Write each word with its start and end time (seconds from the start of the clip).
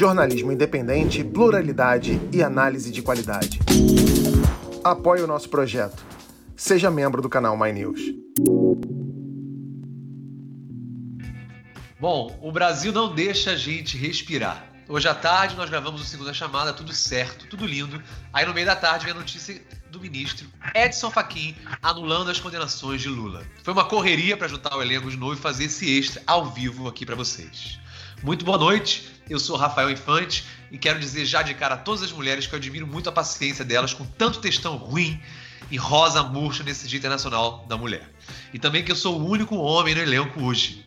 Jornalismo 0.00 0.50
independente, 0.50 1.22
pluralidade 1.22 2.18
e 2.32 2.42
análise 2.42 2.90
de 2.90 3.02
qualidade. 3.02 3.58
Apoie 4.82 5.20
o 5.20 5.26
nosso 5.26 5.50
projeto. 5.50 6.02
Seja 6.56 6.90
membro 6.90 7.20
do 7.20 7.28
canal 7.28 7.54
My 7.54 7.70
News. 7.70 8.00
Bom, 12.00 12.34
o 12.40 12.50
Brasil 12.50 12.92
não 12.92 13.14
deixa 13.14 13.50
a 13.50 13.56
gente 13.56 13.98
respirar. 13.98 14.64
Hoje 14.88 15.06
à 15.06 15.14
tarde 15.14 15.54
nós 15.54 15.68
gravamos 15.68 16.00
o 16.00 16.04
segundo 16.06 16.32
chamada, 16.32 16.72
tudo 16.72 16.94
certo, 16.94 17.46
tudo 17.48 17.66
lindo. 17.66 18.02
Aí 18.32 18.46
no 18.46 18.54
meio 18.54 18.64
da 18.64 18.76
tarde 18.76 19.04
vem 19.04 19.12
a 19.12 19.18
notícia 19.18 19.60
do 19.90 20.00
ministro 20.00 20.48
Edson 20.74 21.10
Fachin 21.10 21.54
anulando 21.82 22.30
as 22.30 22.40
condenações 22.40 23.02
de 23.02 23.08
Lula. 23.10 23.44
Foi 23.62 23.74
uma 23.74 23.84
correria 23.84 24.34
para 24.34 24.48
juntar 24.48 24.74
o 24.74 24.80
elenco 24.80 25.10
de 25.10 25.18
novo 25.18 25.34
e 25.34 25.36
fazer 25.36 25.64
esse 25.64 25.98
extra 25.98 26.22
ao 26.26 26.46
vivo 26.46 26.88
aqui 26.88 27.04
para 27.04 27.14
vocês. 27.14 27.78
Muito 28.22 28.46
boa 28.46 28.56
noite, 28.58 29.19
eu 29.32 29.38
sou 29.38 29.56
Rafael 29.56 29.90
Infante 29.90 30.44
e 30.70 30.76
quero 30.76 30.98
dizer 30.98 31.24
já 31.24 31.42
de 31.42 31.54
cara 31.54 31.74
a 31.74 31.78
todas 31.78 32.02
as 32.02 32.12
mulheres 32.12 32.46
que 32.46 32.54
eu 32.54 32.58
admiro 32.58 32.86
muito 32.86 33.08
a 33.08 33.12
paciência 33.12 33.64
delas 33.64 33.94
com 33.94 34.04
tanto 34.04 34.40
textão 34.40 34.76
ruim 34.76 35.20
e 35.70 35.76
rosa 35.76 36.22
murcha 36.22 36.64
nesse 36.64 36.88
Dia 36.88 36.98
Internacional 36.98 37.64
da 37.68 37.76
Mulher. 37.76 38.10
E 38.52 38.58
também 38.58 38.82
que 38.82 38.90
eu 38.90 38.96
sou 38.96 39.20
o 39.20 39.28
único 39.28 39.56
homem 39.56 39.94
no 39.94 40.00
elenco 40.00 40.42
hoje. 40.42 40.84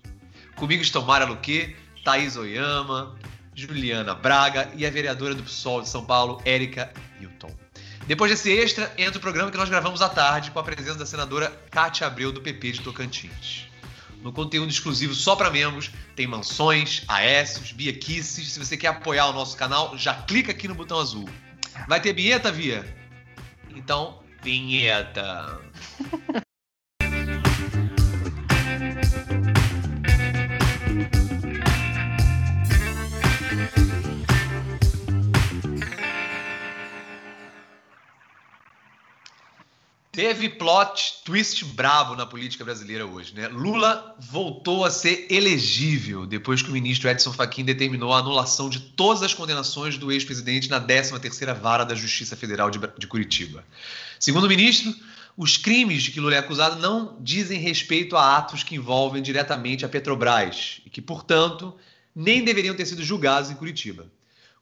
Comigo 0.56 0.84
estão 0.84 1.04
Mara 1.04 1.26
Luque, 1.26 1.76
Thaís 2.04 2.36
Oyama, 2.36 3.16
Juliana 3.56 4.14
Braga 4.14 4.70
e 4.76 4.86
a 4.86 4.90
vereadora 4.90 5.34
do 5.34 5.44
PSOL 5.44 5.82
de 5.82 5.90
São 5.90 6.04
Paulo, 6.06 6.42
Érica 6.44 6.92
Hilton. 7.22 7.52
Depois 8.06 8.30
desse 8.30 8.52
extra, 8.52 8.92
entra 8.98 9.18
o 9.18 9.22
programa 9.22 9.50
que 9.50 9.58
nós 9.58 9.70
gravamos 9.70 10.02
à 10.02 10.10
tarde 10.10 10.52
com 10.52 10.60
a 10.60 10.64
presença 10.64 10.98
da 10.98 11.06
senadora 11.06 11.50
Cátia 11.72 12.06
Abreu, 12.06 12.34
do 12.34 12.42
PP 12.42 12.74
de 12.74 12.82
Tocantins. 12.82 13.73
No 14.24 14.32
conteúdo 14.32 14.70
exclusivo 14.70 15.14
só 15.14 15.36
para 15.36 15.52
membros, 15.52 15.92
tem 16.16 16.26
mansões, 16.26 17.04
Aécios, 17.10 17.74
Bia 17.74 17.92
Kisses. 17.92 18.54
Se 18.54 18.60
você 18.60 18.78
quer 18.78 18.88
apoiar 18.88 19.28
o 19.28 19.34
nosso 19.34 19.58
canal, 19.58 19.98
já 19.98 20.14
clica 20.14 20.52
aqui 20.52 20.66
no 20.66 20.74
botão 20.74 20.98
azul. 20.98 21.28
Vai 21.90 22.00
ter 22.00 22.14
vinheta, 22.14 22.50
Via? 22.50 22.86
Então, 23.70 24.24
vinheta. 24.42 25.60
Teve 40.14 40.48
plot 40.48 41.24
twist 41.26 41.66
bravo 41.66 42.16
na 42.16 42.24
política 42.24 42.64
brasileira 42.64 43.04
hoje, 43.04 43.34
né? 43.34 43.48
Lula 43.48 44.16
voltou 44.20 44.86
a 44.86 44.92
ser 44.92 45.26
elegível 45.28 46.28
depois 46.28 46.62
que 46.62 46.70
o 46.70 46.72
ministro 46.72 47.10
Edson 47.10 47.34
Fachin 47.34 47.66
determinou 47.66 48.14
a 48.14 48.20
anulação 48.20 48.70
de 48.70 48.80
todas 48.80 49.24
as 49.24 49.34
condenações 49.34 49.98
do 49.98 50.12
ex-presidente 50.12 50.70
na 50.70 50.80
13ª 50.80 51.60
Vara 51.60 51.84
da 51.84 51.96
Justiça 51.96 52.38
Federal 52.38 52.70
de, 52.70 53.08
Curitiba. 53.08 53.66
Segundo 54.20 54.44
o 54.44 54.48
ministro, 54.48 54.94
os 55.36 55.58
crimes 55.58 56.04
de 56.04 56.12
que 56.12 56.20
Lula 56.20 56.36
é 56.36 56.38
acusado 56.38 56.80
não 56.80 57.18
dizem 57.20 57.60
respeito 57.60 58.16
a 58.16 58.38
atos 58.38 58.62
que 58.62 58.76
envolvem 58.76 59.20
diretamente 59.20 59.84
a 59.84 59.90
Petrobras 59.90 60.80
e 60.86 60.92
que, 60.92 61.02
portanto, 61.02 61.76
nem 62.16 62.44
deveriam 62.44 62.76
ter 62.76 62.86
sido 62.86 63.02
julgados 63.02 63.50
em 63.50 63.56
Curitiba. 63.56 64.06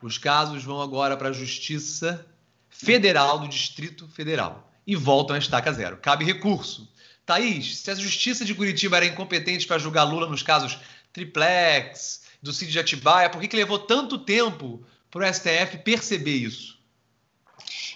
Os 0.01 0.17
casos 0.17 0.63
vão 0.63 0.81
agora 0.81 1.17
para 1.17 1.27
a 1.27 1.33
Justiça 1.33 2.25
Federal 2.69 3.37
do 3.37 3.49
Distrito 3.49 4.07
Federal 4.07 4.70
e 4.91 4.95
voltam 4.97 5.37
a 5.37 5.39
estaca 5.39 5.71
zero. 5.71 5.95
Cabe 5.95 6.25
recurso. 6.25 6.91
Thaís, 7.25 7.77
se 7.77 7.89
a 7.89 7.95
Justiça 7.95 8.43
de 8.43 8.53
Curitiba 8.53 8.97
era 8.97 9.05
incompetente 9.05 9.65
para 9.65 9.79
julgar 9.79 10.03
Lula 10.03 10.27
nos 10.27 10.43
casos 10.43 10.77
triplex, 11.13 12.23
do 12.41 12.51
Cid 12.51 12.73
de 12.73 12.79
Atibaia, 12.79 13.29
por 13.29 13.39
que, 13.39 13.47
que 13.47 13.55
levou 13.55 13.79
tanto 13.79 14.17
tempo 14.17 14.85
para 15.09 15.29
o 15.29 15.33
STF 15.33 15.77
perceber 15.77 16.35
isso? 16.35 16.77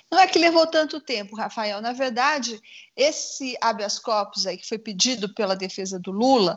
Não 0.10 0.18
é 0.18 0.26
que 0.26 0.40
levou 0.40 0.66
tanto 0.68 1.02
tempo, 1.02 1.36
Rafael. 1.36 1.82
Na 1.82 1.92
verdade, 1.92 2.62
esse 2.96 3.58
habeas 3.60 4.00
corpus 4.00 4.48
aí 4.48 4.58
que 4.58 4.68
foi 4.68 4.78
pedido 4.78 5.34
pela 5.34 5.54
defesa 5.54 6.00
do 6.00 6.12
Lula, 6.12 6.56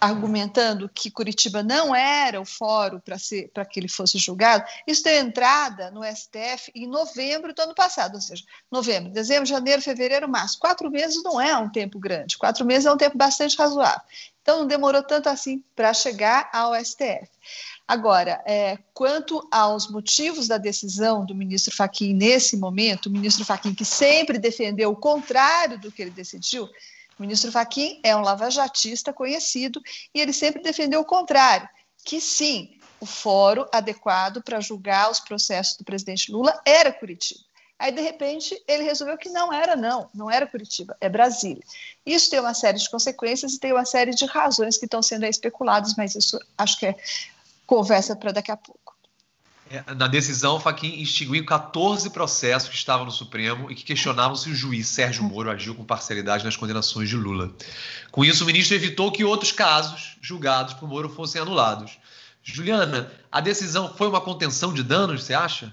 argumentando 0.00 0.88
que 0.88 1.10
Curitiba 1.10 1.62
não 1.62 1.94
era 1.94 2.40
o 2.40 2.44
fórum 2.44 3.00
para 3.00 3.64
que 3.64 3.80
ele 3.80 3.88
fosse 3.88 4.18
julgado, 4.18 4.64
isso 4.86 5.02
deu 5.02 5.18
entrada 5.18 5.90
no 5.90 6.02
STF 6.04 6.70
em 6.74 6.86
novembro 6.86 7.54
do 7.54 7.62
ano 7.62 7.74
passado, 7.74 8.14
ou 8.14 8.20
seja, 8.20 8.44
novembro, 8.70 9.12
dezembro, 9.12 9.46
janeiro, 9.46 9.82
fevereiro, 9.82 10.28
março. 10.28 10.58
Quatro 10.58 10.90
meses 10.90 11.22
não 11.22 11.40
é 11.40 11.56
um 11.56 11.68
tempo 11.68 11.98
grande, 11.98 12.38
quatro 12.38 12.64
meses 12.64 12.86
é 12.86 12.92
um 12.92 12.96
tempo 12.96 13.16
bastante 13.16 13.56
razoável. 13.56 14.02
Então, 14.42 14.60
não 14.60 14.66
demorou 14.66 15.02
tanto 15.02 15.28
assim 15.28 15.62
para 15.76 15.92
chegar 15.92 16.48
ao 16.52 16.74
STF. 16.74 17.28
Agora, 17.86 18.42
é, 18.46 18.78
quanto 18.92 19.46
aos 19.50 19.90
motivos 19.90 20.46
da 20.46 20.58
decisão 20.58 21.24
do 21.24 21.34
ministro 21.34 21.74
Fachin 21.74 22.12
nesse 22.12 22.56
momento, 22.56 23.06
o 23.06 23.10
ministro 23.10 23.44
Fachin 23.44 23.74
que 23.74 23.84
sempre 23.84 24.38
defendeu 24.38 24.90
o 24.90 24.96
contrário 24.96 25.78
do 25.78 25.90
que 25.90 26.02
ele 26.02 26.10
decidiu, 26.10 26.68
o 27.18 27.22
ministro 27.22 27.50
Fachin 27.50 28.00
é 28.04 28.14
um 28.16 28.20
lavajatista 28.20 29.12
conhecido 29.12 29.82
e 30.14 30.20
ele 30.20 30.32
sempre 30.32 30.62
defendeu 30.62 31.00
o 31.00 31.04
contrário, 31.04 31.68
que 32.04 32.20
sim, 32.20 32.78
o 33.00 33.06
fórum 33.06 33.66
adequado 33.72 34.42
para 34.42 34.60
julgar 34.60 35.10
os 35.10 35.20
processos 35.20 35.76
do 35.76 35.84
presidente 35.84 36.30
Lula 36.30 36.60
era 36.64 36.92
Curitiba. 36.92 37.40
Aí, 37.78 37.92
de 37.92 38.00
repente, 38.00 38.60
ele 38.66 38.82
resolveu 38.82 39.16
que 39.16 39.28
não 39.28 39.52
era, 39.52 39.76
não, 39.76 40.10
não 40.12 40.28
era 40.28 40.48
Curitiba, 40.48 40.96
é 41.00 41.08
Brasília. 41.08 41.62
Isso 42.04 42.28
tem 42.28 42.40
uma 42.40 42.54
série 42.54 42.76
de 42.76 42.90
consequências 42.90 43.54
e 43.54 43.60
tem 43.60 43.72
uma 43.72 43.84
série 43.84 44.10
de 44.10 44.24
razões 44.26 44.76
que 44.76 44.84
estão 44.84 45.00
sendo 45.00 45.24
especuladas, 45.26 45.94
mas 45.96 46.16
isso 46.16 46.40
acho 46.56 46.78
que 46.78 46.86
é 46.86 46.96
conversa 47.64 48.16
para 48.16 48.32
daqui 48.32 48.50
a 48.50 48.56
pouco. 48.56 48.97
É, 49.70 49.94
na 49.94 50.06
decisão, 50.06 50.56
o 50.56 50.60
Fachin 50.60 51.00
extinguiu 51.00 51.44
14 51.44 52.08
processos 52.10 52.68
que 52.68 52.74
estavam 52.74 53.04
no 53.04 53.10
Supremo 53.10 53.70
e 53.70 53.74
que 53.74 53.84
questionavam 53.84 54.34
se 54.34 54.48
o 54.48 54.54
juiz 54.54 54.88
Sérgio 54.88 55.22
Moro 55.22 55.50
agiu 55.50 55.74
com 55.74 55.84
parcialidade 55.84 56.44
nas 56.44 56.56
condenações 56.56 57.08
de 57.08 57.16
Lula. 57.16 57.52
Com 58.10 58.24
isso, 58.24 58.44
o 58.44 58.46
ministro 58.46 58.74
evitou 58.74 59.12
que 59.12 59.24
outros 59.24 59.52
casos 59.52 60.16
julgados 60.22 60.74
por 60.74 60.88
Moro 60.88 61.08
fossem 61.08 61.40
anulados. 61.40 61.98
Juliana, 62.42 63.12
a 63.30 63.40
decisão 63.40 63.92
foi 63.94 64.08
uma 64.08 64.22
contenção 64.22 64.72
de 64.72 64.82
danos, 64.82 65.24
você 65.24 65.34
acha? 65.34 65.72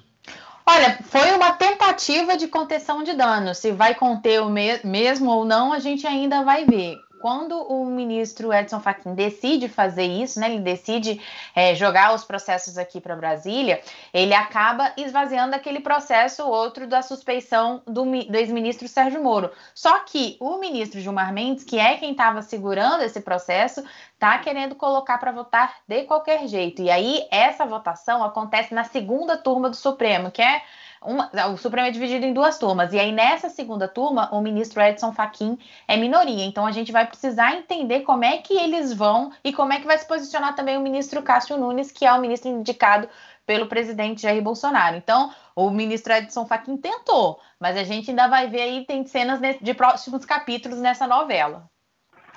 Olha, 0.65 0.99
foi 1.09 1.31
uma 1.31 1.53
tentativa 1.53 2.35
de 2.35 2.47
contenção 2.47 3.03
de 3.03 3.13
danos. 3.13 3.59
Se 3.59 3.71
vai 3.71 3.95
conter 3.95 4.41
o 4.41 4.49
me 4.49 4.79
mesmo 4.83 5.29
ou 5.29 5.45
não, 5.45 5.71
a 5.71 5.79
gente 5.79 6.05
ainda 6.05 6.43
vai 6.43 6.65
ver 6.65 6.97
quando 7.25 7.59
o 7.59 7.83
ministro 7.87 8.53
Edson 8.53 8.79
Fachin 8.79 9.15
decide 9.15 9.67
fazer 9.67 10.05
isso, 10.05 10.39
né, 10.39 10.45
ele 10.45 10.59
decide 10.59 11.19
é, 11.55 11.73
jogar 11.73 12.13
os 12.13 12.23
processos 12.23 12.77
aqui 12.77 13.01
para 13.01 13.15
Brasília, 13.15 13.81
ele 14.13 14.35
acaba 14.35 14.93
esvaziando 14.95 15.55
aquele 15.55 15.79
processo 15.79 16.47
outro 16.47 16.85
da 16.85 17.01
suspeição 17.01 17.81
do, 17.87 18.05
do 18.05 18.35
ex-ministro 18.37 18.87
Sérgio 18.87 19.23
Moro. 19.23 19.49
Só 19.73 19.97
que 20.01 20.37
o 20.39 20.59
ministro 20.59 21.01
Gilmar 21.01 21.33
Mendes, 21.33 21.63
que 21.63 21.79
é 21.79 21.97
quem 21.97 22.11
estava 22.11 22.43
segurando 22.43 23.01
esse 23.01 23.19
processo, 23.19 23.83
está 24.13 24.37
querendo 24.37 24.75
colocar 24.75 25.17
para 25.17 25.31
votar 25.31 25.77
de 25.87 26.03
qualquer 26.03 26.47
jeito. 26.47 26.83
E 26.83 26.91
aí 26.91 27.25
essa 27.31 27.65
votação 27.65 28.23
acontece 28.23 28.71
na 28.71 28.83
segunda 28.83 29.35
turma 29.35 29.67
do 29.67 29.75
Supremo, 29.75 30.29
que 30.29 30.43
é 30.43 30.61
uma, 31.01 31.29
o 31.47 31.57
Supremo 31.57 31.87
é 31.87 31.91
dividido 31.91 32.25
em 32.25 32.33
duas 32.33 32.57
turmas, 32.57 32.93
e 32.93 32.99
aí 32.99 33.11
nessa 33.11 33.49
segunda 33.49 33.87
turma, 33.87 34.29
o 34.31 34.41
ministro 34.41 34.81
Edson 34.81 35.13
Fachin 35.13 35.57
é 35.87 35.97
minoria. 35.97 36.45
Então 36.45 36.65
a 36.65 36.71
gente 36.71 36.91
vai 36.91 37.05
precisar 37.05 37.55
entender 37.55 38.01
como 38.01 38.23
é 38.23 38.37
que 38.37 38.53
eles 38.53 38.93
vão 38.93 39.31
e 39.43 39.53
como 39.53 39.73
é 39.73 39.79
que 39.79 39.87
vai 39.87 39.97
se 39.97 40.07
posicionar 40.07 40.55
também 40.55 40.77
o 40.77 40.81
ministro 40.81 41.21
Cássio 41.21 41.57
Nunes, 41.57 41.91
que 41.91 42.05
é 42.05 42.13
o 42.13 42.21
ministro 42.21 42.49
indicado 42.49 43.09
pelo 43.45 43.67
presidente 43.67 44.23
Jair 44.23 44.41
Bolsonaro. 44.41 44.95
Então, 44.95 45.33
o 45.55 45.69
ministro 45.69 46.13
Edson 46.13 46.45
Fachin 46.45 46.77
tentou, 46.77 47.39
mas 47.59 47.77
a 47.77 47.83
gente 47.83 48.09
ainda 48.09 48.27
vai 48.27 48.49
ver 48.49 48.61
aí, 48.61 48.85
tem 48.85 49.05
cenas 49.05 49.39
de 49.61 49.73
próximos 49.73 50.25
capítulos 50.25 50.79
nessa 50.79 51.07
novela. 51.07 51.69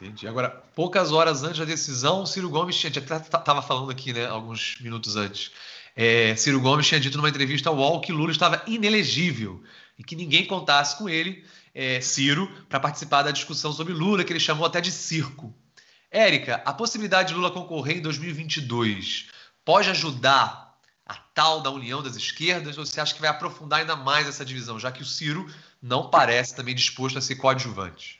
Entendi. 0.01 0.29
Agora, 0.29 0.51
poucas 0.77 1.11
horas 1.11 1.43
antes 1.43 1.59
da 1.59 1.65
decisão, 1.65 2.23
o 2.23 2.27
Ciro 2.27 2.49
Gomes 2.49 2.77
tinha, 2.77 2.91
estava 2.91 3.61
falando 3.61 3.91
aqui, 3.91 4.13
né, 4.13 4.27
alguns 4.27 4.79
minutos 4.81 5.17
antes, 5.17 5.51
é, 6.01 6.37
Ciro 6.37 6.61
Gomes 6.61 6.87
tinha 6.87 7.01
dito 7.01 7.17
numa 7.17 7.29
entrevista 7.29 7.69
ao 7.69 7.77
UOL 7.77 8.01
que 8.01 8.13
Lula 8.13 8.31
estava 8.31 8.63
inelegível 8.69 9.61
e 9.99 10.05
que 10.05 10.15
ninguém 10.15 10.47
contasse 10.47 10.97
com 10.97 11.09
ele, 11.09 11.45
é, 11.75 12.01
Ciro, 12.01 12.49
para 12.69 12.79
participar 12.79 13.25
da 13.25 13.33
discussão 13.33 13.73
sobre 13.73 13.93
Lula, 13.93 14.23
que 14.23 14.33
ele 14.33 14.39
chamou 14.39 14.65
até 14.65 14.81
de 14.81 14.93
circo. 14.93 15.53
Érica, 16.09 16.63
a 16.65 16.73
possibilidade 16.73 17.31
de 17.31 17.35
Lula 17.35 17.51
concorrer 17.51 17.97
em 17.97 18.01
2022 18.01 19.27
pode 19.65 19.91
ajudar 19.91 20.79
a 21.05 21.15
tal 21.15 21.63
da 21.63 21.71
união 21.73 22.01
das 22.01 22.15
esquerdas 22.15 22.79
ou 22.79 22.87
você 22.87 23.01
acha 23.01 23.13
que 23.13 23.21
vai 23.21 23.31
aprofundar 23.31 23.81
ainda 23.81 23.97
mais 23.97 24.29
essa 24.29 24.45
divisão, 24.45 24.79
já 24.79 24.93
que 24.93 25.03
o 25.03 25.07
Ciro 25.07 25.53
não 25.83 26.11
parece 26.11 26.55
também 26.55 26.77
disposto 26.77 27.19
a 27.19 27.21
ser 27.21 27.35
coadjuvante? 27.35 28.18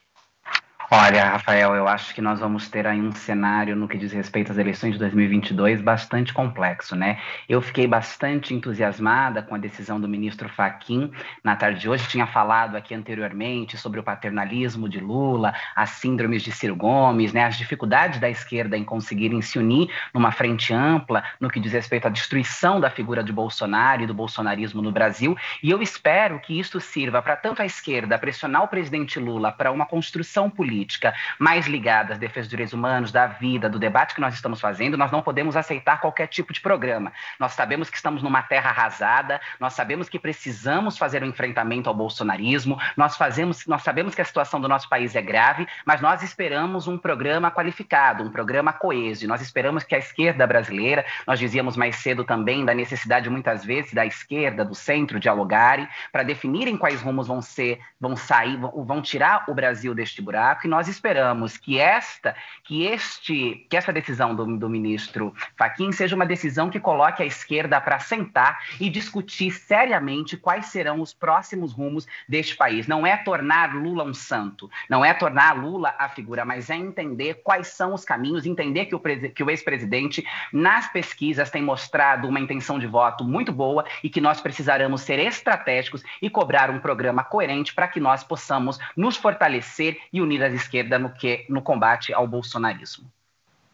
Olha, 0.91 1.33
Rafael, 1.33 1.75
eu 1.75 1.87
acho 1.87 2.15
que 2.15 2.23
nós 2.23 2.41
vamos 2.41 2.71
ter 2.71 2.87
aí 2.87 2.99
um 2.99 3.13
cenário 3.13 3.77
no 3.77 3.87
que 3.87 3.99
diz 3.99 4.11
respeito 4.11 4.53
às 4.53 4.57
eleições 4.57 4.95
de 4.95 4.99
2022 4.99 5.83
bastante 5.83 6.33
complexo, 6.33 6.97
né? 6.97 7.21
Eu 7.47 7.61
fiquei 7.61 7.87
bastante 7.87 8.55
entusiasmada 8.55 9.43
com 9.43 9.55
a 9.55 9.59
decisão 9.59 10.01
do 10.01 10.09
ministro 10.09 10.49
Faquim 10.49 11.13
na 11.45 11.55
tarde 11.57 11.81
de 11.81 11.91
hoje. 11.91 12.09
Tinha 12.09 12.27
falado 12.27 12.75
aqui 12.75 12.95
anteriormente 12.95 13.77
sobre 13.77 14.01
o 14.01 14.03
paternalismo 14.03 14.89
de 14.89 14.99
Lula, 14.99 15.53
as 15.77 15.91
síndromes 15.91 16.43
de 16.43 16.53
Ciro 16.53 16.75
Gomes, 16.75 17.35
né? 17.35 17.45
As 17.45 17.59
dificuldades 17.59 18.19
da 18.19 18.31
esquerda 18.31 18.75
em 18.75 18.83
conseguirem 18.83 19.43
se 19.43 19.59
unir 19.59 19.91
numa 20.15 20.33
frente 20.33 20.73
ampla 20.73 21.23
no 21.39 21.51
que 21.51 21.61
diz 21.61 21.75
respeito 21.75 22.07
à 22.07 22.11
destruição 22.11 22.81
da 22.81 22.89
figura 22.89 23.23
de 23.23 23.31
Bolsonaro 23.31 24.05
e 24.05 24.07
do 24.07 24.15
bolsonarismo 24.15 24.81
no 24.81 24.91
Brasil. 24.91 25.37
E 25.63 25.71
eu 25.71 25.83
espero 25.83 26.41
que 26.41 26.59
isso 26.59 26.81
sirva 26.81 27.21
para 27.21 27.37
tanto 27.37 27.61
a 27.61 27.67
esquerda 27.67 28.19
pressionar 28.19 28.63
o 28.63 28.69
presidente 28.69 29.19
Lula 29.19 29.53
para 29.53 29.71
uma 29.71 29.85
construção 29.85 30.49
política 30.49 30.78
política 30.79 31.13
mais 31.39 31.67
ligada 31.67 32.13
às 32.13 32.19
defesas 32.19 32.47
dos 32.47 32.51
direitos 32.51 32.73
humanos, 32.73 33.11
da 33.11 33.27
vida, 33.27 33.69
do 33.69 33.79
debate 33.79 34.15
que 34.15 34.21
nós 34.21 34.35
estamos 34.35 34.61
fazendo, 34.61 34.97
nós 34.97 35.11
não 35.11 35.21
podemos 35.21 35.57
aceitar 35.57 36.01
qualquer 36.01 36.29
tipo 36.29 36.53
de 36.53 36.61
programa. 36.61 37.13
Nós 37.39 37.53
sabemos 37.53 37.91
que 37.91 37.97
estamos 37.97 38.23
numa 38.23 38.43
terra 38.43 38.71
arrasada, 38.71 39.41
nós 39.59 39.73
sabemos 39.73 40.09
que 40.09 40.19
precisamos 40.19 40.97
fazer 40.97 41.23
um 41.25 41.27
enfrentamento 41.27 41.89
ao 41.89 41.95
bolsonarismo, 41.95 42.79
nós, 42.97 43.17
fazemos, 43.17 43.67
nós 43.67 43.83
sabemos 43.83 44.15
que 44.15 44.21
a 44.21 44.25
situação 44.25 44.61
do 44.61 44.69
nosso 44.69 44.89
país 44.89 45.17
é 45.17 45.23
grave, 45.23 45.67
mas 45.85 46.01
nós 46.01 46.23
esperamos 46.23 46.87
um 46.87 46.97
programa 46.97 47.51
qualificado, 47.51 48.23
um 48.23 48.31
programa 48.31 48.73
coeso. 48.73 49.27
Nós 49.27 49.41
esperamos 49.41 49.83
que 49.83 49.95
a 49.95 49.99
esquerda 49.99 50.47
brasileira, 50.47 51.05
nós 51.27 51.39
dizíamos 51.39 51.77
mais 51.77 51.97
cedo 51.97 52.23
também 52.23 52.65
da 52.65 52.75
necessidade 52.75 53.29
muitas 53.29 53.65
vezes 53.65 53.93
da 53.93 54.07
esquerda, 54.07 54.65
do 54.65 54.75
centro 54.75 55.19
dialogarem 55.19 55.89
para 56.13 56.23
definirem 56.23 56.77
quais 56.77 57.03
rumos 57.03 57.27
vão 57.27 57.43
ser, 57.43 57.81
vão 58.01 58.17
sair, 58.17 58.57
vão 58.59 59.03
tirar 59.03 59.45
o 59.49 59.55
Brasil 59.55 59.95
deste 59.95 60.23
buraco 60.23 60.68
nós 60.69 60.89
esperamos 60.89 61.57
que 61.57 61.79
esta, 61.79 62.37
que 62.65 62.85
este, 62.85 63.67
que 63.69 63.77
essa 63.77 63.93
decisão 63.93 64.35
do, 64.35 64.59
do 64.59 64.69
ministro 64.69 65.35
Faquim 65.57 65.91
seja 65.93 66.15
uma 66.15 66.27
decisão 66.27 66.71
que 66.71 66.79
coloque 66.79 67.23
a 67.23 67.27
esquerda 67.27 67.81
para 67.81 67.99
sentar 67.99 68.61
e 68.81 68.89
discutir 68.89 69.51
seriamente 69.51 70.37
quais 70.37 70.67
serão 70.67 71.01
os 71.01 71.13
próximos 71.13 71.73
rumos 71.73 72.07
deste 72.29 72.57
país. 72.57 72.87
Não 72.87 73.07
é 73.07 73.17
tornar 73.17 73.75
Lula 73.75 74.05
um 74.05 74.15
santo, 74.15 74.71
não 74.89 75.05
é 75.05 75.13
tornar 75.15 75.57
Lula 75.57 75.95
a 75.99 76.09
figura, 76.09 76.45
mas 76.45 76.71
é 76.71 76.77
entender 76.77 77.41
quais 77.43 77.69
são 77.69 77.95
os 77.95 78.05
caminhos, 78.05 78.47
entender 78.47 78.87
que 78.87 78.95
o, 78.95 79.01
que 79.01 79.43
o 79.43 79.51
ex-presidente 79.51 80.25
nas 80.53 80.91
pesquisas 80.93 81.51
tem 81.51 81.63
mostrado 81.63 82.29
uma 82.29 82.41
intenção 82.41 82.79
de 82.79 82.87
voto 82.87 83.25
muito 83.25 83.53
boa 83.53 83.85
e 84.03 84.11
que 84.11 84.21
nós 84.21 84.41
precisaremos 84.41 85.03
ser 85.03 85.19
estratégicos 85.19 86.03
e 86.21 86.31
cobrar 86.31 86.71
um 86.71 86.79
programa 86.79 87.25
coerente 87.25 87.75
para 87.75 87.89
que 87.89 88.01
nós 88.01 88.23
possamos 88.23 88.79
nos 88.97 89.17
fortalecer 89.17 89.99
e 90.13 90.21
unir 90.21 90.43
as 90.43 90.55
esquerda 90.59 90.99
no, 90.99 91.11
que, 91.11 91.47
no 91.49 91.63
combate 91.63 92.13
ao 92.13 92.27
bolsonarismo. 92.27 93.11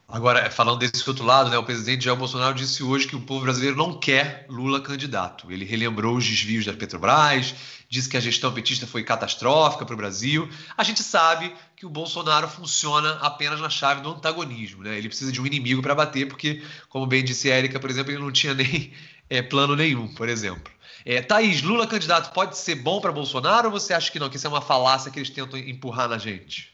Agora, 0.07 0.51
falando 0.51 0.79
desse 0.79 1.09
outro 1.09 1.25
lado, 1.25 1.51
né, 1.51 1.57
o 1.57 1.65
presidente 1.65 2.05
Jair 2.05 2.17
Bolsonaro 2.17 2.55
disse 2.55 2.83
hoje 2.83 3.07
que 3.07 3.17
o 3.17 3.21
povo 3.21 3.45
brasileiro 3.45 3.77
não 3.77 3.99
quer 3.99 4.45
Lula 4.51 4.81
candidato. 4.81 5.51
Ele 5.51 5.65
relembrou 5.65 6.17
os 6.17 6.25
desvios 6.27 6.67
da 6.67 6.75
Petrobras, 6.75 7.55
disse 7.89 8.09
que 8.09 8.17
a 8.17 8.21
gestão 8.21 8.53
petista 8.53 8.87
foi 8.87 9.03
catastrófica 9.03 9.85
para 9.85 9.95
o 9.95 9.97
Brasil. 9.97 10.49
A 10.77 10.85
gente 10.85 11.03
sabe 11.03 11.55
que 11.75 11.87
o 11.87 11.89
Bolsonaro 11.89 12.47
funciona 12.47 13.15
apenas 13.23 13.61
na 13.61 13.71
chave 13.71 14.03
do 14.03 14.11
antagonismo. 14.11 14.83
Né? 14.83 14.97
Ele 14.99 15.09
precisa 15.09 15.33
de 15.33 15.41
um 15.41 15.47
inimigo 15.47 15.81
para 15.81 15.95
bater, 15.95 16.29
porque, 16.29 16.63
como 16.91 17.07
bem 17.07 17.25
disse 17.25 17.51
a 17.51 17.55
Érica, 17.55 17.81
por 17.81 17.89
exemplo, 17.89 18.13
ele 18.13 18.23
não 18.23 18.31
tinha 18.31 18.53
nem 18.55 18.93
é, 19.31 19.41
plano 19.41 19.75
nenhum, 19.75 20.07
por 20.15 20.29
exemplo. 20.29 20.71
É, 21.07 21.23
Thaís, 21.23 21.63
Lula 21.63 21.87
candidato 21.87 22.33
pode 22.33 22.59
ser 22.59 22.75
bom 22.77 23.01
para 23.01 23.11
Bolsonaro 23.11 23.69
ou 23.69 23.73
você 23.73 23.95
acha 23.95 24.13
que 24.13 24.19
não, 24.19 24.29
que 24.29 24.37
isso 24.37 24.47
é 24.47 24.51
uma 24.51 24.61
falácia 24.61 25.11
que 25.11 25.19
eles 25.19 25.31
tentam 25.31 25.59
empurrar 25.59 26.09
na 26.09 26.19
gente? 26.19 26.74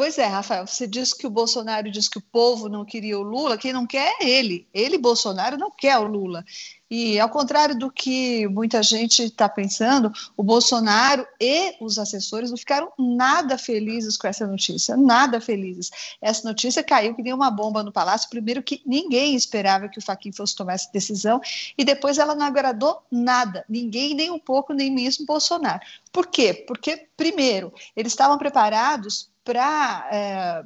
Pois 0.00 0.16
é, 0.16 0.24
Rafael, 0.24 0.66
você 0.66 0.86
disse 0.86 1.14
que 1.14 1.26
o 1.26 1.30
Bolsonaro 1.30 1.90
disse 1.90 2.08
que 2.08 2.16
o 2.16 2.22
povo 2.22 2.70
não 2.70 2.86
queria 2.86 3.18
o 3.18 3.22
Lula, 3.22 3.58
quem 3.58 3.70
não 3.70 3.86
quer 3.86 4.14
é 4.18 4.26
ele. 4.26 4.66
Ele, 4.72 4.96
Bolsonaro, 4.96 5.58
não 5.58 5.70
quer 5.70 5.98
o 5.98 6.06
Lula. 6.06 6.42
E, 6.90 7.20
ao 7.20 7.28
contrário 7.28 7.78
do 7.78 7.90
que 7.90 8.48
muita 8.48 8.82
gente 8.82 9.22
está 9.22 9.46
pensando, 9.46 10.10
o 10.38 10.42
Bolsonaro 10.42 11.26
e 11.38 11.76
os 11.82 11.98
assessores 11.98 12.50
não 12.50 12.56
ficaram 12.56 12.90
nada 12.98 13.58
felizes 13.58 14.16
com 14.16 14.26
essa 14.26 14.46
notícia, 14.46 14.96
nada 14.96 15.38
felizes. 15.38 15.90
Essa 16.18 16.48
notícia 16.48 16.82
caiu 16.82 17.14
que 17.14 17.22
nem 17.22 17.34
uma 17.34 17.50
bomba 17.50 17.82
no 17.82 17.92
palácio. 17.92 18.30
Primeiro, 18.30 18.62
que 18.62 18.80
ninguém 18.86 19.36
esperava 19.36 19.86
que 19.86 19.98
o 19.98 20.02
Faquin 20.02 20.32
fosse 20.32 20.56
tomar 20.56 20.72
essa 20.72 20.90
decisão, 20.90 21.42
e 21.76 21.84
depois 21.84 22.16
ela 22.16 22.34
não 22.34 22.46
agradou 22.46 23.02
nada, 23.10 23.66
ninguém, 23.68 24.14
nem 24.14 24.30
um 24.30 24.38
pouco, 24.38 24.72
nem 24.72 24.90
mesmo 24.90 25.26
Bolsonaro. 25.26 25.80
Por 26.10 26.26
quê? 26.26 26.54
Porque, 26.54 27.06
primeiro, 27.18 27.70
eles 27.94 28.12
estavam 28.12 28.38
preparados 28.38 29.29
para 29.44 30.08
é, 30.12 30.64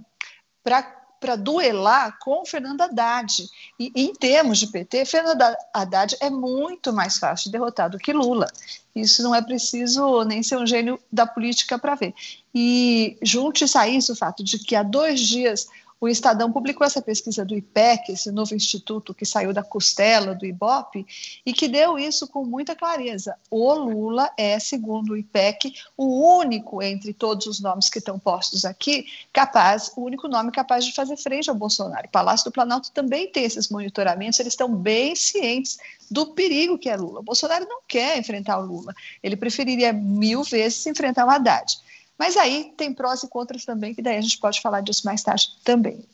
para 1.24 1.36
duelar 1.36 2.18
com 2.18 2.44
Fernando 2.44 2.82
Haddad. 2.82 3.46
E 3.80 3.90
em 3.94 4.12
termos 4.14 4.58
de 4.58 4.66
PT, 4.66 5.06
Fernando 5.06 5.42
Haddad 5.72 6.14
é 6.20 6.28
muito 6.28 6.92
mais 6.92 7.16
fácil 7.16 7.46
de 7.46 7.52
derrotar 7.52 7.88
do 7.88 7.98
que 7.98 8.12
Lula. 8.12 8.46
Isso 8.94 9.22
não 9.22 9.34
é 9.34 9.40
preciso 9.40 10.22
nem 10.24 10.42
ser 10.42 10.58
um 10.58 10.66
gênio 10.66 11.00
da 11.10 11.26
política 11.26 11.78
para 11.78 11.94
ver. 11.94 12.14
E 12.54 13.16
junte-se 13.22 13.78
a 13.78 13.88
isso 13.88 14.12
o 14.12 14.16
fato 14.16 14.44
de 14.44 14.58
que 14.58 14.76
há 14.76 14.82
dois 14.82 15.18
dias 15.18 15.66
o 16.04 16.08
Estadão 16.08 16.52
publicou 16.52 16.86
essa 16.86 17.00
pesquisa 17.00 17.46
do 17.46 17.56
IPEC, 17.56 18.12
esse 18.12 18.30
novo 18.30 18.54
instituto 18.54 19.14
que 19.14 19.24
saiu 19.24 19.54
da 19.54 19.62
costela 19.62 20.34
do 20.34 20.44
IBOP, 20.44 21.06
e 21.46 21.52
que 21.52 21.66
deu 21.66 21.98
isso 21.98 22.28
com 22.28 22.44
muita 22.44 22.76
clareza. 22.76 23.36
O 23.50 23.72
Lula 23.72 24.30
é, 24.36 24.58
segundo 24.58 25.12
o 25.12 25.16
IPEC, 25.16 25.72
o 25.96 26.38
único 26.38 26.82
entre 26.82 27.14
todos 27.14 27.46
os 27.46 27.58
nomes 27.58 27.88
que 27.88 28.00
estão 28.00 28.18
postos 28.18 28.66
aqui, 28.66 29.06
capaz, 29.32 29.90
o 29.96 30.02
único 30.02 30.28
nome 30.28 30.52
capaz 30.52 30.84
de 30.84 30.92
fazer 30.92 31.16
frente 31.16 31.48
ao 31.48 31.56
Bolsonaro. 31.56 32.06
O 32.06 32.10
Palácio 32.10 32.44
do 32.44 32.52
Planalto 32.52 32.92
também 32.92 33.32
tem 33.32 33.44
esses 33.44 33.70
monitoramentos, 33.70 34.38
eles 34.38 34.52
estão 34.52 34.74
bem 34.76 35.16
cientes 35.16 35.78
do 36.10 36.26
perigo 36.34 36.76
que 36.76 36.90
é 36.90 36.96
Lula. 36.96 37.20
O 37.20 37.24
Bolsonaro 37.24 37.66
não 37.66 37.80
quer 37.88 38.18
enfrentar 38.18 38.58
o 38.58 38.66
Lula, 38.66 38.94
ele 39.22 39.36
preferiria 39.36 39.90
mil 39.90 40.42
vezes 40.42 40.86
enfrentar 40.86 41.24
o 41.24 41.30
Haddad. 41.30 41.78
Mas 42.18 42.36
aí 42.36 42.72
tem 42.76 42.92
prós 42.92 43.22
e 43.22 43.28
contras 43.28 43.64
também, 43.64 43.94
que 43.94 44.02
daí 44.02 44.16
a 44.16 44.20
gente 44.20 44.38
pode 44.38 44.60
falar 44.60 44.80
disso 44.80 45.02
mais 45.04 45.22
tarde 45.22 45.48
também. 45.64 46.04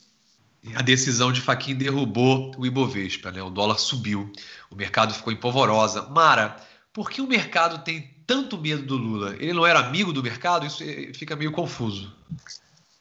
A 0.75 0.81
decisão 0.81 1.31
de 1.31 1.41
Faquin 1.41 1.75
derrubou 1.75 2.51
o 2.57 2.65
Ibovespa, 2.65 3.31
né? 3.31 3.41
o 3.41 3.49
dólar 3.49 3.79
subiu, 3.79 4.31
o 4.69 4.75
mercado 4.75 5.13
ficou 5.13 5.33
em 5.33 5.35
polvorosa. 5.35 6.03
Mara, 6.03 6.55
por 6.93 7.09
que 7.09 7.21
o 7.21 7.27
mercado 7.27 7.83
tem 7.83 8.13
tanto 8.27 8.57
medo 8.57 8.83
do 8.83 8.97
Lula? 8.97 9.35
Ele 9.39 9.53
não 9.53 9.65
era 9.65 9.79
amigo 9.79 10.13
do 10.13 10.21
mercado? 10.21 10.65
Isso 10.65 10.83
eh, 10.83 11.11
fica 11.15 11.35
meio 11.35 11.51
confuso. 11.51 12.15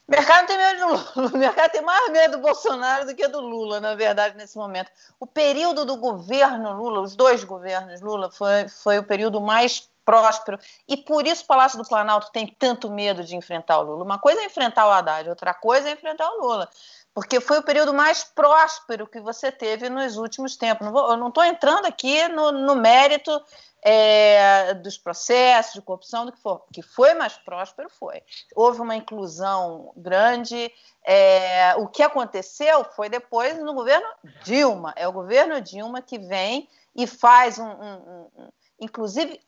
O 0.09 0.11
mercado 0.11 0.41
não 0.41 0.47
tem 0.47 0.57
medo 0.57 0.79
do 0.79 0.87
Lula. 0.87 1.13
O 1.35 1.39
mercado 1.39 1.71
tem 1.71 1.83
mais 1.83 2.11
medo 2.11 2.37
do 2.37 2.43
Bolsonaro 2.43 3.07
do 3.07 3.15
que 3.15 3.29
do 3.29 3.41
Lula, 3.41 3.79
na 3.79 3.95
verdade, 3.95 4.37
nesse 4.37 4.57
momento. 4.57 4.91
O 5.19 5.27
período 5.27 5.85
do 5.85 5.97
governo 5.97 6.73
Lula, 6.73 7.01
os 7.01 7.15
dois 7.15 7.45
governos 7.45 8.01
Lula, 8.01 8.31
foi, 8.31 8.69
foi 8.69 8.99
o 8.99 9.05
período 9.05 9.41
mais 9.41 9.90
próspero. 10.11 10.59
E 10.89 10.97
por 10.97 11.25
isso 11.25 11.45
o 11.45 11.47
Palácio 11.47 11.79
do 11.79 11.89
Planalto 11.89 12.33
tem 12.33 12.49
tanto 12.59 12.91
medo 12.91 13.23
de 13.23 13.37
enfrentar 13.37 13.79
o 13.79 13.83
Lula. 13.83 14.05
Uma 14.05 14.19
coisa 14.19 14.41
é 14.41 14.45
enfrentar 14.45 14.89
o 14.89 14.91
Haddad, 14.91 15.29
outra 15.29 15.55
coisa 15.55 15.89
é 15.89 15.93
enfrentar 15.93 16.29
o 16.33 16.41
Lula. 16.41 16.69
Porque 17.15 17.41
foi 17.41 17.59
o 17.59 17.63
período 17.63 17.95
mais 17.95 18.25
próspero 18.25 19.07
que 19.07 19.21
você 19.21 19.53
teve 19.53 19.89
nos 19.89 20.17
últimos 20.17 20.57
tempos. 20.57 20.85
Não 20.85 20.93
vou, 20.93 21.11
eu 21.11 21.17
não 21.17 21.29
estou 21.29 21.45
entrando 21.45 21.87
aqui 21.87 22.27
no, 22.29 22.51
no 22.51 22.75
mérito 22.75 23.41
é, 23.83 24.75
dos 24.75 24.99
processos 24.99 25.75
de 25.75 25.83
corrupção, 25.83 26.27
do 26.27 26.33
que 26.33 26.41
for. 26.41 26.65
que 26.73 26.83
foi 26.83 27.15
mais 27.15 27.35
próspero, 27.39 27.89
foi. 27.89 28.23
Houve 28.55 28.81
uma 28.81 28.97
inclusão 28.97 29.93
grande. 29.97 30.73
É, 31.05 31.75
o 31.77 31.87
que 31.87 32.03
aconteceu 32.03 32.85
foi 32.97 33.09
depois 33.09 33.59
no 33.59 33.75
governo 33.75 34.09
Dilma. 34.43 34.93
É 34.97 35.07
o 35.07 35.13
governo 35.13 35.61
Dilma 35.61 36.03
que 36.03 36.19
vem 36.19 36.69
e 36.97 37.07
faz 37.07 37.59
um, 37.59 37.69
um, 37.69 38.29
um 38.37 38.49
inclusive 38.81 39.41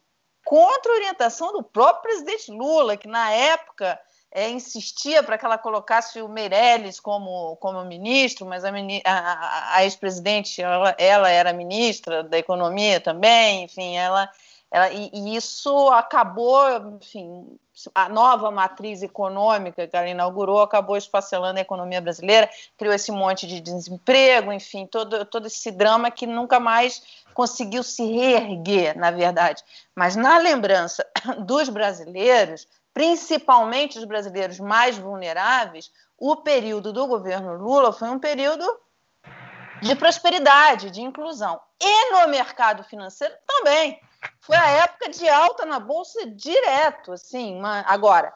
contra 0.45 0.93
a 0.93 0.97
orientação 0.97 1.53
do 1.53 1.63
próprio 1.63 2.03
presidente 2.03 2.51
Lula, 2.51 2.97
que 2.97 3.09
na 3.09 3.31
época 3.31 3.99
é, 4.31 4.49
insistia 4.49 5.23
para 5.23 5.37
que 5.37 5.45
ela 5.45 5.59
colocasse 5.59 6.21
o 6.23 6.29
Meirelles 6.29 6.99
como, 6.99 7.57
como 7.57 7.85
ministro, 7.85 8.47
mas 8.47 8.65
a, 8.65 8.71
a, 9.05 9.77
a 9.77 9.85
ex-presidente 9.85 10.63
ela, 10.63 10.95
ela, 10.99 11.29
era 11.29 11.53
ministra 11.53 12.23
da 12.23 12.39
Economia 12.39 12.99
também, 12.99 13.65
enfim, 13.65 13.97
ela, 13.97 14.31
ela 14.73 14.91
e, 14.91 15.11
e, 15.13 15.37
isso 15.37 15.91
acabou, 15.91 16.65
enfim, 16.97 17.59
a 17.95 18.09
nova 18.09 18.51
matriz 18.51 19.03
econômica 19.03 19.87
que 19.87 19.95
ela 19.95 20.09
inaugurou 20.09 20.63
acabou 20.63 20.97
esfacelando 20.97 21.59
a 21.59 21.63
economia 21.63 22.01
brasileira, 22.01 22.49
criou 22.79 22.95
esse 22.95 23.13
monte 23.13 23.47
de 23.47 23.61
desemprego, 23.61 24.51
enfim, 24.51 24.87
todo, 24.87 25.27
todo 25.27 25.47
esse 25.47 25.71
drama 25.71 26.11
que 26.11 26.27
nunca 26.27 26.59
mais 26.59 27.03
conseguiu 27.35 27.83
se 27.83 28.03
reerguer, 28.03 28.97
na 28.97 29.11
verdade. 29.11 29.63
Mas 29.95 30.17
na 30.17 30.39
lembrança 30.39 31.07
dos 31.45 31.69
brasileiros, 31.69 32.67
principalmente 32.95 33.99
os 33.99 34.07
brasileiros 34.07 34.59
mais 34.59 34.97
vulneráveis, 34.97 35.93
o 36.19 36.37
período 36.37 36.95
do 36.95 37.07
governo 37.07 37.59
Lula 37.59 37.93
foi 37.93 38.09
um 38.09 38.19
período 38.19 38.65
de 39.83 39.95
prosperidade, 39.97 40.91
de 40.91 41.03
inclusão. 41.03 41.61
E 41.79 42.13
no 42.13 42.29
mercado 42.29 42.83
financeiro 42.85 43.35
também. 43.47 44.01
Foi 44.41 44.57
a 44.57 44.69
época 44.69 45.11
de 45.11 45.29
alta 45.29 45.65
na 45.65 45.79
bolsa 45.79 46.27
direto, 46.27 47.13
assim. 47.13 47.57
Uma... 47.57 47.81
Agora, 47.87 48.33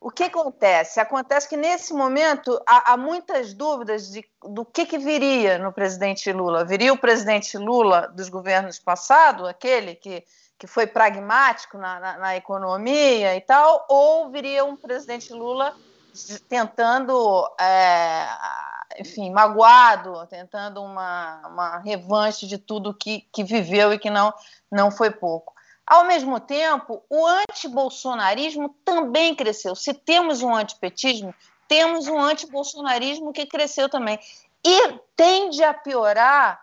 o 0.00 0.10
que 0.10 0.24
acontece? 0.24 1.00
Acontece 1.00 1.48
que, 1.48 1.56
nesse 1.56 1.94
momento, 1.94 2.60
há, 2.66 2.92
há 2.92 2.96
muitas 2.96 3.54
dúvidas 3.54 4.10
de, 4.10 4.22
do 4.42 4.64
que, 4.64 4.84
que 4.84 4.98
viria 4.98 5.58
no 5.58 5.72
presidente 5.72 6.30
Lula. 6.30 6.64
Viria 6.64 6.92
o 6.92 6.98
presidente 6.98 7.56
Lula 7.56 8.08
dos 8.08 8.28
governos 8.28 8.78
passados, 8.78 9.48
aquele 9.48 9.94
que, 9.94 10.22
que 10.58 10.66
foi 10.66 10.86
pragmático 10.86 11.78
na, 11.78 11.98
na, 11.98 12.18
na 12.18 12.36
economia 12.36 13.34
e 13.34 13.40
tal, 13.40 13.86
ou 13.88 14.30
viria 14.30 14.64
um 14.64 14.76
presidente 14.76 15.32
Lula 15.32 15.74
tentando, 16.48 17.50
é, 17.58 18.26
enfim, 18.98 19.30
magoado, 19.30 20.26
tentando 20.26 20.82
uma, 20.82 21.40
uma 21.48 21.78
revanche 21.78 22.46
de 22.46 22.58
tudo 22.58 22.94
que, 22.94 23.26
que 23.32 23.44
viveu 23.44 23.92
e 23.92 23.98
que 23.98 24.10
não, 24.10 24.32
não 24.70 24.90
foi 24.90 25.10
pouco. 25.10 25.54
Ao 25.86 26.04
mesmo 26.04 26.40
tempo, 26.40 27.04
o 27.10 27.26
antibolsonarismo 27.26 28.70
também 28.84 29.34
cresceu. 29.34 29.74
Se 29.74 29.92
temos 29.92 30.42
um 30.42 30.54
antipetismo, 30.54 31.34
temos 31.68 32.08
um 32.08 32.18
antibolsonarismo 32.18 33.32
que 33.32 33.46
cresceu 33.46 33.88
também. 33.88 34.18
E 34.64 34.98
tende 35.14 35.62
a 35.62 35.74
piorar, 35.74 36.62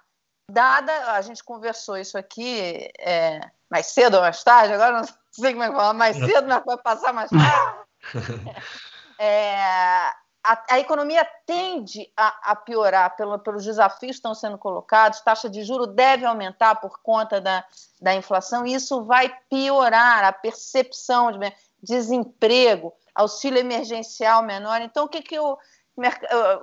dada. 0.49 1.13
A 1.13 1.21
gente 1.21 1.43
conversou 1.43 1.97
isso 1.97 2.17
aqui 2.17 2.89
é, 2.99 3.41
mais 3.69 3.87
cedo 3.87 4.15
ou 4.15 4.21
mais 4.21 4.43
tarde, 4.43 4.73
agora 4.73 4.97
não 4.97 5.07
sei 5.31 5.51
como 5.51 5.63
é 5.63 5.69
que 5.69 5.75
falar, 5.75 5.93
mais 5.93 6.17
cedo, 6.17 6.47
mas 6.47 6.63
vai 6.65 6.77
passar 6.77 7.13
mais 7.13 7.29
tarde. 7.29 7.79
É, 9.23 10.11
a, 10.43 10.63
a 10.71 10.79
economia 10.79 11.25
tende 11.45 12.11
a, 12.17 12.51
a 12.51 12.55
piorar 12.55 13.15
pelo, 13.15 13.37
pelos 13.39 13.63
desafios 13.63 14.11
que 14.11 14.17
estão 14.17 14.33
sendo 14.33 14.57
colocados, 14.57 15.21
taxa 15.21 15.49
de 15.49 15.63
juro 15.63 15.85
deve 15.85 16.25
aumentar 16.25 16.75
por 16.75 16.99
conta 17.01 17.39
da, 17.39 17.63
da 18.01 18.15
inflação, 18.15 18.65
e 18.65 18.73
isso 18.73 19.03
vai 19.03 19.35
piorar 19.49 20.23
a 20.23 20.31
percepção 20.31 21.31
de 21.31 21.53
desemprego, 21.81 22.93
auxílio 23.13 23.59
emergencial 23.59 24.41
menor. 24.41 24.81
Então, 24.81 25.05
o 25.05 25.09
que, 25.09 25.21
que 25.21 25.39
o, 25.39 25.57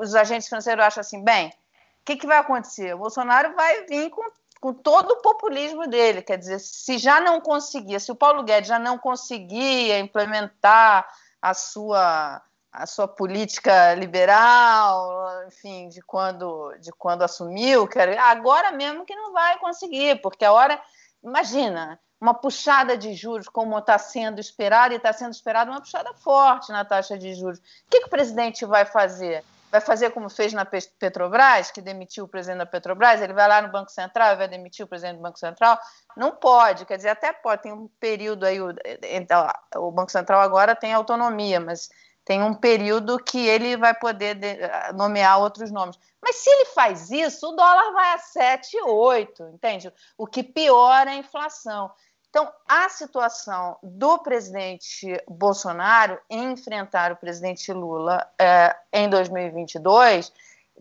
os 0.00 0.14
agentes 0.14 0.48
financeiros 0.48 0.84
acham 0.84 1.00
assim? 1.00 1.22
Bem, 1.22 1.48
o 1.48 2.04
que, 2.04 2.16
que 2.16 2.26
vai 2.26 2.38
acontecer? 2.38 2.94
O 2.94 2.98
Bolsonaro 2.98 3.54
vai 3.54 3.84
vir 3.84 4.10
com, 4.10 4.22
com 4.60 4.72
todo 4.72 5.12
o 5.12 5.22
populismo 5.22 5.86
dele, 5.86 6.22
quer 6.22 6.36
dizer, 6.36 6.58
se 6.58 6.98
já 6.98 7.20
não 7.20 7.40
conseguia, 7.40 8.00
se 8.00 8.10
o 8.10 8.16
Paulo 8.16 8.42
Guedes 8.42 8.68
já 8.68 8.78
não 8.78 8.98
conseguia 8.98 10.00
implementar 10.00 11.08
a 11.40 11.54
sua 11.54 12.42
a 12.72 12.86
sua 12.86 13.08
política 13.08 13.94
liberal, 13.94 15.46
enfim, 15.46 15.88
de 15.88 16.00
quando, 16.02 16.74
de 16.80 16.92
quando 16.92 17.22
assumiu, 17.22 17.88
agora 18.20 18.72
mesmo 18.72 19.04
que 19.04 19.14
não 19.14 19.32
vai 19.32 19.58
conseguir, 19.58 20.20
porque 20.20 20.44
a 20.44 20.52
hora, 20.52 20.80
imagina, 21.22 21.98
uma 22.20 22.34
puxada 22.34 22.96
de 22.96 23.14
juros 23.14 23.48
como 23.48 23.78
está 23.78 23.96
sendo 23.98 24.40
esperado, 24.40 24.92
e 24.92 24.96
está 24.96 25.12
sendo 25.12 25.32
esperado 25.32 25.70
uma 25.70 25.80
puxada 25.80 26.12
forte 26.14 26.70
na 26.70 26.84
taxa 26.84 27.16
de 27.16 27.34
juros. 27.34 27.58
O 27.58 27.62
que, 27.90 28.00
que 28.00 28.06
o 28.06 28.10
presidente 28.10 28.64
vai 28.64 28.84
fazer? 28.84 29.44
Vai 29.70 29.80
fazer 29.82 30.10
como 30.10 30.30
fez 30.30 30.52
na 30.52 30.64
Petrobras, 30.64 31.70
que 31.70 31.82
demitiu 31.82 32.24
o 32.24 32.28
presidente 32.28 32.58
da 32.58 32.66
Petrobras? 32.66 33.20
Ele 33.20 33.34
vai 33.34 33.46
lá 33.46 33.60
no 33.60 33.68
Banco 33.68 33.90
Central 33.90 34.32
e 34.32 34.36
vai 34.36 34.48
demitir 34.48 34.84
o 34.84 34.88
presidente 34.88 35.16
do 35.16 35.22
Banco 35.22 35.38
Central? 35.38 35.78
Não 36.16 36.32
pode, 36.32 36.86
quer 36.86 36.96
dizer, 36.96 37.10
até 37.10 37.32
pode, 37.32 37.62
tem 37.62 37.72
um 37.72 37.86
período 38.00 38.46
aí, 38.46 38.60
o, 38.60 38.74
então, 39.02 39.46
o 39.76 39.90
Banco 39.90 40.10
Central 40.10 40.40
agora 40.40 40.74
tem 40.74 40.94
autonomia, 40.94 41.60
mas 41.60 41.90
tem 42.28 42.42
um 42.42 42.52
período 42.52 43.18
que 43.18 43.38
ele 43.38 43.74
vai 43.74 43.94
poder 43.94 44.34
de, 44.34 44.58
nomear 44.94 45.40
outros 45.40 45.70
nomes. 45.70 45.98
Mas 46.20 46.36
se 46.36 46.50
ele 46.50 46.66
faz 46.66 47.10
isso, 47.10 47.48
o 47.48 47.56
dólar 47.56 47.90
vai 47.94 48.12
a 48.12 48.18
7, 48.18 48.82
8, 48.82 49.44
entende? 49.54 49.90
O 50.18 50.26
que 50.26 50.42
piora 50.42 51.10
a 51.10 51.14
inflação. 51.14 51.90
Então, 52.28 52.52
a 52.68 52.86
situação 52.90 53.78
do 53.82 54.18
presidente 54.18 55.06
Bolsonaro 55.26 56.20
em 56.28 56.52
enfrentar 56.52 57.12
o 57.12 57.16
presidente 57.16 57.72
Lula 57.72 58.30
é, 58.38 58.76
em 58.92 59.08
2022 59.08 60.30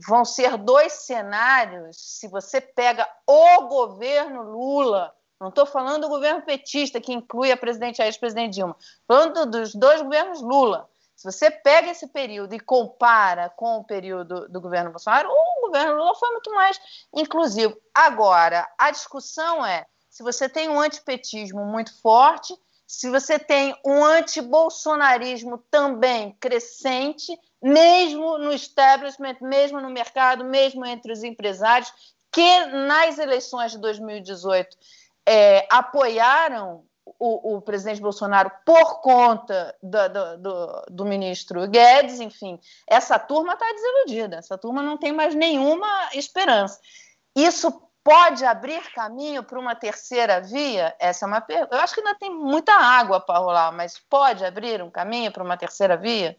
vão 0.05 0.25
ser 0.25 0.57
dois 0.57 0.91
cenários. 0.91 1.95
Se 1.95 2.27
você 2.27 2.59
pega 2.59 3.07
o 3.25 3.61
governo 3.69 4.41
Lula, 4.41 5.15
não 5.39 5.47
estou 5.47 5.65
falando 5.65 6.01
do 6.01 6.09
governo 6.09 6.41
petista, 6.41 6.99
que 6.99 7.13
inclui 7.13 7.53
a 7.53 7.57
presidente 7.57 8.01
a 8.01 8.05
ex-presidente 8.05 8.55
Dilma, 8.55 8.75
falando 9.07 9.45
dos 9.45 9.73
dois 9.73 10.01
governos 10.01 10.41
Lula. 10.41 10.89
Se 11.17 11.23
você 11.23 11.49
pega 11.49 11.89
esse 11.89 12.07
período 12.07 12.53
e 12.53 12.59
compara 12.59 13.49
com 13.49 13.77
o 13.77 13.83
período 13.83 14.47
do 14.47 14.61
governo 14.61 14.91
Bolsonaro, 14.91 15.27
o 15.27 15.61
governo 15.65 15.95
Lula 15.95 16.13
foi 16.13 16.29
muito 16.29 16.53
mais 16.53 16.79
inclusivo. 17.11 17.75
Agora, 17.91 18.69
a 18.77 18.91
discussão 18.91 19.65
é 19.65 19.87
se 20.11 20.21
você 20.21 20.47
tem 20.47 20.69
um 20.69 20.79
antipetismo 20.79 21.65
muito 21.65 21.99
forte, 22.01 22.55
se 22.85 23.09
você 23.09 23.39
tem 23.39 23.75
um 23.83 24.05
antibolsonarismo 24.05 25.57
também 25.71 26.37
crescente, 26.39 27.35
mesmo 27.61 28.37
no 28.37 28.53
establishment, 28.53 29.37
mesmo 29.41 29.81
no 29.81 29.89
mercado, 29.89 30.45
mesmo 30.45 30.85
entre 30.85 31.11
os 31.11 31.23
empresários, 31.23 31.91
que 32.31 32.65
nas 32.67 33.17
eleições 33.17 33.71
de 33.71 33.79
2018 33.79 34.77
é, 35.27 35.67
apoiaram 35.69 36.86
o, 37.19 37.55
o, 37.55 37.61
presidente 37.61 38.01
Bolsonaro 38.01 38.51
por 38.65 39.01
conta 39.01 39.75
do, 39.81 40.09
do, 40.09 40.37
do, 40.37 40.85
do 40.89 41.05
ministro 41.05 41.67
Guedes, 41.67 42.19
enfim, 42.19 42.59
essa 42.87 43.17
turma 43.19 43.53
está 43.53 43.65
desiludida, 43.71 44.37
essa 44.37 44.57
turma 44.57 44.81
não 44.81 44.97
tem 44.97 45.11
mais 45.11 45.35
nenhuma 45.35 46.09
esperança. 46.13 46.79
Isso 47.35 47.71
pode 48.03 48.45
abrir 48.45 48.81
caminho 48.93 49.43
para 49.43 49.59
uma 49.59 49.75
terceira 49.75 50.39
via? 50.39 50.95
Essa 50.97 51.25
é 51.25 51.27
uma 51.27 51.41
pergunta. 51.41 51.75
Eu 51.75 51.81
acho 51.81 51.93
que 51.93 51.99
ainda 51.99 52.15
tem 52.15 52.33
muita 52.33 52.73
água 52.73 53.19
para 53.19 53.39
rolar, 53.39 53.71
mas 53.73 53.99
pode 53.99 54.45
abrir 54.45 54.81
um 54.81 54.89
caminho 54.89 55.31
para 55.31 55.43
uma 55.43 55.57
terceira 55.57 55.97
via? 55.97 56.37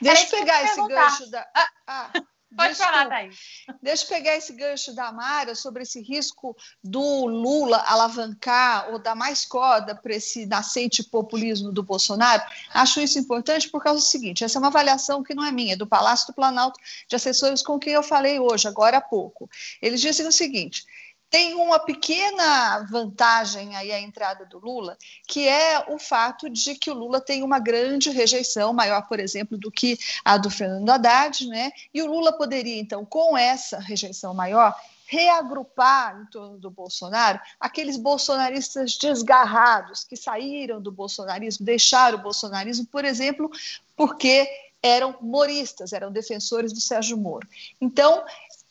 Deixa 0.00 0.24
eu 0.24 0.40
pegar 0.40 0.64
esse 0.64 0.88
gancho 0.88 1.30
da. 1.30 1.46
Ah, 1.54 1.68
ah. 1.86 2.10
Pode 2.56 2.70
Desculpa. 2.70 2.92
falar, 2.92 3.08
Thaís. 3.08 3.36
Deixa 3.82 4.04
eu 4.04 4.08
pegar 4.08 4.36
esse 4.36 4.52
gancho 4.54 4.94
da 4.94 5.12
Mara 5.12 5.54
sobre 5.54 5.82
esse 5.82 6.00
risco 6.00 6.56
do 6.82 7.26
Lula 7.26 7.76
alavancar 7.86 8.90
ou 8.90 8.98
dar 8.98 9.14
mais 9.14 9.44
corda 9.44 9.94
para 9.94 10.14
esse 10.14 10.46
nascente 10.46 11.04
populismo 11.04 11.70
do 11.70 11.82
Bolsonaro. 11.82 12.42
Acho 12.72 13.00
isso 13.00 13.18
importante 13.18 13.68
por 13.68 13.82
causa 13.82 14.00
do 14.00 14.06
seguinte: 14.06 14.42
essa 14.42 14.58
é 14.58 14.60
uma 14.60 14.68
avaliação 14.68 15.22
que 15.22 15.34
não 15.34 15.44
é 15.44 15.52
minha, 15.52 15.74
é 15.74 15.76
do 15.76 15.86
Palácio 15.86 16.28
do 16.28 16.34
Planalto, 16.34 16.80
de 17.06 17.14
assessores 17.14 17.62
com 17.62 17.78
quem 17.78 17.92
eu 17.92 18.02
falei 18.02 18.40
hoje, 18.40 18.66
agora 18.66 18.96
há 18.96 19.00
pouco. 19.02 19.50
Eles 19.82 20.00
dizem 20.00 20.26
o 20.26 20.32
seguinte: 20.32 20.84
tem 21.30 21.54
uma 21.54 21.78
pequena 21.78 22.86
vantagem 22.90 23.76
aí 23.76 23.92
a 23.92 24.00
entrada 24.00 24.46
do 24.46 24.58
Lula, 24.58 24.96
que 25.26 25.46
é 25.46 25.84
o 25.88 25.98
fato 25.98 26.48
de 26.48 26.74
que 26.74 26.90
o 26.90 26.94
Lula 26.94 27.20
tem 27.20 27.42
uma 27.42 27.58
grande 27.58 28.10
rejeição, 28.10 28.72
maior, 28.72 29.06
por 29.08 29.18
exemplo, 29.18 29.58
do 29.58 29.70
que 29.70 29.98
a 30.24 30.36
do 30.36 30.50
Fernando 30.50 30.88
Haddad, 30.88 31.46
né? 31.48 31.72
E 31.92 32.00
o 32.02 32.06
Lula 32.06 32.32
poderia, 32.32 32.80
então, 32.80 33.04
com 33.04 33.36
essa 33.36 33.78
rejeição 33.78 34.32
maior, 34.32 34.74
reagrupar 35.06 36.20
em 36.20 36.26
torno 36.26 36.58
do 36.58 36.70
Bolsonaro 36.70 37.40
aqueles 37.60 37.96
bolsonaristas 37.96 38.96
desgarrados 38.96 40.04
que 40.04 40.16
saíram 40.16 40.80
do 40.80 40.90
bolsonarismo, 40.90 41.64
deixaram 41.64 42.18
o 42.18 42.22
bolsonarismo, 42.22 42.86
por 42.86 43.04
exemplo, 43.04 43.50
porque 43.96 44.48
eram 44.82 45.16
moristas, 45.20 45.92
eram 45.92 46.12
defensores 46.12 46.72
do 46.72 46.80
Sérgio 46.80 47.16
Moro. 47.16 47.48
Então, 47.80 48.24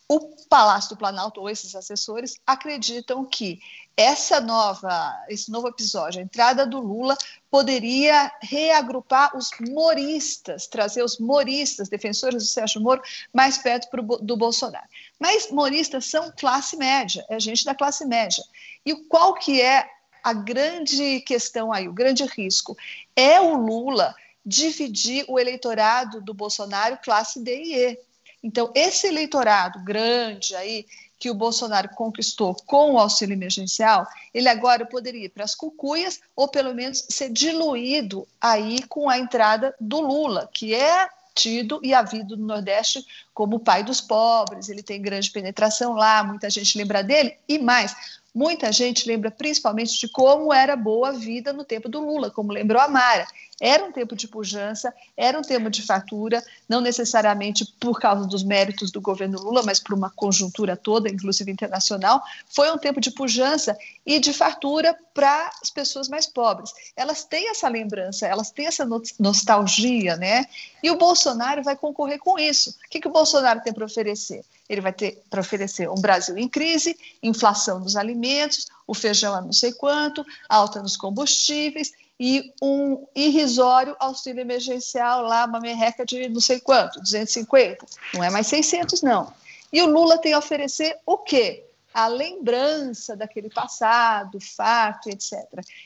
o 0.08 0.20
Palácio 0.48 0.92
do 0.92 0.98
Planalto 0.98 1.42
ou 1.42 1.50
esses 1.50 1.76
assessores 1.76 2.36
acreditam 2.46 3.26
que 3.26 3.60
essa 3.98 4.40
nova, 4.40 5.14
esse 5.30 5.50
novo 5.50 5.68
episódio, 5.68 6.20
a 6.20 6.24
entrada 6.24 6.66
do 6.66 6.80
Lula, 6.80 7.18
poderia 7.50 8.32
reagrupar 8.42 9.36
os 9.36 9.50
moristas, 9.70 10.68
trazer 10.68 11.02
os 11.02 11.18
moristas, 11.18 11.90
defensores 11.90 12.44
do 12.44 12.50
Sérgio 12.50 12.82
Moro, 12.82 13.02
mais 13.34 13.58
perto 13.58 13.90
pro, 13.90 14.04
do 14.04 14.38
Bolsonaro. 14.38 14.86
Mas 15.20 15.50
moristas 15.50 16.06
são 16.06 16.32
classe 16.38 16.78
média, 16.78 17.26
é 17.30 17.40
gente 17.40 17.66
da 17.66 17.74
classe 17.74 18.06
média. 18.06 18.44
E 18.86 18.94
qual 18.96 19.34
que 19.34 19.62
é 19.62 19.90
a 20.24 20.34
grande 20.34 21.22
questão 21.22 21.72
aí, 21.72 21.88
o 21.88 21.94
grande 21.94 22.26
risco? 22.26 22.78
É 23.16 23.40
o 23.40 23.56
Lula 23.56 24.14
dividir 24.46 25.26
o 25.28 25.40
eleitorado 25.40 26.22
do 26.22 26.34
Bolsonaro 26.34 27.00
classe 27.02 27.42
D 27.42 27.64
e 27.64 27.76
E 27.76 28.00
então, 28.46 28.72
esse 28.76 29.08
eleitorado 29.08 29.80
grande 29.80 30.56
aí 30.56 30.86
que 31.18 31.32
o 31.32 31.34
Bolsonaro 31.34 31.90
conquistou 31.90 32.56
com 32.68 32.94
o 32.94 33.00
auxílio 33.00 33.34
emergencial, 33.34 34.06
ele 34.32 34.48
agora 34.48 34.86
poderia 34.86 35.26
ir 35.26 35.30
para 35.30 35.44
as 35.44 35.56
cucuias 35.56 36.20
ou 36.36 36.48
pelo 36.48 36.72
menos 36.76 37.04
ser 37.10 37.32
diluído 37.32 38.28
aí 38.40 38.84
com 38.84 39.10
a 39.10 39.18
entrada 39.18 39.74
do 39.80 40.00
Lula, 40.00 40.48
que 40.54 40.76
é 40.76 41.10
tido 41.34 41.80
e 41.82 41.92
havido 41.92 42.38
no 42.38 42.46
Nordeste 42.46 43.04
como 43.34 43.56
o 43.56 43.60
pai 43.60 43.84
dos 43.84 44.00
pobres, 44.00 44.70
ele 44.70 44.84
tem 44.84 45.02
grande 45.02 45.32
penetração 45.32 45.94
lá, 45.94 46.24
muita 46.24 46.48
gente 46.48 46.78
lembra 46.78 47.02
dele, 47.02 47.36
e 47.50 47.58
mais, 47.58 47.96
muita 48.34 48.72
gente 48.72 49.08
lembra 49.08 49.32
principalmente 49.32 50.00
de 50.00 50.08
como 50.08 50.54
era 50.54 50.76
boa 50.76 51.10
a 51.10 51.14
vida 51.14 51.52
no 51.52 51.66
tempo 51.66 51.90
do 51.90 52.00
Lula, 52.00 52.30
como 52.30 52.54
lembrou 52.54 52.80
a 52.80 52.88
Mara. 52.88 53.28
Era 53.60 53.86
um 53.86 53.92
tempo 53.92 54.16
de 54.16 54.28
pujança, 54.28 54.94
era 55.16 55.40
um 55.40 55.42
tempo 55.42 55.70
de 55.70 55.82
fatura, 55.82 56.44
não 56.68 56.82
necessariamente 56.82 57.66
por 57.80 58.00
causa 58.00 58.28
dos 58.28 58.44
méritos 58.44 58.92
do 58.92 59.00
governo 59.00 59.40
Lula, 59.40 59.64
mas 59.64 59.80
por 59.80 59.94
uma 59.94 60.10
conjuntura 60.10 60.76
toda, 60.76 61.10
inclusive 61.10 61.50
internacional. 61.50 62.22
Foi 62.54 62.70
um 62.70 62.78
tempo 62.78 63.00
de 63.00 63.12
pujança 63.12 63.78
e 64.06 64.20
de 64.20 64.34
fartura 64.34 64.98
para 65.14 65.50
as 65.62 65.70
pessoas 65.70 66.10
mais 66.10 66.28
pobres. 66.28 66.72
Elas 66.98 67.24
têm 67.24 67.50
essa 67.50 67.70
lembrança, 67.70 68.28
elas 68.28 68.52
têm 68.52 68.68
essa 68.68 68.86
nostalgia, 69.18 70.18
né? 70.18 70.46
E 70.84 70.92
o 70.92 70.98
Bolsonaro 70.98 71.64
vai 71.64 71.78
concorrer 71.78 72.20
com 72.20 72.38
isso. 72.38 72.72
O 72.72 72.90
que, 72.90 73.00
que 73.00 73.08
o 73.08 73.12
Bolsonaro 73.12 73.62
tem 73.62 73.74
para 73.74 73.86
oferecer? 73.86 74.44
Ele 74.68 74.82
vai 74.82 74.92
ter 74.92 75.24
para 75.30 75.40
oferecer 75.40 75.90
um 75.90 75.96
Brasil 75.96 76.38
em 76.38 76.50
crise, 76.50 76.98
inflação 77.24 77.82
dos 77.82 77.96
alimentos, 77.96 78.68
o 78.86 78.94
feijão 78.94 79.34
a 79.34 79.42
não 79.42 79.54
sei 79.54 79.72
quanto, 79.72 80.26
alta 80.50 80.82
nos 80.82 80.98
combustíveis 80.98 81.94
e 82.20 82.54
um 82.62 83.06
irrisório 83.16 83.96
auxílio 84.00 84.42
emergencial 84.42 85.22
lá, 85.22 85.46
uma 85.46 85.60
merreca 85.60 86.06
de 86.06 86.30
não 86.30 86.40
sei 86.40 86.60
quanto, 86.60 87.00
250. 87.02 87.86
Não 88.14 88.24
é 88.24 88.30
mais 88.30 88.48
600, 88.48 89.02
não. 89.02 89.34
E 89.72 89.82
o 89.82 89.88
Lula 89.88 90.18
tem 90.18 90.34
a 90.34 90.38
oferecer 90.38 90.98
o 91.06 91.18
quê? 91.18 91.66
A 91.94 92.08
lembrança 92.08 93.16
daquele 93.16 93.50
passado, 93.50 94.40
fato, 94.40 95.10
etc. 95.10 95.38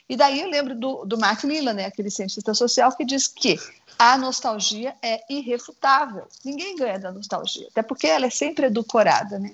E 0.07 0.15
daí 0.15 0.41
eu 0.41 0.49
lembro 0.49 0.75
do, 0.75 1.05
do 1.05 1.17
Mark 1.17 1.43
Lilla, 1.43 1.73
né, 1.73 1.85
aquele 1.85 2.09
cientista 2.09 2.53
social, 2.53 2.95
que 2.95 3.05
diz 3.05 3.27
que 3.27 3.59
a 3.97 4.17
nostalgia 4.17 4.95
é 5.01 5.23
irrefutável. 5.29 6.27
Ninguém 6.43 6.75
ganha 6.75 6.99
da 6.99 7.11
nostalgia, 7.11 7.67
até 7.69 7.81
porque 7.81 8.07
ela 8.07 8.25
é 8.25 8.29
sempre 8.29 8.67
edulcorada, 8.67 9.37
né? 9.37 9.51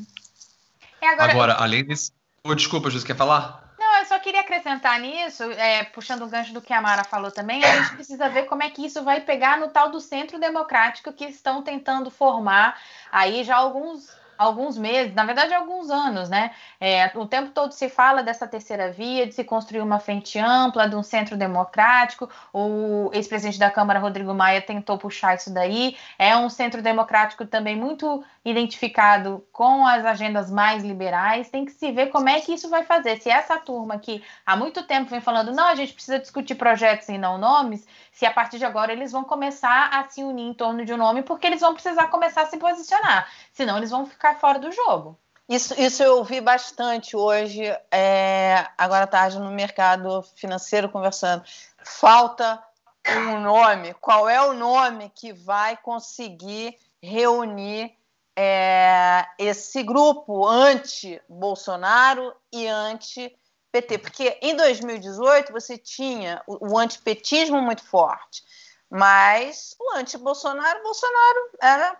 É 1.02 1.08
agora, 1.08 1.32
agora, 1.32 1.54
além 1.56 1.86
desse. 1.86 2.12
Oh, 2.44 2.56
desculpa, 2.56 2.90
Júlia, 2.90 3.08
quer 3.08 3.16
falar? 3.16 3.65
Só 4.08 4.20
queria 4.20 4.42
acrescentar 4.42 5.00
nisso, 5.00 5.44
é, 5.52 5.84
puxando 5.86 6.24
o 6.24 6.28
gancho 6.28 6.54
do 6.54 6.62
que 6.62 6.74
a 6.74 6.82
Mara 6.82 7.04
falou 7.04 7.32
também, 7.32 7.64
a 7.64 7.82
gente 7.82 7.96
precisa 7.96 8.30
ver 8.30 8.44
como 8.44 8.64
é 8.64 8.70
que 8.70 8.86
isso 8.86 9.04
vai 9.04 9.22
pegar 9.22 9.58
no 9.58 9.70
tal 9.70 9.90
do 9.90 10.00
centro 10.00 10.40
democrático 10.40 11.12
que 11.12 11.26
estão 11.26 11.62
tentando 11.62 12.10
formar 12.12 12.80
aí 13.12 13.44
já 13.44 13.56
alguns 13.56 14.10
alguns 14.38 14.78
meses, 14.78 15.14
na 15.14 15.24
verdade 15.24 15.54
alguns 15.54 15.90
anos, 15.90 16.30
né? 16.30 16.52
É, 16.80 17.12
o 17.16 17.26
tempo 17.26 17.52
todo 17.52 17.72
se 17.72 17.90
fala 17.90 18.22
dessa 18.22 18.48
terceira 18.48 18.92
via, 18.92 19.26
de 19.26 19.34
se 19.34 19.44
construir 19.44 19.82
uma 19.82 20.00
frente 20.00 20.38
ampla, 20.38 20.88
de 20.88 20.96
um 20.96 21.04
centro 21.04 21.38
democrático. 21.38 22.30
O 22.54 23.10
ex-presidente 23.14 23.60
da 23.60 23.72
Câmara, 23.72 24.00
Rodrigo 24.00 24.34
Maia, 24.34 24.62
tentou 24.62 24.98
puxar 24.98 25.36
isso 25.36 25.54
daí. 25.54 25.98
É 26.20 26.36
um 26.36 26.50
centro 26.50 26.82
democrático 26.82 27.46
também 27.46 27.76
muito 27.76 28.24
identificado 28.46 29.44
com 29.52 29.86
as 29.88 30.06
agendas 30.06 30.52
mais 30.52 30.84
liberais. 30.84 31.50
Tem 31.50 31.66
que 31.66 31.72
se 31.72 31.92
ver 31.92 32.12
como 32.12 32.30
é 32.30 32.40
que 32.40 32.54
isso 32.54 32.70
vai 32.70 32.84
fazer. 32.84 33.20
Se 33.20 33.30
essa 33.30 33.58
turma 33.58 33.98
que 33.98 34.24
há 34.46 34.56
muito 34.56 34.84
tempo 34.84 35.10
vem 35.10 35.20
falando, 35.20 35.52
não, 35.52 35.66
a 35.66 35.74
gente 35.74 35.94
precisa 35.94 36.20
discutir 36.20 36.54
projetos 36.54 37.10
e 37.10 37.18
não 37.18 37.40
nomes, 37.40 37.88
se 38.12 38.24
a 38.24 38.32
partir 38.32 38.60
de 38.60 38.66
agora 38.66 38.94
eles 38.94 39.12
vão 39.12 39.24
começar 39.24 39.90
a 39.92 40.08
se 40.08 40.24
unir 40.24 40.48
em 40.48 40.54
torno 40.54 40.86
de 40.86 40.94
um 40.94 40.98
nome, 40.98 41.24
porque 41.24 41.48
eles 41.48 41.60
vão 41.60 41.74
precisar 41.74 42.08
começar 42.08 42.44
a 42.44 42.46
se 42.46 42.58
posicionar, 42.58 43.28
senão 43.52 43.78
eles 43.78 43.90
vão 43.90 44.06
ficar 44.06 44.36
fora 44.36 44.60
do 44.60 44.72
jogo. 44.72 45.18
Isso, 45.50 45.80
isso 45.80 46.02
eu 46.02 46.18
ouvi 46.18 46.42
bastante 46.42 47.16
hoje, 47.16 47.64
é, 47.92 48.68
agora 48.78 49.06
tarde, 49.06 49.40
no 49.40 49.52
mercado 49.52 50.24
financeiro, 50.36 50.90
conversando. 50.90 51.44
Falta 51.84 52.64
um 53.08 53.40
nome. 53.40 53.94
Qual 53.96 54.28
é 54.28 54.42
o 54.42 54.54
nome 54.54 55.12
que 55.14 55.32
vai 55.32 55.78
conseguir 55.78 56.76
reunir 57.02 57.96
é, 58.36 59.26
esse 59.40 59.82
grupo 59.84 60.46
anti-Bolsonaro 60.46 62.36
e 62.52 62.68
anti 62.68 63.34
PT, 63.72 63.98
porque 63.98 64.38
em 64.42 64.56
2018 64.56 65.52
você 65.52 65.78
tinha 65.78 66.42
o, 66.48 66.74
o 66.74 66.78
antipetismo 66.78 67.62
muito 67.62 67.84
forte, 67.84 68.44
mas 68.90 69.76
o 69.80 69.98
anti-Bolsonaro, 69.98 70.84
Bolsonaro 70.84 71.50
era, 71.62 71.98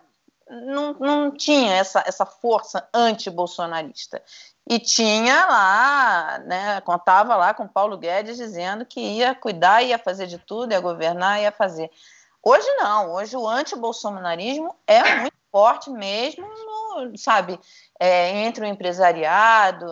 não, 0.48 0.92
não 0.94 1.30
tinha 1.30 1.74
essa, 1.74 2.02
essa 2.06 2.26
força 2.26 2.88
anti-bolsonarista. 2.94 4.22
E 4.68 4.80
tinha 4.80 5.46
lá, 5.46 6.38
né, 6.40 6.80
contava 6.80 7.36
lá 7.36 7.54
com 7.54 7.68
Paulo 7.68 7.96
Guedes 7.96 8.36
dizendo 8.36 8.84
que 8.84 9.00
ia 9.00 9.34
cuidar, 9.34 9.82
ia 9.82 9.98
fazer 9.98 10.26
de 10.26 10.38
tudo, 10.38 10.72
ia 10.72 10.80
governar, 10.80 11.40
ia 11.40 11.52
fazer. 11.52 11.90
Hoje 12.42 12.66
não, 12.76 13.12
hoje 13.12 13.36
o 13.36 13.46
anti-bolsonarismo 13.46 14.74
é 14.86 15.20
muito 15.20 15.35
forte 15.56 15.88
mesmo, 15.88 16.46
no, 16.46 17.16
sabe, 17.16 17.58
é, 17.98 18.44
entre 18.44 18.62
o 18.62 18.68
empresariado, 18.68 19.86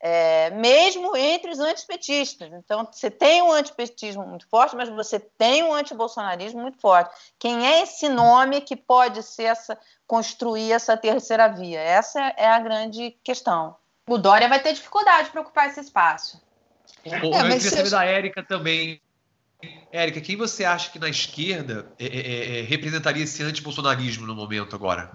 é, 0.00 0.50
mesmo 0.50 1.16
entre 1.16 1.52
os 1.52 1.60
antipetistas. 1.60 2.52
Então, 2.52 2.84
você 2.90 3.08
tem 3.08 3.40
um 3.40 3.52
antipetismo 3.52 4.26
muito 4.26 4.48
forte, 4.48 4.74
mas 4.74 4.88
você 4.88 5.20
tem 5.20 5.62
um 5.62 5.72
antibolsonarismo 5.72 6.60
muito 6.60 6.80
forte. 6.80 7.14
Quem 7.38 7.64
é 7.64 7.82
esse 7.82 8.08
nome 8.08 8.60
que 8.60 8.74
pode 8.74 9.22
ser 9.22 9.44
essa, 9.44 9.78
construir 10.04 10.72
essa 10.72 10.96
terceira 10.96 11.46
via? 11.46 11.78
Essa 11.78 12.20
é 12.36 12.48
a 12.48 12.58
grande 12.58 13.16
questão. 13.22 13.76
O 14.08 14.18
Dória 14.18 14.48
vai 14.48 14.60
ter 14.60 14.72
dificuldade 14.72 15.30
para 15.30 15.42
ocupar 15.42 15.68
esse 15.68 15.78
espaço. 15.78 16.42
É, 17.04 17.18
eu 17.18 17.20
queria 17.20 17.60
saber 17.60 17.90
da 17.90 18.04
Érica 18.04 18.42
também. 18.42 19.00
Érica, 19.92 20.20
quem 20.20 20.36
você 20.36 20.64
acha 20.64 20.90
que 20.90 20.98
na 20.98 21.08
esquerda 21.08 21.92
é, 21.98 22.06
é, 22.06 22.08
é, 22.08 22.60
é 22.60 22.62
representaria 22.62 23.22
esse 23.22 23.42
antibolsonarismo 23.42 24.26
no 24.26 24.34
momento 24.34 24.74
agora? 24.74 25.10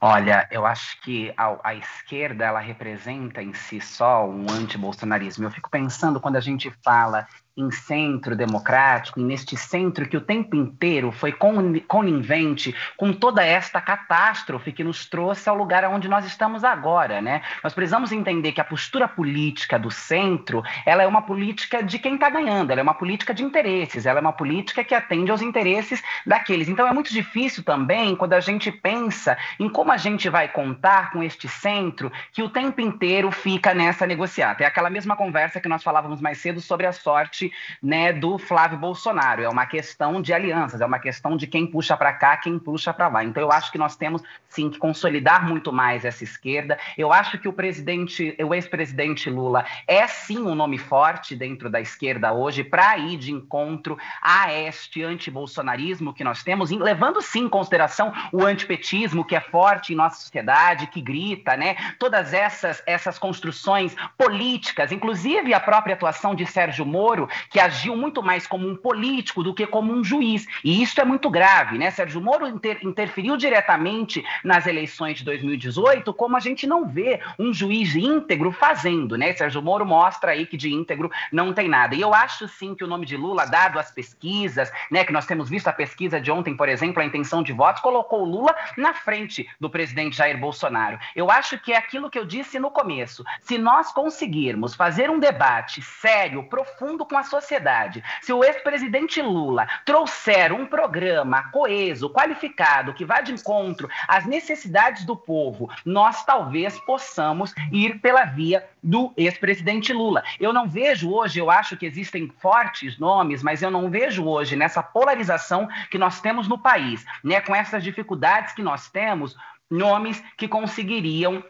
Olha, 0.00 0.46
eu 0.50 0.66
acho 0.66 1.00
que 1.00 1.32
a, 1.36 1.58
a, 1.70 1.74
esquerda 1.74 2.44
ela 2.44 2.60
representa 2.60 3.42
em 3.42 3.54
si 3.54 3.80
só 3.80 4.26
um 4.26 4.46
antibolsonarismo. 4.50 5.44
Eu 5.44 5.50
fico 5.50 5.70
pensando 5.70 6.20
quando 6.20 6.36
a 6.36 6.40
gente 6.40 6.70
fala 6.84 7.26
em 7.56 7.70
centro 7.70 8.36
democrático, 8.36 9.18
e 9.18 9.24
neste 9.24 9.56
centro 9.56 10.06
que 10.06 10.16
o 10.16 10.20
tempo 10.20 10.54
inteiro 10.54 11.10
foi 11.10 11.32
conivente 11.32 12.74
com 12.98 13.14
toda 13.14 13.42
esta 13.42 13.80
catástrofe 13.80 14.72
que 14.72 14.84
nos 14.84 15.06
trouxe 15.06 15.48
ao 15.48 15.56
lugar 15.56 15.82
onde 15.84 16.06
nós 16.06 16.26
estamos 16.26 16.64
agora, 16.64 17.22
né? 17.22 17.40
Nós 17.64 17.72
precisamos 17.72 18.12
entender 18.12 18.52
que 18.52 18.60
a 18.60 18.64
postura 18.64 19.08
política 19.08 19.78
do 19.78 19.90
centro, 19.90 20.62
ela 20.84 21.02
é 21.02 21.06
uma 21.06 21.22
política 21.22 21.82
de 21.82 21.98
quem 21.98 22.14
está 22.14 22.28
ganhando, 22.28 22.70
ela 22.72 22.80
é 22.80 22.82
uma 22.82 22.92
política 22.92 23.32
de 23.32 23.42
interesses, 23.42 24.04
ela 24.04 24.18
é 24.18 24.22
uma 24.22 24.34
política 24.34 24.84
que 24.84 24.94
atende 24.94 25.30
aos 25.30 25.40
interesses 25.40 26.02
daqueles. 26.26 26.68
Então 26.68 26.86
é 26.86 26.92
muito 26.92 27.10
difícil 27.10 27.62
também 27.62 28.14
quando 28.14 28.34
a 28.34 28.40
gente 28.40 28.70
pensa 28.70 29.38
em 29.58 29.68
como 29.68 29.92
a 29.92 29.96
gente 29.96 30.28
vai 30.28 30.48
contar 30.48 31.10
com 31.10 31.22
este 31.22 31.48
centro 31.48 32.12
que 32.32 32.42
o 32.42 32.50
tempo 32.50 32.82
inteiro 32.82 33.30
fica 33.30 33.72
nessa 33.72 34.06
negociata. 34.06 34.62
É 34.62 34.66
aquela 34.66 34.90
mesma 34.90 35.16
conversa 35.16 35.58
que 35.58 35.68
nós 35.68 35.82
falávamos 35.82 36.20
mais 36.20 36.36
cedo 36.36 36.60
sobre 36.60 36.86
a 36.86 36.92
sorte 36.92 37.45
né, 37.82 38.12
do 38.12 38.38
Flávio 38.38 38.78
Bolsonaro. 38.78 39.42
É 39.42 39.48
uma 39.48 39.66
questão 39.66 40.20
de 40.22 40.32
alianças, 40.32 40.80
é 40.80 40.86
uma 40.86 40.98
questão 40.98 41.36
de 41.36 41.46
quem 41.46 41.66
puxa 41.66 41.96
para 41.96 42.12
cá, 42.12 42.36
quem 42.36 42.58
puxa 42.58 42.92
para 42.92 43.08
lá. 43.08 43.24
Então 43.24 43.42
eu 43.42 43.52
acho 43.52 43.70
que 43.70 43.78
nós 43.78 43.96
temos 43.96 44.22
sim 44.48 44.70
que 44.70 44.78
consolidar 44.78 45.46
muito 45.46 45.72
mais 45.72 46.04
essa 46.04 46.24
esquerda. 46.24 46.78
Eu 46.96 47.12
acho 47.12 47.38
que 47.38 47.48
o 47.48 47.52
presidente, 47.52 48.36
o 48.42 48.54
ex-presidente 48.54 49.28
Lula 49.28 49.64
é 49.86 50.06
sim 50.06 50.38
um 50.38 50.54
nome 50.54 50.78
forte 50.78 51.36
dentro 51.36 51.68
da 51.68 51.80
esquerda 51.80 52.32
hoje 52.32 52.64
para 52.64 52.96
ir 52.96 53.18
de 53.18 53.32
encontro 53.32 53.98
a 54.22 54.52
este 54.52 55.02
antibolsonarismo 55.02 56.14
que 56.14 56.24
nós 56.24 56.42
temos, 56.42 56.70
levando 56.70 57.20
sim 57.20 57.44
em 57.44 57.48
consideração 57.48 58.12
o 58.32 58.44
antipetismo 58.44 59.24
que 59.24 59.36
é 59.36 59.40
forte 59.40 59.92
em 59.92 59.96
nossa 59.96 60.20
sociedade, 60.20 60.86
que 60.86 61.00
grita, 61.00 61.56
né? 61.56 61.76
Todas 61.98 62.32
essas 62.32 62.82
essas 62.86 63.18
construções 63.18 63.94
políticas, 64.16 64.92
inclusive 64.92 65.52
a 65.52 65.60
própria 65.60 65.94
atuação 65.94 66.34
de 66.34 66.46
Sérgio 66.46 66.86
Moro, 66.86 67.28
que 67.50 67.60
agiu 67.60 67.96
muito 67.96 68.22
mais 68.22 68.46
como 68.46 68.68
um 68.68 68.76
político 68.76 69.42
do 69.42 69.54
que 69.54 69.66
como 69.66 69.92
um 69.92 70.02
juiz. 70.02 70.46
E 70.64 70.82
isso 70.82 71.00
é 71.00 71.04
muito 71.04 71.30
grave, 71.30 71.78
né? 71.78 71.90
Sérgio 71.90 72.20
Moro 72.20 72.46
inter 72.46 72.78
interferiu 72.82 73.36
diretamente 73.36 74.24
nas 74.44 74.66
eleições 74.66 75.18
de 75.18 75.24
2018, 75.24 76.12
como 76.14 76.36
a 76.36 76.40
gente 76.40 76.66
não 76.66 76.86
vê 76.86 77.20
um 77.38 77.52
juiz 77.52 77.94
íntegro 77.94 78.52
fazendo, 78.52 79.16
né? 79.16 79.32
Sérgio 79.32 79.62
Moro 79.62 79.84
mostra 79.84 80.32
aí 80.32 80.46
que 80.46 80.56
de 80.56 80.72
íntegro 80.72 81.10
não 81.32 81.52
tem 81.52 81.68
nada. 81.68 81.94
E 81.94 82.00
eu 82.00 82.14
acho 82.14 82.48
sim 82.48 82.74
que 82.74 82.84
o 82.84 82.86
nome 82.86 83.06
de 83.06 83.16
Lula, 83.16 83.46
dado 83.46 83.78
as 83.78 83.90
pesquisas, 83.90 84.70
né, 84.90 85.04
que 85.04 85.12
nós 85.12 85.26
temos 85.26 85.48
visto 85.48 85.68
a 85.68 85.72
pesquisa 85.72 86.20
de 86.20 86.30
ontem, 86.30 86.56
por 86.56 86.68
exemplo, 86.68 87.02
a 87.02 87.04
intenção 87.04 87.42
de 87.42 87.52
votos, 87.52 87.82
colocou 87.82 88.24
Lula 88.24 88.54
na 88.76 88.94
frente 88.94 89.48
do 89.60 89.70
presidente 89.70 90.16
Jair 90.16 90.38
Bolsonaro. 90.38 90.98
Eu 91.14 91.30
acho 91.30 91.58
que 91.58 91.72
é 91.72 91.76
aquilo 91.76 92.10
que 92.10 92.18
eu 92.18 92.24
disse 92.24 92.58
no 92.58 92.70
começo. 92.70 93.24
Se 93.40 93.58
nós 93.58 93.92
conseguirmos 93.92 94.74
fazer 94.74 95.10
um 95.10 95.18
debate 95.18 95.82
sério, 95.82 96.44
profundo 96.44 97.04
com 97.04 97.16
a 97.16 97.22
sociedade. 97.26 98.02
Se 98.22 98.32
o 98.32 98.42
ex-presidente 98.42 99.20
Lula 99.20 99.66
trouxer 99.84 100.52
um 100.52 100.64
programa 100.64 101.50
coeso, 101.50 102.08
qualificado, 102.08 102.94
que 102.94 103.04
vá 103.04 103.20
de 103.20 103.32
encontro 103.32 103.88
às 104.08 104.24
necessidades 104.24 105.04
do 105.04 105.16
povo, 105.16 105.70
nós 105.84 106.24
talvez 106.24 106.78
possamos 106.80 107.54
ir 107.70 108.00
pela 108.00 108.24
via 108.24 108.66
do 108.82 109.12
ex-presidente 109.16 109.92
Lula. 109.92 110.22
Eu 110.40 110.52
não 110.52 110.68
vejo 110.68 111.12
hoje, 111.12 111.38
eu 111.38 111.50
acho 111.50 111.76
que 111.76 111.86
existem 111.86 112.32
fortes 112.38 112.98
nomes, 112.98 113.42
mas 113.42 113.62
eu 113.62 113.70
não 113.70 113.90
vejo 113.90 114.24
hoje 114.24 114.56
nessa 114.56 114.82
polarização 114.82 115.68
que 115.90 115.98
nós 115.98 116.20
temos 116.20 116.48
no 116.48 116.58
país, 116.58 117.04
né, 117.22 117.40
com 117.40 117.54
essas 117.54 117.82
dificuldades 117.82 118.54
que 118.54 118.62
nós 118.62 118.88
temos, 118.88 119.36
nomes 119.70 120.22
que 120.36 120.46
conseguiriam 120.46 121.42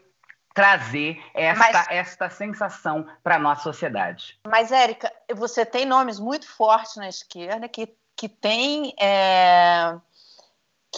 trazer 0.56 1.22
esta, 1.34 1.72
mas, 1.72 1.86
esta 1.90 2.30
sensação 2.30 3.06
para 3.22 3.36
a 3.36 3.38
nossa 3.38 3.62
sociedade. 3.62 4.40
Mas, 4.48 4.72
Érica, 4.72 5.12
você 5.34 5.66
tem 5.66 5.84
nomes 5.84 6.18
muito 6.18 6.48
fortes 6.48 6.96
na 6.96 7.08
esquerda 7.08 7.68
que, 7.68 7.94
que 8.16 8.28
tem. 8.28 8.94
É 8.98 9.94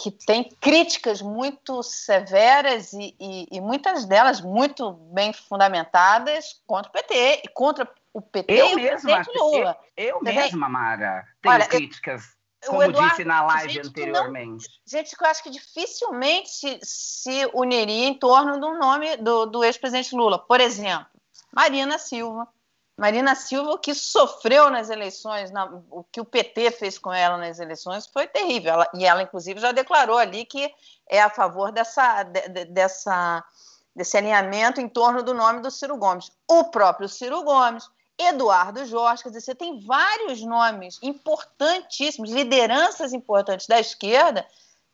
que 0.01 0.11
tem 0.11 0.49
críticas 0.61 1.21
muito 1.21 1.83
severas 1.83 2.93
e, 2.93 3.13
e, 3.19 3.47
e, 3.51 3.59
muitas 3.59 4.05
delas 4.05 4.39
muito 4.39 4.93
bem 5.13 5.33
fundamentadas 5.33 6.61
contra 6.65 6.89
o 6.89 6.93
PT 6.93 7.41
e 7.43 7.47
contra 7.49 7.89
o 8.13 8.21
PT 8.21 8.53
eu 8.53 8.69
e 8.69 8.75
mesma, 8.75 9.21
o 9.27 9.51
Lula. 9.51 9.77
Eu, 9.97 10.07
eu 10.15 10.23
mesma, 10.23 10.69
Mara, 10.69 11.27
tenho 11.41 11.55
Olha, 11.55 11.67
críticas, 11.67 12.37
como 12.67 12.83
Eduardo, 12.83 13.09
disse 13.09 13.25
na 13.25 13.43
live 13.43 13.79
anteriormente. 13.79 14.67
Não, 14.67 14.99
gente 14.99 15.15
que 15.15 15.23
eu 15.23 15.27
acho 15.27 15.43
que 15.43 15.49
dificilmente 15.49 16.49
se, 16.49 16.79
se 16.83 17.49
uniria 17.53 18.07
em 18.07 18.13
torno 18.13 18.59
do 18.59 18.77
nome 18.77 19.17
do, 19.17 19.45
do 19.45 19.63
ex-presidente 19.63 20.15
Lula. 20.15 20.39
Por 20.39 20.59
exemplo, 20.59 21.07
Marina 21.53 21.97
Silva, 21.97 22.47
Marina 22.99 23.33
Silva, 23.33 23.79
que 23.79 23.95
sofreu 23.95 24.69
nas 24.69 24.89
eleições, 24.89 25.51
na, 25.51 25.65
o 25.89 26.03
que 26.03 26.19
o 26.19 26.25
PT 26.25 26.71
fez 26.71 26.97
com 26.97 27.13
ela 27.13 27.37
nas 27.37 27.57
eleições 27.57 28.05
foi 28.05 28.27
terrível. 28.27 28.73
Ela, 28.73 28.89
e 28.93 29.05
ela, 29.05 29.23
inclusive, 29.23 29.59
já 29.59 29.71
declarou 29.71 30.17
ali 30.17 30.45
que 30.45 30.69
é 31.07 31.21
a 31.21 31.29
favor 31.29 31.71
dessa, 31.71 32.23
de, 32.23 32.65
dessa, 32.65 33.41
desse 33.95 34.17
alinhamento 34.17 34.81
em 34.81 34.89
torno 34.89 35.23
do 35.23 35.33
nome 35.33 35.61
do 35.61 35.71
Ciro 35.71 35.95
Gomes. 35.95 36.29
O 36.45 36.65
próprio 36.65 37.07
Ciro 37.07 37.41
Gomes, 37.43 37.89
Eduardo 38.19 38.85
Jorge, 38.85 39.23
quer 39.23 39.29
dizer, 39.29 39.41
você 39.41 39.55
tem 39.55 39.79
vários 39.79 40.41
nomes 40.41 40.99
importantíssimos, 41.01 42.29
lideranças 42.29 43.13
importantes 43.13 43.65
da 43.65 43.79
esquerda, 43.79 44.45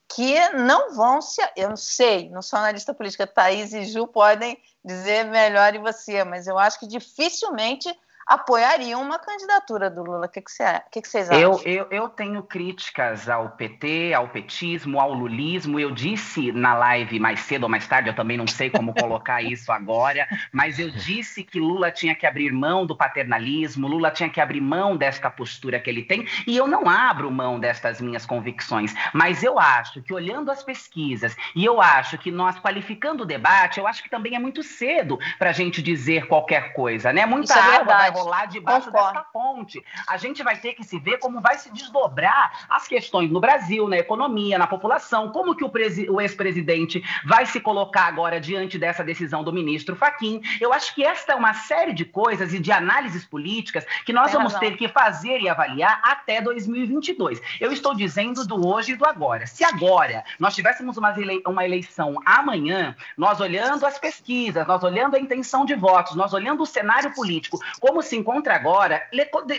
que 0.08 0.50
não 0.50 0.94
vão 0.94 1.20
se. 1.22 1.42
Eu 1.56 1.70
não 1.70 1.78
sei, 1.78 2.30
não 2.30 2.44
sou 2.44 2.60
analista 2.60 2.94
política, 2.94 3.26
Thaís 3.26 3.74
e 3.74 3.86
Ju 3.86 4.06
podem 4.06 4.62
dizer 4.84 5.26
melhor 5.26 5.74
em 5.74 5.82
você, 5.82 6.24
mas 6.24 6.46
eu 6.46 6.60
acho 6.60 6.80
que 6.80 6.88
dificilmente 6.88 7.92
apoiariam 8.26 9.02
uma 9.02 9.20
candidatura 9.20 9.90
do 9.90 10.04
Lula. 10.04 10.26
O 10.26 10.30
que, 10.30 10.42
que, 10.42 10.52
você, 10.52 10.82
que, 10.92 11.02
que 11.02 11.08
vocês 11.08 11.30
acham? 11.30 11.62
Eu, 11.64 11.88
eu, 11.92 12.10
tenho 12.10 12.42
críticas 12.42 13.30
ao 13.30 13.50
PT, 13.52 14.14
ao 14.14 14.28
petismo, 14.30 15.00
ao 15.00 15.14
lulismo. 15.14 15.80
Eu 15.80 15.92
disse 15.92 16.52
na 16.52 16.74
live 16.74 17.20
mais 17.20 17.42
cedo 17.42 17.64
ou 17.64 17.70
mais 17.70 17.88
tarde, 17.88 18.10
eu 18.10 18.16
também 18.16 18.36
não 18.36 18.48
sei 18.48 18.70
como 18.70 18.96
colocar 18.96 19.42
isso 19.44 19.72
agora, 19.72 20.28
mas 20.52 20.80
eu 20.80 20.90
disse 20.90 21.44
que 21.44 21.60
Lula 21.60 21.92
tinha 21.92 22.16
que 22.16 22.26
abrir 22.26 22.52
mão 22.52 22.86
do 22.86 22.96
paternalismo, 22.96 23.88
Lula 23.88 24.10
tinha 24.10 24.30
que 24.30 24.42
abrir 24.42 24.62
mão 24.62 24.98
desta 24.98 25.30
postura 25.30 25.80
que 25.80 25.90
ele 25.90 26.04
tem, 26.04 26.28
e 26.48 26.58
eu 26.58 26.68
não 26.68 26.90
abro 26.90 27.30
mão 27.30 27.60
destas 27.60 28.02
minhas 28.02 28.26
convicções. 28.26 28.94
Mas 29.14 29.44
eu 29.44 29.60
acho 29.60 30.02
que 30.02 30.14
olhando 30.14 30.50
as 30.50 30.64
pesquisas, 30.64 31.36
e 31.56 31.64
eu 31.64 31.80
acho 31.80 32.18
que 32.18 32.32
nós 32.32 32.58
qualificando 32.60 33.24
o 33.24 33.26
debate, 33.26 33.80
eu 33.80 33.86
acho 33.86 34.02
que 34.02 34.10
também 34.10 34.36
é 34.36 34.40
muito 34.40 34.64
cedo 34.64 35.20
para 35.38 35.52
a 35.52 35.54
gente 35.54 35.82
dizer 35.82 36.28
qualquer 36.28 36.74
coisa, 36.74 37.14
né? 37.14 37.26
Muita 37.26 37.54
é 37.54 37.78
água 37.78 38.15
rolar 38.16 38.46
debaixo 38.46 38.92
Concordo. 38.92 39.14
dessa 39.14 39.26
ponte. 39.32 39.86
A 40.08 40.18
gente 40.18 40.44
vai 40.44 40.58
ter 40.58 40.74
que 40.74 40.84
se 40.84 41.00
ver 41.00 41.18
como 41.20 41.42
vai 41.42 41.58
se 41.58 41.72
desdobrar 41.72 42.66
as 42.70 42.88
questões 42.88 43.30
no 43.32 43.40
Brasil, 43.40 43.88
na 43.88 43.98
economia, 43.98 44.58
na 44.58 44.68
população, 44.68 45.30
como 45.32 45.56
que 45.56 45.64
o, 45.64 45.72
o 46.10 46.22
ex-presidente 46.22 47.04
vai 47.26 47.46
se 47.46 47.60
colocar 47.60 48.06
agora 48.06 48.40
diante 48.40 48.78
dessa 48.78 49.04
decisão 49.04 49.44
do 49.44 49.54
ministro 49.54 49.96
Faquim. 49.96 50.42
Eu 50.60 50.74
acho 50.74 50.94
que 50.94 51.04
esta 51.04 51.34
é 51.34 51.36
uma 51.36 51.54
série 51.54 51.94
de 51.94 52.06
coisas 52.06 52.54
e 52.54 52.60
de 52.60 52.72
análises 52.72 53.26
políticas 53.26 53.86
que 54.06 54.14
nós 54.14 54.32
Tem 54.32 54.38
vamos 54.38 54.54
razão. 54.54 54.70
ter 54.70 54.78
que 54.78 54.88
fazer 54.88 55.40
e 55.40 55.50
avaliar 55.50 56.00
até 56.04 56.42
2022. 56.42 57.42
Eu 57.60 57.72
estou 57.72 57.96
dizendo 57.96 58.46
do 58.46 58.68
hoje 58.68 58.94
e 58.94 58.96
do 58.96 59.06
agora. 59.06 59.46
Se 59.48 59.64
agora 59.64 60.24
nós 60.40 60.56
tivéssemos 60.56 60.98
uma, 60.98 61.12
ele 61.20 61.42
uma 61.46 61.64
eleição 61.66 62.16
amanhã, 62.26 62.96
nós 63.18 63.40
olhando 63.40 63.86
as 63.86 63.98
pesquisas, 63.98 64.66
nós 64.68 64.84
olhando 64.84 65.16
a 65.16 65.20
intenção 65.20 65.66
de 65.66 65.76
votos, 65.76 66.16
nós 66.16 66.34
olhando 66.34 66.64
o 66.64 66.66
cenário 66.66 67.14
político, 67.14 67.60
como 67.80 68.02
se 68.06 68.16
encontra 68.16 68.56
agora 68.56 69.04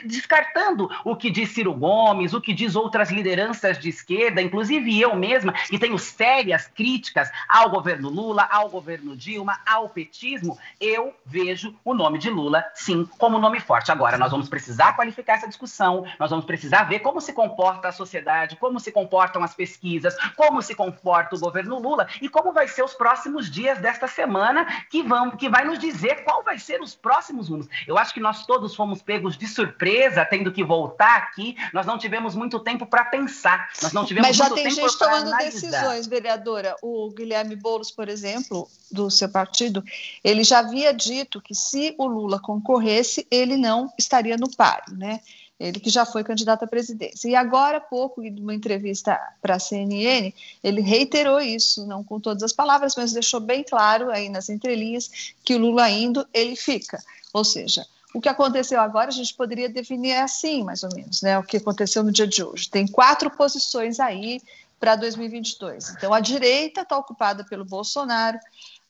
descartando 0.05 0.91
o 1.05 1.17
que 1.17 1.31
diz 1.31 1.51
Ciro 1.51 1.75
Gomes, 1.75 2.33
o 2.33 2.41
que 2.41 2.53
diz 2.53 2.77
outras 2.77 3.11
lideranças 3.11 3.79
de 3.79 3.89
esquerda, 3.89 4.41
inclusive 4.41 5.01
eu 5.01 5.15
mesma, 5.15 5.53
que 5.53 5.79
tenho 5.79 5.99
sérias 5.99 6.67
críticas 6.67 7.31
ao 7.49 7.71
governo 7.71 8.09
Lula, 8.09 8.49
ao 8.51 8.69
governo 8.69 9.17
Dilma, 9.17 9.61
ao 9.67 9.89
petismo, 9.89 10.59
eu 10.81 11.15
vejo 11.25 11.75
o 11.85 11.95
nome 11.95 12.19
de 12.19 12.31
Lula, 12.31 12.65
sim, 12.75 13.09
como 13.19 13.39
nome 13.39 13.61
forte. 13.61 13.93
Agora, 13.93 14.19
nós 14.19 14.31
vamos 14.31 14.49
precisar 14.49 14.95
qualificar 14.95 15.35
essa 15.35 15.49
discussão, 15.49 16.05
nós 16.19 16.31
vamos 16.31 16.45
precisar 16.45 16.85
ver 16.85 17.01
como 17.01 17.21
se 17.21 17.33
comporta 17.33 17.89
a 17.89 17.93
sociedade, 17.93 18.57
como 18.57 18.79
se 18.81 18.93
comportam 18.93 19.43
as 19.43 19.55
pesquisas, 19.55 20.17
como 20.37 20.63
se 20.63 20.75
comporta 20.75 21.37
o 21.37 21.41
governo 21.41 21.79
Lula 21.79 22.07
e 22.21 22.29
como 22.29 22.53
vai 22.53 22.69
ser 22.69 22.83
os 22.83 22.95
próximos 22.95 23.51
dias 23.51 23.79
desta 23.79 24.07
semana 24.07 24.67
que 24.91 25.03
vão, 25.03 25.31
que 25.31 25.49
vai 25.49 25.65
nos 25.65 25.79
dizer 25.79 26.25
qual 26.25 26.43
vai 26.43 26.59
ser 26.59 26.81
os 26.81 26.95
próximos 26.95 27.49
rumos. 27.49 27.69
Eu 27.87 27.99
acho 27.99 28.15
que 28.15 28.21
nós 28.21 28.36
todos 28.44 28.75
fomos 28.75 29.01
pegos 29.01 29.38
de 29.38 29.46
surpresa, 29.46 30.25
tendo 30.25 30.53
que 30.53 30.64
voltar 30.64 31.16
aqui. 31.16 31.57
Nós 31.72 31.87
não 31.87 31.96
tivemos 31.96 32.35
muito 32.35 32.59
tempo 32.59 32.85
para 32.87 33.05
pensar. 33.05 33.70
Nós 33.83 33.92
não 33.92 34.05
tivemos 34.05 34.29
Mas 34.29 34.37
já 34.37 34.51
tem 34.51 34.70
gente 34.70 34.99
tomando 34.99 35.29
analisar. 35.29 35.51
decisões, 35.51 36.07
vereadora. 36.07 36.77
O 36.83 37.11
Guilherme 37.11 37.57
Boulos, 37.57 37.90
por 37.90 38.09
exemplo, 38.09 38.68
do 38.90 39.11
seu 39.11 39.29
partido, 39.29 39.83
ele 40.22 40.42
já 40.44 40.59
havia 40.59 40.92
dito 40.92 41.40
que 41.40 41.55
se 41.55 41.94
o 41.96 42.07
Lula 42.07 42.40
concorresse, 42.40 43.27
ele 43.31 43.57
não 43.57 43.92
estaria 43.99 44.37
no 44.37 44.55
páreo, 44.55 44.96
né? 44.96 45.20
ele 45.59 45.81
que 45.81 45.88
já 45.88 46.05
foi 46.05 46.22
candidato 46.22 46.64
à 46.64 46.66
presidência. 46.66 47.29
E 47.29 47.35
agora 47.35 47.79
há 47.79 47.81
pouco, 47.81 48.22
em 48.22 48.38
uma 48.38 48.55
entrevista 48.55 49.18
para 49.40 49.57
a 49.57 49.59
CNN, 49.59 50.33
ele 50.62 50.81
reiterou 50.81 51.40
isso, 51.40 51.87
não 51.87 52.05
com 52.05 52.20
todas 52.20 52.42
as 52.42 52.53
palavras, 52.53 52.94
mas 52.96 53.12
deixou 53.12 53.40
bem 53.40 53.64
claro 53.64 54.11
aí 54.11 54.29
nas 54.29 54.49
entrelinhas 54.49 55.35
que 55.44 55.55
o 55.55 55.59
Lula 55.59 55.90
indo, 55.90 56.27
ele 56.33 56.57
fica. 56.57 57.03
Ou 57.33 57.42
seja, 57.42 57.87
o 58.17 58.21
que 58.21 58.31
aconteceu 58.31 58.81
agora 58.81 59.09
a 59.09 59.13
gente 59.13 59.35
poderia 59.35 59.69
definir 59.69 60.15
assim, 60.15 60.65
mais 60.65 60.83
ou 60.83 60.89
menos, 60.95 61.21
né? 61.21 61.39
O 61.39 61.43
que 61.43 61.59
aconteceu 61.59 62.03
no 62.03 62.11
dia 62.11 62.27
de 62.27 62.43
hoje. 62.43 62.71
Tem 62.71 62.87
quatro 62.87 63.31
posições 63.31 64.01
aí 64.01 64.41
para 64.81 64.97
2022. 64.97 65.91
Então, 65.91 66.15
a 66.15 66.21
direita 66.21 66.81
está 66.81 66.97
ocupada 66.97 67.45
pelo 67.45 67.63
Bolsonaro, 67.63 68.39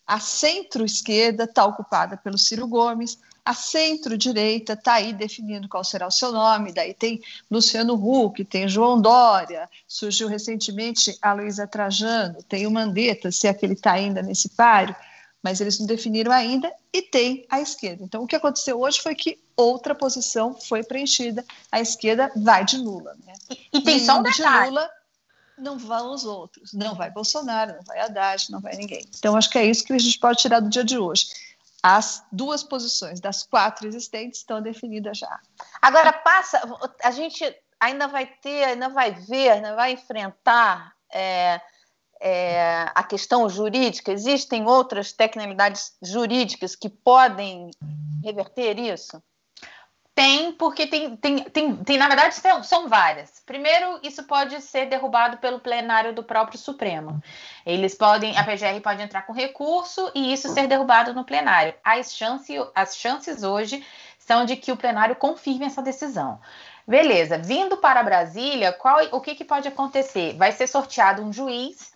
a 0.07 0.21
centro-esquerda 0.21 1.43
está 1.43 1.65
ocupada 1.65 2.17
pelo 2.17 2.39
Ciro 2.39 2.69
Gomes, 2.69 3.19
a 3.45 3.53
centro-direita 3.53 4.75
está 4.75 4.95
aí 4.95 5.13
definindo 5.13 5.69
qual 5.69 5.83
será 5.83 6.07
o 6.07 6.11
seu 6.11 6.31
nome, 6.31 6.73
daí 6.73 6.95
tem 6.95 7.21
Luciano 7.51 7.95
Huck, 7.95 8.45
tem 8.45 8.69
João 8.69 9.01
Dória, 9.01 9.69
surgiu 9.89 10.29
recentemente 10.29 11.19
a 11.21 11.33
Luísa 11.33 11.67
Trajano, 11.67 12.41
tem 12.45 12.65
o 12.65 12.71
Mandetta, 12.71 13.33
se 13.33 13.49
é 13.49 13.55
que 13.55 13.67
ele 13.67 13.75
está 13.75 13.93
ainda 13.93 14.23
nesse 14.23 14.51
páreo, 14.51 14.95
mas 15.47 15.61
eles 15.61 15.79
não 15.79 15.87
definiram 15.87 16.33
ainda, 16.33 16.75
e 16.93 17.01
tem 17.01 17.47
a 17.49 17.61
esquerda. 17.61 18.03
Então, 18.03 18.25
o 18.25 18.27
que 18.27 18.35
aconteceu 18.35 18.81
hoje 18.81 19.01
foi 19.01 19.15
que 19.15 19.39
outra 19.57 19.95
posição 19.95 20.53
foi 20.53 20.83
preenchida, 20.83 21.45
a 21.71 21.81
esquerda 21.81 22.33
vai 22.35 22.65
de 22.65 22.77
Lula. 22.77 23.15
Né? 23.25 23.33
E, 23.49 23.79
e 23.79 23.81
tem 23.81 24.01
só 24.01 24.19
um 24.19 24.25
detalhe. 24.25 24.65
De 24.65 24.71
Lula, 24.71 24.91
não 25.57 25.79
vão 25.79 26.13
os 26.13 26.25
outros, 26.25 26.73
não 26.73 26.97
vai 26.97 27.13
Bolsonaro, 27.13 27.77
não 27.77 27.85
vai 27.85 28.01
Haddad, 28.01 28.51
não 28.51 28.61
vai 28.61 28.75
ninguém. 28.75 29.07
Então, 29.17 29.37
acho 29.37 29.49
que 29.49 29.57
é 29.57 29.65
isso 29.65 29.85
que 29.85 29.93
a 29.93 29.99
gente 29.99 30.19
pode 30.19 30.41
tirar 30.41 30.59
do 30.59 30.69
dia 30.69 30.83
de 30.83 30.99
hoje. 30.99 31.29
As 31.81 32.25
duas 32.33 32.65
posições 32.65 33.21
das 33.21 33.45
quatro 33.45 33.87
existentes 33.87 34.41
estão 34.41 34.61
definidas 34.61 35.17
já. 35.17 35.39
Agora, 35.81 36.13
passa, 36.13 36.61
a 37.05 37.13
gente 37.13 37.45
ainda 37.79 38.09
vai 38.09 38.27
ter, 38.27 38.65
ainda 38.65 38.89
vai 38.89 39.13
ver, 39.13 39.51
ainda 39.51 39.77
vai 39.77 39.93
enfrentar. 39.93 40.93
É 41.09 41.61
é, 42.21 42.91
a 42.95 43.03
questão 43.03 43.49
jurídica? 43.49 44.13
Existem 44.13 44.67
outras 44.67 45.13
tecnicalidades 45.13 45.97
jurídicas 46.03 46.75
que 46.75 46.89
podem 46.89 47.71
reverter 48.25 48.79
isso? 48.79 49.23
Tem, 50.17 50.51
porque 50.53 50.87
tem, 50.87 51.15
tem, 51.15 51.45
tem, 51.45 51.77
tem, 51.77 51.99
na 51.99 52.09
verdade, 52.09 52.35
são 52.65 52.89
várias. 52.89 53.43
Primeiro, 53.45 54.01
isso 54.03 54.25
pode 54.25 54.63
ser 54.63 54.87
derrubado 54.87 55.37
pelo 55.37 55.61
plenário 55.61 56.15
do 56.15 56.23
próprio 56.23 56.59
Supremo. 56.59 57.23
Eles 57.67 57.95
podem, 57.95 58.35
a 58.39 58.43
PGR 58.43 58.81
pode 58.83 59.03
entrar 59.03 59.27
com 59.27 59.35
recurso 59.35 60.11
e 60.15 60.33
isso 60.33 60.49
ser 60.49 60.67
derrubado 60.67 61.13
no 61.13 61.23
plenário. 61.23 61.75
As, 61.85 62.15
chance, 62.15 62.51
as 62.75 62.97
chances 62.97 63.43
hoje 63.43 63.87
são 64.19 64.47
de 64.47 64.57
que 64.57 64.73
o 64.73 64.77
plenário 64.77 65.17
confirme 65.17 65.67
essa 65.67 65.83
decisão. 65.83 66.41
Beleza, 66.89 67.37
vindo 67.37 67.77
para 67.77 68.03
Brasília, 68.03 68.73
qual, 68.73 68.99
o 69.13 69.21
que, 69.21 69.35
que 69.35 69.45
pode 69.45 69.69
acontecer? 69.69 70.35
Vai 70.39 70.51
ser 70.51 70.67
sorteado 70.67 71.21
um 71.21 71.31
juiz 71.31 71.93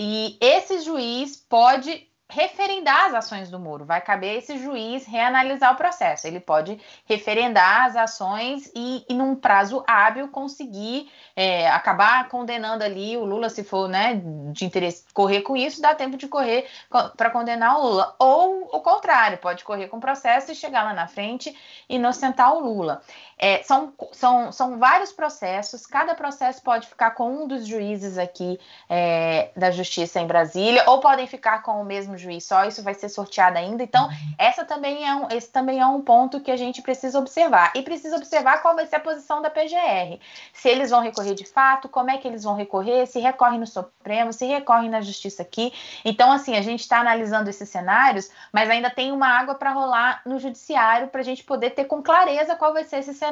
e 0.00 0.38
esse 0.40 0.80
juiz 0.82 1.36
pode 1.36 2.08
referendar 2.30 3.06
as 3.06 3.14
ações 3.14 3.50
do 3.50 3.58
Moro. 3.58 3.86
Vai 3.86 4.02
caber 4.02 4.36
esse 4.36 4.58
juiz 4.58 5.06
reanalisar 5.06 5.72
o 5.72 5.76
processo. 5.76 6.26
Ele 6.26 6.38
pode 6.38 6.78
referendar 7.06 7.86
as 7.86 7.96
ações 7.96 8.70
e, 8.76 9.04
e 9.08 9.14
num 9.14 9.34
prazo 9.34 9.82
hábil, 9.86 10.28
conseguir 10.28 11.10
é, 11.34 11.68
acabar 11.70 12.28
condenando 12.28 12.84
ali 12.84 13.16
o 13.16 13.24
Lula, 13.24 13.48
se 13.48 13.64
for 13.64 13.88
né, 13.88 14.20
de 14.52 14.64
interesse 14.66 15.04
correr 15.14 15.40
com 15.40 15.56
isso, 15.56 15.80
dá 15.80 15.94
tempo 15.94 16.18
de 16.18 16.28
correr 16.28 16.68
para 17.16 17.30
condenar 17.30 17.78
o 17.78 17.82
Lula. 17.82 18.14
Ou 18.18 18.68
o 18.72 18.80
contrário, 18.80 19.38
pode 19.38 19.64
correr 19.64 19.88
com 19.88 19.96
o 19.96 20.00
processo 20.00 20.52
e 20.52 20.54
chegar 20.54 20.84
lá 20.84 20.92
na 20.92 21.08
frente 21.08 21.56
e 21.88 21.96
inocentar 21.96 22.54
o 22.54 22.60
Lula. 22.60 23.00
É, 23.38 23.62
são, 23.62 23.92
são, 24.12 24.50
são 24.50 24.78
vários 24.78 25.12
processos, 25.12 25.86
cada 25.86 26.14
processo 26.14 26.60
pode 26.60 26.88
ficar 26.88 27.12
com 27.12 27.30
um 27.30 27.46
dos 27.46 27.64
juízes 27.64 28.18
aqui 28.18 28.58
é, 28.90 29.50
da 29.56 29.70
Justiça 29.70 30.20
em 30.20 30.26
Brasília, 30.26 30.82
ou 30.88 31.00
podem 31.00 31.26
ficar 31.26 31.62
com 31.62 31.80
o 31.80 31.84
mesmo 31.84 32.18
juiz 32.18 32.44
só, 32.44 32.64
isso 32.64 32.82
vai 32.82 32.94
ser 32.94 33.08
sorteado 33.08 33.56
ainda. 33.56 33.84
Então, 33.84 34.08
essa 34.36 34.64
também 34.64 35.08
é 35.08 35.14
um, 35.14 35.28
esse 35.30 35.50
também 35.50 35.78
é 35.78 35.86
um 35.86 36.00
ponto 36.00 36.40
que 36.40 36.50
a 36.50 36.56
gente 36.56 36.82
precisa 36.82 37.16
observar. 37.18 37.70
E 37.76 37.82
precisa 37.82 38.16
observar 38.16 38.60
qual 38.60 38.74
vai 38.74 38.86
ser 38.86 38.96
a 38.96 39.00
posição 39.00 39.40
da 39.40 39.50
PGR. 39.50 40.18
Se 40.52 40.68
eles 40.68 40.90
vão 40.90 41.00
recorrer 41.00 41.34
de 41.34 41.44
fato, 41.44 41.88
como 41.88 42.10
é 42.10 42.18
que 42.18 42.26
eles 42.26 42.42
vão 42.42 42.56
recorrer, 42.56 43.06
se 43.06 43.20
recorrem 43.20 43.60
no 43.60 43.66
Supremo, 43.66 44.32
se 44.32 44.46
recorrem 44.46 44.90
na 44.90 45.00
Justiça 45.00 45.42
aqui. 45.42 45.72
Então, 46.04 46.32
assim, 46.32 46.56
a 46.56 46.62
gente 46.62 46.80
está 46.80 46.98
analisando 46.98 47.48
esses 47.48 47.68
cenários, 47.68 48.30
mas 48.52 48.68
ainda 48.68 48.90
tem 48.90 49.12
uma 49.12 49.28
água 49.28 49.54
para 49.54 49.70
rolar 49.70 50.22
no 50.26 50.40
Judiciário 50.40 51.06
para 51.08 51.20
a 51.20 51.24
gente 51.24 51.44
poder 51.44 51.70
ter 51.70 51.84
com 51.84 52.02
clareza 52.02 52.56
qual 52.56 52.72
vai 52.72 52.82
ser 52.82 52.98
esse 52.98 53.14
cenário 53.14 53.27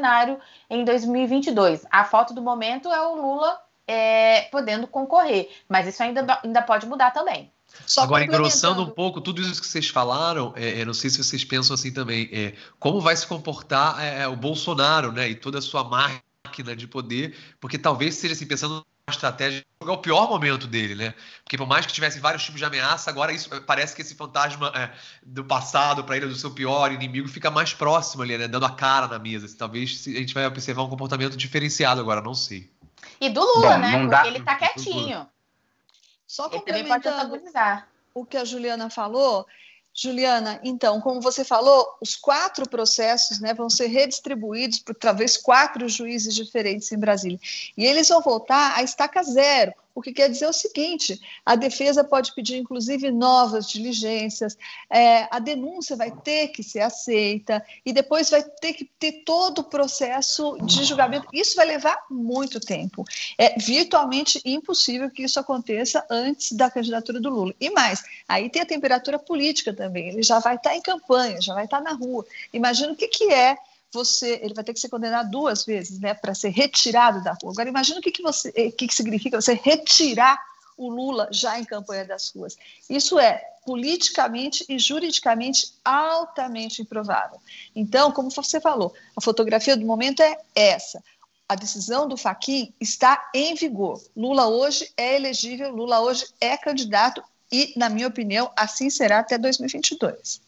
em 0.68 0.84
2022. 0.84 1.86
A 1.90 2.04
foto 2.04 2.34
do 2.34 2.42
momento 2.42 2.88
é 2.88 3.00
o 3.00 3.14
Lula 3.14 3.60
é, 3.86 4.42
podendo 4.42 4.86
concorrer, 4.86 5.48
mas 5.68 5.86
isso 5.86 6.02
ainda, 6.02 6.40
ainda 6.42 6.62
pode 6.62 6.86
mudar 6.86 7.10
também. 7.12 7.50
Só 7.86 8.02
Agora, 8.02 8.24
engrossando 8.24 8.82
um 8.82 8.90
pouco 8.90 9.20
tudo 9.20 9.40
isso 9.40 9.60
que 9.60 9.66
vocês 9.66 9.88
falaram, 9.88 10.52
é, 10.56 10.80
é, 10.80 10.84
não 10.84 10.94
sei 10.94 11.10
se 11.10 11.22
vocês 11.22 11.44
pensam 11.44 11.74
assim 11.74 11.92
também, 11.92 12.28
é, 12.32 12.54
como 12.78 13.00
vai 13.00 13.14
se 13.14 13.26
comportar 13.26 14.02
é, 14.02 14.22
é, 14.22 14.28
o 14.28 14.36
Bolsonaro, 14.36 15.12
né, 15.12 15.28
e 15.28 15.34
toda 15.34 15.58
a 15.58 15.62
sua 15.62 15.84
máquina 15.84 16.74
de 16.74 16.86
poder, 16.86 17.36
porque 17.60 17.76
talvez 17.76 18.14
seja 18.14 18.34
assim, 18.34 18.46
pensando 18.46 18.84
estratégia, 19.08 19.64
é 19.80 19.84
o 19.84 19.98
pior 19.98 20.28
momento 20.28 20.66
dele, 20.66 20.96
né, 20.96 21.14
porque 21.44 21.56
por 21.56 21.66
mais 21.66 21.86
que 21.86 21.92
tivesse 21.92 22.18
vários 22.18 22.42
tipos 22.42 22.58
de 22.58 22.64
ameaça, 22.64 23.08
agora 23.08 23.32
isso 23.32 23.48
parece 23.62 23.94
que 23.94 24.02
esse 24.02 24.16
fantasma 24.16 24.72
é, 24.74 24.90
do 25.24 25.44
passado 25.44 26.02
para 26.02 26.16
ele, 26.16 26.26
do 26.26 26.34
seu 26.34 26.50
pior 26.50 26.90
inimigo, 26.90 27.28
fica 27.28 27.48
mais 27.48 27.72
próximo 27.72 28.24
ali, 28.24 28.36
né, 28.36 28.48
dando 28.48 28.66
a 28.66 28.70
cara 28.70 29.06
na 29.06 29.18
mesa, 29.18 29.46
assim, 29.46 29.56
talvez 29.56 30.04
a 30.08 30.10
gente 30.10 30.34
vai 30.34 30.44
observar 30.44 30.82
um 30.82 30.88
comportamento 30.88 31.36
diferenciado 31.36 32.00
agora, 32.00 32.20
não 32.20 32.34
sei. 32.34 32.68
E 33.20 33.30
do 33.30 33.40
Lula, 33.40 33.74
Bom, 33.74 33.78
né, 33.78 33.92
porque 33.92 34.08
dá... 34.08 34.26
ele 34.26 34.42
tá 34.42 34.56
quietinho. 34.56 35.28
Só 36.26 36.48
complementando 36.48 37.40
o 38.12 38.26
que 38.26 38.36
a 38.36 38.44
Juliana 38.44 38.90
falou, 38.90 39.46
Juliana, 39.98 40.60
então, 40.62 41.00
como 41.00 41.22
você 41.22 41.42
falou, 41.42 41.96
os 42.02 42.14
quatro 42.14 42.68
processos 42.68 43.40
né, 43.40 43.54
vão 43.54 43.70
ser 43.70 43.86
redistribuídos 43.86 44.78
por 44.78 44.94
talvez 44.94 45.38
quatro 45.38 45.88
juízes 45.88 46.34
diferentes 46.34 46.92
em 46.92 46.98
Brasília. 46.98 47.40
E 47.74 47.86
eles 47.86 48.10
vão 48.10 48.20
voltar 48.20 48.76
à 48.76 48.82
estaca 48.82 49.22
zero, 49.22 49.72
o 49.96 50.02
que 50.02 50.12
quer 50.12 50.28
dizer 50.28 50.46
o 50.46 50.52
seguinte: 50.52 51.18
a 51.44 51.56
defesa 51.56 52.04
pode 52.04 52.34
pedir, 52.34 52.58
inclusive, 52.58 53.10
novas 53.10 53.66
diligências, 53.66 54.56
é, 54.90 55.26
a 55.34 55.38
denúncia 55.38 55.96
vai 55.96 56.10
ter 56.10 56.48
que 56.48 56.62
ser 56.62 56.80
aceita, 56.80 57.64
e 57.84 57.94
depois 57.94 58.28
vai 58.28 58.42
ter 58.42 58.74
que 58.74 58.84
ter 58.84 59.24
todo 59.24 59.60
o 59.60 59.64
processo 59.64 60.58
de 60.62 60.84
julgamento. 60.84 61.26
Isso 61.32 61.56
vai 61.56 61.64
levar 61.64 62.04
muito 62.10 62.60
tempo. 62.60 63.04
É 63.38 63.58
virtualmente 63.58 64.38
impossível 64.44 65.10
que 65.10 65.22
isso 65.22 65.40
aconteça 65.40 66.04
antes 66.10 66.52
da 66.52 66.70
candidatura 66.70 67.18
do 67.18 67.30
Lula. 67.30 67.54
E 67.58 67.70
mais, 67.70 68.04
aí 68.28 68.50
tem 68.50 68.60
a 68.60 68.66
temperatura 68.66 69.18
política 69.18 69.72
também, 69.72 70.08
ele 70.08 70.22
já 70.22 70.38
vai 70.38 70.56
estar 70.56 70.76
em 70.76 70.82
campanha, 70.82 71.40
já 71.40 71.54
vai 71.54 71.64
estar 71.64 71.80
na 71.80 71.92
rua. 71.92 72.26
Imagina 72.52 72.92
o 72.92 72.96
que, 72.96 73.08
que 73.08 73.32
é 73.32 73.56
você, 73.92 74.40
ele 74.42 74.54
vai 74.54 74.64
ter 74.64 74.74
que 74.74 74.80
ser 74.80 74.88
condenado 74.88 75.30
duas 75.30 75.64
vezes, 75.64 75.98
né, 75.98 76.14
para 76.14 76.34
ser 76.34 76.50
retirado 76.50 77.22
da 77.22 77.36
rua. 77.40 77.52
Agora 77.52 77.68
imagina 77.68 77.98
o 77.98 78.02
que 78.02 78.10
que 78.10 78.22
você, 78.22 78.48
o 78.48 78.72
que 78.72 78.86
que 78.86 78.94
significa 78.94 79.40
você 79.40 79.54
retirar 79.54 80.38
o 80.76 80.90
Lula 80.90 81.28
já 81.32 81.58
em 81.58 81.64
campanha 81.64 82.04
das 82.04 82.30
ruas. 82.30 82.56
Isso 82.88 83.18
é 83.18 83.42
politicamente 83.64 84.64
e 84.68 84.78
juridicamente 84.78 85.72
altamente 85.84 86.82
improvável. 86.82 87.40
Então, 87.74 88.12
como 88.12 88.30
você 88.30 88.60
falou, 88.60 88.94
a 89.16 89.20
fotografia 89.20 89.76
do 89.76 89.86
momento 89.86 90.20
é 90.20 90.38
essa. 90.54 91.02
A 91.48 91.54
decisão 91.54 92.06
do 92.06 92.16
Faquin 92.16 92.74
está 92.80 93.30
em 93.34 93.54
vigor. 93.54 94.02
Lula 94.16 94.48
hoje 94.48 94.92
é 94.96 95.16
elegível, 95.16 95.70
Lula 95.70 96.00
hoje 96.00 96.26
é 96.40 96.56
candidato 96.56 97.22
e, 97.50 97.72
na 97.76 97.88
minha 97.88 98.08
opinião, 98.08 98.50
assim 98.56 98.90
será 98.90 99.20
até 99.20 99.38
2022. 99.38 100.40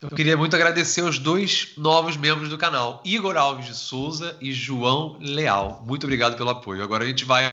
Eu 0.00 0.10
queria 0.10 0.36
muito 0.36 0.54
agradecer 0.54 1.02
os 1.02 1.18
dois 1.18 1.72
novos 1.76 2.16
membros 2.16 2.48
do 2.48 2.56
canal, 2.56 3.02
Igor 3.04 3.36
Alves 3.36 3.66
de 3.66 3.74
Souza 3.74 4.36
e 4.40 4.52
João 4.52 5.18
Leal. 5.20 5.82
Muito 5.84 6.04
obrigado 6.04 6.36
pelo 6.36 6.50
apoio. 6.50 6.84
Agora 6.84 7.02
a 7.02 7.06
gente 7.06 7.24
vai 7.24 7.50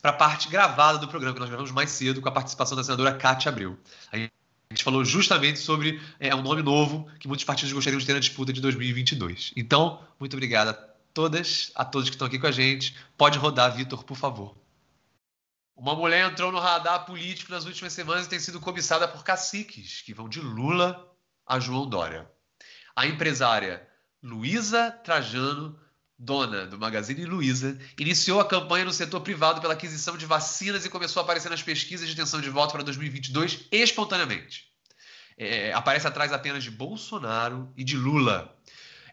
para 0.00 0.10
a 0.10 0.12
parte 0.14 0.48
gravada 0.48 0.96
do 0.96 1.06
programa, 1.06 1.34
que 1.34 1.40
nós 1.40 1.48
gravamos 1.50 1.70
mais 1.70 1.90
cedo, 1.90 2.22
com 2.22 2.28
a 2.28 2.32
participação 2.32 2.74
da 2.74 2.82
senadora 2.82 3.14
Cátia 3.14 3.50
Abreu. 3.50 3.78
A 4.10 4.16
gente 4.16 4.82
falou 4.82 5.04
justamente 5.04 5.58
sobre 5.58 6.00
é, 6.18 6.34
um 6.34 6.40
nome 6.40 6.62
novo 6.62 7.06
que 7.20 7.28
muitos 7.28 7.44
partidos 7.44 7.70
gostariam 7.74 8.00
de 8.00 8.06
ter 8.06 8.14
na 8.14 8.20
disputa 8.20 8.50
de 8.50 8.62
2022. 8.62 9.52
Então, 9.54 10.00
muito 10.18 10.32
obrigado 10.32 10.68
a 10.68 10.72
todas, 11.12 11.70
a 11.74 11.84
todos 11.84 12.08
que 12.08 12.14
estão 12.14 12.28
aqui 12.28 12.38
com 12.38 12.46
a 12.46 12.52
gente. 12.52 12.96
Pode 13.14 13.38
rodar, 13.38 13.76
Vitor, 13.76 14.04
por 14.04 14.16
favor. 14.16 14.56
Uma 15.76 15.94
mulher 15.94 16.30
entrou 16.30 16.50
no 16.50 16.58
radar 16.58 17.04
político 17.04 17.52
nas 17.52 17.66
últimas 17.66 17.92
semanas 17.92 18.24
e 18.24 18.28
tem 18.30 18.40
sido 18.40 18.58
cobiçada 18.58 19.06
por 19.06 19.22
caciques 19.22 20.00
que 20.00 20.14
vão 20.14 20.30
de 20.30 20.40
Lula 20.40 21.06
a 21.48 21.58
João 21.58 21.88
Dória. 21.88 22.30
A 22.94 23.06
empresária 23.06 23.88
Luísa 24.22 24.90
Trajano, 24.90 25.78
dona 26.18 26.66
do 26.66 26.78
Magazine 26.78 27.24
Luiza, 27.24 27.78
iniciou 27.98 28.40
a 28.40 28.44
campanha 28.44 28.84
no 28.84 28.92
setor 28.92 29.20
privado 29.20 29.60
pela 29.60 29.72
aquisição 29.72 30.16
de 30.16 30.26
vacinas 30.26 30.84
e 30.84 30.90
começou 30.90 31.20
a 31.20 31.24
aparecer 31.24 31.48
nas 31.48 31.62
pesquisas 31.62 32.06
de 32.06 32.12
intenção 32.12 32.40
de 32.40 32.50
voto 32.50 32.72
para 32.72 32.82
2022 32.82 33.66
espontaneamente. 33.72 34.68
É, 35.38 35.72
aparece 35.72 36.06
atrás 36.06 36.32
apenas 36.32 36.64
de 36.64 36.70
Bolsonaro 36.70 37.72
e 37.76 37.84
de 37.84 37.96
Lula. 37.96 38.54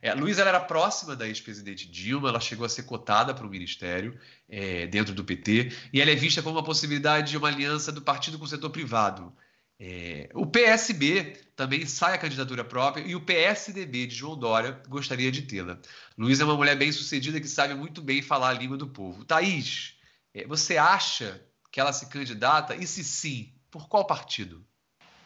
É, 0.01 0.13
Luísa 0.13 0.41
era 0.41 0.59
próxima 0.59 1.15
da 1.15 1.27
ex-presidente 1.27 1.89
Dilma, 1.89 2.29
ela 2.29 2.39
chegou 2.39 2.65
a 2.65 2.69
ser 2.69 2.83
cotada 2.83 3.33
para 3.33 3.45
o 3.45 3.49
ministério 3.49 4.19
é, 4.49 4.87
dentro 4.87 5.13
do 5.13 5.23
PT, 5.23 5.71
e 5.93 6.01
ela 6.01 6.11
é 6.11 6.15
vista 6.15 6.41
como 6.41 6.57
uma 6.57 6.63
possibilidade 6.63 7.31
de 7.31 7.37
uma 7.37 7.47
aliança 7.47 7.91
do 7.91 8.01
partido 8.01 8.37
com 8.37 8.45
o 8.45 8.47
setor 8.47 8.71
privado. 8.71 9.31
É, 9.79 10.29
o 10.33 10.45
PSB 10.45 11.37
também 11.55 11.85
sai 11.85 12.13
a 12.13 12.17
candidatura 12.17 12.63
própria 12.63 13.03
e 13.03 13.15
o 13.15 13.21
PSDB 13.21 14.07
de 14.07 14.15
João 14.15 14.37
Dória 14.37 14.81
gostaria 14.87 15.31
de 15.31 15.41
tê-la. 15.41 15.77
Luiz 16.17 16.39
é 16.39 16.45
uma 16.45 16.55
mulher 16.55 16.77
bem 16.77 16.91
sucedida 16.91 17.41
que 17.41 17.47
sabe 17.47 17.73
muito 17.73 18.01
bem 18.01 18.21
falar 18.21 18.49
a 18.49 18.53
língua 18.53 18.77
do 18.77 18.87
povo. 18.87 19.25
Thaís, 19.25 19.95
é, 20.33 20.45
você 20.47 20.77
acha 20.77 21.41
que 21.71 21.79
ela 21.79 21.91
se 21.91 22.07
candidata? 22.07 22.75
E 22.75 22.87
se 22.87 23.03
sim, 23.03 23.53
por 23.69 23.89
qual 23.89 24.05
partido? 24.05 24.65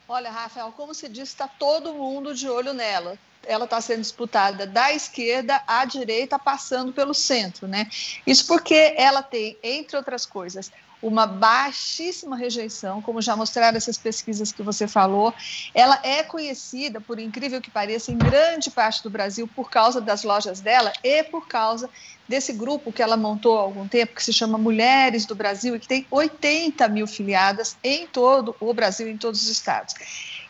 Olha, 0.07 0.31
Rafael, 0.31 0.71
como 0.71 0.95
se 0.95 1.07
disse, 1.07 1.33
está 1.33 1.47
todo 1.47 1.93
mundo 1.93 2.33
de 2.33 2.49
olho 2.49 2.73
nela. 2.73 3.15
Ela 3.43 3.65
está 3.65 3.79
sendo 3.79 4.01
disputada 4.01 4.65
da 4.65 4.91
esquerda 4.91 5.63
à 5.67 5.85
direita, 5.85 6.39
passando 6.39 6.91
pelo 6.91 7.13
centro, 7.13 7.67
né? 7.67 7.87
Isso 8.25 8.47
porque 8.47 8.95
ela 8.97 9.21
tem, 9.21 9.55
entre 9.61 9.95
outras 9.95 10.25
coisas, 10.25 10.71
uma 11.01 11.25
baixíssima 11.25 12.35
rejeição, 12.35 13.01
como 13.01 13.21
já 13.21 13.35
mostraram 13.35 13.77
essas 13.77 13.97
pesquisas 13.97 14.51
que 14.51 14.61
você 14.61 14.87
falou. 14.87 15.33
Ela 15.73 15.99
é 16.03 16.23
conhecida, 16.23 16.99
por 16.99 17.19
incrível 17.19 17.61
que 17.61 17.71
pareça, 17.71 18.11
em 18.11 18.21
grande 18.21 18.69
parte 18.71 19.01
do 19.03 19.09
Brasil 19.09 19.47
por 19.47 19.69
causa 19.69 20.01
das 20.01 20.23
lojas 20.23 20.59
dela 20.61 20.91
e 21.03 21.23
por 21.23 21.47
causa 21.47 21.89
desse 22.27 22.53
grupo 22.53 22.91
que 22.91 23.01
ela 23.01 23.17
montou 23.17 23.57
há 23.57 23.61
algum 23.61 23.87
tempo, 23.87 24.13
que 24.13 24.23
se 24.23 24.33
chama 24.33 24.57
Mulheres 24.57 25.25
do 25.25 25.35
Brasil 25.35 25.75
e 25.75 25.79
que 25.79 25.87
tem 25.87 26.05
80 26.11 26.87
mil 26.89 27.07
filiadas 27.07 27.77
em 27.83 28.05
todo 28.07 28.55
o 28.59 28.73
Brasil, 28.73 29.07
em 29.07 29.17
todos 29.17 29.41
os 29.41 29.49
estados. 29.49 29.93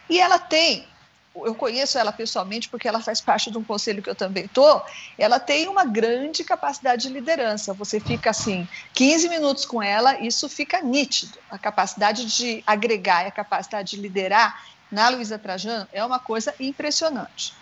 E 0.09 0.19
ela 0.19 0.39
tem 0.39 0.88
eu 1.45 1.55
conheço 1.55 1.97
ela 1.97 2.11
pessoalmente 2.11 2.69
porque 2.69 2.87
ela 2.87 3.01
faz 3.01 3.21
parte 3.21 3.51
de 3.51 3.57
um 3.57 3.63
conselho 3.63 4.01
que 4.01 4.09
eu 4.09 4.15
também 4.15 4.45
estou, 4.45 4.81
ela 5.17 5.39
tem 5.39 5.67
uma 5.67 5.85
grande 5.85 6.43
capacidade 6.43 7.07
de 7.07 7.13
liderança. 7.13 7.73
Você 7.73 7.99
fica 7.99 8.29
assim, 8.29 8.67
15 8.93 9.29
minutos 9.29 9.65
com 9.65 9.81
ela, 9.81 10.19
isso 10.19 10.47
fica 10.49 10.81
nítido. 10.81 11.37
A 11.49 11.57
capacidade 11.57 12.25
de 12.25 12.63
agregar 12.65 13.23
e 13.23 13.27
a 13.27 13.31
capacidade 13.31 13.91
de 13.91 14.01
liderar 14.01 14.55
na 14.91 15.09
Luísa 15.09 15.37
Trajano 15.37 15.87
é 15.91 16.03
uma 16.03 16.19
coisa 16.19 16.53
impressionante. 16.59 17.53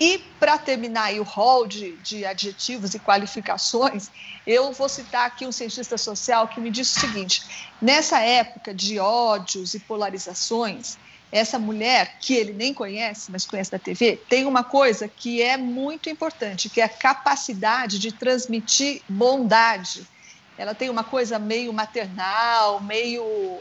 E 0.00 0.18
para 0.40 0.58
terminar 0.58 1.04
aí 1.04 1.20
o 1.20 1.22
rol 1.22 1.66
de, 1.66 1.96
de 1.98 2.24
adjetivos 2.24 2.92
e 2.92 2.98
qualificações, 2.98 4.10
eu 4.44 4.72
vou 4.72 4.88
citar 4.88 5.28
aqui 5.28 5.46
um 5.46 5.52
cientista 5.52 5.96
social 5.96 6.48
que 6.48 6.60
me 6.60 6.72
disse 6.72 6.98
o 6.98 7.00
seguinte: 7.00 7.70
nessa 7.80 8.18
época 8.18 8.74
de 8.74 8.98
ódios 8.98 9.74
e 9.74 9.80
polarizações, 9.80 10.98
essa 11.32 11.58
mulher, 11.58 12.18
que 12.20 12.34
ele 12.34 12.52
nem 12.52 12.74
conhece, 12.74 13.32
mas 13.32 13.46
conhece 13.46 13.70
da 13.70 13.78
TV, 13.78 14.20
tem 14.28 14.44
uma 14.44 14.62
coisa 14.62 15.08
que 15.08 15.40
é 15.40 15.56
muito 15.56 16.10
importante, 16.10 16.68
que 16.68 16.78
é 16.78 16.84
a 16.84 16.88
capacidade 16.88 17.98
de 17.98 18.12
transmitir 18.12 19.00
bondade. 19.08 20.06
Ela 20.58 20.74
tem 20.74 20.90
uma 20.90 21.02
coisa 21.02 21.38
meio 21.38 21.72
maternal, 21.72 22.80
meio. 22.80 23.58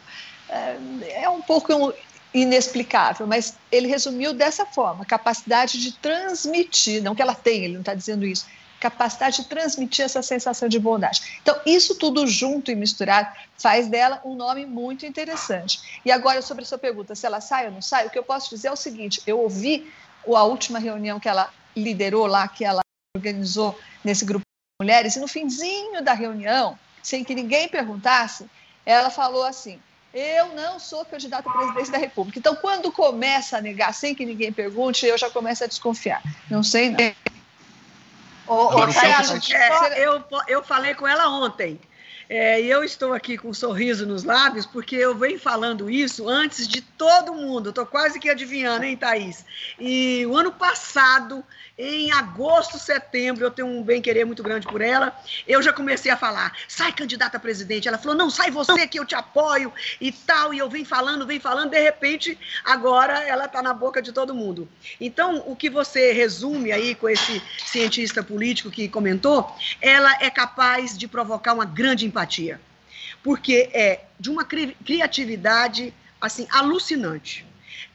É, 0.49 1.23
é 1.23 1.29
um 1.29 1.41
pouco 1.41 1.93
inexplicável, 2.34 3.25
mas 3.25 3.55
ele 3.71 3.88
resumiu 3.88 4.34
dessa 4.34 4.65
forma: 4.65 5.05
capacidade 5.05 5.79
de 5.79 5.93
transmitir, 5.93 7.01
não 7.01 7.15
que 7.15 7.21
ela 7.21 7.36
tem, 7.36 7.63
ele 7.63 7.73
não 7.73 7.79
está 7.79 7.93
dizendo 7.93 8.25
isso, 8.25 8.45
capacidade 8.82 9.38
de 9.38 9.46
transmitir 9.46 10.04
essa 10.04 10.24
sensação 10.24 10.67
de 10.67 10.80
bondade. 10.80 11.39
Então, 11.41 11.56
isso 11.65 11.94
tudo 11.96 12.26
junto 12.26 12.72
e 12.72 12.76
misturado 12.76 13.30
faz 13.56 13.88
dela 13.88 14.20
um 14.26 14.36
nome 14.36 14.65
muito 14.65 15.06
interessante. 15.06 16.02
E 16.04 16.12
agora, 16.12 16.41
sobre 16.41 16.63
a 16.63 16.65
sua 16.65 16.80
pergunta, 16.80 17.13
se 17.13 17.26
ela 17.26 17.39
sai 17.39 17.67
ou 17.67 17.72
não 17.72 17.82
sai, 17.82 18.08
o 18.08 18.10
que 18.10 18.17
eu 18.17 18.24
posso 18.24 18.50
dizer 18.50 18.70
é 18.70 18.72
o 18.72 18.76
seguinte: 18.76 19.22
eu 19.28 19.39
ouvi 19.39 19.89
a 20.28 20.44
última 20.44 20.80
reunião 20.80 21.20
que 21.20 21.30
ela 21.30 21.54
liderou 21.78 22.26
lá, 22.26 22.48
que 22.48 22.65
ela 22.65 22.82
organizou 23.15 23.80
nesse 24.04 24.26
grupo 24.26 24.41
de 24.41 24.84
mulheres, 24.84 25.15
e 25.15 25.20
no 25.20 25.28
finzinho 25.28 26.04
da 26.04 26.13
reunião, 26.13 26.78
sem 27.04 27.24
que 27.24 27.36
ninguém 27.36 27.70
perguntasse, 27.70 28.50
ela 28.84 29.12
falou 29.12 29.44
assim: 29.44 29.80
eu 30.12 30.56
não 30.56 30.80
sou 30.80 31.06
candidata 31.06 31.48
à 31.48 31.54
presidência 31.54 31.94
da 31.94 32.00
República. 32.00 32.39
Então, 32.39 32.56
quando 32.56 32.91
começa 32.91 33.58
a 33.58 33.62
negar 33.62 33.94
sem 33.94 34.15
que 34.15 34.26
ninguém 34.26 34.52
pergunte, 34.52 35.06
eu 35.06 35.17
já 35.20 35.30
começo 35.30 35.63
a 35.63 35.67
desconfiar. 35.67 36.24
Não 36.50 36.63
sei, 36.63 36.89
não. 36.89 36.98
Ô, 38.47 38.54
ô, 38.54 38.84
é, 38.84 40.06
eu, 40.06 40.23
eu 40.47 40.63
falei 40.63 40.93
com 40.95 41.08
ela 41.08 41.30
ontem. 41.30 41.80
É, 42.34 42.62
e 42.62 42.70
eu 42.70 42.82
estou 42.82 43.12
aqui 43.12 43.38
com 43.38 43.50
um 43.50 43.54
sorriso 43.54 44.06
nos 44.06 44.24
lábios, 44.24 44.65
porque 44.65 44.96
eu 44.96 45.13
venho 45.13 45.38
falando 45.38 45.91
isso 45.91 46.30
antes 46.30 46.65
de 46.65 46.80
todo 46.80 47.34
mundo. 47.34 47.72
Estou 47.72 47.86
quase 47.86 48.22
que 48.22 48.30
adivinhando, 48.30 48.86
hein, 48.86 48.96
Thaís? 48.96 49.44
E 49.78 50.26
o 50.26 50.38
ano 50.38 50.54
passado, 50.54 51.44
em 51.78 52.10
agosto, 52.13 52.80
setembro, 52.80 53.44
eu 53.44 53.52
tenho 53.52 53.67
um 53.67 53.84
bem-querer 53.84 54.26
muito 54.26 54.41
grande 54.41 54.65
por 54.65 54.80
ela. 54.80 55.13
Eu 55.46 55.62
já 55.62 55.74
comecei 55.74 56.10
a 56.10 56.15
falar: 56.15 56.56
sai 56.70 56.94
candidata 56.94 57.36
a 57.36 57.39
presidente. 57.39 57.89
Ela 57.89 57.98
falou: 57.98 58.15
não, 58.15 58.30
sai 58.30 58.50
você 58.50 58.88
que 58.88 58.98
eu 58.98 59.04
te 59.04 59.13
apoio 59.13 59.74
e 60.00 60.10
tal. 60.10 60.54
E 60.54 60.60
eu 60.60 60.70
venho 60.70 60.86
falando, 60.86 61.28
venho 61.28 61.41
falando. 61.41 61.72
De 61.72 61.82
repente, 61.82 62.39
agora 62.63 63.22
ela 63.24 63.44
está 63.44 63.62
na 63.62 63.74
boca 63.74 64.02
de 64.02 64.13
todo 64.13 64.34
mundo. 64.34 64.70
Então, 65.02 65.44
o 65.46 65.54
que 65.54 65.70
você 65.70 66.13
resume 66.13 66.72
aí 66.72 66.96
com 66.96 67.10
esse 67.10 67.41
cientista 67.58 68.24
político 68.24 68.72
que 68.72 68.88
comentou, 68.88 69.54
ela 69.82 70.15
é 70.22 70.30
capaz 70.30 70.98
de 70.98 71.10
provocar 71.10 71.54
uma 71.54 71.65
grande 71.65 72.06
empatia 72.06 72.20
empatia, 72.21 72.62
porque 73.23 73.69
é 73.73 74.05
de 74.19 74.29
uma 74.29 74.45
cri 74.45 74.75
criatividade 74.86 75.93
assim 76.19 76.47
alucinante. 76.51 77.45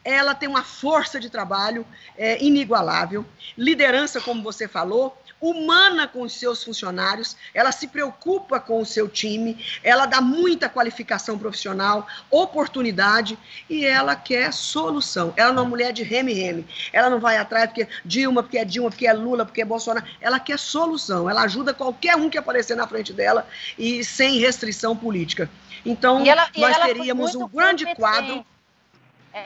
Ela 0.07 0.37
tem 0.37 0.49
uma 0.49 0.62
força 0.62 1.19
de 1.19 1.29
trabalho 1.29 1.85
é, 2.16 2.42
inigualável, 2.42 3.27
liderança, 3.59 4.21
como 4.21 4.40
você 4.40 4.69
falou, 4.69 5.21
humana 5.40 6.07
com 6.07 6.23
os 6.23 6.33
seus 6.33 6.62
funcionários, 6.62 7.37
ela 7.53 7.71
se 7.73 7.88
preocupa 7.88 8.59
com 8.59 8.81
o 8.81 8.87
seu 8.87 9.09
time, 9.09 9.64
ela 9.83 10.07
dá 10.07 10.21
muita 10.21 10.69
qualificação 10.69 11.38
profissional, 11.38 12.07
oportunidade 12.31 13.38
e 13.69 13.85
ela 13.85 14.16
quer 14.16 14.53
solução. 14.53 15.35
Ela 15.37 15.53
não 15.53 15.59
é 15.59 15.62
uma 15.62 15.71
mulher 15.71 15.92
de 15.92 16.03
reme-reme. 16.03 16.66
Ela 16.92 17.11
não 17.11 17.21
vai 17.21 17.37
atrás 17.37 17.66
porque 17.66 17.88
Dilma, 18.05 18.42
porque 18.42 18.59
é 18.59 18.64
Dilma, 18.64 18.90
porque 18.90 19.07
é 19.07 19.12
Lula, 19.12 19.45
porque 19.45 19.62
é 19.62 19.64
Bolsonaro. 19.64 20.07
Ela 20.21 20.40
quer 20.40 20.59
solução. 20.59 21.29
Ela 21.29 21.42
ajuda 21.42 21.75
qualquer 21.75 22.16
um 22.16 22.31
que 22.31 22.38
aparecer 22.38 22.77
na 22.77 22.87
frente 22.87 23.12
dela 23.12 23.47
e 23.79 24.05
sem 24.05 24.38
restrição 24.38 24.97
política. 24.97 25.51
Então, 25.85 26.25
ela, 26.25 26.49
nós 26.57 26.77
teríamos 26.79 27.35
um 27.35 27.47
grande 27.49 27.95
quadro 27.95 28.45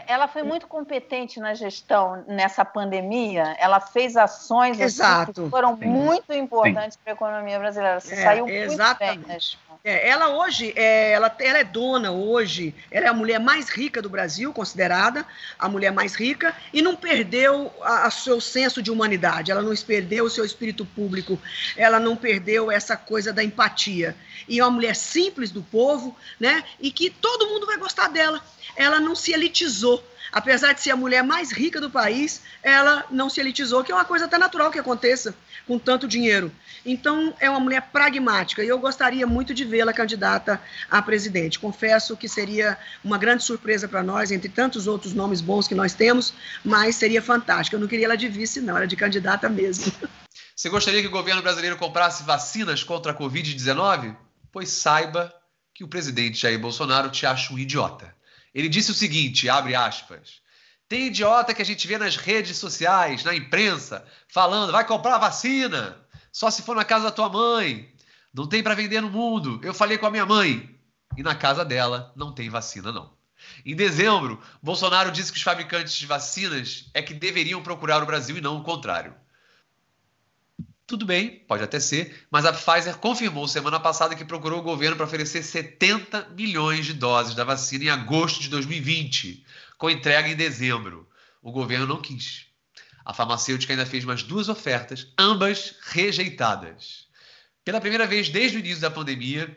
ela 0.06 0.28
foi 0.28 0.42
muito 0.42 0.68
competente 0.68 1.40
na 1.40 1.52
gestão 1.54 2.24
nessa 2.28 2.64
pandemia. 2.64 3.56
Ela 3.58 3.80
fez 3.80 4.16
ações 4.16 4.80
assim, 4.80 5.32
que 5.32 5.50
foram 5.50 5.76
Sim. 5.76 5.86
muito 5.86 6.32
importantes 6.32 6.96
para 6.96 7.12
a 7.12 7.14
economia 7.14 7.58
brasileira. 7.58 7.98
Você 7.98 8.14
é, 8.14 8.22
saiu 8.22 8.48
exatamente. 8.48 9.16
muito 9.16 9.26
bem. 9.26 9.70
É, 9.82 10.08
ela 10.08 10.28
hoje, 10.28 10.72
é, 10.76 11.12
ela, 11.12 11.34
ela 11.40 11.58
é 11.58 11.64
dona 11.64 12.12
hoje, 12.12 12.74
ela 12.90 13.06
é 13.06 13.08
a 13.08 13.14
mulher 13.14 13.40
mais 13.40 13.70
rica 13.70 14.02
do 14.02 14.10
Brasil, 14.10 14.52
considerada 14.52 15.26
a 15.58 15.68
mulher 15.68 15.90
mais 15.90 16.14
rica, 16.14 16.54
e 16.70 16.82
não 16.82 16.94
perdeu 16.94 17.72
o 17.80 18.10
seu 18.10 18.40
senso 18.42 18.82
de 18.82 18.90
humanidade, 18.90 19.50
ela 19.50 19.62
não 19.62 19.74
perdeu 19.74 20.26
o 20.26 20.30
seu 20.30 20.44
espírito 20.44 20.84
público, 20.84 21.38
ela 21.78 21.98
não 21.98 22.14
perdeu 22.14 22.70
essa 22.70 22.94
coisa 22.94 23.32
da 23.32 23.42
empatia. 23.42 24.14
E 24.46 24.60
é 24.60 24.64
uma 24.64 24.70
mulher 24.70 24.94
simples 24.94 25.50
do 25.50 25.62
povo, 25.62 26.14
né? 26.38 26.62
E 26.78 26.92
que 26.92 27.08
todo 27.08 27.48
mundo 27.48 27.64
vai 27.64 27.78
gostar 27.78 28.08
dela 28.08 28.42
ela 28.76 29.00
não 29.00 29.14
se 29.14 29.32
elitizou. 29.32 29.79
Apesar 30.32 30.72
de 30.72 30.80
ser 30.80 30.90
a 30.90 30.96
mulher 30.96 31.24
mais 31.24 31.50
rica 31.50 31.80
do 31.80 31.90
país, 31.90 32.42
ela 32.62 33.04
não 33.10 33.28
se 33.28 33.40
elitizou, 33.40 33.82
que 33.82 33.90
é 33.90 33.94
uma 33.94 34.04
coisa 34.04 34.26
até 34.26 34.38
natural 34.38 34.70
que 34.70 34.78
aconteça 34.78 35.34
com 35.66 35.78
tanto 35.78 36.06
dinheiro. 36.06 36.52
Então, 36.86 37.34
é 37.40 37.50
uma 37.50 37.60
mulher 37.60 37.90
pragmática 37.92 38.62
e 38.62 38.68
eu 38.68 38.78
gostaria 38.78 39.26
muito 39.26 39.52
de 39.52 39.64
vê-la 39.64 39.92
candidata 39.92 40.60
a 40.90 41.02
presidente. 41.02 41.58
Confesso 41.58 42.16
que 42.16 42.28
seria 42.28 42.78
uma 43.04 43.18
grande 43.18 43.42
surpresa 43.42 43.88
para 43.88 44.02
nós, 44.02 44.30
entre 44.30 44.48
tantos 44.48 44.86
outros 44.86 45.12
nomes 45.12 45.40
bons 45.40 45.66
que 45.66 45.74
nós 45.74 45.94
temos, 45.94 46.32
mas 46.64 46.96
seria 46.96 47.20
fantástico. 47.20 47.76
Eu 47.76 47.80
não 47.80 47.88
queria 47.88 48.06
ela 48.06 48.16
de 48.16 48.28
vice, 48.28 48.60
não, 48.60 48.76
era 48.76 48.86
de 48.86 48.96
candidata 48.96 49.48
mesmo. 49.48 49.92
Você 50.54 50.68
gostaria 50.68 51.00
que 51.00 51.08
o 51.08 51.10
governo 51.10 51.42
brasileiro 51.42 51.76
comprasse 51.76 52.22
vacinas 52.22 52.84
contra 52.84 53.12
a 53.12 53.14
Covid-19? 53.14 54.16
Pois 54.52 54.68
saiba 54.70 55.34
que 55.74 55.82
o 55.82 55.88
presidente 55.88 56.38
Jair 56.38 56.58
Bolsonaro 56.58 57.10
te 57.10 57.24
acha 57.24 57.52
um 57.52 57.58
idiota. 57.58 58.14
Ele 58.54 58.68
disse 58.68 58.90
o 58.90 58.94
seguinte, 58.94 59.48
abre 59.48 59.74
aspas, 59.74 60.40
tem 60.88 61.06
idiota 61.06 61.54
que 61.54 61.62
a 61.62 61.64
gente 61.64 61.86
vê 61.86 61.96
nas 61.96 62.16
redes 62.16 62.56
sociais, 62.56 63.22
na 63.22 63.34
imprensa, 63.34 64.04
falando, 64.28 64.72
vai 64.72 64.84
comprar 64.84 65.18
vacina, 65.18 65.96
só 66.32 66.50
se 66.50 66.62
for 66.62 66.74
na 66.74 66.84
casa 66.84 67.04
da 67.04 67.10
tua 67.12 67.28
mãe, 67.28 67.92
não 68.34 68.46
tem 68.46 68.62
para 68.62 68.74
vender 68.74 69.00
no 69.00 69.10
mundo. 69.10 69.60
Eu 69.62 69.74
falei 69.74 69.98
com 69.98 70.06
a 70.06 70.10
minha 70.10 70.26
mãe 70.26 70.78
e 71.16 71.22
na 71.22 71.34
casa 71.34 71.64
dela 71.64 72.12
não 72.16 72.32
tem 72.32 72.48
vacina 72.48 72.92
não. 72.92 73.12
Em 73.64 73.74
dezembro, 73.74 74.40
Bolsonaro 74.62 75.10
disse 75.10 75.32
que 75.32 75.38
os 75.38 75.44
fabricantes 75.44 75.94
de 75.94 76.06
vacinas 76.06 76.90
é 76.92 77.02
que 77.02 77.14
deveriam 77.14 77.62
procurar 77.62 78.02
o 78.02 78.06
Brasil 78.06 78.36
e 78.36 78.40
não 78.40 78.58
o 78.58 78.64
contrário. 78.64 79.14
Tudo 80.90 81.06
bem, 81.06 81.44
pode 81.46 81.62
até 81.62 81.78
ser, 81.78 82.26
mas 82.32 82.44
a 82.44 82.52
Pfizer 82.52 82.96
confirmou 82.96 83.46
semana 83.46 83.78
passada 83.78 84.16
que 84.16 84.24
procurou 84.24 84.58
o 84.58 84.62
governo 84.64 84.96
para 84.96 85.06
oferecer 85.06 85.40
70 85.40 86.30
milhões 86.36 86.84
de 86.84 86.94
doses 86.94 87.36
da 87.36 87.44
vacina 87.44 87.84
em 87.84 87.90
agosto 87.90 88.40
de 88.40 88.48
2020, 88.48 89.46
com 89.78 89.88
entrega 89.88 90.28
em 90.28 90.34
dezembro. 90.34 91.08
O 91.40 91.52
governo 91.52 91.86
não 91.86 92.02
quis. 92.02 92.46
A 93.04 93.14
farmacêutica 93.14 93.72
ainda 93.72 93.86
fez 93.86 94.04
mais 94.04 94.24
duas 94.24 94.48
ofertas, 94.48 95.06
ambas 95.16 95.76
rejeitadas. 95.80 97.06
Pela 97.64 97.80
primeira 97.80 98.04
vez 98.04 98.28
desde 98.28 98.56
o 98.56 98.58
início 98.58 98.80
da 98.80 98.90
pandemia, 98.90 99.56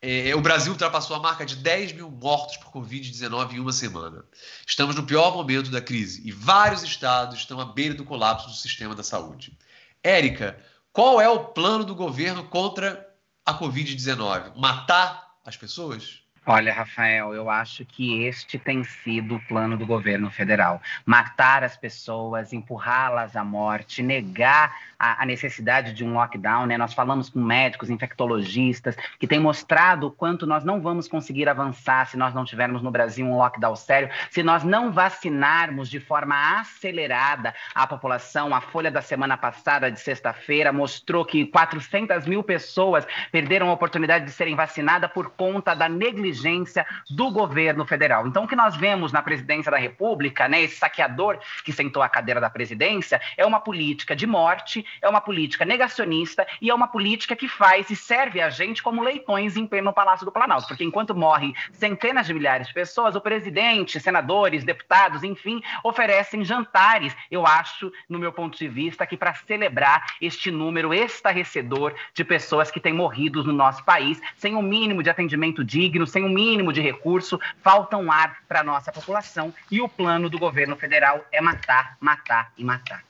é, 0.00 0.36
o 0.36 0.40
Brasil 0.40 0.70
ultrapassou 0.70 1.16
a 1.16 1.20
marca 1.20 1.44
de 1.44 1.56
10 1.56 1.94
mil 1.94 2.08
mortos 2.12 2.56
por 2.58 2.70
Covid-19 2.70 3.54
em 3.54 3.58
uma 3.58 3.72
semana. 3.72 4.24
Estamos 4.64 4.94
no 4.94 5.02
pior 5.02 5.34
momento 5.34 5.68
da 5.68 5.80
crise 5.80 6.22
e 6.24 6.30
vários 6.30 6.84
estados 6.84 7.40
estão 7.40 7.58
à 7.58 7.64
beira 7.64 7.94
do 7.94 8.04
colapso 8.04 8.46
do 8.46 8.54
sistema 8.54 8.94
da 8.94 9.02
saúde. 9.02 9.58
Érica, 10.02 10.58
qual 10.92 11.20
é 11.20 11.28
o 11.28 11.44
plano 11.46 11.84
do 11.84 11.94
governo 11.94 12.44
contra 12.48 13.08
a 13.44 13.58
Covid-19? 13.58 14.56
Matar 14.56 15.36
as 15.44 15.56
pessoas? 15.56 16.22
Olha, 16.46 16.72
Rafael, 16.72 17.34
eu 17.34 17.50
acho 17.50 17.84
que 17.84 18.24
este 18.24 18.58
tem 18.58 18.82
sido 18.82 19.34
o 19.34 19.40
plano 19.40 19.76
do 19.76 19.84
governo 19.84 20.30
federal: 20.30 20.80
matar 21.04 21.62
as 21.62 21.76
pessoas, 21.76 22.54
empurrá-las 22.54 23.36
à 23.36 23.44
morte, 23.44 24.02
negar 24.02 24.74
a, 24.98 25.22
a, 25.22 25.26
necessidade 25.26 25.92
de 25.92 26.02
um 26.02 26.14
lockdown. 26.14 26.64
Né? 26.64 26.78
Nós 26.78 26.94
falamos 26.94 27.28
com 27.28 27.38
médicos, 27.40 27.90
infectologistas, 27.90 28.96
que 29.18 29.26
têm 29.26 29.38
mostrado 29.38 30.06
o 30.06 30.10
quanto 30.10 30.46
nós 30.46 30.64
não 30.64 30.80
vamos 30.80 31.06
conseguir 31.06 31.46
avançar 31.46 32.06
se 32.06 32.16
nós 32.16 32.32
não 32.32 32.46
tivermos 32.46 32.80
no 32.80 32.90
Brasil 32.90 33.26
um 33.26 33.36
lockdown 33.36 33.76
sério, 33.76 34.08
se 34.30 34.42
nós 34.42 34.64
não 34.64 34.90
vacinarmos 34.90 35.90
de 35.90 36.00
forma 36.00 36.58
acelerada 36.58 37.54
a 37.74 37.86
população. 37.86 38.54
A 38.54 38.62
folha 38.62 38.90
da 38.90 39.02
semana 39.02 39.36
passada, 39.36 39.90
de 39.92 40.00
sexta-feira, 40.00 40.72
mostrou 40.72 41.22
que 41.22 41.44
400 41.44 42.26
mil 42.26 42.42
pessoas 42.42 43.06
perderam 43.30 43.68
a 43.68 43.74
oportunidade 43.74 44.24
de 44.24 44.32
serem 44.32 44.56
vacinadas 44.56 45.10
por 45.12 45.30
conta 45.32 45.74
da 45.74 45.86
negligência 45.86 46.29
negligência 46.30 46.86
do 47.10 47.30
governo 47.30 47.84
federal. 47.84 48.26
Então, 48.26 48.44
o 48.44 48.48
que 48.48 48.56
nós 48.56 48.76
vemos 48.76 49.12
na 49.12 49.22
presidência 49.22 49.70
da 49.70 49.76
República, 49.76 50.48
né, 50.48 50.62
esse 50.62 50.76
saqueador 50.76 51.38
que 51.64 51.72
sentou 51.72 52.02
à 52.02 52.08
cadeira 52.08 52.40
da 52.40 52.48
presidência, 52.48 53.20
é 53.36 53.44
uma 53.44 53.60
política 53.60 54.14
de 54.14 54.26
morte, 54.26 54.84
é 55.02 55.08
uma 55.08 55.20
política 55.20 55.64
negacionista 55.64 56.46
e 56.60 56.70
é 56.70 56.74
uma 56.74 56.88
política 56.88 57.34
que 57.34 57.48
faz 57.48 57.90
e 57.90 57.96
serve 57.96 58.40
a 58.40 58.48
gente 58.48 58.82
como 58.82 59.02
leitões 59.02 59.56
em 59.56 59.66
pé 59.66 59.80
no 59.80 59.92
Palácio 59.92 60.24
do 60.24 60.32
Planalto. 60.32 60.68
Porque 60.68 60.84
enquanto 60.84 61.14
morrem 61.14 61.54
centenas 61.72 62.26
de 62.26 62.34
milhares 62.34 62.68
de 62.68 62.74
pessoas, 62.74 63.16
o 63.16 63.20
presidente, 63.20 64.00
senadores, 64.00 64.64
deputados, 64.64 65.24
enfim, 65.24 65.62
oferecem 65.82 66.44
jantares, 66.44 67.14
eu 67.30 67.46
acho, 67.46 67.92
no 68.08 68.18
meu 68.18 68.32
ponto 68.32 68.56
de 68.56 68.68
vista, 68.68 69.06
que 69.06 69.16
para 69.16 69.34
celebrar 69.34 70.04
este 70.20 70.50
número 70.50 70.94
estarrecedor 70.94 71.94
de 72.14 72.24
pessoas 72.24 72.70
que 72.70 72.80
têm 72.80 72.92
morrido 72.92 73.42
no 73.42 73.52
nosso 73.52 73.84
país, 73.84 74.20
sem 74.36 74.54
o 74.54 74.58
um 74.58 74.62
mínimo 74.62 75.02
de 75.02 75.10
atendimento 75.10 75.64
digno, 75.64 76.06
sem 76.06 76.19
sem 76.20 76.24
um 76.24 76.28
mínimo 76.28 76.72
de 76.72 76.80
recurso, 76.80 77.40
falta 77.62 77.96
um 77.96 78.12
ar 78.12 78.42
para 78.46 78.60
a 78.60 78.64
nossa 78.64 78.92
população 78.92 79.52
e 79.70 79.80
o 79.80 79.88
plano 79.88 80.28
do 80.28 80.38
governo 80.38 80.76
federal 80.76 81.24
é 81.32 81.40
matar, 81.40 81.96
matar 81.98 82.52
e 82.56 82.64
matar. 82.64 83.02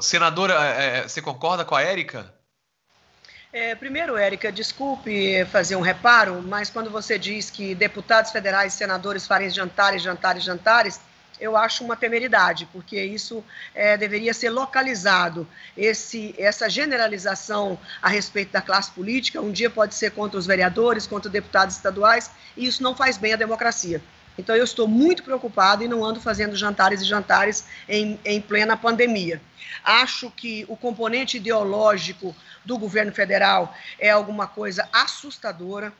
senadora, 0.00 0.54
é, 0.54 0.98
é, 0.98 1.02
você 1.02 1.20
concorda 1.20 1.64
com 1.64 1.74
a 1.74 1.82
Érica? 1.82 2.32
É, 3.52 3.74
primeiro, 3.74 4.16
Érica, 4.16 4.50
desculpe 4.50 5.44
fazer 5.44 5.76
um 5.76 5.80
reparo, 5.80 6.42
mas 6.42 6.70
quando 6.70 6.90
você 6.90 7.18
diz 7.18 7.50
que 7.50 7.74
deputados 7.74 8.32
federais 8.32 8.74
e 8.74 8.76
senadores 8.76 9.26
farem 9.26 9.48
jantares, 9.48 10.02
jantares, 10.02 10.42
jantares, 10.42 11.00
eu 11.40 11.56
acho 11.56 11.84
uma 11.84 11.96
temeridade, 11.96 12.68
porque 12.72 13.00
isso 13.02 13.44
é, 13.74 13.96
deveria 13.96 14.32
ser 14.32 14.50
localizado. 14.50 15.46
Esse, 15.76 16.34
essa 16.38 16.68
generalização 16.68 17.78
a 18.00 18.08
respeito 18.08 18.52
da 18.52 18.60
classe 18.60 18.90
política, 18.90 19.40
um 19.40 19.52
dia 19.52 19.70
pode 19.70 19.94
ser 19.94 20.12
contra 20.12 20.38
os 20.38 20.46
vereadores, 20.46 21.06
contra 21.06 21.30
deputados 21.30 21.76
estaduais, 21.76 22.30
e 22.56 22.66
isso 22.66 22.82
não 22.82 22.94
faz 22.94 23.16
bem 23.16 23.32
à 23.32 23.36
democracia. 23.36 24.00
Então, 24.36 24.56
eu 24.56 24.64
estou 24.64 24.88
muito 24.88 25.22
preocupado 25.22 25.84
e 25.84 25.88
não 25.88 26.04
ando 26.04 26.20
fazendo 26.20 26.56
jantares 26.56 27.00
e 27.00 27.04
jantares 27.04 27.64
em, 27.88 28.18
em 28.24 28.40
plena 28.40 28.76
pandemia. 28.76 29.40
Acho 29.84 30.30
que 30.30 30.64
o 30.68 30.76
componente 30.76 31.36
ideológico 31.36 32.34
do 32.64 32.76
governo 32.76 33.12
federal 33.12 33.74
é 33.98 34.10
alguma 34.10 34.46
coisa 34.46 34.88
assustadora, 34.92 35.92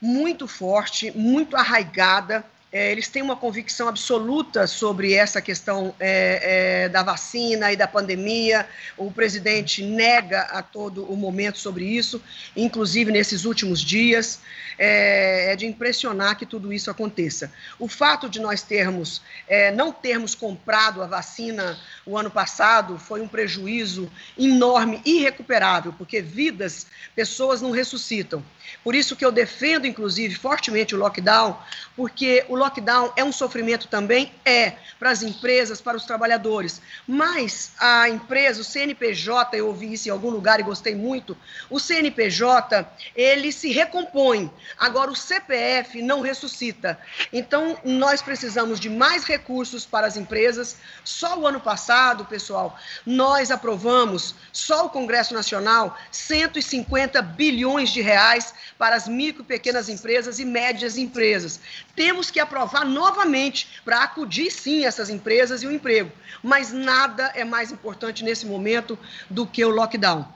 muito 0.00 0.46
forte, 0.46 1.10
muito 1.10 1.56
arraigada 1.56 2.44
é, 2.74 2.90
eles 2.90 3.06
têm 3.06 3.22
uma 3.22 3.36
convicção 3.36 3.86
absoluta 3.86 4.66
sobre 4.66 5.12
essa 5.12 5.40
questão 5.40 5.94
é, 6.00 6.86
é, 6.86 6.88
da 6.88 7.04
vacina 7.04 7.70
e 7.70 7.76
da 7.76 7.86
pandemia. 7.86 8.68
O 8.96 9.12
presidente 9.12 9.80
nega 9.80 10.40
a 10.40 10.60
todo 10.60 11.04
o 11.04 11.16
momento 11.16 11.56
sobre 11.56 11.84
isso, 11.84 12.20
inclusive 12.56 13.12
nesses 13.12 13.44
últimos 13.44 13.80
dias. 13.80 14.40
É, 14.76 15.52
é 15.52 15.56
de 15.56 15.66
impressionar 15.66 16.36
que 16.36 16.44
tudo 16.44 16.72
isso 16.72 16.90
aconteça. 16.90 17.52
O 17.78 17.86
fato 17.86 18.28
de 18.28 18.40
nós 18.40 18.60
termos, 18.62 19.22
é, 19.46 19.70
não 19.70 19.92
termos 19.92 20.34
comprado 20.34 21.00
a 21.00 21.06
vacina 21.06 21.78
o 22.04 22.18
ano 22.18 22.28
passado 22.28 22.98
foi 22.98 23.20
um 23.20 23.28
prejuízo 23.28 24.10
enorme, 24.36 25.00
irrecuperável, 25.04 25.94
porque 25.96 26.20
vidas, 26.20 26.88
pessoas 27.14 27.62
não 27.62 27.70
ressuscitam. 27.70 28.42
Por 28.82 28.94
isso 28.94 29.14
que 29.14 29.24
eu 29.24 29.30
defendo, 29.30 29.86
inclusive, 29.86 30.34
fortemente 30.34 30.94
o 30.94 30.98
lockdown, 30.98 31.56
porque 31.96 32.44
o 32.48 32.56
lockdown 32.64 33.12
é 33.16 33.22
um 33.22 33.32
sofrimento 33.32 33.88
também, 33.88 34.32
é, 34.44 34.74
para 34.98 35.10
as 35.10 35.22
empresas, 35.22 35.80
para 35.80 35.96
os 35.96 36.04
trabalhadores. 36.04 36.80
Mas 37.06 37.72
a 37.78 38.08
empresa, 38.08 38.60
o 38.60 38.64
CNPJ, 38.64 39.56
eu 39.56 39.66
ouvi 39.66 39.92
isso 39.92 40.08
em 40.08 40.10
algum 40.10 40.30
lugar 40.30 40.60
e 40.60 40.62
gostei 40.62 40.94
muito, 40.94 41.36
o 41.68 41.78
CNPJ, 41.78 42.86
ele 43.14 43.52
se 43.52 43.70
recompõe. 43.70 44.50
Agora, 44.78 45.10
o 45.10 45.16
CPF 45.16 46.00
não 46.02 46.20
ressuscita. 46.20 46.98
Então, 47.32 47.76
nós 47.84 48.22
precisamos 48.22 48.80
de 48.80 48.88
mais 48.88 49.24
recursos 49.24 49.84
para 49.84 50.06
as 50.06 50.16
empresas. 50.16 50.76
Só 51.04 51.38
o 51.38 51.46
ano 51.46 51.60
passado, 51.60 52.24
pessoal, 52.24 52.78
nós 53.04 53.50
aprovamos, 53.50 54.34
só 54.52 54.86
o 54.86 54.90
Congresso 54.90 55.34
Nacional, 55.34 55.98
150 56.10 57.20
bilhões 57.20 57.90
de 57.90 58.00
reais 58.00 58.54
para 58.78 58.96
as 58.96 59.06
micro 59.06 59.42
e 59.42 59.46
pequenas 59.46 59.88
empresas 59.88 60.38
e 60.38 60.44
médias 60.44 60.96
empresas. 60.96 61.60
Temos 61.94 62.30
que 62.30 62.40
aprovar 62.40 62.84
novamente 62.84 63.80
para 63.84 64.02
acudir, 64.02 64.50
sim, 64.50 64.84
essas 64.84 65.08
empresas 65.08 65.62
e 65.62 65.66
o 65.66 65.72
emprego. 65.72 66.10
Mas 66.42 66.72
nada 66.72 67.32
é 67.34 67.44
mais 67.44 67.70
importante 67.70 68.24
nesse 68.24 68.46
momento 68.46 68.98
do 69.30 69.46
que 69.46 69.64
o 69.64 69.70
lockdown. 69.70 70.26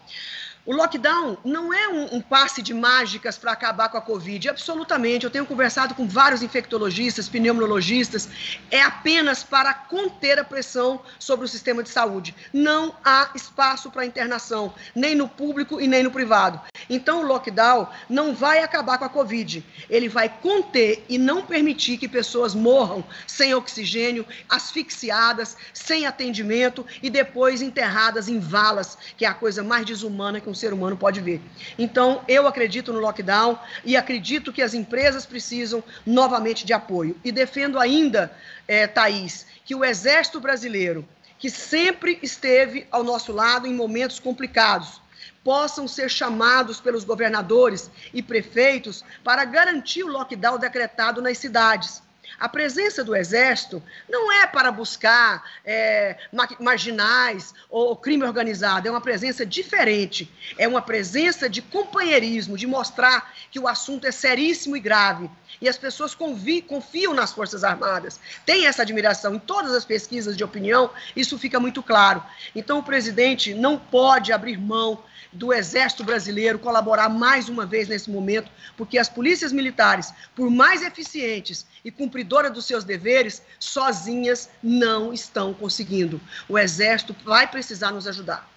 O 0.68 0.74
lockdown 0.74 1.38
não 1.42 1.72
é 1.72 1.88
um, 1.88 2.16
um 2.16 2.20
passe 2.20 2.60
de 2.60 2.74
mágicas 2.74 3.38
para 3.38 3.52
acabar 3.52 3.88
com 3.88 3.96
a 3.96 4.02
Covid, 4.02 4.50
absolutamente. 4.50 5.24
Eu 5.24 5.30
tenho 5.30 5.46
conversado 5.46 5.94
com 5.94 6.06
vários 6.06 6.42
infectologistas, 6.42 7.26
pneumologistas, 7.26 8.28
é 8.70 8.82
apenas 8.82 9.42
para 9.42 9.72
conter 9.72 10.38
a 10.38 10.44
pressão 10.44 11.00
sobre 11.18 11.46
o 11.46 11.48
sistema 11.48 11.82
de 11.82 11.88
saúde. 11.88 12.34
Não 12.52 12.94
há 13.02 13.30
espaço 13.34 13.90
para 13.90 14.04
internação, 14.04 14.74
nem 14.94 15.14
no 15.14 15.26
público 15.26 15.80
e 15.80 15.88
nem 15.88 16.02
no 16.02 16.10
privado. 16.10 16.60
Então, 16.90 17.22
o 17.22 17.26
lockdown 17.26 17.88
não 18.06 18.34
vai 18.34 18.62
acabar 18.62 18.98
com 18.98 19.06
a 19.06 19.08
Covid, 19.08 19.64
ele 19.88 20.06
vai 20.10 20.28
conter 20.28 21.02
e 21.08 21.16
não 21.16 21.40
permitir 21.40 21.96
que 21.96 22.06
pessoas 22.06 22.54
morram 22.54 23.02
sem 23.26 23.54
oxigênio, 23.54 24.26
asfixiadas, 24.50 25.56
sem 25.72 26.04
atendimento 26.04 26.84
e 27.02 27.08
depois 27.08 27.62
enterradas 27.62 28.28
em 28.28 28.38
valas, 28.38 28.98
que 29.16 29.24
é 29.24 29.28
a 29.28 29.34
coisa 29.34 29.62
mais 29.62 29.86
desumana 29.86 30.42
que 30.42 30.50
um 30.50 30.57
ser 30.58 30.72
humano 30.72 30.96
pode 30.96 31.20
ver. 31.20 31.40
Então, 31.78 32.22
eu 32.28 32.46
acredito 32.46 32.92
no 32.92 33.00
lockdown 33.00 33.58
e 33.84 33.96
acredito 33.96 34.52
que 34.52 34.62
as 34.62 34.74
empresas 34.74 35.24
precisam 35.24 35.82
novamente 36.04 36.66
de 36.66 36.72
apoio. 36.72 37.16
E 37.24 37.32
defendo 37.32 37.78
ainda, 37.78 38.32
é, 38.66 38.86
Thaís, 38.86 39.46
que 39.64 39.74
o 39.74 39.84
Exército 39.84 40.40
Brasileiro, 40.40 41.06
que 41.38 41.48
sempre 41.48 42.18
esteve 42.22 42.86
ao 42.90 43.04
nosso 43.04 43.32
lado 43.32 43.66
em 43.66 43.74
momentos 43.74 44.18
complicados, 44.18 45.00
possam 45.44 45.88
ser 45.88 46.10
chamados 46.10 46.80
pelos 46.80 47.04
governadores 47.04 47.90
e 48.12 48.22
prefeitos 48.22 49.04
para 49.24 49.44
garantir 49.44 50.02
o 50.02 50.08
lockdown 50.08 50.58
decretado 50.58 51.22
nas 51.22 51.38
cidades. 51.38 52.02
A 52.38 52.48
presença 52.48 53.02
do 53.04 53.14
Exército 53.14 53.82
não 54.08 54.32
é 54.32 54.46
para 54.46 54.70
buscar 54.70 55.42
é, 55.64 56.16
marginais 56.60 57.54
ou 57.68 57.96
crime 57.96 58.24
organizado, 58.24 58.86
é 58.86 58.90
uma 58.90 59.00
presença 59.00 59.44
diferente. 59.46 60.30
É 60.56 60.66
uma 60.66 60.82
presença 60.82 61.48
de 61.48 61.62
companheirismo, 61.62 62.56
de 62.56 62.66
mostrar 62.66 63.32
que 63.50 63.58
o 63.58 63.68
assunto 63.68 64.06
é 64.06 64.12
seríssimo 64.12 64.76
e 64.76 64.80
grave. 64.80 65.30
E 65.60 65.68
as 65.68 65.76
pessoas 65.76 66.14
confiam 66.14 67.12
nas 67.12 67.32
Forças 67.32 67.64
Armadas. 67.64 68.20
Tem 68.46 68.66
essa 68.66 68.82
admiração. 68.82 69.34
Em 69.34 69.38
todas 69.38 69.72
as 69.72 69.84
pesquisas 69.84 70.36
de 70.36 70.44
opinião, 70.44 70.90
isso 71.16 71.38
fica 71.38 71.58
muito 71.58 71.82
claro. 71.82 72.22
Então, 72.54 72.78
o 72.78 72.82
presidente 72.82 73.54
não 73.54 73.78
pode 73.78 74.32
abrir 74.32 74.58
mão 74.58 75.02
do 75.32 75.52
Exército 75.52 76.04
Brasileiro 76.04 76.58
colaborar 76.58 77.08
mais 77.08 77.48
uma 77.48 77.66
vez 77.66 77.88
nesse 77.88 78.10
momento, 78.10 78.50
porque 78.76 78.98
as 78.98 79.08
polícias 79.08 79.52
militares, 79.52 80.12
por 80.34 80.50
mais 80.50 80.82
eficientes 80.82 81.66
e 81.84 81.90
cumpridoras 81.90 82.52
dos 82.52 82.66
seus 82.66 82.84
deveres, 82.84 83.42
sozinhas 83.58 84.48
não 84.62 85.12
estão 85.12 85.52
conseguindo. 85.52 86.20
O 86.48 86.58
Exército 86.58 87.14
vai 87.24 87.46
precisar 87.46 87.90
nos 87.90 88.06
ajudar. 88.06 88.48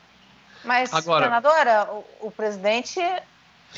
Mas, 0.63 0.93
Agora... 0.93 1.25
senadora, 1.25 1.89
o, 1.91 2.27
o 2.27 2.31
presidente 2.31 2.99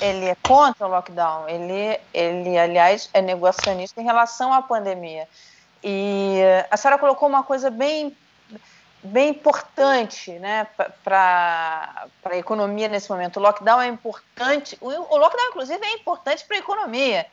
ele 0.01 0.25
é 0.25 0.35
contra 0.41 0.87
o 0.87 0.89
lockdown. 0.89 1.47
Ele, 1.47 1.99
ele, 2.13 2.57
aliás, 2.57 3.09
é 3.13 3.21
negociacionista 3.21 4.01
em 4.01 4.03
relação 4.03 4.53
à 4.53 4.61
pandemia. 4.61 5.27
E 5.83 6.39
a 6.71 6.77
senhora 6.77 6.97
colocou 6.97 7.27
uma 7.27 7.43
coisa 7.43 7.69
bem 7.69 8.15
bem 9.03 9.29
importante 9.29 10.31
né, 10.39 10.65
para 11.03 12.07
a 12.23 12.37
economia 12.37 12.87
nesse 12.87 13.09
momento. 13.09 13.37
O 13.37 13.41
lockdown 13.41 13.81
é 13.81 13.87
importante, 13.87 14.77
o, 14.79 14.87
o 14.87 15.17
lockdown, 15.17 15.49
inclusive, 15.49 15.85
é 15.85 15.93
importante 15.93 16.45
para 16.45 16.55
a 16.55 16.59
economia, 16.59 17.25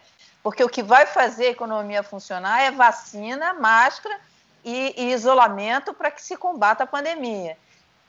porque 0.43 0.65
o 0.65 0.69
que 0.69 0.83
vai 0.83 1.07
fazer 1.07 1.47
a 1.47 1.51
economia 1.51 2.03
funcionar 2.03 2.63
é 2.63 2.71
vacina, 2.71 3.55
máscara 3.55 4.19
e, 4.65 4.95
e 4.97 5.13
isolamento 5.13 5.95
para 5.95 6.11
que 6.11 6.23
se 6.23 6.37
combata 6.37 6.85
a 6.85 6.87
pandemia. 6.87 7.57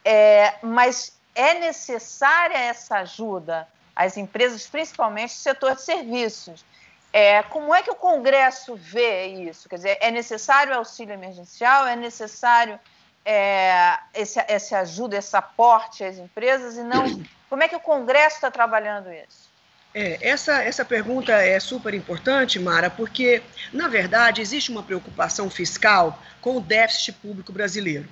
É, 0.04 0.56
mas 0.64 1.16
é 1.36 1.54
necessária 1.60 2.58
essa 2.58 2.98
ajuda 2.98 3.68
às 3.96 4.18
empresas, 4.18 4.66
principalmente 4.68 5.32
no 5.32 5.42
setor 5.42 5.76
de 5.76 5.82
serviços. 5.82 6.66
É, 7.14 7.44
como 7.44 7.76
é 7.76 7.82
que 7.82 7.92
o 7.92 7.96
Congresso 7.96 8.76
vê 8.76 9.28
isso? 9.28 9.68
Quer 9.68 9.76
dizer, 9.76 9.98
é 10.00 10.10
necessário 10.10 10.74
auxílio 10.74 11.14
emergencial? 11.14 11.86
É 11.86 11.96
necessário 11.96 12.80
é, 13.26 13.98
esse, 14.14 14.40
esse 14.48 14.76
ajuda, 14.76 15.18
esse 15.18 15.36
aporte 15.36 16.04
às 16.04 16.18
empresas 16.18 16.76
e 16.76 16.84
não. 16.84 17.22
Como 17.50 17.64
é 17.64 17.68
que 17.68 17.76
o 17.76 17.80
Congresso 17.80 18.36
está 18.36 18.50
trabalhando 18.50 19.12
isso? 19.12 19.52
É, 19.94 20.18
essa, 20.22 20.64
essa 20.64 20.86
pergunta 20.86 21.34
é 21.34 21.60
super 21.60 21.94
importante, 21.94 22.58
Mara, 22.58 22.90
porque, 22.90 23.44
na 23.74 23.90
verdade, 23.90 24.42
existe 24.42 24.72
uma 24.72 24.84
preocupação 24.84 25.50
fiscal 25.50 26.18
com 26.40 26.56
o 26.56 26.62
déficit 26.62 27.12
público 27.14 27.52
brasileiro. 27.52 28.08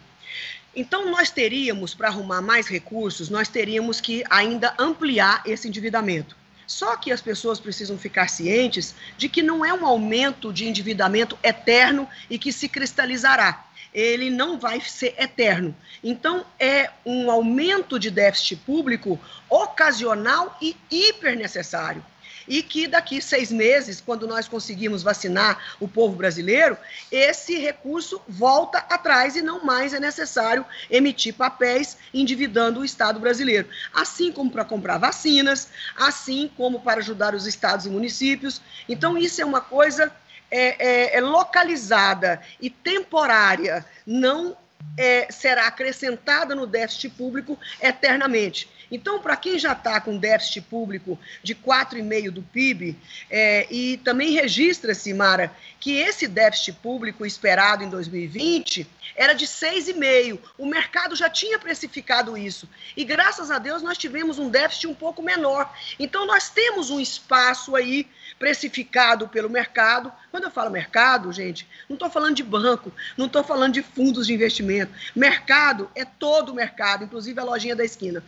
Então, 0.76 1.10
nós 1.10 1.32
teríamos, 1.32 1.96
para 1.96 2.10
arrumar 2.10 2.42
mais 2.42 2.68
recursos, 2.68 3.30
nós 3.30 3.48
teríamos 3.48 4.02
que 4.02 4.24
ainda 4.30 4.74
ampliar 4.78 5.42
esse 5.46 5.68
endividamento. 5.68 6.36
Só 6.68 6.96
que 6.98 7.12
as 7.12 7.22
pessoas 7.22 7.60
precisam 7.60 7.98
ficar 7.98 8.30
cientes 8.30 8.94
de 9.18 9.28
que 9.28 9.42
não 9.42 9.66
é 9.66 9.74
um 9.74 9.86
aumento 9.88 10.54
de 10.54 10.68
endividamento 10.68 11.40
eterno 11.42 12.08
e 12.30 12.38
que 12.38 12.54
se 12.54 12.70
cristalizará 12.70 13.69
ele 13.94 14.30
não 14.30 14.60
vai 14.60 14.80
ser 14.82 15.16
eterno. 15.18 15.76
Então, 16.04 16.46
é 16.60 16.90
um 17.06 17.30
aumento 17.30 18.00
de 18.00 18.10
déficit 18.10 18.58
público 18.58 19.20
ocasional 19.50 20.58
e 20.62 20.76
hiper 20.90 21.36
necessário. 21.36 22.04
E 22.48 22.64
que 22.64 22.88
daqui 22.88 23.22
seis 23.22 23.52
meses, 23.52 24.02
quando 24.02 24.26
nós 24.26 24.48
conseguirmos 24.48 25.04
vacinar 25.04 25.76
o 25.80 25.88
povo 25.88 26.16
brasileiro, 26.16 26.76
esse 27.12 27.60
recurso 27.60 28.20
volta 28.28 28.80
atrás 28.80 29.36
e 29.36 29.42
não 29.42 29.64
mais 29.64 29.94
é 29.94 30.00
necessário 30.00 30.66
emitir 30.90 31.36
papéis 31.36 31.96
endividando 32.12 32.80
o 32.80 32.86
Estado 32.86 33.20
brasileiro. 33.20 33.70
Assim 33.94 34.32
como 34.32 34.50
para 34.50 34.66
comprar 34.66 34.98
vacinas, 34.98 35.70
assim 35.96 36.50
como 36.58 36.80
para 36.80 37.02
ajudar 37.02 37.36
os 37.36 37.46
estados 37.46 37.86
e 37.86 37.90
municípios. 37.90 38.60
Então, 38.88 39.16
isso 39.16 39.40
é 39.40 39.46
uma 39.46 39.62
coisa 39.62 40.12
é, 40.52 41.14
é, 41.14 41.18
é 41.18 41.22
localizada 41.22 42.42
e 42.60 42.70
temporária 42.70 43.86
não 44.06 44.58
é, 44.98 45.28
será 45.32 45.68
acrescentada 45.68 46.56
no 46.56 46.66
déficit 46.66 47.10
público 47.10 47.58
eternamente. 47.82 48.70
Então, 48.92 49.20
para 49.20 49.36
quem 49.36 49.60
já 49.60 49.74
está 49.74 50.00
com 50.02 50.18
déficit 50.18 50.62
público 50.62 51.20
de 51.44 51.54
4,5% 51.56 52.32
do 52.32 52.42
PIB, 52.42 52.98
é, 53.30 53.68
e 53.72 53.98
também 53.98 54.32
registra-se, 54.32 55.14
Mara, 55.14 55.52
que 55.80 55.98
esse 55.98 56.28
déficit 56.28 56.74
público 56.74 57.26
esperado 57.26 57.84
em 57.84 57.90
2020 57.90 58.88
era 59.16 59.34
de 59.34 59.46
6,5%. 59.46 60.40
O 60.58 60.66
mercado 60.66 61.16
já 61.16 61.30
tinha 61.30 61.60
precificado 61.60 62.38
isso. 62.38 62.70
E 62.96 63.04
graças 63.04 63.52
a 63.52 63.60
Deus 63.60 63.82
nós 63.82 63.98
tivemos 63.98 64.40
um 64.40 64.50
déficit 64.50 64.88
um 64.88 64.96
pouco 64.96 65.22
menor. 65.22 65.72
Então, 66.00 66.26
nós 66.26 66.50
temos 66.50 66.90
um 66.90 67.00
espaço 67.00 67.76
aí 67.76 68.08
precificado 68.38 69.28
pelo 69.28 69.50
mercado 69.50 70.14
Quando 70.32 70.44
eu 70.46 70.52
falo 70.52 70.70
mercado, 70.70 71.32
gente, 71.34 71.68
não 71.90 71.96
estou 71.96 72.10
falando 72.10 72.36
de 72.36 72.44
banco, 72.44 72.94
não 73.18 73.26
estou 73.26 73.44
falando 73.44 73.74
de 73.74 73.82
fundos 73.82 74.28
de 74.28 74.34
investimento. 74.34 74.94
Mercado 75.16 75.90
é 75.96 76.06
todo 76.06 76.50
o 76.50 76.56
mercado, 76.56 77.04
inclusive 77.04 77.40
a 77.40 77.44
lojinha 77.44 77.76
da 77.76 77.84
esquina. 77.84 78.24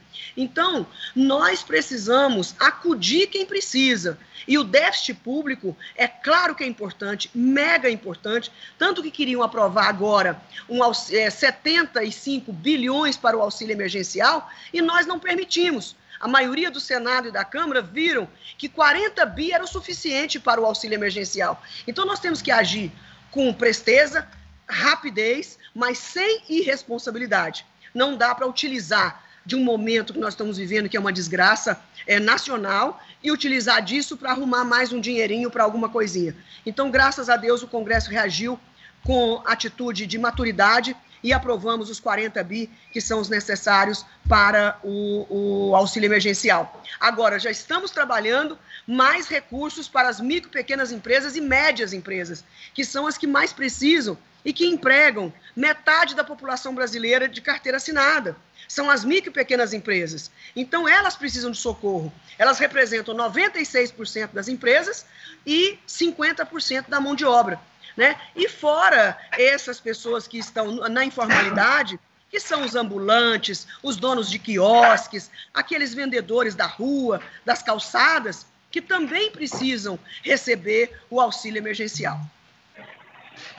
Então, 0.52 0.86
nós 1.16 1.64
precisamos 1.64 2.54
acudir 2.60 3.28
quem 3.28 3.46
precisa. 3.46 4.20
E 4.46 4.58
o 4.58 4.66
déficit 4.66 5.14
público, 5.14 5.78
é 5.96 6.10
claro 6.10 6.54
que 6.54 6.64
é 6.64 6.68
importante, 6.68 7.32
mega 7.34 7.90
importante, 7.90 8.52
tanto 8.78 9.02
que 9.02 9.10
queriam 9.10 9.42
aprovar 9.42 9.88
agora 9.88 10.42
um, 10.68 10.80
é, 10.84 11.30
75 11.30 12.52
bilhões 12.52 13.16
para 13.16 13.38
o 13.38 13.42
auxílio 13.42 13.72
emergencial 13.72 14.50
e 14.74 14.82
nós 14.82 15.06
não 15.06 15.20
permitimos 15.20 15.96
a 16.20 16.28
maioria 16.28 16.70
do 16.70 16.80
Senado 16.80 17.30
e 17.30 17.32
da 17.32 17.46
Câmara 17.46 17.82
viram 17.82 18.28
que 18.58 18.68
40 18.68 19.26
bi 19.28 19.52
era 19.54 19.64
o 19.64 19.68
suficiente 19.68 20.40
para 20.40 20.60
o 20.60 20.66
auxílio 20.66 20.96
emergencial. 20.96 21.64
Então 21.88 22.06
nós 22.06 22.20
temos 22.20 22.42
que 22.42 22.52
agir 22.52 22.92
com 23.32 23.54
presteza, 23.54 24.28
rapidez, 24.68 25.58
mas 25.74 25.98
sem 25.98 26.44
irresponsabilidade. 26.50 27.66
Não 27.94 28.16
dá 28.16 28.36
para 28.36 28.48
utilizar 28.48 29.31
de 29.46 29.56
um 29.56 29.64
momento 29.64 30.14
que 30.14 30.20
nós 30.20 30.34
estamos 30.34 30.58
vivendo, 30.58 30.88
que 30.88 30.98
é 30.98 31.00
uma 31.00 31.12
desgraça 31.12 31.82
é, 32.06 32.20
nacional, 32.20 33.02
e 33.24 33.32
utilizar 33.32 33.82
disso 33.82 34.18
para 34.18 34.32
arrumar 34.32 34.64
mais 34.64 34.92
um 34.92 35.00
dinheirinho 35.00 35.50
para 35.50 35.64
alguma 35.64 35.90
coisinha. 35.90 36.36
Então, 36.66 36.90
graças 36.90 37.30
a 37.30 37.38
Deus, 37.38 37.62
o 37.62 37.68
Congresso 37.68 38.10
reagiu 38.10 38.60
com 39.04 39.42
atitude 39.46 40.06
de 40.06 40.18
maturidade 40.18 40.96
e 41.24 41.32
aprovamos 41.34 41.90
os 41.90 42.00
40 42.00 42.44
bi 42.44 42.70
que 42.92 43.00
são 43.00 43.20
os 43.20 43.30
necessários 43.30 44.06
para 44.28 44.80
o, 44.84 45.70
o, 45.70 45.76
auxílio 45.76 46.08
emergencial. 46.08 46.82
Agora, 47.00 47.40
já 47.40 47.52
estamos 47.52 47.92
trabalhando 47.92 48.58
mais 48.88 49.28
recursos 49.28 49.88
para 49.88 50.10
as 50.10 50.20
micro, 50.20 50.50
pequenas 50.50 50.92
empresas 50.92 51.36
e 51.36 51.42
médias 51.42 51.94
empresas, 51.94 52.44
que 52.74 52.84
são 52.84 53.06
as 53.06 53.18
que 53.18 53.28
mais 53.28 53.54
precisam 53.54 54.18
e 54.44 54.54
que 54.54 54.66
empregam 54.66 55.34
metade 55.56 56.16
da 56.16 56.24
população 56.24 56.74
brasileira 56.74 57.28
de 57.28 57.42
carteira 57.42 57.78
assinada. 57.78 58.36
São 58.68 58.90
as 58.90 59.04
micro 59.04 59.32
e 59.32 59.34
pequenas 59.34 59.74
empresas. 59.74 60.32
Então, 60.56 60.88
elas 60.88 61.16
precisam 61.16 61.52
de 61.52 61.58
socorro. 61.58 62.12
Elas 62.38 62.58
representam 62.58 63.14
96% 63.14 64.30
das 64.32 64.48
empresas 64.48 65.06
e 65.46 65.78
50% 65.88 66.88
da 66.88 67.00
mão 67.00 67.16
de 67.16 67.26
obra. 67.26 67.60
Né? 67.98 68.16
E 68.36 68.48
fora 68.48 69.18
essas 69.34 69.80
pessoas 69.80 70.28
que 70.28 70.38
estão 70.38 70.76
na 70.88 71.04
informalidade, 71.04 72.00
que 72.30 72.40
são 72.40 72.64
os 72.64 72.76
ambulantes, 72.76 73.68
os 73.84 73.98
donos 73.98 74.32
de 74.32 74.40
quiosques, 74.40 75.30
aqueles 75.54 75.94
vendedores 75.94 76.56
da 76.56 76.66
rua, 76.66 77.22
das 77.44 77.62
calçadas, 77.62 78.46
que 78.72 78.82
também 78.82 79.32
precisam 79.32 80.00
receber 80.24 80.98
o 81.10 81.20
auxílio 81.20 81.60
emergencial. 81.60 82.22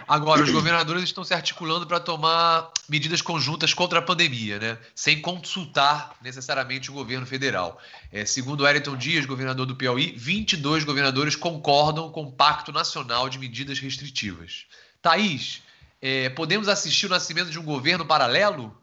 Agora, 0.06 0.42
os 0.42 0.50
governadores 0.50 1.04
estão 1.04 1.24
se 1.24 1.32
articulando 1.32 1.86
para 1.86 2.00
tomar 2.00 2.70
medidas 2.88 3.22
conjuntas 3.22 3.72
contra 3.72 3.98
a 3.98 4.02
pandemia, 4.02 4.58
né? 4.58 4.78
sem 4.94 5.20
consultar 5.20 6.14
necessariamente 6.20 6.90
o 6.90 6.94
governo 6.94 7.26
federal. 7.26 7.80
É, 8.10 8.24
segundo 8.24 8.64
Wellington 8.64 8.96
Dias, 8.96 9.26
governador 9.26 9.66
do 9.66 9.76
Piauí, 9.76 10.14
22 10.16 10.84
governadores 10.84 11.36
concordam 11.36 12.10
com 12.10 12.24
o 12.24 12.32
Pacto 12.32 12.72
Nacional 12.72 13.28
de 13.28 13.38
Medidas 13.38 13.78
Restritivas. 13.78 14.66
Thaís, 15.00 15.62
é, 16.00 16.28
podemos 16.30 16.68
assistir 16.68 17.06
o 17.06 17.10
nascimento 17.10 17.50
de 17.50 17.58
um 17.58 17.64
governo 17.64 18.04
paralelo? 18.04 18.76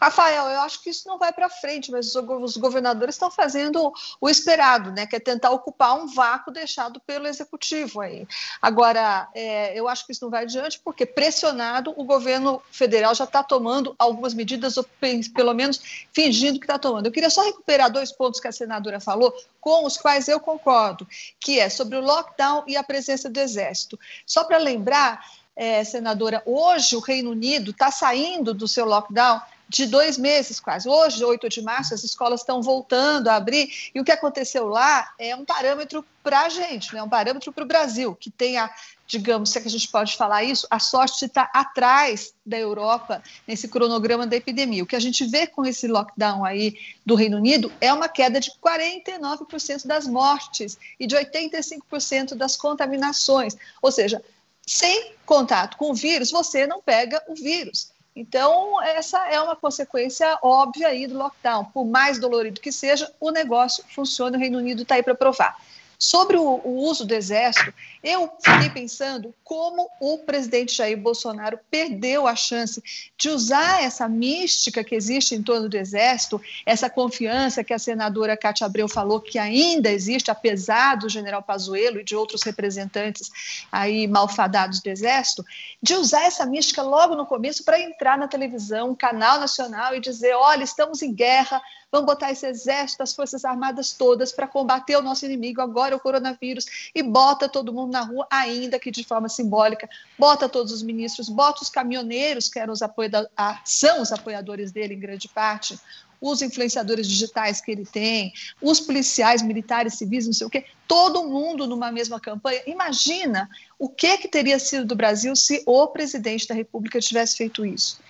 Rafael, 0.00 0.46
eu 0.46 0.60
acho 0.60 0.82
que 0.82 0.90
isso 0.90 1.08
não 1.08 1.18
vai 1.18 1.32
para 1.32 1.48
frente, 1.48 1.90
mas 1.90 2.14
os 2.14 2.56
governadores 2.56 3.14
estão 3.14 3.30
fazendo 3.30 3.92
o 4.20 4.28
esperado, 4.28 4.92
né? 4.92 5.06
Que 5.06 5.16
é 5.16 5.20
tentar 5.20 5.50
ocupar 5.50 5.96
um 5.96 6.06
vácuo 6.06 6.52
deixado 6.52 7.00
pelo 7.00 7.26
executivo 7.26 8.00
aí. 8.00 8.26
Agora, 8.62 9.28
é, 9.34 9.78
eu 9.78 9.88
acho 9.88 10.06
que 10.06 10.12
isso 10.12 10.24
não 10.24 10.30
vai 10.30 10.44
adiante, 10.44 10.80
porque 10.84 11.04
pressionado, 11.04 11.92
o 11.96 12.04
governo 12.04 12.62
federal 12.70 13.14
já 13.14 13.24
está 13.24 13.42
tomando 13.42 13.94
algumas 13.98 14.34
medidas, 14.34 14.76
ou 14.76 14.86
pelo 15.34 15.52
menos 15.52 15.80
fingindo 16.12 16.60
que 16.60 16.64
está 16.64 16.78
tomando. 16.78 17.06
Eu 17.06 17.12
queria 17.12 17.30
só 17.30 17.42
recuperar 17.42 17.90
dois 17.90 18.12
pontos 18.12 18.40
que 18.40 18.48
a 18.48 18.52
senadora 18.52 19.00
falou, 19.00 19.34
com 19.60 19.84
os 19.84 19.96
quais 19.96 20.28
eu 20.28 20.38
concordo, 20.38 21.06
que 21.40 21.58
é 21.58 21.68
sobre 21.68 21.96
o 21.96 22.00
lockdown 22.00 22.64
e 22.66 22.76
a 22.76 22.82
presença 22.82 23.28
do 23.28 23.38
exército. 23.40 23.98
Só 24.24 24.44
para 24.44 24.58
lembrar, 24.58 25.24
é, 25.56 25.82
senadora, 25.82 26.42
hoje 26.46 26.94
o 26.94 27.00
Reino 27.00 27.32
Unido 27.32 27.72
está 27.72 27.90
saindo 27.90 28.54
do 28.54 28.68
seu 28.68 28.86
lockdown 28.86 29.40
de 29.68 29.86
dois 29.86 30.16
meses 30.16 30.58
quase. 30.58 30.88
Hoje, 30.88 31.22
8 31.22 31.48
de 31.48 31.60
março, 31.60 31.92
as 31.92 32.02
escolas 32.02 32.40
estão 32.40 32.62
voltando 32.62 33.28
a 33.28 33.36
abrir, 33.36 33.90
e 33.94 34.00
o 34.00 34.04
que 34.04 34.10
aconteceu 34.10 34.66
lá 34.66 35.12
é 35.18 35.36
um 35.36 35.44
parâmetro 35.44 36.04
para 36.22 36.42
a 36.42 36.48
gente, 36.48 36.94
né? 36.94 37.02
um 37.02 37.08
parâmetro 37.08 37.52
para 37.52 37.64
o 37.64 37.66
Brasil, 37.66 38.14
que 38.14 38.30
tem 38.30 38.56
a, 38.56 38.70
digamos, 39.06 39.50
se 39.50 39.58
é 39.58 39.60
que 39.60 39.68
a 39.68 39.70
gente 39.70 39.88
pode 39.88 40.16
falar 40.16 40.42
isso, 40.42 40.66
a 40.70 40.78
sorte 40.78 41.24
estar 41.24 41.50
atrás 41.52 42.32
da 42.44 42.58
Europa 42.58 43.22
nesse 43.46 43.68
cronograma 43.68 44.26
da 44.26 44.36
epidemia. 44.36 44.82
O 44.82 44.86
que 44.86 44.96
a 44.96 45.00
gente 45.00 45.24
vê 45.26 45.46
com 45.46 45.64
esse 45.64 45.86
lockdown 45.86 46.44
aí 46.44 46.76
do 47.04 47.14
Reino 47.14 47.36
Unido 47.36 47.70
é 47.80 47.92
uma 47.92 48.08
queda 48.08 48.40
de 48.40 48.50
49% 48.62 49.86
das 49.86 50.06
mortes 50.06 50.78
e 50.98 51.06
de 51.06 51.14
85% 51.14 52.34
das 52.34 52.56
contaminações. 52.56 53.56
Ou 53.80 53.92
seja, 53.92 54.22
sem 54.66 55.12
contato 55.24 55.76
com 55.76 55.90
o 55.90 55.94
vírus, 55.94 56.30
você 56.30 56.66
não 56.66 56.82
pega 56.82 57.22
o 57.26 57.34
vírus. 57.34 57.90
Então, 58.18 58.82
essa 58.82 59.28
é 59.28 59.40
uma 59.40 59.54
consequência 59.54 60.36
óbvia 60.42 60.88
aí 60.88 61.06
do 61.06 61.16
lockdown. 61.16 61.66
Por 61.66 61.84
mais 61.84 62.18
dolorido 62.18 62.60
que 62.60 62.72
seja, 62.72 63.08
o 63.20 63.30
negócio 63.30 63.84
funciona, 63.94 64.36
o 64.36 64.40
Reino 64.40 64.58
Unido 64.58 64.82
está 64.82 64.96
aí 64.96 65.04
para 65.04 65.14
provar. 65.14 65.56
Sobre 65.98 66.36
o, 66.36 66.60
o, 66.62 66.76
uso 66.88 67.04
do 67.04 67.12
exército, 67.12 67.74
eu 68.04 68.30
fiquei 68.40 68.70
pensando 68.70 69.34
como 69.42 69.90
o 70.00 70.18
presidente 70.18 70.76
Jair 70.76 70.96
Bolsonaro 70.96 71.58
perdeu 71.68 72.28
a 72.28 72.36
chance 72.36 72.80
de 73.16 73.28
usar 73.28 73.82
essa 73.82 74.08
mística 74.08 74.84
que 74.84 74.94
existe 74.94 75.34
em 75.34 75.42
torno 75.42 75.68
do 75.68 75.76
exército, 75.76 76.40
essa 76.64 76.88
confiança 76.88 77.64
que 77.64 77.74
a 77.74 77.80
senadora 77.80 78.36
Cátia 78.36 78.64
Abreu 78.64 78.86
falou 78.86 79.20
que 79.20 79.40
ainda 79.40 79.90
existe, 79.90 80.30
apesar 80.30 80.94
do 80.94 81.08
general 81.08 81.42
Pazuello 81.42 81.98
e 81.98 82.04
de 82.04 82.14
outros 82.14 82.44
representantes 82.44 83.28
aí 83.72 84.06
malfadados 84.06 84.80
do 84.80 84.88
exército, 84.88 85.44
de 85.82 85.94
usar 85.94 86.22
essa 86.22 86.46
mística 86.46 86.80
logo 86.80 87.16
no 87.16 87.26
começo 87.26 87.64
para 87.64 87.80
entrar 87.80 88.16
na 88.16 88.28
televisão, 88.28 88.90
um 88.90 88.94
canal 88.94 89.40
nacional 89.40 89.96
e 89.96 90.00
dizer, 90.00 90.34
olha, 90.34 90.62
estamos 90.62 91.02
em 91.02 91.12
guerra, 91.12 91.60
vamos 91.90 92.06
botar 92.06 92.30
esse 92.30 92.46
exército, 92.46 93.02
as 93.02 93.14
forças 93.14 93.44
armadas 93.44 93.92
todas 93.92 94.32
para 94.32 94.46
combater 94.46 94.96
o 94.96 95.02
nosso 95.02 95.24
inimigo, 95.24 95.60
agora 95.60 95.96
o 95.96 96.00
coronavírus, 96.00 96.90
e 96.94 97.02
bota 97.02 97.48
todo 97.48 97.72
mundo 97.72 97.92
na 97.92 98.02
rua, 98.02 98.26
ainda 98.30 98.78
que 98.78 98.90
de 98.90 99.04
forma 99.04 99.28
simbólica, 99.28 99.88
bota 100.18 100.48
todos 100.48 100.72
os 100.72 100.82
ministros, 100.82 101.28
bota 101.28 101.62
os 101.62 101.70
caminhoneiros, 101.70 102.48
que 102.48 102.58
eram 102.58 102.72
os 102.72 102.82
apoiadores, 102.82 103.30
são 103.64 104.02
os 104.02 104.12
apoiadores 104.12 104.70
dele 104.70 104.94
em 104.94 105.00
grande 105.00 105.28
parte, 105.28 105.78
os 106.20 106.42
influenciadores 106.42 107.06
digitais 107.06 107.60
que 107.60 107.70
ele 107.70 107.86
tem, 107.86 108.32
os 108.60 108.80
policiais, 108.80 109.40
militares, 109.40 109.94
civis, 109.94 110.26
não 110.26 110.32
sei 110.32 110.46
o 110.46 110.50
quê, 110.50 110.64
todo 110.86 111.28
mundo 111.28 111.66
numa 111.66 111.92
mesma 111.92 112.18
campanha. 112.18 112.60
Imagina 112.66 113.48
o 113.78 113.88
que, 113.88 114.18
que 114.18 114.28
teria 114.28 114.58
sido 114.58 114.84
do 114.84 114.96
Brasil 114.96 115.34
se 115.36 115.62
o 115.64 115.86
presidente 115.86 116.48
da 116.48 116.54
República 116.54 117.00
tivesse 117.00 117.36
feito 117.36 117.64
isso. 117.64 118.00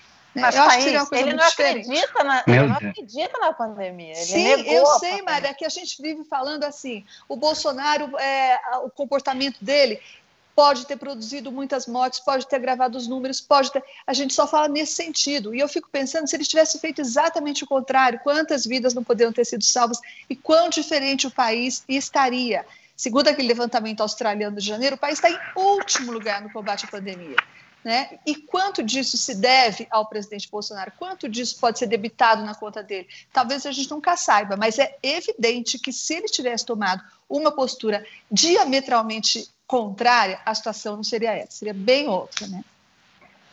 Mas, 0.41 0.55
eu 0.55 0.63
acho 0.63 0.77
que 0.77 0.83
seria 0.83 1.01
uma 1.01 1.07
coisa 1.07 1.25
ele 1.25 1.35
muito 1.35 1.43
não 1.43 1.49
acredita 1.49 2.25
na, 2.25 2.45
ele 2.47 2.67
não 2.67 2.77
acredita 2.77 3.39
na 3.39 3.53
pandemia. 3.53 4.15
Ele 4.15 4.25
Sim, 4.25 4.71
eu 4.71 4.87
sei, 4.99 5.23
Maria, 5.23 5.55
que 5.55 5.65
a 5.65 5.69
gente 5.69 6.01
vive 6.01 6.25
falando 6.25 6.65
assim, 6.65 7.05
o 7.29 7.37
Bolsonaro, 7.37 8.17
é, 8.19 8.61
o 8.83 8.91
comportamento 8.91 9.59
dele 9.61 10.01
pode 10.59 10.87
ter 10.87 10.97
produzido 10.97 11.53
muitas 11.53 11.87
mortes, 11.87 12.19
pode 12.19 12.45
ter 12.45 12.59
gravado 12.59 12.99
os 12.99 13.07
números, 13.07 13.41
pode 13.41 13.71
ter. 13.71 13.81
A 14.05 14.13
gente 14.13 14.35
só 14.35 14.45
fala 14.45 14.67
nesse 14.67 14.95
sentido. 14.95 15.55
E 15.55 15.61
eu 15.61 15.69
fico 15.69 15.89
pensando 15.89 16.27
se 16.27 16.35
ele 16.35 16.45
tivesse 16.45 16.81
feito 16.81 17.01
exatamente 17.01 17.63
o 17.63 17.67
contrário, 17.67 18.19
quantas 18.25 18.67
vidas 18.67 18.93
não 18.93 19.05
poderiam 19.05 19.33
ter 19.33 19.45
sido 19.45 19.63
salvas 19.63 20.01
e 20.29 20.35
quão 20.35 20.69
diferente 20.69 21.29
o 21.29 21.31
país 21.31 21.85
estaria. 21.89 22.67
Segundo 22.97 23.29
aquele 23.29 23.47
levantamento 23.47 24.01
australiano 24.01 24.57
de 24.57 24.67
janeiro, 24.67 24.97
o 24.97 24.99
país 24.99 25.23
está 25.23 25.31
em 25.31 25.39
último 25.55 26.11
lugar 26.11 26.43
no 26.43 26.51
combate 26.51 26.87
à 26.87 26.89
pandemia. 26.89 27.37
Né? 27.89 28.19
E 28.27 28.35
quanto 28.35 28.83
disso 28.83 29.17
se 29.17 29.35
deve 29.35 29.87
ao 29.91 30.05
presidente 30.05 30.47
Bolsonaro? 30.51 30.93
Quanto 30.99 31.27
disso 31.27 31.57
pode 31.59 31.79
ser 31.79 31.87
debitado 31.87 32.45
na 32.45 32.55
conta 32.55 32.83
dele? 32.83 33.09
Talvez 33.33 33.65
a 33.65 33.73
gente 33.73 33.91
nunca 33.91 34.15
saiba, 34.15 34.59
mas 34.59 34.79
é 34.79 34.99
evidente 35.03 35.79
que 35.79 35.91
se 35.91 36.17
ele 36.17 36.27
tivesse 36.27 36.67
tomado 36.67 37.03
uma 37.27 37.51
postura 37.51 38.05
diametralmente 38.31 39.49
contrária, 39.67 40.39
a 40.45 40.55
situação 40.55 40.97
não 40.97 41.03
seria 41.03 41.33
essa, 41.33 41.53
seria 41.53 41.73
bem 41.73 42.09
outra. 42.09 42.47
Né? 42.47 42.63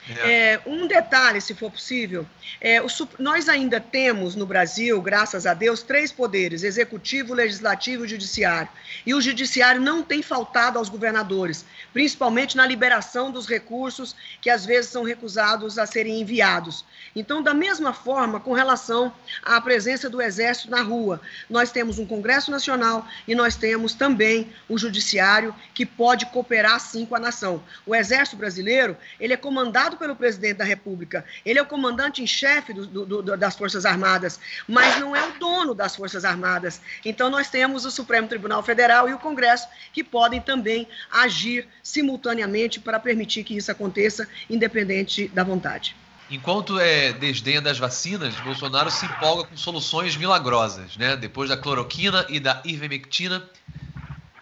É. 0.07 0.53
É, 0.53 0.61
um 0.67 0.85
detalhe, 0.85 1.41
se 1.41 1.55
for 1.55 1.71
possível, 1.71 2.25
é, 2.61 2.81
o, 2.81 2.87
nós 3.17 3.49
ainda 3.49 3.79
temos 3.79 4.35
no 4.35 4.45
Brasil, 4.45 5.01
graças 5.01 5.47
a 5.47 5.53
Deus, 5.53 5.81
três 5.81 6.11
poderes: 6.11 6.63
executivo, 6.63 7.33
legislativo 7.33 8.05
e 8.05 8.07
judiciário. 8.07 8.69
E 9.05 9.13
o 9.13 9.21
judiciário 9.21 9.81
não 9.81 10.03
tem 10.03 10.21
faltado 10.21 10.77
aos 10.77 10.89
governadores, 10.89 11.65
principalmente 11.91 12.55
na 12.55 12.67
liberação 12.67 13.31
dos 13.31 13.47
recursos 13.47 14.15
que 14.41 14.49
às 14.49 14.65
vezes 14.65 14.91
são 14.91 15.03
recusados 15.03 15.79
a 15.79 15.85
serem 15.85 16.21
enviados. 16.21 16.85
Então, 17.15 17.41
da 17.41 17.53
mesma 17.53 17.93
forma, 17.93 18.39
com 18.39 18.53
relação 18.53 19.11
à 19.41 19.59
presença 19.61 20.09
do 20.09 20.21
Exército 20.21 20.69
na 20.69 20.81
rua, 20.81 21.21
nós 21.49 21.71
temos 21.71 21.97
um 21.97 22.05
Congresso 22.05 22.51
Nacional 22.51 23.07
e 23.27 23.33
nós 23.33 23.55
temos 23.55 23.93
também 23.93 24.51
o 24.67 24.77
Judiciário 24.77 25.55
que 25.73 25.85
pode 25.85 26.25
cooperar 26.27 26.79
sim 26.79 27.05
com 27.05 27.15
a 27.15 27.19
nação. 27.19 27.63
O 27.85 27.95
Exército 27.95 28.35
Brasileiro, 28.35 28.97
ele 29.19 29.33
é 29.33 29.37
comandado 29.37 29.94
pelo 29.97 30.15
Presidente 30.15 30.57
da 30.57 30.63
República, 30.63 31.25
ele 31.45 31.59
é 31.59 31.61
o 31.61 31.65
comandante 31.65 32.21
em 32.21 32.27
chefe 32.27 32.73
do, 32.73 33.05
do, 33.05 33.37
das 33.37 33.55
Forças 33.55 33.85
Armadas, 33.85 34.39
mas 34.67 34.99
não 34.99 35.15
é 35.15 35.27
o 35.27 35.39
dono 35.39 35.73
das 35.73 35.95
Forças 35.95 36.25
Armadas. 36.25 36.81
Então, 37.03 37.29
nós 37.29 37.49
temos 37.49 37.85
o 37.85 37.91
Supremo 37.91 38.27
Tribunal 38.27 38.61
Federal 38.63 39.09
e 39.09 39.13
o 39.13 39.19
Congresso 39.19 39.67
que 39.93 40.03
podem 40.03 40.41
também 40.41 40.87
agir 41.11 41.67
simultaneamente 41.81 42.79
para 42.79 42.99
permitir 42.99 43.43
que 43.43 43.55
isso 43.55 43.71
aconteça, 43.71 44.27
independente 44.49 45.27
da 45.29 45.43
vontade. 45.43 45.95
Enquanto 46.29 46.79
é 46.79 47.13
desdenha 47.13 47.61
das 47.61 47.77
vacinas, 47.77 48.33
Bolsonaro 48.39 48.89
se 48.89 49.05
empolga 49.05 49.43
com 49.43 49.55
soluções 49.55 50.17
milagrosas, 50.17 50.97
né? 50.97 51.15
Depois 51.15 51.49
da 51.49 51.57
cloroquina 51.57 52.25
e 52.29 52.39
da 52.39 52.61
ivermectina, 52.65 53.47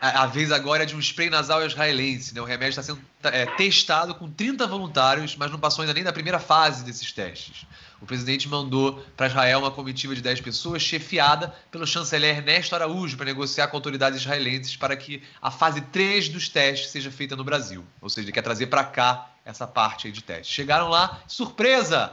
a, 0.04 0.26
vez 0.26 0.52
agora 0.52 0.84
é 0.84 0.86
de 0.86 0.96
um 0.96 1.00
spray 1.00 1.30
nasal 1.30 1.66
israelense, 1.66 2.36
né? 2.36 2.42
O 2.42 2.44
remédio 2.44 2.72
está 2.72 2.84
sendo 2.84 3.00
é, 3.24 3.46
testado 3.46 4.14
com 4.14 4.30
30 4.30 4.68
voluntários, 4.68 5.38
mas 5.38 5.50
não 5.50 5.58
passou 5.58 5.82
ainda 5.82 5.94
nem 5.94 6.04
da 6.04 6.12
primeira 6.12 6.40
fase 6.40 6.84
desses 6.84 7.10
testes. 7.14 7.66
O 8.02 8.06
presidente 8.06 8.50
mandou 8.50 9.02
para 9.16 9.28
Israel 9.28 9.60
uma 9.60 9.72
comitiva 9.72 10.14
de 10.14 10.22
10 10.22 10.42
pessoas, 10.42 10.82
chefiada 10.82 11.56
pelo 11.72 11.88
chanceler 11.88 12.36
Ernesto 12.36 12.76
Araújo, 12.76 13.16
para 13.16 13.28
negociar 13.28 13.70
com 13.70 13.78
autoridades 13.78 14.20
israelenses 14.20 14.76
para 14.76 14.98
que 14.98 15.24
a 15.42 15.50
fase 15.50 15.80
3 15.80 16.28
dos 16.28 16.50
testes 16.50 16.92
seja 16.92 17.10
feita 17.10 17.38
no 17.38 17.46
Brasil. 17.46 17.86
Ou 18.02 18.10
seja, 18.10 18.26
ele 18.26 18.34
quer 18.34 18.42
trazer 18.42 18.68
para 18.68 18.84
cá 18.84 19.30
essa 19.46 19.66
parte 19.66 20.08
aí 20.08 20.12
de 20.12 20.22
teste. 20.22 20.54
Chegaram 20.54 20.90
lá, 20.90 21.22
surpresa! 21.28 22.12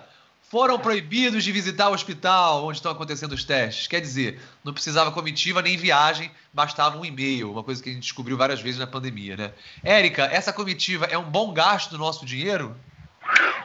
Foram 0.51 0.81
proibidos 0.81 1.45
de 1.45 1.53
visitar 1.53 1.91
o 1.91 1.93
hospital 1.93 2.67
onde 2.67 2.79
estão 2.79 2.91
acontecendo 2.91 3.31
os 3.31 3.45
testes. 3.45 3.87
Quer 3.87 4.01
dizer, 4.01 4.41
não 4.65 4.73
precisava 4.73 5.13
comitiva 5.13 5.63
nem 5.63 5.77
viagem, 5.77 6.29
bastava 6.53 6.99
um 6.99 7.05
e-mail, 7.05 7.53
uma 7.53 7.63
coisa 7.63 7.81
que 7.81 7.89
a 7.89 7.93
gente 7.93 8.03
descobriu 8.03 8.37
várias 8.37 8.61
vezes 8.61 8.81
na 8.81 8.87
pandemia, 8.87 9.37
né? 9.37 9.53
Érica, 9.81 10.25
essa 10.25 10.53
comitiva 10.53 11.05
é 11.05 11.17
um 11.17 11.23
bom 11.23 11.53
gasto 11.53 11.91
do 11.91 11.99
nosso 11.99 12.27
dinheiro? 12.27 12.77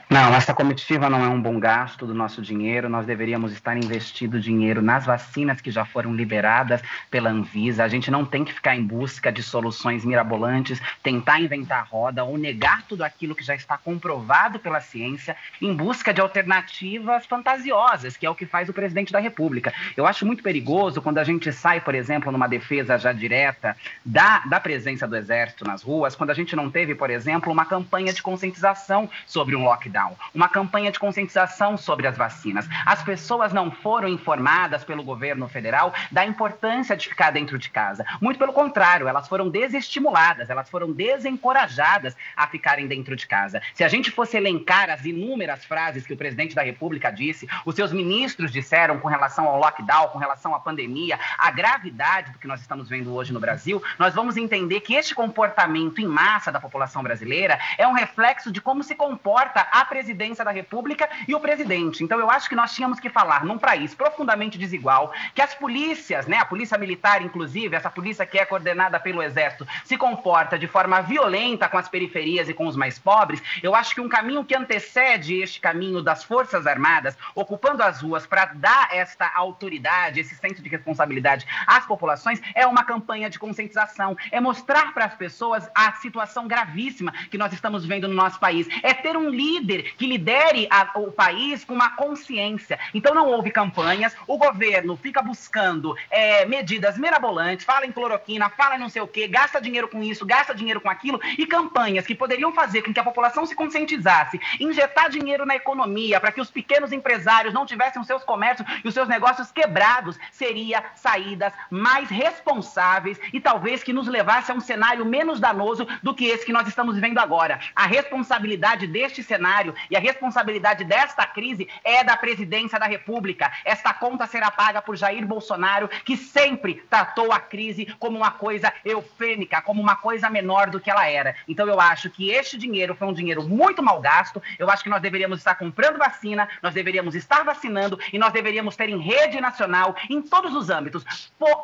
Não, 0.07 0.35
essa 0.35 0.53
comitiva 0.53 1.09
não 1.09 1.25
é 1.25 1.27
um 1.27 1.41
bom 1.41 1.59
gasto 1.59 2.05
do 2.05 2.13
nosso 2.13 2.39
dinheiro. 2.39 2.87
Nós 2.87 3.07
deveríamos 3.07 3.51
estar 3.51 3.75
investindo 3.75 4.39
dinheiro 4.39 4.79
nas 4.79 5.03
vacinas 5.03 5.59
que 5.59 5.71
já 5.71 5.83
foram 5.83 6.13
liberadas 6.13 6.79
pela 7.09 7.31
Anvisa. 7.31 7.83
A 7.83 7.87
gente 7.87 8.11
não 8.11 8.23
tem 8.23 8.45
que 8.45 8.53
ficar 8.53 8.75
em 8.75 8.83
busca 8.83 9.31
de 9.31 9.41
soluções 9.41 10.05
mirabolantes, 10.05 10.79
tentar 11.01 11.39
inventar 11.39 11.87
roda 11.89 12.23
ou 12.23 12.37
negar 12.37 12.83
tudo 12.83 13.03
aquilo 13.03 13.33
que 13.33 13.43
já 13.43 13.55
está 13.55 13.79
comprovado 13.79 14.59
pela 14.59 14.79
ciência 14.79 15.35
em 15.59 15.73
busca 15.73 16.13
de 16.13 16.21
alternativas 16.21 17.25
fantasiosas, 17.25 18.15
que 18.15 18.27
é 18.27 18.29
o 18.29 18.35
que 18.35 18.45
faz 18.45 18.69
o 18.69 18.73
presidente 18.73 19.11
da 19.11 19.19
República. 19.19 19.73
Eu 19.97 20.05
acho 20.05 20.23
muito 20.23 20.43
perigoso 20.43 21.01
quando 21.01 21.17
a 21.17 21.23
gente 21.23 21.51
sai, 21.51 21.81
por 21.81 21.95
exemplo, 21.95 22.31
numa 22.31 22.47
defesa 22.47 22.95
já 22.99 23.11
direta 23.11 23.75
da, 24.05 24.39
da 24.45 24.59
presença 24.59 25.07
do 25.07 25.15
Exército 25.15 25.65
nas 25.65 25.81
ruas, 25.81 26.15
quando 26.15 26.29
a 26.29 26.35
gente 26.35 26.55
não 26.55 26.69
teve, 26.69 26.93
por 26.93 27.09
exemplo, 27.09 27.51
uma 27.51 27.65
campanha 27.65 28.13
de 28.13 28.21
conscientização 28.21 29.09
sobre 29.25 29.55
um 29.55 29.63
lockdown 29.63 29.94
lockdown, 29.95 30.15
uma 30.33 30.49
campanha 30.49 30.91
de 30.91 30.99
conscientização 30.99 31.77
sobre 31.77 32.07
as 32.07 32.17
vacinas. 32.17 32.67
As 32.85 33.01
pessoas 33.01 33.53
não 33.53 33.71
foram 33.71 34.07
informadas 34.07 34.83
pelo 34.83 35.03
governo 35.03 35.47
federal 35.47 35.93
da 36.11 36.25
importância 36.25 36.95
de 36.95 37.07
ficar 37.07 37.31
dentro 37.31 37.57
de 37.57 37.69
casa. 37.69 38.05
Muito 38.21 38.37
pelo 38.37 38.51
contrário, 38.51 39.07
elas 39.07 39.27
foram 39.27 39.49
desestimuladas, 39.49 40.49
elas 40.49 40.69
foram 40.69 40.91
desencorajadas 40.91 42.15
a 42.35 42.47
ficarem 42.47 42.87
dentro 42.87 43.15
de 43.15 43.25
casa. 43.25 43.61
Se 43.73 43.83
a 43.83 43.87
gente 43.87 44.11
fosse 44.11 44.35
elencar 44.35 44.89
as 44.89 45.05
inúmeras 45.05 45.63
frases 45.63 46.05
que 46.05 46.13
o 46.13 46.17
presidente 46.17 46.55
da 46.55 46.61
República 46.61 47.09
disse, 47.09 47.47
os 47.65 47.75
seus 47.75 47.91
ministros 47.93 48.51
disseram 48.51 48.99
com 48.99 49.07
relação 49.07 49.47
ao 49.47 49.59
lockdown, 49.59 50.09
com 50.09 50.19
relação 50.19 50.53
à 50.53 50.59
pandemia, 50.59 51.17
a 51.37 51.51
gravidade 51.51 52.31
do 52.31 52.39
que 52.39 52.47
nós 52.47 52.59
estamos 52.59 52.89
vendo 52.89 53.13
hoje 53.13 53.31
no 53.31 53.39
Brasil, 53.39 53.81
nós 53.97 54.13
vamos 54.13 54.35
entender 54.35 54.81
que 54.81 54.95
este 54.95 55.15
comportamento 55.15 56.01
em 56.01 56.07
massa 56.07 56.51
da 56.51 56.59
população 56.59 57.01
brasileira 57.01 57.59
é 57.77 57.87
um 57.87 57.93
reflexo 57.93 58.51
de 58.51 58.59
como 58.59 58.83
se 58.83 58.95
comporta 58.95 59.67
a 59.71 59.84
presidência 59.86 60.43
da 60.43 60.51
República 60.51 61.09
e 61.27 61.33
o 61.36 61.39
presidente. 61.39 62.03
Então 62.03 62.19
eu 62.19 62.29
acho 62.29 62.49
que 62.49 62.55
nós 62.55 62.73
tínhamos 62.73 62.99
que 62.99 63.09
falar 63.09 63.45
num 63.45 63.57
país 63.57 63.93
profundamente 63.93 64.57
desigual, 64.57 65.13
que 65.33 65.41
as 65.41 65.53
polícias, 65.53 66.27
né, 66.27 66.38
a 66.38 66.45
polícia 66.45 66.77
militar 66.77 67.21
inclusive, 67.21 67.75
essa 67.75 67.89
polícia 67.89 68.25
que 68.25 68.38
é 68.38 68.45
coordenada 68.45 68.99
pelo 68.99 69.21
exército, 69.21 69.67
se 69.83 69.97
comporta 69.97 70.57
de 70.57 70.67
forma 70.67 71.01
violenta 71.01 71.67
com 71.67 71.77
as 71.77 71.89
periferias 71.89 72.49
e 72.49 72.53
com 72.53 72.67
os 72.67 72.75
mais 72.75 72.99
pobres. 72.99 73.41
Eu 73.61 73.75
acho 73.75 73.93
que 73.93 74.01
um 74.01 74.09
caminho 74.09 74.43
que 74.43 74.55
antecede 74.55 75.41
este 75.41 75.59
caminho 75.59 76.01
das 76.01 76.23
Forças 76.23 76.67
Armadas, 76.67 77.17
ocupando 77.33 77.83
as 77.83 78.01
ruas 78.01 78.25
para 78.25 78.45
dar 78.45 78.89
esta 78.91 79.31
autoridade, 79.36 80.19
esse 80.19 80.36
senso 80.36 80.61
de 80.61 80.69
responsabilidade 80.69 81.45
às 81.67 81.86
populações, 81.86 82.41
é 82.53 82.65
uma 82.65 82.83
campanha 82.83 83.29
de 83.29 83.39
conscientização, 83.39 84.17
é 84.31 84.39
mostrar 84.39 84.93
para 84.93 85.05
as 85.05 85.15
pessoas 85.15 85.69
a 85.73 85.93
situação 85.93 86.47
gravíssima 86.47 87.11
que 87.29 87.38
nós 87.38 87.53
estamos 87.53 87.86
vendo 87.86 88.07
no 88.07 88.13
nosso 88.13 88.39
país, 88.39 88.67
é 88.83 88.93
ter 88.93 89.17
um 89.17 89.29
líder 89.29 89.74
líder 89.76 89.95
que 89.97 90.07
lidere 90.07 90.67
a, 90.69 90.91
o 90.95 91.11
país 91.11 91.63
com 91.63 91.73
uma 91.73 91.95
consciência. 91.95 92.80
Então 92.93 93.13
não 93.13 93.28
houve 93.28 93.51
campanhas, 93.51 94.15
o 94.28 94.38
governo 94.38 94.95
fica 94.95 95.21
buscando 95.21 95.95
é, 96.09 96.45
medidas 96.45 96.97
mirabolantes, 96.97 97.65
fala 97.65 97.86
em 97.86 97.91
cloroquina, 97.91 98.49
fala 98.49 98.76
em 98.76 98.80
não 98.80 98.89
sei 98.89 99.01
o 99.01 99.07
quê, 99.07 99.28
gasta 99.28 99.61
dinheiro 99.61 99.88
com 99.88 100.01
isso, 100.01 100.26
gasta 100.26 100.53
dinheiro 100.53 100.82
com 100.82 100.89
aquilo, 100.89 101.19
e 101.38 101.45
campanhas 101.45 102.05
que 102.05 102.15
poderiam 102.15 102.53
fazer 102.53 102.82
com 102.82 102.93
que 102.93 102.99
a 102.99 103.03
população 103.03 103.45
se 103.45 103.55
conscientizasse, 103.55 104.39
injetar 104.59 105.09
dinheiro 105.09 105.45
na 105.45 105.55
economia 105.55 106.19
para 106.19 106.32
que 106.32 106.41
os 106.41 106.51
pequenos 106.51 106.91
empresários 106.91 107.53
não 107.53 107.65
tivessem 107.65 108.01
os 108.01 108.07
seus 108.07 108.23
comércios 108.23 108.67
e 108.84 108.88
os 108.88 108.93
seus 108.93 109.07
negócios 109.07 109.51
quebrados, 109.51 110.17
seria 110.32 110.84
saídas 110.95 111.53
mais 111.69 112.09
responsáveis 112.09 113.19
e 113.34 113.39
talvez 113.39 113.84
que 113.84 113.93
nos 113.93 114.07
levasse 114.07 114.51
a 114.51 114.55
um 114.55 114.59
cenário 114.59 115.05
menos 115.05 115.39
danoso 115.39 115.88
do 116.01 116.13
que 116.13 116.26
esse 116.26 116.45
que 116.45 116.53
nós 116.53 116.67
estamos 116.67 116.95
vivendo 116.95 117.17
agora. 117.17 117.59
A 117.76 117.86
responsabilidade 117.86 118.88
deste 118.88 119.23
cenário 119.23 119.64
e 119.89 119.95
a 119.95 119.99
responsabilidade 119.99 120.84
desta 120.84 121.26
crise 121.26 121.68
é 121.84 122.03
da 122.03 122.18
presidência 122.18 122.80
da 122.80 122.86
República. 122.86 123.51
Esta 123.63 123.93
conta 123.93 124.28
será 124.28 124.51
paga 124.51 124.82
por 124.82 124.95
Jair 124.95 125.26
Bolsonaro, 125.26 125.88
que 126.03 126.18
sempre 126.18 126.76
tratou 126.89 127.32
a 127.32 127.39
crise 127.39 127.86
como 127.99 128.18
uma 128.18 128.32
coisa 128.32 128.74
eufêmica, 128.84 129.61
como 129.61 129.82
uma 129.82 129.95
coisa 129.95 130.30
menor 130.30 130.70
do 130.70 130.80
que 130.80 130.89
ela 130.89 131.07
era. 131.07 131.36
Então 131.47 131.68
eu 131.68 131.80
acho 131.80 132.09
que 132.09 132.30
este 132.30 132.57
dinheiro 132.57 132.95
foi 132.95 133.07
um 133.07 133.13
dinheiro 133.13 133.47
muito 133.47 133.82
mal 133.82 134.01
gasto. 134.01 134.41
Eu 134.59 134.70
acho 134.70 134.84
que 134.84 134.89
nós 134.89 135.01
deveríamos 135.01 135.39
estar 135.39 135.55
comprando 135.55 135.97
vacina, 135.97 136.47
nós 136.61 136.74
deveríamos 136.74 137.16
estar 137.16 137.43
vacinando 137.43 137.99
e 138.11 138.18
nós 138.18 138.34
deveríamos 138.34 138.76
ter 138.76 138.89
em 138.89 138.99
rede 138.99 139.39
nacional, 139.39 139.95
em 140.09 140.22
todos 140.22 140.53
os 140.55 140.70
âmbitos, 140.70 141.03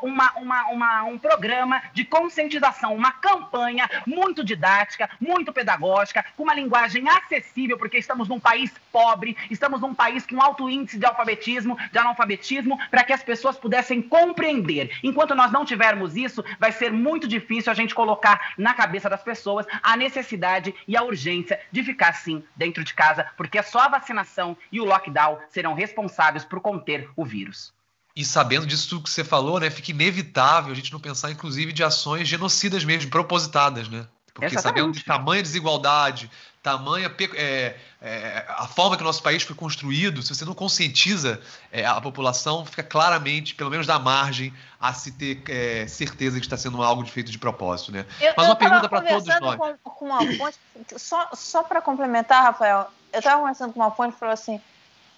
uma, 0.02 0.32
uma, 0.34 0.68
uma, 0.70 1.04
um 1.04 1.18
programa 1.18 1.82
de 1.94 2.06
conscientização, 2.06 2.96
uma 2.96 3.12
campanha 3.12 3.90
muito 4.06 4.44
didática, 4.44 5.10
muito 5.20 5.52
pedagógica, 5.52 6.26
com 6.36 6.44
uma 6.44 6.54
linguagem 6.54 7.08
acessível 7.10 7.78
porque 7.78 7.91
estamos 7.98 8.28
num 8.28 8.40
país 8.40 8.72
pobre, 8.92 9.36
estamos 9.50 9.82
num 9.82 9.94
país 9.94 10.26
com 10.26 10.42
alto 10.42 10.70
índice 10.70 10.98
de 10.98 11.06
alfabetismo, 11.06 11.78
de 11.92 11.98
analfabetismo, 11.98 12.78
para 12.90 13.04
que 13.04 13.14
as 13.14 13.24
pessoas 13.24 13.58
pudessem 13.58 14.02
compreender. 14.02 14.92
Enquanto 15.04 15.36
nós 15.36 15.52
não 15.52 15.66
tivermos 15.66 16.16
isso, 16.16 16.44
vai 16.60 16.72
ser 16.72 16.92
muito 16.92 17.28
difícil 17.28 17.72
a 17.72 17.76
gente 17.76 17.96
colocar 17.96 18.54
na 18.58 18.74
cabeça 18.74 19.10
das 19.10 19.24
pessoas 19.24 19.66
a 19.82 19.96
necessidade 19.96 20.74
e 20.88 20.96
a 20.96 21.04
urgência 21.04 21.60
de 21.72 21.84
ficar 21.84 22.14
sim 22.14 22.44
dentro 22.56 22.84
de 22.84 22.94
casa, 22.94 23.28
porque 23.38 23.62
só 23.64 23.80
a 23.80 23.90
vacinação 23.90 24.58
e 24.72 24.80
o 24.80 24.86
lockdown 24.86 25.40
serão 25.50 25.74
responsáveis 25.74 26.44
por 26.46 26.60
conter 26.60 27.10
o 27.16 27.26
vírus. 27.26 27.74
E 28.16 28.26
sabendo 28.26 28.66
disso 28.66 29.02
que 29.02 29.10
você 29.10 29.24
falou, 29.24 29.60
né, 29.60 29.70
fica 29.70 29.92
inevitável 29.92 30.72
a 30.72 30.76
gente 30.76 30.92
não 30.92 31.00
pensar, 31.00 31.32
inclusive, 31.32 31.72
de 31.72 31.84
ações 31.84 32.28
genocidas 32.28 32.84
mesmo, 32.84 33.10
propositadas, 33.10 33.88
né? 33.88 34.06
Porque 34.34 34.56
Exatamente. 34.56 34.80
sabendo 34.80 34.98
de 34.98 35.04
tamanha 35.04 35.44
desigualdade, 35.44 36.30
tamanha 36.64 37.14
é, 37.36 37.76
é, 38.02 38.46
a 38.48 38.68
forma 38.68 38.96
que 38.96 39.02
o 39.02 39.06
nosso 39.06 39.22
país 39.24 39.44
foi 39.44 39.56
construído, 39.56 40.22
se 40.22 40.34
você 40.34 40.46
não 40.46 40.54
conscientiza 40.54 41.42
é, 41.72 41.86
a 41.86 42.00
população, 42.00 42.66
fica 42.66 42.84
claramente, 42.84 43.56
pelo 43.56 43.70
menos 43.70 43.88
da 43.88 43.98
margem, 43.98 44.54
a 44.80 44.94
se 44.94 45.12
ter 45.12 45.42
é, 45.50 45.88
certeza 45.88 46.40
que 46.40 46.46
está 46.46 46.58
sendo 46.58 46.82
algo 46.84 47.06
feito 47.06 47.32
de 47.32 47.40
propósito, 47.40 47.92
né? 47.92 48.06
Eu, 48.20 48.34
Mas 48.38 48.46
uma 48.46 48.56
pergunta 48.56 48.88
para 48.88 49.02
todos 49.02 49.40
nós. 49.40 49.56
Com, 49.58 49.78
com 49.84 50.06
uma 50.06 50.20
fonte, 50.20 50.58
só 50.98 51.30
só 51.34 51.64
para 51.64 51.82
complementar, 51.82 52.44
Rafael, 52.44 52.92
eu 53.12 53.20
estava 53.20 53.40
conversando 53.40 53.74
com 53.74 53.80
uma 53.80 53.92
fonte 53.92 54.16
e 54.16 54.20
falou 54.20 54.34
assim: 54.34 54.62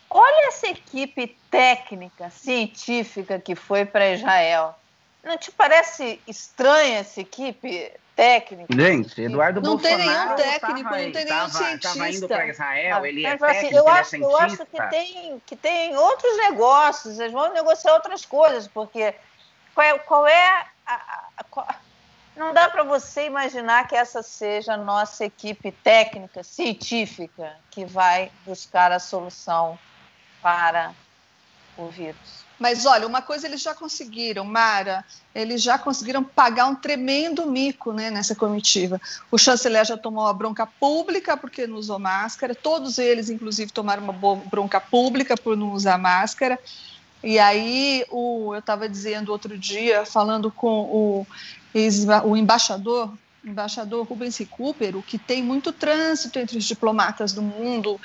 olha 0.10 0.48
essa 0.48 0.68
equipe 0.68 1.38
técnica, 1.52 2.30
científica 2.30 3.38
que 3.38 3.56
foi 3.56 3.86
para 3.86 4.14
Israel. 4.14 4.78
Não 5.24 5.38
te 5.38 5.52
parece 5.52 6.20
estranha 6.28 7.00
essa 7.00 7.22
equipe? 7.22 7.92
Técnico. 8.16 8.74
Gente, 8.74 9.22
Eduardo 9.22 9.62
não 9.62 9.72
Bolsonaro. 9.72 10.00
Não 10.00 10.36
tem 10.36 10.46
nenhum 10.46 10.52
técnico, 10.52 10.90
tava, 10.90 11.02
não 11.02 11.12
tem 11.12 11.26
nenhum 11.26 11.28
tava, 11.28 11.50
cientista. 11.50 11.88
Estava 11.88 12.10
indo 12.10 12.28
para 12.28 12.48
Israel, 12.48 13.06
ele 13.06 13.26
é 13.26 13.30
assim, 13.30 13.40
técnico, 13.40 13.76
eu 13.76 13.88
ele 13.88 13.90
acho, 13.90 14.16
é 14.16 14.20
Eu 14.20 14.38
acho 14.38 14.66
que 14.66 14.90
tem, 14.90 15.42
que 15.46 15.56
tem 15.56 15.98
outros 15.98 16.38
negócios, 16.38 17.20
eles 17.20 17.34
vão 17.34 17.54
negociar 17.54 17.94
outras 17.94 18.26
coisas, 18.26 18.68
porque 18.68 19.14
qual 19.74 19.86
é, 19.86 20.00
qual 20.00 20.28
é 20.28 20.66
a, 20.86 21.24
a 21.38 21.44
qual, 21.46 21.68
não 22.36 22.54
dá 22.54 22.68
para 22.68 22.84
você 22.84 23.26
imaginar 23.26 23.88
que 23.88 23.96
essa 23.96 24.24
seja 24.24 24.74
a 24.74 24.78
nossa 24.78 25.26
equipe 25.26 25.72
técnica, 25.72 26.44
científica, 26.44 27.56
que 27.70 27.86
vai 27.86 28.32
buscar 28.46 28.92
a 28.92 29.00
solução 29.00 29.78
para 30.42 30.94
o 31.78 31.88
vírus. 31.88 32.43
Mas 32.64 32.86
olha, 32.86 33.06
uma 33.06 33.22
coisa 33.22 33.46
eles 33.46 33.62
já 33.62 33.76
conseguiram, 33.76 34.46
Mara, 34.46 35.04
eles 35.36 35.62
já 35.62 35.78
conseguiram 35.78 36.24
pagar 36.24 36.66
um 36.68 36.74
tremendo 36.74 37.46
mico 37.46 37.92
né, 37.92 38.10
nessa 38.10 38.34
comitiva. 38.36 39.02
O 39.30 39.38
chanceler 39.38 39.84
já 39.84 39.98
tomou 39.98 40.24
uma 40.24 40.34
bronca 40.34 40.66
pública 40.66 41.36
porque 41.36 41.68
não 41.68 41.76
usou 41.76 42.00
máscara, 42.00 42.56
todos 42.56 43.00
eles, 43.00 43.30
inclusive, 43.30 43.70
tomaram 43.70 44.02
uma 44.02 44.14
bronca 44.38 44.80
pública 44.80 45.36
por 45.36 45.58
não 45.58 45.74
usar 45.74 45.98
máscara. 45.98 46.58
E 47.22 47.38
aí, 47.38 48.06
o, 48.10 48.54
eu 48.54 48.60
estava 48.60 48.88
dizendo 48.88 49.34
outro 49.34 49.58
dia, 49.58 50.06
falando 50.06 50.50
com 50.50 50.84
o, 50.84 51.28
o 52.24 52.38
embaixador, 52.38 53.12
embaixador 53.44 54.06
Rubens 54.08 54.38
Recupero, 54.38 55.04
que 55.06 55.18
tem 55.18 55.44
muito 55.44 55.74
trânsito 55.74 56.40
entre 56.40 56.58
os 56.58 56.64
diplomatas 56.64 57.34
do 57.34 57.42
mundo 57.42 58.00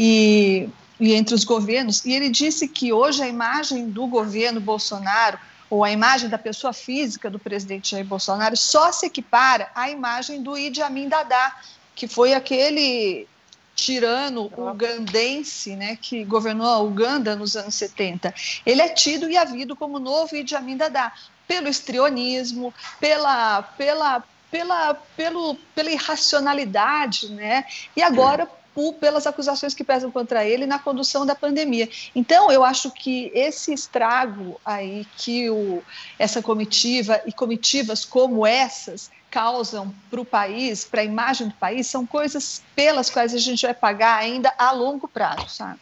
e, 0.00 0.66
e 1.00 1.14
entre 1.14 1.34
os 1.34 1.44
governos, 1.44 2.04
e 2.04 2.12
ele 2.12 2.28
disse 2.28 2.66
que 2.66 2.92
hoje 2.92 3.22
a 3.22 3.28
imagem 3.28 3.88
do 3.88 4.06
governo 4.06 4.60
Bolsonaro 4.60 5.38
ou 5.70 5.84
a 5.84 5.90
imagem 5.90 6.28
da 6.28 6.38
pessoa 6.38 6.72
física 6.72 7.28
do 7.28 7.38
presidente 7.38 7.90
Jair 7.90 8.04
Bolsonaro 8.04 8.56
só 8.56 8.90
se 8.90 9.06
equipara 9.06 9.70
à 9.74 9.90
imagem 9.90 10.42
do 10.42 10.56
Idi 10.56 10.82
Amin 10.82 11.08
Dada, 11.08 11.54
que 11.94 12.08
foi 12.08 12.32
aquele 12.32 13.26
tirano 13.74 14.50
ugandense, 14.56 15.76
né, 15.76 15.96
que 16.00 16.24
governou 16.24 16.66
a 16.66 16.80
Uganda 16.80 17.36
nos 17.36 17.54
anos 17.54 17.76
70. 17.76 18.34
Ele 18.66 18.82
é 18.82 18.88
tido 18.88 19.30
e 19.30 19.36
havido 19.36 19.76
como 19.76 20.00
novo 20.00 20.34
Idi 20.34 20.56
Amin 20.56 20.76
Dada, 20.76 21.12
pelo 21.46 21.68
estrionismo, 21.68 22.74
pela, 22.98 23.62
pela, 23.62 24.24
pela, 24.50 24.94
pelo, 24.94 25.54
pela 25.74 25.90
irracionalidade, 25.90 27.28
né, 27.28 27.64
e 27.94 28.02
agora 28.02 28.48
por, 28.78 28.94
pelas 28.94 29.26
acusações 29.26 29.74
que 29.74 29.82
pesam 29.82 30.08
contra 30.08 30.44
ele 30.44 30.64
na 30.64 30.78
condução 30.78 31.26
da 31.26 31.34
pandemia. 31.34 31.88
Então, 32.14 32.48
eu 32.48 32.62
acho 32.62 32.92
que 32.92 33.28
esse 33.34 33.74
estrago 33.74 34.60
aí 34.64 35.04
que 35.16 35.50
o, 35.50 35.82
essa 36.16 36.40
comitiva 36.40 37.20
e 37.26 37.32
comitivas 37.32 38.04
como 38.04 38.46
essas 38.46 39.10
causam 39.32 39.92
para 40.08 40.20
o 40.20 40.24
país, 40.24 40.84
para 40.84 41.00
a 41.00 41.04
imagem 41.04 41.48
do 41.48 41.54
país, 41.54 41.88
são 41.88 42.06
coisas 42.06 42.62
pelas 42.76 43.10
quais 43.10 43.34
a 43.34 43.38
gente 43.38 43.62
vai 43.62 43.74
pagar 43.74 44.16
ainda 44.16 44.54
a 44.56 44.70
longo 44.70 45.08
prazo, 45.08 45.48
sabe? 45.48 45.80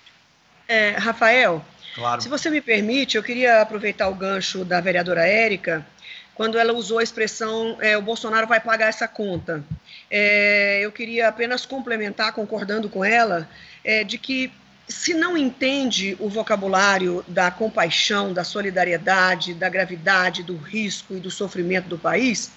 É, 0.67 0.93
Rafael, 0.93 1.63
claro. 1.95 2.23
se 2.23 2.31
você 2.31 2.49
me 2.49 2.63
permite, 2.63 3.19
eu 3.19 3.23
queria 3.23 3.61
aproveitar 3.61 4.09
o 4.09 4.15
gancho 4.15 4.65
da 4.65 4.81
vereadora 4.81 5.29
Érica, 5.29 5.87
quando 6.35 6.59
ela 6.59 6.73
usou 6.73 6.99
a 6.99 7.03
expressão 7.03 7.77
é, 7.79 7.95
o 7.99 8.01
Bolsonaro 8.01 8.47
vai 8.47 8.59
pagar 8.59 8.89
essa 8.89 9.07
conta. 9.07 9.63
É, 10.11 10.81
eu 10.83 10.93
queria 10.93 11.29
apenas 11.29 11.67
complementar, 11.67 12.33
concordando 12.33 12.89
com 12.89 13.05
ela, 13.05 13.49
é, 13.85 14.05
de 14.05 14.19
que 14.19 14.53
se 14.89 15.15
não 15.15 15.37
entende 15.37 16.17
o 16.21 16.29
vocabulário 16.29 17.25
da 17.27 17.51
compaixão, 17.51 18.33
da 18.33 18.45
solidariedade, 18.45 19.53
da 19.53 19.69
gravidade, 19.69 20.43
do 20.43 20.57
risco 20.57 21.15
e 21.15 21.21
do 21.21 21.31
sofrimento 21.31 21.89
do 21.89 21.99
país, 21.99 22.53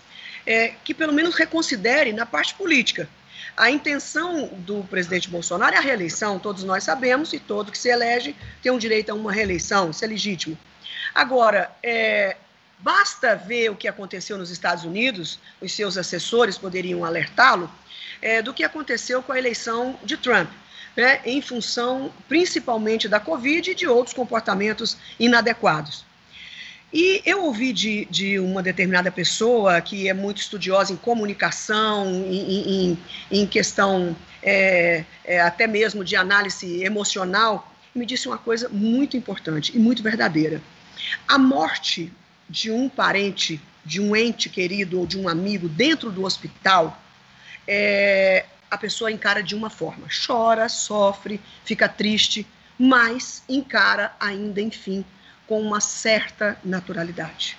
é, 0.45 0.73
que 0.83 0.93
pelo 0.93 1.11
menos 1.11 1.35
reconsidere 1.35 2.13
na 2.13 2.25
parte 2.25 2.53
política. 2.53 3.09
A 3.57 3.69
intenção 3.69 4.47
do 4.59 4.83
presidente 4.83 5.29
Bolsonaro 5.29 5.75
é 5.75 5.77
a 5.79 5.81
reeleição, 5.81 6.39
todos 6.39 6.63
nós 6.63 6.83
sabemos, 6.83 7.33
e 7.33 7.39
todo 7.39 7.71
que 7.71 7.77
se 7.77 7.89
elege 7.89 8.35
tem 8.61 8.71
um 8.71 8.77
direito 8.77 9.09
a 9.09 9.15
uma 9.15 9.31
reeleição, 9.31 9.89
isso 9.89 10.05
é 10.05 10.07
legítimo. 10.07 10.57
Agora, 11.13 11.71
é, 11.81 12.37
basta 12.79 13.35
ver 13.35 13.69
o 13.69 13.75
que 13.75 13.87
aconteceu 13.87 14.37
nos 14.37 14.49
Estados 14.49 14.83
Unidos, 14.83 15.39
os 15.61 15.71
seus 15.71 15.97
assessores 15.97 16.57
poderiam 16.57 17.03
alertá-lo, 17.03 17.69
é, 18.21 18.41
do 18.41 18.53
que 18.53 18.63
aconteceu 18.63 19.21
com 19.21 19.31
a 19.31 19.37
eleição 19.37 19.97
de 20.03 20.17
Trump. 20.17 20.49
Né, 20.97 21.21
em 21.23 21.39
função 21.39 22.11
principalmente 22.27 23.07
da 23.07 23.19
Covid 23.19 23.71
e 23.71 23.75
de 23.75 23.87
outros 23.87 24.13
comportamentos 24.13 24.97
inadequados. 25.19 26.03
E 26.91 27.21
eu 27.25 27.43
ouvi 27.43 27.71
de, 27.71 28.05
de, 28.05 28.39
uma 28.39 28.63
determinada 28.63 29.11
pessoa 29.11 29.79
que 29.79 30.09
é 30.09 30.13
muito 30.13 30.41
estudiosa 30.41 30.91
em 30.91 30.97
comunicação, 30.97 32.07
em, 32.25 32.89
em, 32.91 32.99
em 33.31 33.45
questão 33.45 34.15
é, 34.41 35.05
é, 35.23 35.39
até 35.39 35.67
mesmo 35.67 36.03
de 36.03 36.15
análise 36.15 36.83
emocional, 36.83 37.71
me 37.93 38.05
disse 38.05 38.27
uma 38.27 38.37
coisa 38.37 38.67
muito 38.69 39.15
importante 39.15 39.71
e 39.75 39.79
muito 39.79 40.01
verdadeira. 40.01 40.61
A 41.27 41.37
morte 41.37 42.11
de 42.49 42.71
um 42.71 42.89
parente, 42.89 43.61
de 43.85 44.01
um 44.01 44.15
ente 44.15 44.49
querido 44.49 44.99
ou 44.99 45.05
de 45.05 45.17
um 45.17 45.27
amigo 45.29 45.69
dentro 45.69 46.11
do 46.11 46.25
hospital, 46.25 46.99
é, 47.67 48.45
a 48.69 48.77
pessoa 48.77 49.11
encara 49.11 49.43
de 49.43 49.55
uma 49.55 49.69
forma: 49.69 50.07
chora, 50.25 50.67
sofre, 50.67 51.39
fica 51.63 51.87
triste, 51.87 52.47
mas 52.77 53.43
encara 53.47 54.13
ainda, 54.19 54.61
enfim, 54.61 55.05
com 55.47 55.61
uma 55.61 55.79
certa 55.79 56.57
naturalidade. 56.63 57.57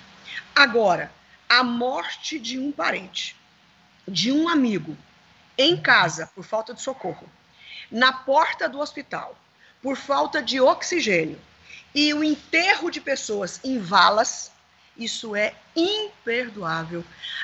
Agora, 0.55 1.11
a 1.47 1.63
morte 1.63 2.39
de 2.39 2.59
um 2.59 2.71
parente, 2.71 3.35
de 4.07 4.31
um 4.31 4.47
amigo, 4.47 4.97
em 5.57 5.77
casa 5.77 6.29
por 6.33 6.43
falta 6.43 6.73
de 6.73 6.81
socorro, 6.81 7.29
na 7.91 8.11
porta 8.11 8.67
do 8.67 8.79
hospital 8.79 9.37
por 9.81 9.97
falta 9.97 10.41
de 10.41 10.61
oxigênio 10.61 11.39
e 11.93 12.13
o 12.13 12.23
enterro 12.23 12.89
de 12.89 13.01
pessoas 13.01 13.59
em 13.63 13.79
valas, 13.79 14.50
isso 15.03 15.35
é 15.35 15.53
imperdoável. 15.75 17.03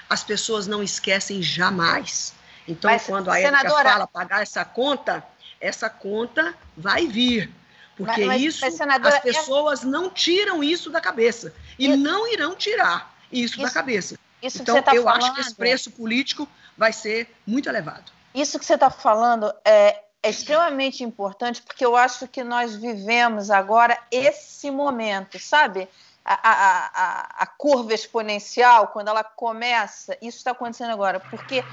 As 0.10 0.24
pessoas 0.24 0.68
não 0.68 0.84
esquecem 0.84 1.42
jamais. 1.42 2.34
Então, 2.68 2.92
Mas, 2.92 3.06
quando 3.06 3.30
a 3.30 3.36
senadora... 3.36 3.90
fala 3.90 4.08
pagar 4.08 4.42
essa 4.42 4.64
conta, 4.66 5.24
essa 5.60 5.90
conta 5.90 6.54
vai 6.76 7.08
vir. 7.08 7.52
Porque 7.96 8.26
mas, 8.26 8.42
isso, 8.42 8.62
mas, 8.62 8.80
as 9.06 9.20
pessoas 9.20 9.84
não 9.84 10.10
tiram 10.10 10.64
isso 10.64 10.90
da 10.90 11.02
cabeça. 11.02 11.54
E 11.80 11.88
isso... 11.88 11.98
não 11.98 12.32
irão 12.32 12.56
tirar 12.56 13.16
isso, 13.32 13.56
isso 13.56 13.64
da 13.64 13.72
cabeça. 13.72 14.20
Isso 14.42 14.62
então, 14.62 14.82
tá 14.84 14.96
eu 14.96 15.04
falando... 15.04 15.24
acho 15.24 15.34
que 15.34 15.42
esse 15.42 15.56
preço 15.56 15.92
político 15.92 16.48
vai 16.78 16.94
ser 16.94 17.34
muito 17.46 17.68
elevado. 17.68 18.12
Isso 18.36 18.60
que 18.60 18.66
você 18.66 18.76
está 18.76 18.92
falando 18.92 19.52
é, 19.66 20.00
é 20.22 20.30
extremamente 20.30 21.04
importante, 21.04 21.62
porque 21.64 21.84
eu 21.84 21.96
acho 21.96 22.28
que 22.28 22.44
nós 22.44 22.76
vivemos 22.76 23.50
agora 23.50 23.98
esse 24.12 24.70
momento, 24.70 25.40
sabe? 25.40 25.88
A, 26.30 26.50
a, 26.52 27.44
a, 27.44 27.46
curva 27.46 27.94
exponencial, 27.94 28.90
quando 28.90 29.08
ela 29.08 29.24
começa, 29.24 30.18
isso 30.22 30.40
está 30.40 30.52
acontecendo 30.52 30.92
agora, 30.92 31.22
porque 31.22 31.64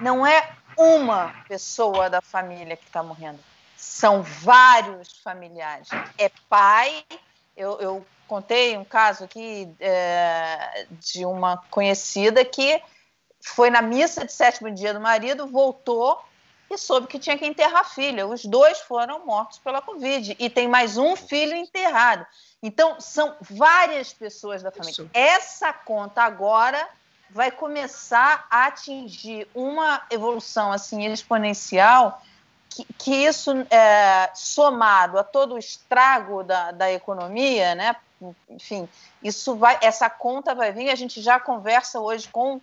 não 0.00 0.26
é 0.26 0.50
uma 0.76 1.34
pessoa 1.48 2.10
da 2.10 2.20
família 2.20 2.76
que 2.76 2.84
está 2.84 3.02
morrendo 3.02 3.40
são 3.82 4.22
vários 4.22 5.20
familiares. 5.20 5.88
É 6.16 6.30
pai, 6.48 7.04
eu, 7.56 7.80
eu 7.80 8.06
contei 8.28 8.76
um 8.76 8.84
caso 8.84 9.24
aqui 9.24 9.68
é, 9.80 10.86
de 10.92 11.26
uma 11.26 11.56
conhecida 11.68 12.44
que 12.44 12.80
foi 13.40 13.70
na 13.70 13.82
missa 13.82 14.24
de 14.24 14.32
sétimo 14.32 14.70
dia 14.70 14.94
do 14.94 15.00
marido, 15.00 15.48
voltou 15.48 16.22
e 16.72 16.78
soube 16.78 17.06
que 17.06 17.18
tinha 17.18 17.36
que 17.36 17.46
enterrar 17.46 17.80
a 17.80 17.84
filha. 17.84 18.26
Os 18.26 18.44
dois 18.44 18.78
foram 18.80 19.24
mortos 19.24 19.58
pela 19.58 19.82
Covid 19.82 20.36
e 20.38 20.50
tem 20.50 20.66
mais 20.66 20.96
um 20.96 21.14
filho 21.14 21.54
enterrado. 21.54 22.26
Então, 22.62 23.00
são 23.00 23.36
várias 23.40 24.12
pessoas 24.12 24.62
da 24.62 24.70
família. 24.70 24.92
Isso. 24.92 25.10
Essa 25.12 25.72
conta 25.72 26.22
agora 26.22 26.88
vai 27.30 27.50
começar 27.50 28.46
a 28.50 28.66
atingir 28.66 29.48
uma 29.54 30.02
evolução 30.10 30.70
assim 30.70 31.04
exponencial 31.06 32.22
que, 32.68 32.86
que 32.98 33.14
isso, 33.14 33.50
é, 33.70 34.30
somado 34.34 35.18
a 35.18 35.24
todo 35.24 35.54
o 35.54 35.58
estrago 35.58 36.42
da, 36.42 36.70
da 36.72 36.90
economia, 36.90 37.74
né? 37.74 37.96
enfim, 38.48 38.88
isso 39.22 39.56
vai, 39.56 39.78
essa 39.82 40.08
conta 40.08 40.54
vai 40.54 40.72
vir. 40.72 40.90
A 40.90 40.94
gente 40.94 41.20
já 41.20 41.40
conversa 41.40 42.00
hoje 42.00 42.28
com 42.28 42.60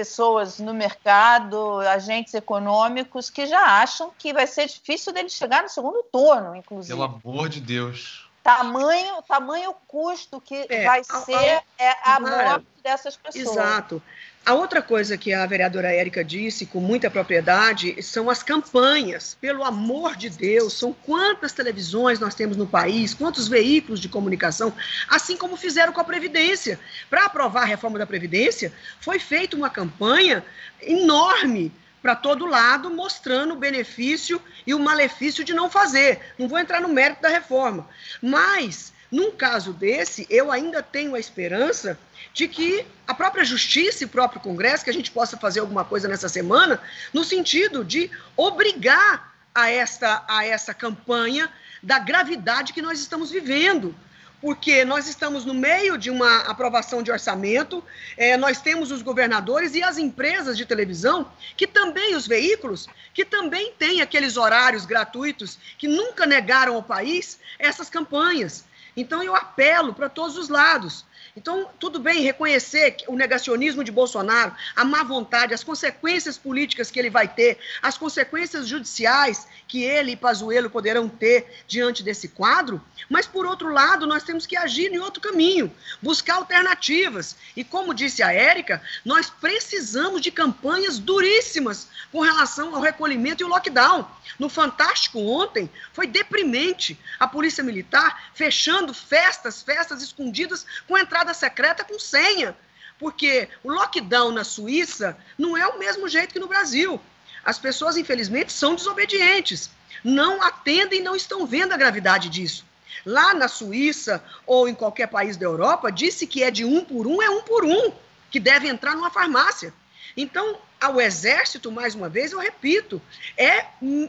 pessoas 0.00 0.58
no 0.58 0.72
mercado, 0.72 1.80
agentes 1.80 2.32
econômicos 2.32 3.28
que 3.28 3.46
já 3.46 3.82
acham 3.82 4.10
que 4.18 4.32
vai 4.32 4.46
ser 4.46 4.66
difícil 4.66 5.12
dele 5.12 5.28
chegar 5.28 5.62
no 5.62 5.68
segundo 5.68 6.02
turno, 6.04 6.56
inclusive. 6.56 6.96
Pelo 6.96 7.02
amor 7.02 7.50
de 7.50 7.60
Deus. 7.60 8.26
Tamanho, 8.42 9.20
tamanho 9.28 9.74
custo 9.86 10.40
que 10.40 10.64
é, 10.70 10.86
vai 10.86 11.04
ser 11.04 11.34
a, 11.34 11.62
é 11.78 11.96
a 12.02 12.18
morte 12.18 12.66
dessas 12.82 13.14
pessoas. 13.14 13.46
Exato. 13.46 14.02
A 14.50 14.54
outra 14.54 14.82
coisa 14.82 15.16
que 15.16 15.32
a 15.32 15.46
vereadora 15.46 15.92
Érica 15.92 16.24
disse 16.24 16.66
com 16.66 16.80
muita 16.80 17.08
propriedade 17.08 18.02
são 18.02 18.28
as 18.28 18.42
campanhas. 18.42 19.38
Pelo 19.40 19.62
amor 19.62 20.16
de 20.16 20.28
Deus, 20.28 20.72
são 20.72 20.92
quantas 20.92 21.52
televisões 21.52 22.18
nós 22.18 22.34
temos 22.34 22.56
no 22.56 22.66
país, 22.66 23.14
quantos 23.14 23.46
veículos 23.46 24.00
de 24.00 24.08
comunicação, 24.08 24.74
assim 25.08 25.36
como 25.36 25.56
fizeram 25.56 25.92
com 25.92 26.00
a 26.00 26.04
Previdência. 26.04 26.80
Para 27.08 27.26
aprovar 27.26 27.62
a 27.62 27.66
reforma 27.66 27.96
da 27.96 28.04
Previdência, 28.04 28.72
foi 29.00 29.20
feita 29.20 29.56
uma 29.56 29.70
campanha 29.70 30.44
enorme 30.82 31.72
para 32.02 32.16
todo 32.16 32.44
lado, 32.44 32.90
mostrando 32.90 33.54
o 33.54 33.58
benefício 33.58 34.42
e 34.66 34.74
o 34.74 34.80
malefício 34.80 35.44
de 35.44 35.54
não 35.54 35.70
fazer. 35.70 36.34
Não 36.36 36.48
vou 36.48 36.58
entrar 36.58 36.80
no 36.80 36.88
mérito 36.88 37.22
da 37.22 37.28
reforma, 37.28 37.88
mas 38.20 38.92
num 39.10 39.32
caso 39.32 39.72
desse, 39.72 40.26
eu 40.30 40.52
ainda 40.52 40.82
tenho 40.82 41.14
a 41.14 41.20
esperança 41.20 41.98
de 42.32 42.46
que 42.46 42.86
a 43.06 43.12
própria 43.12 43.44
justiça 43.44 44.04
e 44.04 44.06
o 44.06 44.10
próprio 44.10 44.40
Congresso, 44.40 44.84
que 44.84 44.90
a 44.90 44.94
gente 44.94 45.10
possa 45.10 45.36
fazer 45.36 45.60
alguma 45.60 45.84
coisa 45.84 46.06
nessa 46.06 46.28
semana, 46.28 46.80
no 47.12 47.24
sentido 47.24 47.84
de 47.84 48.10
obrigar 48.36 49.34
a 49.54 49.68
esta, 49.68 50.24
a 50.28 50.44
essa 50.44 50.72
campanha 50.72 51.50
da 51.82 51.98
gravidade 51.98 52.72
que 52.72 52.82
nós 52.82 53.00
estamos 53.00 53.30
vivendo 53.30 53.94
porque 54.40 54.84
nós 54.84 55.06
estamos 55.06 55.44
no 55.44 55.52
meio 55.52 55.98
de 55.98 56.10
uma 56.10 56.38
aprovação 56.42 57.02
de 57.02 57.10
orçamento, 57.10 57.84
é, 58.16 58.36
nós 58.36 58.60
temos 58.60 58.90
os 58.90 59.02
governadores 59.02 59.74
e 59.74 59.82
as 59.82 59.98
empresas 59.98 60.56
de 60.56 60.64
televisão, 60.64 61.30
que 61.56 61.66
também, 61.66 62.14
os 62.14 62.26
veículos, 62.26 62.88
que 63.12 63.24
também 63.24 63.72
têm 63.78 64.00
aqueles 64.00 64.36
horários 64.36 64.86
gratuitos, 64.86 65.58
que 65.76 65.86
nunca 65.86 66.24
negaram 66.24 66.74
ao 66.74 66.82
país 66.82 67.38
essas 67.58 67.90
campanhas. 67.90 68.64
Então, 69.00 69.22
eu 69.22 69.34
apelo 69.34 69.94
para 69.94 70.08
todos 70.08 70.36
os 70.36 70.48
lados. 70.48 71.04
Então, 71.40 71.70
tudo 71.78 71.98
bem 71.98 72.20
reconhecer 72.20 72.98
o 73.08 73.16
negacionismo 73.16 73.82
de 73.82 73.90
Bolsonaro, 73.90 74.54
a 74.76 74.84
má 74.84 75.02
vontade, 75.02 75.54
as 75.54 75.64
consequências 75.64 76.36
políticas 76.36 76.90
que 76.90 76.98
ele 76.98 77.08
vai 77.08 77.26
ter, 77.26 77.58
as 77.80 77.96
consequências 77.96 78.68
judiciais 78.68 79.48
que 79.66 79.82
ele 79.82 80.12
e 80.12 80.16
Pazuello 80.16 80.68
poderão 80.68 81.08
ter 81.08 81.64
diante 81.66 82.02
desse 82.02 82.28
quadro, 82.28 82.78
mas, 83.08 83.26
por 83.26 83.46
outro 83.46 83.72
lado, 83.72 84.06
nós 84.06 84.22
temos 84.22 84.44
que 84.44 84.54
agir 84.54 84.92
em 84.92 84.98
outro 84.98 85.22
caminho, 85.22 85.72
buscar 86.02 86.34
alternativas. 86.34 87.34
E, 87.56 87.64
como 87.64 87.94
disse 87.94 88.22
a 88.22 88.30
Érica, 88.30 88.82
nós 89.02 89.30
precisamos 89.30 90.20
de 90.20 90.30
campanhas 90.30 90.98
duríssimas 90.98 91.88
com 92.12 92.20
relação 92.20 92.74
ao 92.74 92.82
recolhimento 92.82 93.42
e 93.42 93.46
o 93.46 93.48
lockdown. 93.48 94.06
No 94.38 94.50
Fantástico 94.50 95.18
ontem, 95.20 95.70
foi 95.92 96.06
deprimente 96.06 96.98
a 97.18 97.26
Polícia 97.26 97.64
Militar 97.64 98.30
fechando 98.34 98.92
festas, 98.92 99.62
festas 99.62 100.02
escondidas 100.02 100.66
com 100.86 100.98
entrada 100.98 101.29
secreta 101.34 101.84
com 101.84 101.98
senha. 101.98 102.56
Porque 102.98 103.48
o 103.64 103.70
lockdown 103.70 104.30
na 104.30 104.44
Suíça 104.44 105.16
não 105.38 105.56
é 105.56 105.66
o 105.66 105.78
mesmo 105.78 106.06
jeito 106.08 106.34
que 106.34 106.38
no 106.38 106.48
Brasil. 106.48 107.00
As 107.44 107.58
pessoas, 107.58 107.96
infelizmente, 107.96 108.52
são 108.52 108.74
desobedientes, 108.74 109.70
não 110.04 110.42
atendem 110.42 111.02
não 111.02 111.16
estão 111.16 111.46
vendo 111.46 111.72
a 111.72 111.76
gravidade 111.76 112.28
disso. 112.28 112.64
Lá 113.04 113.32
na 113.32 113.48
Suíça 113.48 114.22
ou 114.46 114.68
em 114.68 114.74
qualquer 114.74 115.06
país 115.06 115.36
da 115.36 115.46
Europa, 115.46 115.90
disse 115.90 116.26
que 116.26 116.42
é 116.42 116.50
de 116.50 116.64
um 116.64 116.84
por 116.84 117.06
um, 117.06 117.22
é 117.22 117.30
um 117.30 117.42
por 117.42 117.64
um, 117.64 117.92
que 118.30 118.38
deve 118.38 118.68
entrar 118.68 118.94
numa 118.94 119.10
farmácia. 119.10 119.72
Então, 120.16 120.58
ao 120.80 121.00
exército, 121.00 121.70
mais 121.70 121.94
uma 121.94 122.08
vez, 122.08 122.32
eu 122.32 122.38
repito, 122.38 123.00
é 123.36 123.66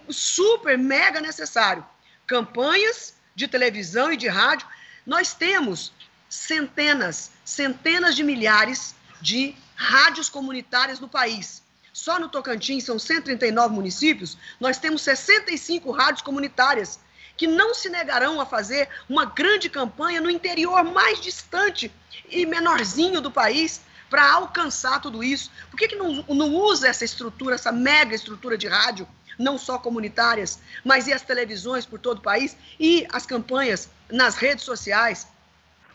super, 0.10 0.78
mega 0.78 1.22
necessário. 1.22 1.86
Campanhas 2.28 3.14
de 3.36 3.48
televisão 3.48 4.12
e 4.12 4.18
de 4.18 4.28
rádio. 4.28 4.68
Nós 5.06 5.34
temos 5.34 5.94
centenas, 6.32 7.30
centenas 7.44 8.16
de 8.16 8.24
milhares 8.24 8.96
de 9.22 9.54
rádios 9.76 10.30
comunitárias 10.30 10.98
no 10.98 11.10
país. 11.10 11.62
Só 11.92 12.18
no 12.18 12.30
Tocantins, 12.30 12.86
são 12.86 12.98
139 12.98 13.76
municípios, 13.76 14.38
nós 14.58 14.78
temos 14.78 15.02
65 15.02 15.92
rádios 15.92 16.22
comunitárias 16.22 17.02
que 17.36 17.48
não 17.48 17.74
se 17.74 17.90
negarão 17.90 18.40
a 18.40 18.46
fazer 18.46 18.88
uma 19.10 19.26
grande 19.26 19.70
campanha 19.70 20.22
no 20.22 20.30
interior 20.30 20.86
mais 20.86 21.20
distante 21.20 21.92
e 22.30 22.46
menorzinho 22.46 23.20
do 23.20 23.30
país 23.30 23.82
para 24.10 24.32
alcançar 24.32 25.02
tudo 25.02 25.22
isso. 25.22 25.52
Por 25.70 25.78
que, 25.78 25.90
que 25.90 25.96
não, 25.98 26.24
não 26.30 26.56
usa 26.56 26.88
essa 26.88 27.04
estrutura, 27.04 27.56
essa 27.56 27.74
mega 27.74 28.16
estrutura 28.16 28.58
de 28.58 28.70
rádio, 28.70 29.06
não 29.38 29.58
só 29.58 29.78
comunitárias, 29.78 30.60
mas 30.86 31.08
e 31.08 31.14
as 31.14 31.24
televisões 31.24 31.86
por 31.86 32.00
todo 32.00 32.20
o 32.20 32.22
país 32.22 32.56
e 32.80 33.06
as 33.12 33.26
campanhas 33.26 33.90
nas 34.10 34.36
redes 34.36 34.64
sociais? 34.64 35.28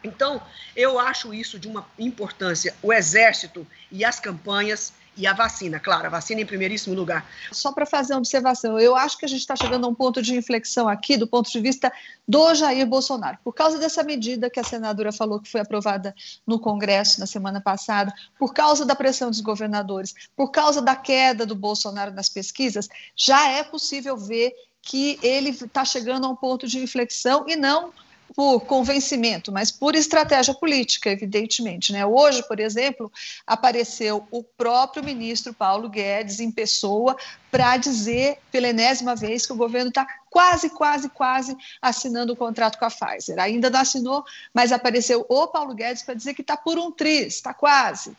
Então, 0.07 0.41
eu 0.75 0.99
acho 0.99 1.35
isso 1.35 1.59
de 1.59 1.69
uma 1.69 1.87
importância. 1.99 2.75
O 2.83 2.93
Exército 2.93 3.67
e 3.91 4.05
as 4.05 4.21
campanhas 4.21 4.93
e 5.17 5.27
a 5.27 5.33
vacina, 5.33 5.81
claro, 5.81 6.07
a 6.07 6.11
vacina 6.11 6.43
em 6.43 6.47
primeiríssimo 6.47 6.95
lugar. 6.95 7.27
Só 7.51 7.73
para 7.73 7.87
fazer 7.87 8.13
uma 8.13 8.19
observação, 8.19 8.79
eu 8.79 8.95
acho 8.95 9.17
que 9.17 9.25
a 9.25 9.29
gente 9.29 9.41
está 9.41 9.57
chegando 9.57 9.87
a 9.87 9.89
um 9.89 9.95
ponto 9.95 10.21
de 10.21 10.37
inflexão 10.37 10.87
aqui, 10.89 11.17
do 11.17 11.27
ponto 11.27 11.51
de 11.51 11.59
vista 11.59 11.91
do 12.29 12.55
Jair 12.55 12.87
Bolsonaro, 12.87 13.39
por 13.43 13.55
causa 13.55 13.79
dessa 13.79 14.03
medida 14.03 14.51
que 14.51 14.61
a 14.61 14.65
senadora 14.65 15.11
falou 15.11 15.41
que 15.41 15.51
foi 15.51 15.63
aprovada 15.63 16.15
no 16.47 16.61
Congresso 16.61 17.19
na 17.19 17.27
semana 17.27 17.63
passada, 17.63 18.13
por 18.39 18.53
causa 18.53 18.85
da 18.85 18.95
pressão 18.95 19.31
dos 19.31 19.41
governadores, 19.41 20.15
por 20.37 20.51
causa 20.51 20.83
da 20.83 20.95
queda 20.95 21.47
do 21.47 21.55
Bolsonaro 21.55 22.13
nas 22.13 22.29
pesquisas, 22.29 22.87
já 23.17 23.49
é 23.49 23.65
possível 23.65 24.19
ver 24.19 24.53
que 24.83 25.19
ele 25.23 25.51
está 25.51 25.85
chegando 25.85 26.27
a 26.27 26.29
um 26.29 26.37
ponto 26.37 26.67
de 26.69 26.79
inflexão 26.79 27.47
e 27.49 27.57
não 27.57 27.91
por 28.37 28.61
convencimento, 28.67 29.51
mas 29.51 29.71
por 29.71 29.95
estratégia 29.95 30.53
política, 30.53 31.11
evidentemente. 31.11 31.91
Né? 31.91 32.05
Hoje, 32.05 32.47
por 32.47 32.61
exemplo, 32.61 33.11
apareceu 33.47 34.29
o 34.31 34.43
próprio 34.43 35.03
ministro 35.03 35.55
Paulo 35.55 35.89
Guedes 35.89 36.39
em 36.39 36.51
pessoa 36.51 37.17
para 37.51 37.79
dizer 37.79 38.37
pela 38.53 38.69
enésima 38.69 39.17
vez 39.17 39.47
que 39.47 39.55
o 39.55 39.57
governo 39.57 39.89
está 39.89 40.07
quase, 40.29 40.69
quase, 40.69 41.09
quase 41.09 41.57
assinando 41.81 42.35
o 42.35 42.37
contrato 42.37 42.79
com 42.79 42.85
a 42.85 42.91
Pfizer. 42.91 43.39
Ainda 43.39 43.71
não 43.71 43.81
assinou, 43.81 44.23
mas 44.53 44.71
apareceu 44.71 45.25
o 45.31 45.47
Paulo 45.47 45.75
Guedes 45.75 46.03
para 46.03 46.13
dizer 46.13 46.35
que 46.35 46.43
está 46.43 46.59
por 46.59 46.79
um 46.79 46.93
triz, 46.93 47.37
está 47.37 47.55
quase. 47.55 48.15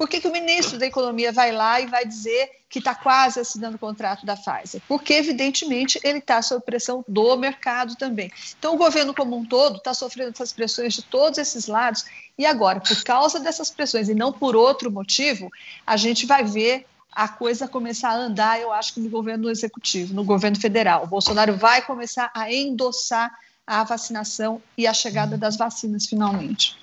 Por 0.00 0.08
que, 0.08 0.18
que 0.18 0.26
o 0.26 0.32
ministro 0.32 0.78
da 0.78 0.86
Economia 0.86 1.30
vai 1.30 1.52
lá 1.52 1.78
e 1.78 1.86
vai 1.86 2.06
dizer 2.06 2.52
que 2.70 2.78
está 2.78 2.94
quase 2.94 3.38
assinando 3.38 3.76
o 3.76 3.78
contrato 3.78 4.24
da 4.24 4.34
Pfizer? 4.34 4.80
Porque, 4.88 5.12
evidentemente, 5.12 6.00
ele 6.02 6.20
está 6.20 6.40
sob 6.40 6.64
pressão 6.64 7.04
do 7.06 7.36
mercado 7.36 7.94
também. 7.96 8.32
Então, 8.58 8.72
o 8.72 8.78
governo 8.78 9.12
como 9.12 9.36
um 9.36 9.44
todo 9.44 9.76
está 9.76 9.92
sofrendo 9.92 10.30
essas 10.30 10.54
pressões 10.54 10.94
de 10.94 11.02
todos 11.02 11.38
esses 11.38 11.66
lados, 11.66 12.06
e 12.38 12.46
agora, 12.46 12.80
por 12.80 13.04
causa 13.04 13.38
dessas 13.38 13.70
pressões 13.70 14.08
e 14.08 14.14
não 14.14 14.32
por 14.32 14.56
outro 14.56 14.90
motivo, 14.90 15.50
a 15.86 15.98
gente 15.98 16.24
vai 16.24 16.44
ver 16.44 16.86
a 17.12 17.28
coisa 17.28 17.68
começar 17.68 18.08
a 18.08 18.16
andar, 18.16 18.58
eu 18.58 18.72
acho 18.72 18.94
que 18.94 19.00
no 19.00 19.10
governo 19.10 19.50
executivo, 19.50 20.14
no 20.14 20.24
governo 20.24 20.58
federal. 20.58 21.04
O 21.04 21.08
Bolsonaro 21.08 21.58
vai 21.58 21.82
começar 21.82 22.30
a 22.34 22.50
endossar 22.50 23.30
a 23.66 23.84
vacinação 23.84 24.62
e 24.78 24.86
a 24.86 24.94
chegada 24.94 25.36
das 25.36 25.58
vacinas 25.58 26.06
finalmente. 26.06 26.78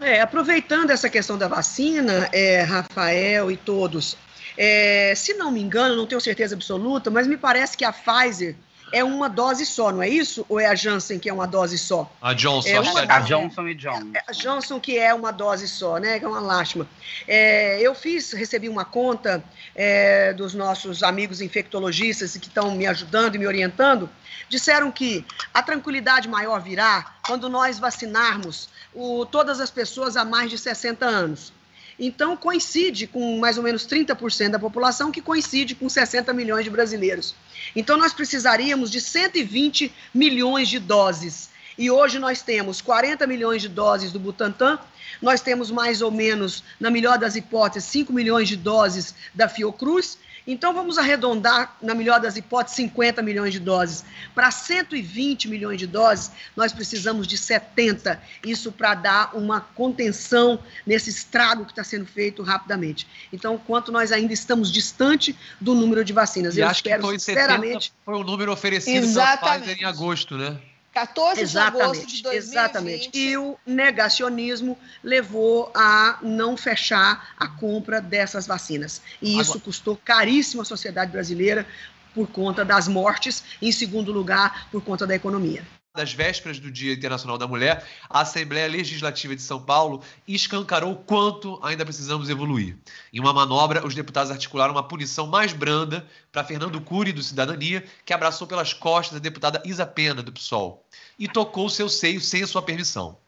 É, 0.00 0.20
aproveitando 0.20 0.90
essa 0.90 1.10
questão 1.10 1.36
da 1.36 1.46
vacina, 1.46 2.28
é, 2.32 2.62
Rafael 2.62 3.50
e 3.50 3.56
todos, 3.56 4.16
é, 4.56 5.12
se 5.14 5.34
não 5.34 5.52
me 5.52 5.60
engano, 5.60 5.94
não 5.94 6.06
tenho 6.06 6.20
certeza 6.20 6.54
absoluta, 6.54 7.10
mas 7.10 7.26
me 7.26 7.36
parece 7.36 7.76
que 7.76 7.84
a 7.84 7.92
Pfizer 7.92 8.56
é 8.92 9.04
uma 9.04 9.28
dose 9.28 9.64
só, 9.64 9.92
não 9.92 10.02
é 10.02 10.08
isso? 10.08 10.44
Ou 10.48 10.58
é 10.58 10.66
a 10.66 10.74
Janssen 10.74 11.18
que 11.18 11.28
é 11.28 11.32
uma 11.32 11.46
dose 11.46 11.78
só? 11.78 12.10
A 12.20 12.32
Johnson, 12.32 12.68
é 12.68 12.80
uma, 12.80 13.00
a 13.00 13.20
Johnson 13.20 13.68
e 13.68 13.74
Johnson. 13.74 14.10
É, 14.14 14.22
a 14.26 14.32
Johnson 14.32 14.80
que 14.80 14.98
é 14.98 15.14
uma 15.14 15.30
dose 15.30 15.68
só, 15.68 15.98
né? 15.98 16.18
Que 16.18 16.24
é 16.24 16.28
uma 16.28 16.40
lástima. 16.40 16.86
É, 17.26 17.80
eu 17.80 17.94
fiz, 17.94 18.32
recebi 18.32 18.68
uma 18.68 18.84
conta 18.84 19.42
é, 19.74 20.32
dos 20.32 20.54
nossos 20.54 21.02
amigos 21.02 21.40
infectologistas 21.40 22.36
que 22.36 22.48
estão 22.48 22.74
me 22.74 22.86
ajudando 22.86 23.36
e 23.36 23.38
me 23.38 23.46
orientando. 23.46 24.10
Disseram 24.48 24.90
que 24.90 25.24
a 25.54 25.62
tranquilidade 25.62 26.28
maior 26.28 26.60
virá 26.60 27.14
quando 27.26 27.48
nós 27.48 27.78
vacinarmos 27.78 28.68
o, 28.94 29.24
todas 29.24 29.60
as 29.60 29.70
pessoas 29.70 30.16
há 30.16 30.24
mais 30.24 30.50
de 30.50 30.58
60 30.58 31.04
anos. 31.06 31.52
Então, 31.98 32.34
coincide 32.34 33.06
com 33.06 33.38
mais 33.38 33.58
ou 33.58 33.62
menos 33.62 33.86
30% 33.86 34.50
da 34.50 34.58
população, 34.58 35.12
que 35.12 35.20
coincide 35.20 35.74
com 35.74 35.88
60 35.88 36.32
milhões 36.32 36.64
de 36.64 36.70
brasileiros. 36.70 37.34
Então, 37.76 37.98
nós 37.98 38.14
precisaríamos 38.14 38.90
de 38.90 39.00
120 39.00 39.92
milhões 40.14 40.68
de 40.68 40.78
doses. 40.78 41.50
E 41.76 41.90
hoje 41.90 42.18
nós 42.18 42.42
temos 42.42 42.80
40 42.80 43.26
milhões 43.26 43.60
de 43.62 43.68
doses 43.68 44.12
do 44.12 44.18
Butantan, 44.18 44.78
nós 45.20 45.40
temos 45.40 45.70
mais 45.70 46.00
ou 46.00 46.10
menos, 46.10 46.64
na 46.78 46.90
melhor 46.90 47.18
das 47.18 47.36
hipóteses, 47.36 47.88
5 47.90 48.12
milhões 48.12 48.48
de 48.48 48.56
doses 48.56 49.14
da 49.34 49.48
Fiocruz 49.48 50.18
então, 50.52 50.74
vamos 50.74 50.98
arredondar, 50.98 51.76
na 51.80 51.94
melhor 51.94 52.20
das 52.20 52.36
hipóteses, 52.36 52.76
50 52.76 53.22
milhões 53.22 53.52
de 53.52 53.60
doses. 53.60 54.04
Para 54.34 54.50
120 54.50 55.48
milhões 55.48 55.78
de 55.78 55.86
doses, 55.86 56.32
nós 56.56 56.72
precisamos 56.72 57.26
de 57.26 57.36
70. 57.36 58.20
Isso 58.44 58.72
para 58.72 58.94
dar 58.94 59.36
uma 59.36 59.60
contenção 59.60 60.58
nesse 60.86 61.10
estrago 61.10 61.64
que 61.64 61.72
está 61.72 61.84
sendo 61.84 62.06
feito 62.06 62.42
rapidamente. 62.42 63.06
Então, 63.32 63.58
quanto 63.58 63.92
nós 63.92 64.12
ainda 64.12 64.32
estamos 64.32 64.72
distante 64.72 65.36
do 65.60 65.74
número 65.74 66.04
de 66.04 66.12
vacinas. 66.12 66.56
E 66.56 66.60
Eu 66.60 66.66
acho 66.68 66.80
espero, 66.80 67.02
que 67.02 67.08
foi 67.08 67.18
sinceramente. 67.18 67.92
foi 68.04 68.14
o 68.14 68.24
número 68.24 68.52
oferecido 68.52 69.12
pela 69.12 69.36
Pfizer 69.36 69.78
em 69.80 69.84
agosto, 69.84 70.36
né? 70.36 70.58
14 70.92 71.40
exatamente, 71.40 71.76
de 71.76 71.82
agosto 71.82 72.06
de 72.06 72.22
2020. 72.22 72.34
Exatamente. 72.34 73.10
E 73.14 73.36
o 73.36 73.56
negacionismo 73.64 74.76
levou 75.02 75.70
a 75.74 76.18
não 76.22 76.56
fechar 76.56 77.34
a 77.38 77.46
compra 77.46 78.00
dessas 78.00 78.46
vacinas. 78.46 79.00
E 79.22 79.38
isso 79.38 79.52
Agora... 79.52 79.64
custou 79.64 79.96
caríssimo 79.96 80.62
à 80.62 80.64
sociedade 80.64 81.12
brasileira 81.12 81.66
por 82.14 82.26
conta 82.28 82.64
das 82.64 82.88
mortes, 82.88 83.44
em 83.62 83.70
segundo 83.70 84.10
lugar, 84.10 84.68
por 84.70 84.82
conta 84.82 85.06
da 85.06 85.14
economia 85.14 85.64
das 85.94 86.12
vésperas 86.12 86.60
do 86.60 86.70
Dia 86.70 86.92
Internacional 86.92 87.36
da 87.36 87.48
Mulher, 87.48 87.84
a 88.08 88.20
Assembleia 88.20 88.68
Legislativa 88.68 89.34
de 89.34 89.42
São 89.42 89.60
Paulo 89.60 90.00
escancarou 90.26 90.94
quanto 90.94 91.58
ainda 91.64 91.84
precisamos 91.84 92.30
evoluir. 92.30 92.78
Em 93.12 93.18
uma 93.18 93.32
manobra, 93.32 93.84
os 93.84 93.92
deputados 93.92 94.30
articularam 94.30 94.72
uma 94.72 94.86
punição 94.86 95.26
mais 95.26 95.52
branda 95.52 96.06
para 96.30 96.44
Fernando 96.44 96.80
Cury, 96.80 97.12
do 97.12 97.24
Cidadania, 97.24 97.84
que 98.04 98.12
abraçou 98.12 98.46
pelas 98.46 98.72
costas 98.72 99.16
a 99.16 99.20
deputada 99.20 99.60
Isa 99.64 99.84
Pena, 99.84 100.22
do 100.22 100.32
PSOL, 100.32 100.86
e 101.18 101.26
tocou 101.26 101.68
seu 101.68 101.88
seio 101.88 102.20
sem 102.20 102.46
sua 102.46 102.62
permissão. 102.62 103.18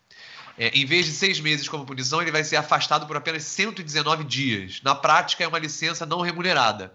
É, 0.57 0.69
em 0.69 0.87
vez 0.87 1.07
de 1.07 1.13
seis 1.13 1.41
meses 1.41 1.69
como 1.69 1.85
punição, 1.85 2.23
ele 2.23 2.31
vai 2.31 2.45
ser 2.45 2.57
afastado 2.57 3.09
por 3.09 3.17
apenas 3.17 3.43
119 3.43 4.23
dias. 4.23 4.81
Na 4.85 4.95
prática, 4.95 5.43
é 5.43 5.49
uma 5.49 5.59
licença 5.59 6.07
não 6.07 6.21
remunerada 6.21 6.93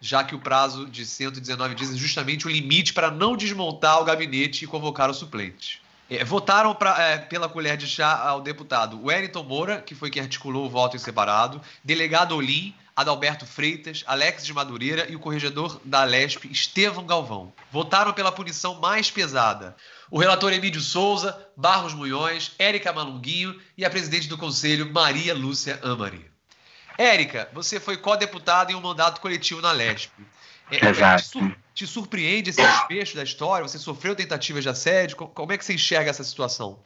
já 0.00 0.22
que 0.22 0.34
o 0.34 0.38
prazo 0.38 0.86
de 0.86 1.04
119 1.04 1.74
dias 1.74 1.92
é 1.92 1.96
justamente 1.96 2.46
o 2.46 2.50
limite 2.50 2.92
para 2.92 3.10
não 3.10 3.36
desmontar 3.36 4.00
o 4.00 4.04
gabinete 4.04 4.64
e 4.64 4.68
convocar 4.68 5.10
o 5.10 5.14
suplente. 5.14 5.80
É, 6.08 6.24
votaram 6.24 6.74
pra, 6.74 7.02
é, 7.02 7.18
pela 7.18 7.48
colher 7.48 7.76
de 7.76 7.86
chá 7.86 8.16
ao 8.16 8.40
deputado 8.40 9.02
Wellington 9.02 9.42
Moura, 9.42 9.82
que 9.82 9.94
foi 9.94 10.08
quem 10.08 10.22
articulou 10.22 10.66
o 10.66 10.70
voto 10.70 10.96
em 10.96 11.00
separado, 11.00 11.60
delegado 11.82 12.36
Olim, 12.36 12.72
Adalberto 12.94 13.44
Freitas, 13.44 14.04
Alex 14.06 14.46
de 14.46 14.54
Madureira 14.54 15.10
e 15.10 15.16
o 15.16 15.18
corregedor 15.18 15.80
da 15.84 16.04
Lesp, 16.04 16.46
Estevão 16.46 17.04
Galvão. 17.04 17.52
Votaram 17.70 18.12
pela 18.12 18.32
punição 18.32 18.80
mais 18.80 19.10
pesada. 19.10 19.76
O 20.10 20.18
relator 20.18 20.52
Emílio 20.52 20.80
Souza, 20.80 21.38
Barros 21.56 21.92
Munhões, 21.92 22.52
Érica 22.58 22.92
Malunguinho 22.92 23.60
e 23.76 23.84
a 23.84 23.90
presidente 23.90 24.28
do 24.28 24.38
conselho, 24.38 24.90
Maria 24.92 25.34
Lúcia 25.34 25.78
Amari. 25.82 26.35
Érica, 26.98 27.48
você 27.52 27.78
foi 27.78 27.96
co-deputada 27.96 28.72
em 28.72 28.74
um 28.74 28.80
mandato 28.80 29.20
coletivo 29.20 29.60
na 29.60 29.72
LESP. 29.72 30.10
É, 30.70 30.86
é 30.86 30.90
Exato. 30.90 31.22
Te, 31.22 31.28
sur 31.28 31.56
te 31.74 31.86
surpreende 31.86 32.50
esse 32.50 32.62
desfecho 32.62 33.16
da 33.16 33.22
história? 33.22 33.68
Você 33.68 33.78
sofreu 33.78 34.16
tentativas 34.16 34.62
de 34.62 34.70
assédio? 34.70 35.16
Como 35.16 35.52
é 35.52 35.58
que 35.58 35.64
você 35.64 35.74
enxerga 35.74 36.10
essa 36.10 36.24
situação? 36.24 36.78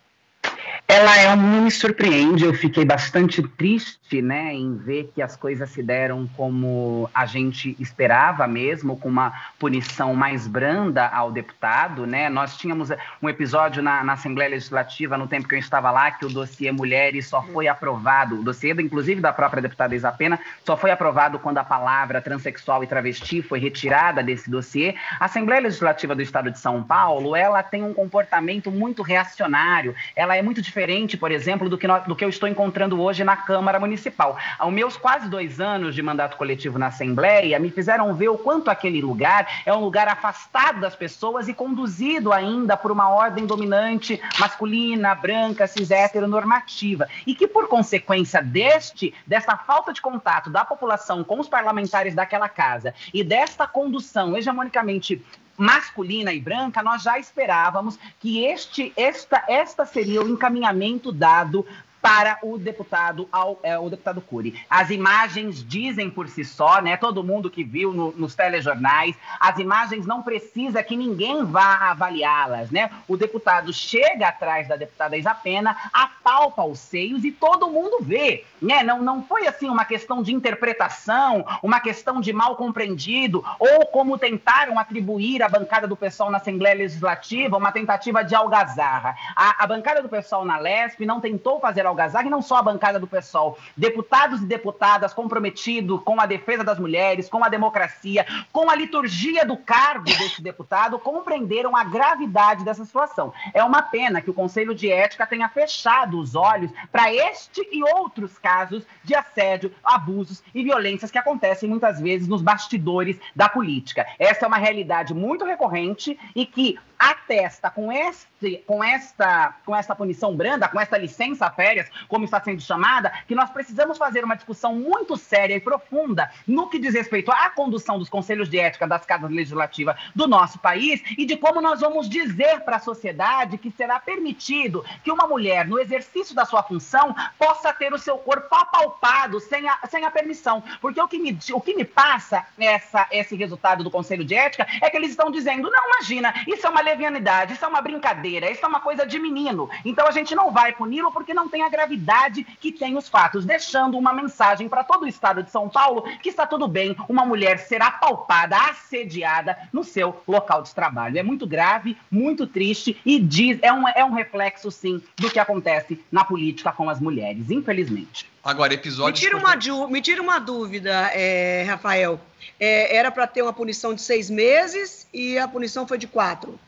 Ela 0.93 1.17
é, 1.19 1.37
me 1.37 1.71
surpreende, 1.71 2.45
eu 2.45 2.53
fiquei 2.53 2.85
bastante 2.85 3.41
triste, 3.41 4.21
né, 4.21 4.53
em 4.53 4.77
ver 4.77 5.13
que 5.15 5.23
as 5.23 5.37
coisas 5.37 5.71
se 5.71 5.85
deram 5.85 6.29
como 6.37 7.09
a 7.15 7.25
gente 7.27 7.77
esperava 7.79 8.45
mesmo, 8.49 8.97
com 8.97 9.09
uma 9.09 9.33
punição 9.57 10.17
mais 10.17 10.49
branda 10.49 11.07
ao 11.07 11.31
deputado, 11.31 12.09
né, 12.09 12.29
nós 12.29 12.57
tínhamos 12.57 12.89
um 13.23 13.29
episódio 13.29 13.81
na, 13.81 14.03
na 14.03 14.15
Assembleia 14.15 14.51
Legislativa, 14.51 15.17
no 15.17 15.29
tempo 15.29 15.47
que 15.47 15.55
eu 15.55 15.61
estava 15.61 15.93
lá, 15.93 16.11
que 16.11 16.27
o 16.27 16.29
dossiê 16.29 16.73
Mulheres 16.73 17.29
só 17.29 17.41
foi 17.41 17.69
aprovado, 17.69 18.41
o 18.41 18.43
dossiê, 18.43 18.73
inclusive 18.73 19.21
da 19.21 19.33
própria 19.33 19.63
deputada 19.63 19.95
Isapena, 19.95 20.41
só 20.67 20.77
foi 20.77 20.91
aprovado 20.91 21.39
quando 21.39 21.59
a 21.59 21.65
palavra 21.65 22.21
transexual 22.21 22.83
e 22.83 22.89
travesti 22.89 23.43
foi 23.43 23.61
retirada 23.61 24.25
desse 24.25 24.51
dossiê. 24.51 24.97
A 25.21 25.27
Assembleia 25.27 25.61
Legislativa 25.61 26.17
do 26.17 26.23
Estado 26.23 26.51
de 26.51 26.59
São 26.59 26.83
Paulo, 26.83 27.37
ela 27.37 27.63
tem 27.63 27.85
um 27.85 27.95
comportamento 27.95 28.73
muito 28.73 29.03
reacionário, 29.03 29.95
ela 30.17 30.35
é 30.35 30.43
muito 30.43 30.61
diferente 30.61 30.80
diferente, 30.81 31.19
por 31.19 31.31
exemplo, 31.31 31.69
do 31.69 31.77
que, 31.77 31.87
do 32.07 32.17
que 32.17 32.25
eu 32.25 32.29
estou 32.31 32.49
encontrando 32.49 33.03
hoje 33.03 33.23
na 33.23 33.37
Câmara 33.37 33.79
Municipal. 33.79 34.39
Aos 34.59 34.73
meus 34.73 34.97
quase 34.97 35.29
dois 35.29 35.61
anos 35.61 35.95
de 35.95 36.01
mandato 36.01 36.39
coletivo 36.39 36.79
na 36.79 36.87
Assembleia, 36.87 37.59
me 37.59 37.71
fizeram 37.71 38.15
ver 38.15 38.31
o 38.31 38.39
quanto 38.39 38.71
aquele 38.71 39.03
lugar 39.03 39.47
é 39.67 39.75
um 39.75 39.81
lugar 39.81 40.09
afastado 40.09 40.81
das 40.81 40.97
pessoas 40.97 41.49
e 41.49 41.55
conduzido 41.55 42.33
ainda 42.33 42.79
por 42.79 42.91
uma 42.91 43.11
ordem 43.11 43.45
dominante 43.45 44.19
masculina, 44.39 45.15
branca, 45.15 45.67
cis 45.67 45.91
heteronormativa. 45.91 47.07
E 47.27 47.35
que, 47.35 47.47
por 47.47 47.69
consequência 47.69 48.43
deste, 48.43 49.13
dessa 49.27 49.59
falta 49.59 49.93
de 49.93 50.01
contato 50.01 50.49
da 50.49 50.65
população 50.65 51.23
com 51.23 51.39
os 51.41 51.49
parlamentares 51.49 52.15
daquela 52.15 52.49
casa 52.49 52.95
e 53.13 53.23
desta 53.23 53.67
condução 53.67 54.35
hegemonicamente 54.35 55.23
masculina 55.61 56.33
e 56.33 56.41
branca, 56.41 56.83
nós 56.83 57.03
já 57.03 57.19
esperávamos 57.19 57.99
que 58.19 58.45
este, 58.47 58.93
esta, 58.97 59.45
esta 59.47 59.85
seria 59.85 60.23
o 60.23 60.29
encaminhamento 60.29 61.13
dado 61.13 61.67
para 62.01 62.39
o 62.43 62.59
deputado 62.59 63.29
ao, 63.31 63.59
é, 63.63 63.79
o 63.79 63.91
deputado 63.91 64.21
Cury. 64.21 64.55
As 64.69 64.91
imagens 64.91 65.67
dizem 65.67 66.11
por 66.11 66.29
si 66.29 66.45
só, 66.45 66.81
né? 66.81 66.97
Todo 66.97 67.23
mundo 67.23 67.51
que 67.51 67.63
viu 67.63 67.93
no, 67.93 68.13
nos 68.13 68.35
telejornais, 68.35 69.17
as 69.39 69.59
imagens 69.59 70.07
não 70.07 70.23
precisa 70.23 70.83
que 70.83 70.97
ninguém 70.97 71.45
vá 71.45 71.91
avaliá-las, 71.91 72.71
né? 72.71 72.91
O 73.07 73.17
deputado 73.17 73.73
chega 73.73 74.29
atrás 74.29 74.67
da 74.67 74.77
deputada 74.77 75.17
Isapena, 75.17 75.77
apalpa 75.93 76.65
os 76.65 76.79
seios 76.79 77.25
e 77.25 77.31
todo 77.31 77.71
mundo 77.71 77.99
vê, 78.01 78.45
né? 78.61 78.83
Não, 78.83 79.03
não 79.03 79.23
foi 79.23 79.47
assim 79.47 79.69
uma 79.69 79.85
questão 79.85 80.23
de 80.23 80.33
interpretação, 80.33 81.45
uma 81.63 81.81
questão 81.81 82.21
de 82.21 82.33
mal 82.33 82.57
compreendido 82.57 83.45
ou 83.59 83.87
como 83.87 84.19
tentaram 84.19 84.79
atribuir 84.79 85.43
à 85.43 85.49
bancada 85.49 85.87
do 85.87 85.97
pessoal 85.97 86.31
na 86.31 86.39
Assembleia 86.39 86.75
Legislativa 86.77 87.57
uma 87.57 87.73
tentativa 87.73 88.25
de 88.25 88.35
algazarra. 88.35 89.15
A, 89.37 89.63
a 89.65 89.67
bancada 89.67 90.03
do 90.03 90.09
pessoal 90.09 90.45
na 90.45 90.59
LESP 90.59 91.05
não 91.05 91.21
tentou 91.21 91.61
fazer 91.61 91.87
algazarra, 91.91 92.27
e 92.27 92.31
não 92.31 92.43
só 92.43 92.57
a 92.57 92.63
bancada 92.63 92.99
do 92.99 93.07
PSOL, 93.07 93.59
deputados 93.77 94.43
e 94.43 94.47
deputadas 94.47 95.13
comprometidos 95.13 96.01
com 96.03 96.21
a 96.21 96.27
defesa 96.27 96.65
das 96.65 96.79
mulheres, 96.79 97.29
com 97.29 97.45
a 97.45 97.49
democracia, 97.49 98.27
com 98.53 98.71
a 98.71 98.75
liturgia 98.75 99.45
do 99.45 99.57
cargo 99.57 100.05
desse 100.05 100.43
deputado, 100.43 100.99
compreenderam 100.99 101.77
a 101.77 101.85
gravidade 101.85 102.65
dessa 102.65 102.85
situação. 102.85 103.33
É 103.53 103.63
uma 103.63 103.83
pena 103.83 104.21
que 104.21 104.31
o 104.31 104.35
Conselho 104.35 104.75
de 104.75 104.91
Ética 104.91 105.27
tenha 105.27 105.49
fechado 105.49 106.19
os 106.19 106.35
olhos 106.35 106.71
para 106.91 107.13
este 107.13 107.61
e 107.73 107.83
outros 107.83 108.39
casos 108.39 108.85
de 109.05 109.15
assédio, 109.15 109.73
abusos 109.85 110.43
e 110.55 110.63
violências 110.63 111.11
que 111.11 111.19
acontecem 111.19 111.69
muitas 111.69 112.01
vezes 112.01 112.29
nos 112.29 112.43
bastidores 112.43 113.19
da 113.35 113.49
política. 113.49 114.07
Essa 114.19 114.45
é 114.45 114.49
uma 114.49 114.57
realidade 114.57 115.13
muito 115.15 115.45
recorrente 115.45 116.19
e 116.35 116.47
que 116.47 116.79
atesta 117.01 117.71
com, 117.71 117.91
este, 117.91 118.63
com, 118.67 118.85
esta, 118.85 119.55
com 119.65 119.75
esta 119.75 119.95
punição 119.95 120.37
branda, 120.37 120.69
com 120.69 120.79
esta 120.79 120.99
licença 120.99 121.51
férias, 121.51 121.89
como 122.07 122.27
está 122.27 122.39
sendo 122.43 122.61
chamada, 122.61 123.11
que 123.27 123.35
nós 123.35 123.49
precisamos 123.49 123.97
fazer 123.97 124.23
uma 124.23 124.37
discussão 124.37 124.75
muito 124.75 125.17
séria 125.17 125.55
e 125.55 125.61
profunda 125.61 126.31
no 126.47 126.69
que 126.69 126.79
diz 126.79 126.93
respeito 126.93 127.33
à 127.33 127.49
condução 127.49 127.99
dos 127.99 128.11
conselhos 128.11 128.51
de 128.51 128.59
ética 128.59 128.87
das 128.87 129.07
casas 129.07 129.31
legislativas 129.31 129.97
do 130.15 130.29
nosso 130.29 130.59
país 130.59 131.03
e 131.17 131.25
de 131.25 131.39
como 131.39 131.63
nós 131.63 131.81
vamos 131.81 132.07
dizer 132.07 132.61
para 132.61 132.77
a 132.77 132.81
sociedade 132.81 133.57
que 133.57 133.71
será 133.71 133.99
permitido 133.99 134.85
que 135.03 135.11
uma 135.11 135.27
mulher, 135.27 135.67
no 135.67 135.79
exercício 135.79 136.35
da 136.35 136.45
sua 136.45 136.63
função, 136.63 137.15
possa 137.39 137.73
ter 137.73 137.95
o 137.95 137.99
seu 137.99 138.19
corpo 138.19 138.55
apalpado 138.55 139.41
sem 139.41 139.67
a, 139.67 139.79
sem 139.89 140.05
a 140.05 140.11
permissão. 140.11 140.63
Porque 140.83 141.01
o 141.01 141.09
que 141.09 141.19
me, 141.19 141.39
o 141.53 141.61
que 141.61 141.75
me 141.75 141.85
passa 141.85 142.45
essa, 142.59 143.07
esse 143.11 143.35
resultado 143.37 143.83
do 143.83 143.91
Conselho 143.91 144.25
de 144.25 144.35
Ética 144.35 144.67
é 144.83 144.91
que 144.91 144.97
eles 144.97 145.11
estão 145.11 145.31
dizendo: 145.31 145.71
não, 145.71 145.87
imagina, 145.95 146.35
isso 146.47 146.67
é 146.67 146.71
uma 146.71 146.83
levianidade, 146.91 147.55
isso 147.55 147.65
é 147.65 147.69
uma 147.69 147.81
brincadeira, 147.81 148.51
isso 148.51 148.65
é 148.65 148.69
uma 148.69 148.81
coisa 148.81 149.07
de 149.07 149.19
menino. 149.19 149.69
Então 149.85 150.07
a 150.07 150.11
gente 150.11 150.35
não 150.35 150.51
vai 150.51 150.73
puni-lo 150.73 151.13
porque 151.13 151.33
não 151.33 151.49
tem 151.49 151.63
a 151.63 151.69
gravidade 151.69 152.45
que 152.61 152.73
tem 152.73 152.97
os 152.97 153.09
fatos, 153.09 153.45
deixando 153.45 153.97
uma 153.97 154.13
mensagem 154.13 154.69
para 154.69 154.85
todo 154.85 155.05
o 155.05 155.09
estado 155.09 155.43
de 155.43 155.51
São 155.51 155.69
Paulo 155.69 156.03
que 156.23 156.29
está 156.29 156.47
tudo 156.47 156.67
bem 156.69 156.97
uma 157.09 157.25
mulher 157.25 157.59
ser 157.59 157.83
apalpada, 157.83 158.57
assediada 158.57 159.57
no 159.73 159.85
seu 159.85 160.21
local 160.27 160.63
de 160.63 160.75
trabalho. 160.75 161.19
É 161.19 161.23
muito 161.23 161.47
grave, 161.47 161.97
muito 162.11 162.47
triste 162.47 163.01
e 163.05 163.19
diz, 163.19 163.59
é, 163.63 163.73
um, 163.73 163.89
é 163.89 164.05
um 164.05 164.13
reflexo, 164.13 164.71
sim, 164.71 165.03
do 165.17 165.31
que 165.31 165.39
acontece 165.39 166.03
na 166.11 166.25
política 166.25 166.73
com 166.73 166.89
as 166.89 167.01
mulheres, 167.01 167.51
infelizmente. 167.51 168.31
Agora, 168.43 168.73
episódio. 168.73 169.13
Me 169.13 169.29
tira 169.29 169.37
uma, 169.37 169.87
me 169.89 170.01
tira 170.01 170.23
uma 170.23 170.39
dúvida, 170.39 171.11
é, 171.13 171.65
Rafael. 171.69 172.19
É, 172.59 172.97
era 172.97 173.11
para 173.11 173.27
ter 173.27 173.43
uma 173.43 173.53
punição 173.53 173.95
de 173.95 174.01
seis 174.01 174.31
meses 174.31 175.07
e 175.13 175.39
a 175.39 175.47
punição 175.47 175.87
foi 175.87 175.99
de 175.99 176.07
quatro. 176.07 176.59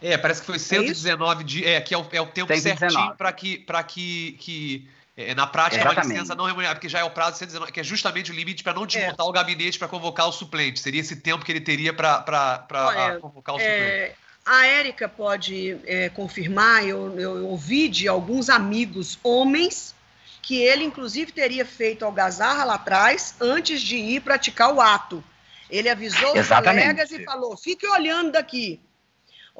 É, 0.00 0.16
parece 0.16 0.40
que 0.40 0.46
foi 0.46 0.58
119 0.58 1.42
é 1.42 1.44
dias. 1.44 1.66
É, 1.66 1.80
que 1.80 1.94
é 1.94 1.98
o, 1.98 2.06
é 2.12 2.20
o 2.20 2.26
tempo 2.26 2.52
119. 2.52 2.78
certinho 2.78 3.16
para 3.16 3.32
que, 3.32 3.58
pra 3.58 3.82
que, 3.82 4.32
que 4.38 4.88
é, 5.16 5.34
na 5.34 5.46
prática, 5.46 5.82
é 5.82 5.90
uma 5.90 6.00
licença 6.00 6.34
não 6.34 6.44
remunerada, 6.44 6.76
porque 6.76 6.88
já 6.88 7.00
é 7.00 7.04
o 7.04 7.10
prazo 7.10 7.32
de 7.32 7.38
119, 7.38 7.72
que 7.72 7.80
é 7.80 7.82
justamente 7.82 8.30
o 8.30 8.34
limite 8.34 8.62
para 8.62 8.72
não 8.72 8.86
desmontar 8.86 9.26
é. 9.26 9.28
o 9.28 9.32
gabinete 9.32 9.78
para 9.78 9.88
convocar 9.88 10.28
o 10.28 10.32
suplente. 10.32 10.78
Seria 10.78 11.00
esse 11.00 11.16
tempo 11.16 11.44
que 11.44 11.50
ele 11.50 11.60
teria 11.60 11.92
para 11.92 13.18
convocar 13.20 13.56
o 13.56 13.60
é, 13.60 13.62
suplente. 13.62 14.16
A 14.46 14.66
Érica 14.66 15.08
pode 15.08 15.78
é, 15.84 16.08
confirmar, 16.08 16.86
eu, 16.86 17.18
eu 17.18 17.46
ouvi 17.48 17.88
de 17.88 18.06
alguns 18.06 18.48
amigos 18.48 19.18
homens 19.22 19.94
que 20.40 20.62
ele, 20.62 20.84
inclusive, 20.84 21.32
teria 21.32 21.66
feito 21.66 22.04
algazarra 22.04 22.64
lá 22.64 22.74
atrás 22.76 23.34
antes 23.40 23.82
de 23.82 23.96
ir 23.96 24.20
praticar 24.20 24.72
o 24.72 24.80
ato. 24.80 25.22
Ele 25.68 25.90
avisou 25.90 26.30
os 26.30 26.38
Exatamente. 26.38 26.84
colegas 26.84 27.10
e 27.10 27.24
falou: 27.24 27.56
fique 27.56 27.86
olhando 27.86 28.32
daqui. 28.32 28.80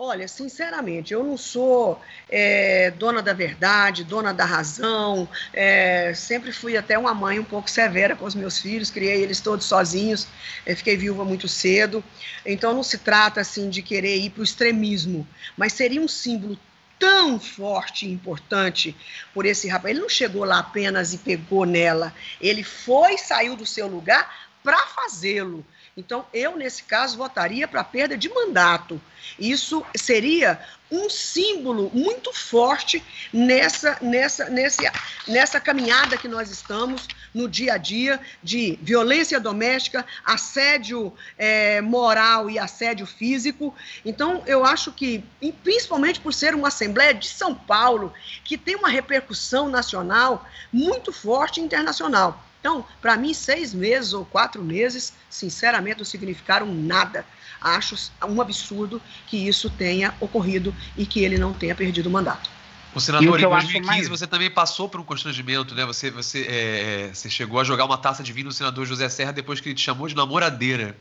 Olha, 0.01 0.29
sinceramente, 0.29 1.13
eu 1.13 1.25
não 1.25 1.37
sou 1.37 2.01
é, 2.29 2.89
dona 2.93 3.21
da 3.21 3.33
verdade, 3.33 4.05
dona 4.05 4.33
da 4.33 4.45
razão. 4.45 5.29
É, 5.53 6.15
sempre 6.15 6.53
fui 6.53 6.77
até 6.77 6.97
uma 6.97 7.13
mãe 7.13 7.41
um 7.41 7.45
pouco 7.45 7.69
severa 7.69 8.15
com 8.15 8.25
os 8.25 8.37
meus 8.37 8.61
filhos, 8.61 8.93
criei 8.93 9.21
eles 9.21 9.41
todos 9.41 9.67
sozinhos, 9.67 10.29
é, 10.65 10.73
fiquei 10.77 10.97
viúva 10.97 11.25
muito 11.25 11.49
cedo. 11.49 12.05
Então 12.47 12.73
não 12.73 12.85
se 12.85 12.99
trata 12.99 13.41
assim 13.41 13.69
de 13.69 13.83
querer 13.83 14.17
ir 14.19 14.31
para 14.31 14.43
o 14.43 14.45
extremismo, 14.45 15.27
mas 15.57 15.73
seria 15.73 16.01
um 16.01 16.07
símbolo 16.07 16.57
tão 16.97 17.41
forte 17.41 18.07
e 18.07 18.13
importante 18.13 18.97
por 19.35 19.47
esse 19.47 19.67
rapaz. 19.67 19.91
Ele 19.91 20.03
não 20.03 20.09
chegou 20.09 20.45
lá 20.45 20.61
apenas 20.61 21.13
e 21.13 21.19
pegou 21.19 21.67
nela, 21.67 22.15
ele 22.41 22.63
foi, 22.63 23.19
saiu 23.19 23.57
do 23.57 23.67
seu 23.67 23.89
lugar 23.89 24.49
para 24.63 24.79
fazê-lo. 24.87 25.67
Então, 25.99 26.25
eu, 26.33 26.57
nesse 26.57 26.85
caso, 26.85 27.19
votaria 27.19 27.67
para 27.67 27.83
perda 27.83 28.17
de 28.17 28.29
mandato. 28.29 29.01
Isso 29.37 29.85
seria 29.97 30.61
um 30.89 31.11
símbolo 31.11 31.91
muito 31.93 32.33
forte 32.33 33.03
nessa, 33.33 33.99
nessa, 34.01 34.49
nessa, 34.49 34.93
nessa 35.27 35.61
caminhada 35.61 36.17
que 36.17 36.29
nós 36.29 36.51
estamos 36.53 37.09
no 37.35 37.49
dia 37.49 37.75
a 37.75 37.77
dia 37.77 38.21
de 38.41 38.79
violência 38.81 39.41
doméstica, 39.41 40.07
assédio 40.25 41.13
é, 41.37 41.81
moral 41.81 42.49
e 42.49 42.61
assédio 42.61 43.05
físico. 43.05 43.75
Então, 44.05 44.45
eu 44.47 44.65
acho 44.65 44.93
que, 44.93 45.25
principalmente 45.65 46.21
por 46.21 46.33
ser 46.33 46.55
uma 46.55 46.69
Assembleia 46.69 47.13
de 47.13 47.27
São 47.27 47.53
Paulo, 47.53 48.13
que 48.45 48.57
tem 48.57 48.77
uma 48.77 48.89
repercussão 48.89 49.69
nacional 49.69 50.49
muito 50.73 51.13
forte 51.13 51.61
e 51.61 51.65
internacional. 51.65 52.48
Então, 52.61 52.85
para 53.01 53.17
mim, 53.17 53.33
seis 53.33 53.73
meses 53.73 54.13
ou 54.13 54.25
quatro 54.25 54.63
meses, 54.63 55.13
sinceramente, 55.31 55.99
não 55.99 56.05
significaram 56.05 56.73
nada. 56.73 57.25
Acho 57.61 57.97
um 58.27 58.41
absurdo 58.41 59.01
que 59.27 59.37
isso 59.37 59.71
tenha 59.71 60.15
ocorrido 60.21 60.75
e 60.97 61.07
que 61.07 61.25
ele 61.25 61.39
não 61.39 61.53
tenha 61.53 61.75
perdido 61.75 62.07
o 62.07 62.11
mandato. 62.11 62.51
O 62.95 63.01
senador, 63.01 63.39
em 63.39 63.43
2015 63.43 63.87
mais... 63.87 64.09
você 64.09 64.27
também 64.27 64.51
passou 64.51 64.89
por 64.89 65.01
um 65.01 65.05
constrangimento, 65.05 65.75
né? 65.75 65.85
Você, 65.85 66.11
você, 66.11 66.41
é, 66.43 67.09
é, 67.11 67.15
você 67.15 67.29
chegou 67.29 67.61
a 67.61 67.65
jogar 67.65 67.85
uma 67.85 67.99
taça 67.99 68.23
de 68.23 68.33
vinho 68.33 68.47
no 68.47 68.53
senador 68.53 68.87
José 68.87 69.09
Serra 69.09 69.33
depois 69.33 69.61
que 69.61 69.69
ele 69.69 69.75
te 69.75 69.83
chamou 69.83 70.09
de 70.09 70.17
namoradeira. 70.17 70.97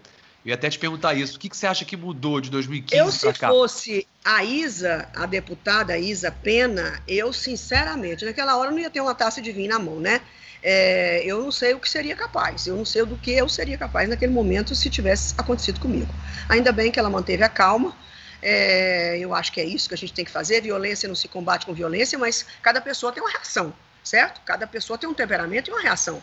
Eu 0.46 0.50
ia 0.50 0.56
até 0.56 0.70
te 0.70 0.78
perguntar 0.78 1.14
isso. 1.14 1.38
O 1.38 1.40
que, 1.40 1.50
que 1.50 1.58
você 1.58 1.66
acha 1.66 1.84
que 1.84 1.98
mudou 1.98 2.40
de 2.40 2.50
2015 2.50 2.98
Eu, 2.98 3.12
se 3.12 3.34
cá? 3.34 3.50
fosse 3.50 4.08
a 4.24 4.44
Isa, 4.44 5.10
a 5.16 5.26
deputada 5.26 5.98
Isa 5.98 6.32
Pena, 6.32 7.02
eu, 7.08 7.34
sinceramente, 7.34 8.24
naquela 8.26 8.56
hora 8.58 8.72
não 8.72 8.80
ia 8.80 8.90
ter 8.90 9.02
uma 9.02 9.16
taça 9.16 9.42
de 9.42 9.52
vinho 9.52 9.70
na 9.70 9.80
mão, 9.80 10.00
né? 10.00 10.22
É, 10.70 11.22
eu 11.24 11.42
não 11.42 11.50
sei 11.50 11.74
o 11.74 11.80
que 11.80 11.90
seria 11.90 12.14
capaz, 12.14 12.68
eu 12.68 12.76
não 12.76 12.84
sei 12.84 13.06
do 13.06 13.16
que 13.16 13.32
eu 13.32 13.48
seria 13.48 13.78
capaz 13.78 14.10
naquele 14.10 14.34
momento 14.34 14.76
se 14.76 14.90
tivesse 14.90 15.34
acontecido 15.38 15.80
comigo. 15.80 16.14
Ainda 16.50 16.74
bem 16.74 16.92
que 16.92 17.00
ela 17.00 17.10
manteve 17.10 17.42
a 17.42 17.48
calma, 17.48 17.96
é, 18.42 19.18
eu 19.18 19.34
acho 19.34 19.54
que 19.54 19.62
é 19.62 19.64
isso 19.64 19.88
que 19.88 19.96
a 19.96 19.98
gente 19.98 20.12
tem 20.12 20.26
que 20.26 20.32
fazer. 20.32 20.60
Violência 20.60 21.08
não 21.08 21.16
se 21.16 21.30
combate 21.30 21.66
com 21.66 21.74
violência, 21.74 22.20
mas 22.20 22.46
cada 22.62 22.82
pessoa 22.82 23.14
tem 23.14 23.24
uma 23.24 23.32
reação, 23.32 23.74
certo? 24.04 24.42
Cada 24.44 24.68
pessoa 24.68 25.00
tem 25.00 25.08
um 25.08 25.14
temperamento 25.14 25.70
e 25.70 25.72
uma 25.72 25.82
reação. 25.82 26.22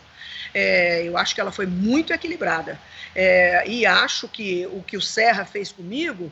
É, 0.53 1.01
eu 1.03 1.17
acho 1.17 1.33
que 1.33 1.41
ela 1.41 1.51
foi 1.51 1.65
muito 1.65 2.13
equilibrada. 2.13 2.79
É, 3.15 3.67
e 3.67 3.83
acho 3.83 4.27
que 4.27 4.67
o 4.67 4.83
que 4.83 4.95
o 4.95 5.01
Serra 5.01 5.43
fez 5.43 5.71
comigo 5.71 6.31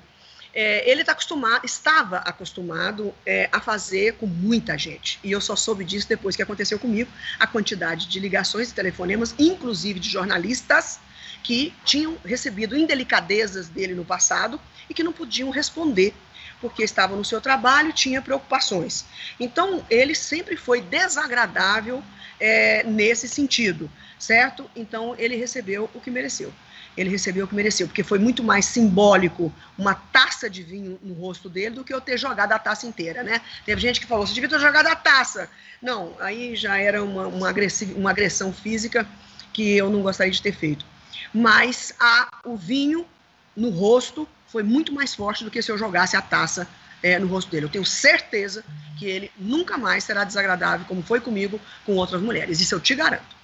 é, 0.54 0.88
ele 0.90 1.04
tá 1.04 1.14
acostumado, 1.14 1.66
estava 1.66 2.18
acostumado 2.18 3.14
é, 3.26 3.50
a 3.52 3.60
fazer 3.60 4.14
com 4.14 4.28
muita 4.28 4.78
gente. 4.78 5.20
E 5.24 5.32
eu 5.32 5.42
só 5.42 5.56
soube 5.56 5.84
disso 5.84 6.08
depois 6.08 6.36
que 6.36 6.44
aconteceu 6.44 6.78
comigo, 6.78 7.10
a 7.40 7.48
quantidade 7.48 8.08
de 8.08 8.20
ligações 8.20 8.70
e 8.70 8.74
telefonemas, 8.74 9.34
inclusive 9.40 10.00
de 10.00 10.10
jornalistas, 10.10 11.00
que 11.42 11.74
tinham 11.84 12.18
recebido 12.24 12.78
indelicadezas 12.78 13.68
dele 13.68 13.96
no 13.96 14.06
passado 14.06 14.62
e 14.90 14.94
que 14.94 15.04
não 15.04 15.12
podiam 15.12 15.50
responder 15.50 16.14
porque 16.62 16.84
estavam 16.84 17.18
no 17.18 17.26
seu 17.26 17.42
trabalho 17.42 17.90
e 17.90 17.94
tinha 17.94 18.22
preocupações. 18.22 19.04
Então, 19.38 19.86
ele 19.90 20.16
sempre 20.16 20.56
foi 20.56 20.80
desagradável 20.80 22.02
é, 22.40 22.84
nesse 22.84 23.28
sentido, 23.28 23.92
certo? 24.18 24.70
Então, 24.74 25.14
ele 25.18 25.36
recebeu 25.36 25.90
o 25.94 26.00
que 26.00 26.10
mereceu 26.10 26.54
ele 26.96 27.10
recebeu 27.10 27.46
o 27.46 27.48
que 27.48 27.56
mereceu, 27.56 27.88
porque 27.88 28.04
foi 28.04 28.20
muito 28.20 28.44
mais 28.44 28.66
simbólico 28.66 29.54
uma 29.78 29.94
taça 29.94 30.50
de 30.50 30.62
vinho 30.64 31.00
no 31.02 31.14
rosto 31.14 31.50
dele 31.50 31.76
do 31.76 31.84
que 31.84 31.94
eu 31.94 32.02
ter 32.02 32.18
jogado 32.18 32.52
a 32.52 32.60
taça 32.60 32.86
inteira, 32.86 33.24
né? 33.24 33.42
Teve 33.66 33.82
gente 33.82 34.00
que 34.00 34.06
falou, 34.06 34.26
você 34.26 34.34
devia 34.34 34.50
ter 34.50 34.60
jogado 34.60 34.88
a 34.88 34.96
taça. 34.96 35.50
Não, 35.82 36.16
aí 36.20 36.56
já 36.56 36.78
era 36.78 37.04
uma, 37.04 37.28
uma, 37.28 37.54
uma 37.96 38.10
agressão 38.10 38.54
física 38.54 39.08
que 39.52 39.78
eu 39.78 39.90
não 39.90 40.02
gostaria 40.02 40.32
de 40.32 40.42
ter 40.42 40.54
feito. 40.54 40.86
Mas 41.34 41.94
a, 42.00 42.28
o 42.46 42.56
vinho 42.56 43.06
no 43.56 43.70
rosto 43.70 44.28
foi 44.48 44.64
muito 44.64 44.94
mais 44.94 45.16
forte 45.16 45.44
do 45.44 45.52
que 45.52 45.62
se 45.62 45.72
eu 45.72 45.78
jogasse 45.78 46.16
a 46.16 46.22
taça 46.22 46.68
é, 47.02 47.18
no 47.20 47.28
rosto 47.28 47.52
dele. 47.52 47.66
Eu 47.66 47.70
tenho 47.70 47.86
certeza 47.86 48.64
que 48.98 49.06
ele 49.06 49.32
nunca 49.38 49.78
mais 49.78 50.04
será 50.04 50.24
desagradável, 50.24 50.86
como 50.88 51.02
foi 51.02 51.20
comigo, 51.20 51.60
com 51.86 51.96
outras 51.96 52.22
mulheres. 52.22 52.60
Isso 52.60 52.76
eu 52.76 52.80
te 52.80 52.96
garanto. 52.96 53.43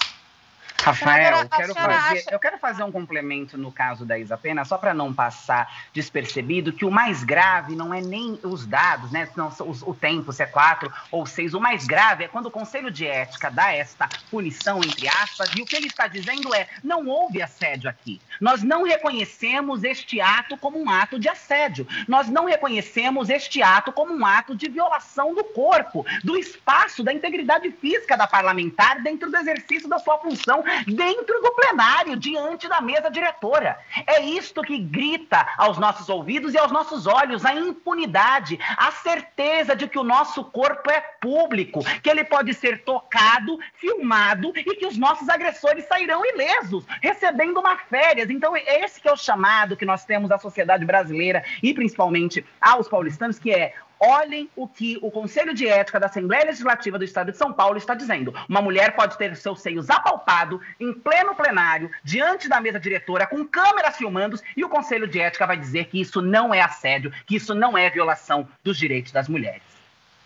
Rafael, 0.84 1.42
eu 1.42 1.50
quero, 1.50 1.74
fazer, 1.74 2.26
eu 2.32 2.40
quero 2.40 2.58
fazer 2.58 2.84
um 2.84 2.92
complemento 2.92 3.58
no 3.58 3.72
caso 3.72 4.06
da 4.06 4.18
Isa 4.18 4.38
Pena, 4.38 4.64
só 4.66 4.78
para 4.78 4.94
não 4.94 5.14
passar 5.14 5.72
despercebido, 5.94 6.72
que 6.72 6.86
o 6.86 6.92
mais 6.92 7.24
grave 7.24 7.76
não 7.76 7.94
é 7.94 8.02
nem 8.02 8.40
os 8.44 8.66
dados, 8.66 9.12
né? 9.12 9.28
Não, 9.36 9.50
o, 9.60 9.92
o 9.92 9.94
tempo, 9.94 10.32
se 10.32 10.44
é 10.44 10.46
quatro 10.46 10.92
ou 11.12 11.26
seis. 11.26 11.54
O 11.54 11.60
mais 11.60 11.86
grave 11.86 12.24
é 12.24 12.28
quando 12.28 12.48
o 12.48 12.52
Conselho 12.52 12.90
de 12.90 13.06
Ética 13.06 13.50
dá 13.52 13.74
esta 13.74 14.08
punição, 14.32 14.80
entre 14.80 15.08
aspas, 15.08 15.50
e 15.56 15.62
o 15.62 15.66
que 15.66 15.76
ele 15.76 15.88
está 15.88 16.08
dizendo 16.08 16.54
é: 16.54 16.68
não 16.84 17.08
houve 17.08 17.42
assédio 17.42 17.90
aqui. 17.90 18.22
Nós 18.40 18.64
não 18.64 18.84
reconhecemos 18.84 19.84
este 19.84 20.22
ato 20.22 20.58
como 20.58 20.82
um 20.82 20.90
ato 20.90 21.20
de 21.20 21.28
assédio. 21.28 21.88
Nós 22.08 22.28
não 22.28 22.46
reconhecemos 22.46 23.30
este 23.30 23.62
ato 23.62 23.92
como 23.92 24.14
um 24.14 24.26
ato 24.26 24.56
de 24.56 24.70
violação 24.70 25.34
do 25.34 25.44
corpo, 25.44 26.06
do 26.24 26.38
espaço, 26.38 27.04
da 27.04 27.14
integridade 27.14 27.70
física 27.72 28.16
da 28.16 28.28
parlamentar 28.28 29.02
dentro 29.02 29.30
do 29.30 29.38
exercício 29.38 29.90
da 29.90 30.00
sua 30.00 30.18
função 30.18 30.64
dentro 30.86 31.42
do 31.42 31.52
plenário, 31.54 32.16
diante 32.16 32.68
da 32.68 32.82
mesa 32.82 33.10
diretora. 33.10 33.78
É 34.06 34.22
isto 34.22 34.62
que 34.62 34.78
grita 34.78 35.48
aos 35.58 35.78
nossos 35.78 36.10
ouvidos 36.10 36.54
e 36.54 36.58
aos 36.58 36.72
nossos 36.72 37.08
olhos 37.08 37.46
a 37.46 37.54
impunidade, 37.54 38.60
a 38.78 38.92
certeza 38.92 39.76
de 39.76 39.88
que 39.88 40.00
o 40.00 40.04
nosso 40.04 40.44
corpo 40.44 40.90
é 40.90 41.02
público, 41.20 41.82
que 42.02 42.10
ele 42.10 42.24
pode 42.24 42.54
ser 42.54 42.84
tocado, 42.84 43.60
filmado 43.74 44.54
e 44.56 44.76
que 44.76 44.86
os 44.86 44.98
nossos 44.98 45.28
agressores 45.30 45.86
sairão 45.86 46.24
ilesos, 46.26 46.86
recebendo 47.02 47.60
uma 47.60 47.78
férias. 47.78 48.30
Então, 48.30 48.56
é 48.56 48.84
esse 48.84 49.02
que 49.02 49.08
é 49.08 49.12
o 49.12 49.18
chamado 49.18 49.76
que 49.76 49.86
nós 49.86 50.06
temos 50.06 50.32
à 50.32 50.38
sociedade 50.38 50.86
brasileira 50.86 51.44
e 51.62 51.74
principalmente 51.74 52.46
aos 52.62 52.88
paulistanos, 52.88 53.40
que 53.40 53.52
é 53.52 53.74
Olhem 54.00 54.50
o 54.56 54.66
que 54.66 54.98
o 55.02 55.12
Conselho 55.12 55.54
de 55.54 55.68
Ética 55.68 56.00
da 56.00 56.06
Assembleia 56.06 56.46
Legislativa 56.46 56.98
do 56.98 57.04
Estado 57.04 57.34
de 57.34 57.38
São 57.38 57.52
Paulo 57.52 57.78
está 57.78 57.94
dizendo. 57.94 58.34
Uma 58.48 58.62
mulher 58.62 58.96
pode 58.96 59.18
ter 59.18 59.36
seus 59.36 59.62
seios 59.62 59.90
apalpados 59.90 60.62
em 60.80 60.94
pleno 60.94 61.36
plenário, 61.36 61.92
diante 62.02 62.48
da 62.48 62.62
mesa 62.62 62.80
diretora, 62.80 63.28
com 63.28 63.46
câmeras 63.46 63.98
filmando, 63.98 64.40
e 64.56 64.64
o 64.64 64.70
Conselho 64.70 65.06
de 65.06 65.20
Ética 65.20 65.46
vai 65.46 65.58
dizer 65.58 65.88
que 65.88 66.00
isso 66.00 66.22
não 66.22 66.54
é 66.54 66.62
assédio, 66.62 67.12
que 67.26 67.36
isso 67.36 67.54
não 67.54 67.78
é 67.78 67.90
violação 67.90 68.48
dos 68.64 68.78
direitos 68.78 69.12
das 69.12 69.28
mulheres. 69.28 69.64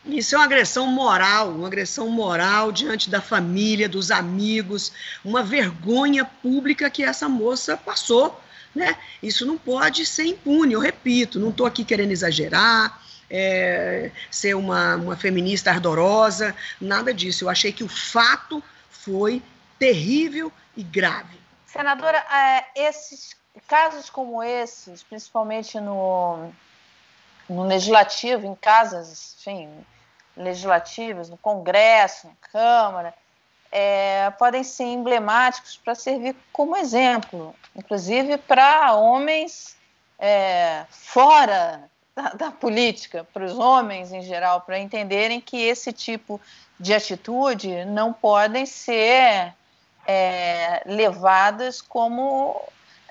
Isso 0.05 0.35
é 0.35 0.37
uma 0.37 0.45
agressão 0.45 0.85
moral, 0.85 1.49
uma 1.49 1.67
agressão 1.67 2.09
moral 2.09 2.71
diante 2.71 3.09
da 3.09 3.21
família, 3.21 3.87
dos 3.87 4.11
amigos, 4.11 4.91
uma 5.23 5.41
vergonha 5.41 6.25
pública 6.25 6.89
que 6.89 7.03
essa 7.03 7.29
moça 7.29 7.77
passou. 7.77 8.39
Né? 8.75 8.95
Isso 9.21 9.45
não 9.45 9.57
pode 9.57 10.05
ser 10.05 10.25
impune, 10.25 10.73
eu 10.73 10.79
repito, 10.79 11.39
não 11.39 11.49
estou 11.49 11.65
aqui 11.65 11.85
querendo 11.85 12.11
exagerar, 12.11 13.02
é, 13.35 14.11
ser 14.29 14.53
uma, 14.53 14.95
uma 14.95 15.17
feminista 15.17 15.71
ardorosa, 15.71 16.55
nada 16.79 17.11
disso. 17.11 17.45
Eu 17.45 17.49
achei 17.49 17.73
que 17.73 17.83
o 17.83 17.89
fato 17.89 18.63
foi 18.91 19.41
terrível 19.79 20.51
e 20.77 20.83
grave. 20.83 21.39
Senadora, 21.65 22.19
é, 22.19 22.87
esses 22.87 23.35
casos 23.67 24.07
como 24.07 24.43
esses, 24.43 25.01
principalmente 25.01 25.79
no, 25.79 26.51
no 27.49 27.63
legislativo, 27.63 28.45
em 28.45 28.53
casas, 28.53 29.35
enfim, 29.39 29.67
legislativas, 30.37 31.27
no 31.27 31.37
Congresso, 31.37 32.27
na 32.27 32.33
Câmara, 32.51 33.15
é, 33.71 34.29
podem 34.37 34.63
ser 34.63 34.83
emblemáticos 34.83 35.75
para 35.83 35.95
servir 35.95 36.35
como 36.51 36.77
exemplo, 36.77 37.55
inclusive 37.75 38.37
para 38.37 38.93
homens 38.93 39.75
é, 40.19 40.85
fora 40.91 41.89
da, 42.15 42.29
da 42.29 42.51
política 42.51 43.27
para 43.33 43.45
os 43.45 43.57
homens 43.57 44.11
em 44.11 44.21
geral, 44.21 44.61
para 44.61 44.79
entenderem 44.79 45.41
que 45.41 45.57
esse 45.57 45.91
tipo 45.91 46.39
de 46.79 46.93
atitude 46.93 47.85
não 47.85 48.13
podem 48.13 48.65
ser 48.65 49.53
é, 50.05 50.83
levadas 50.85 51.81
como. 51.81 52.61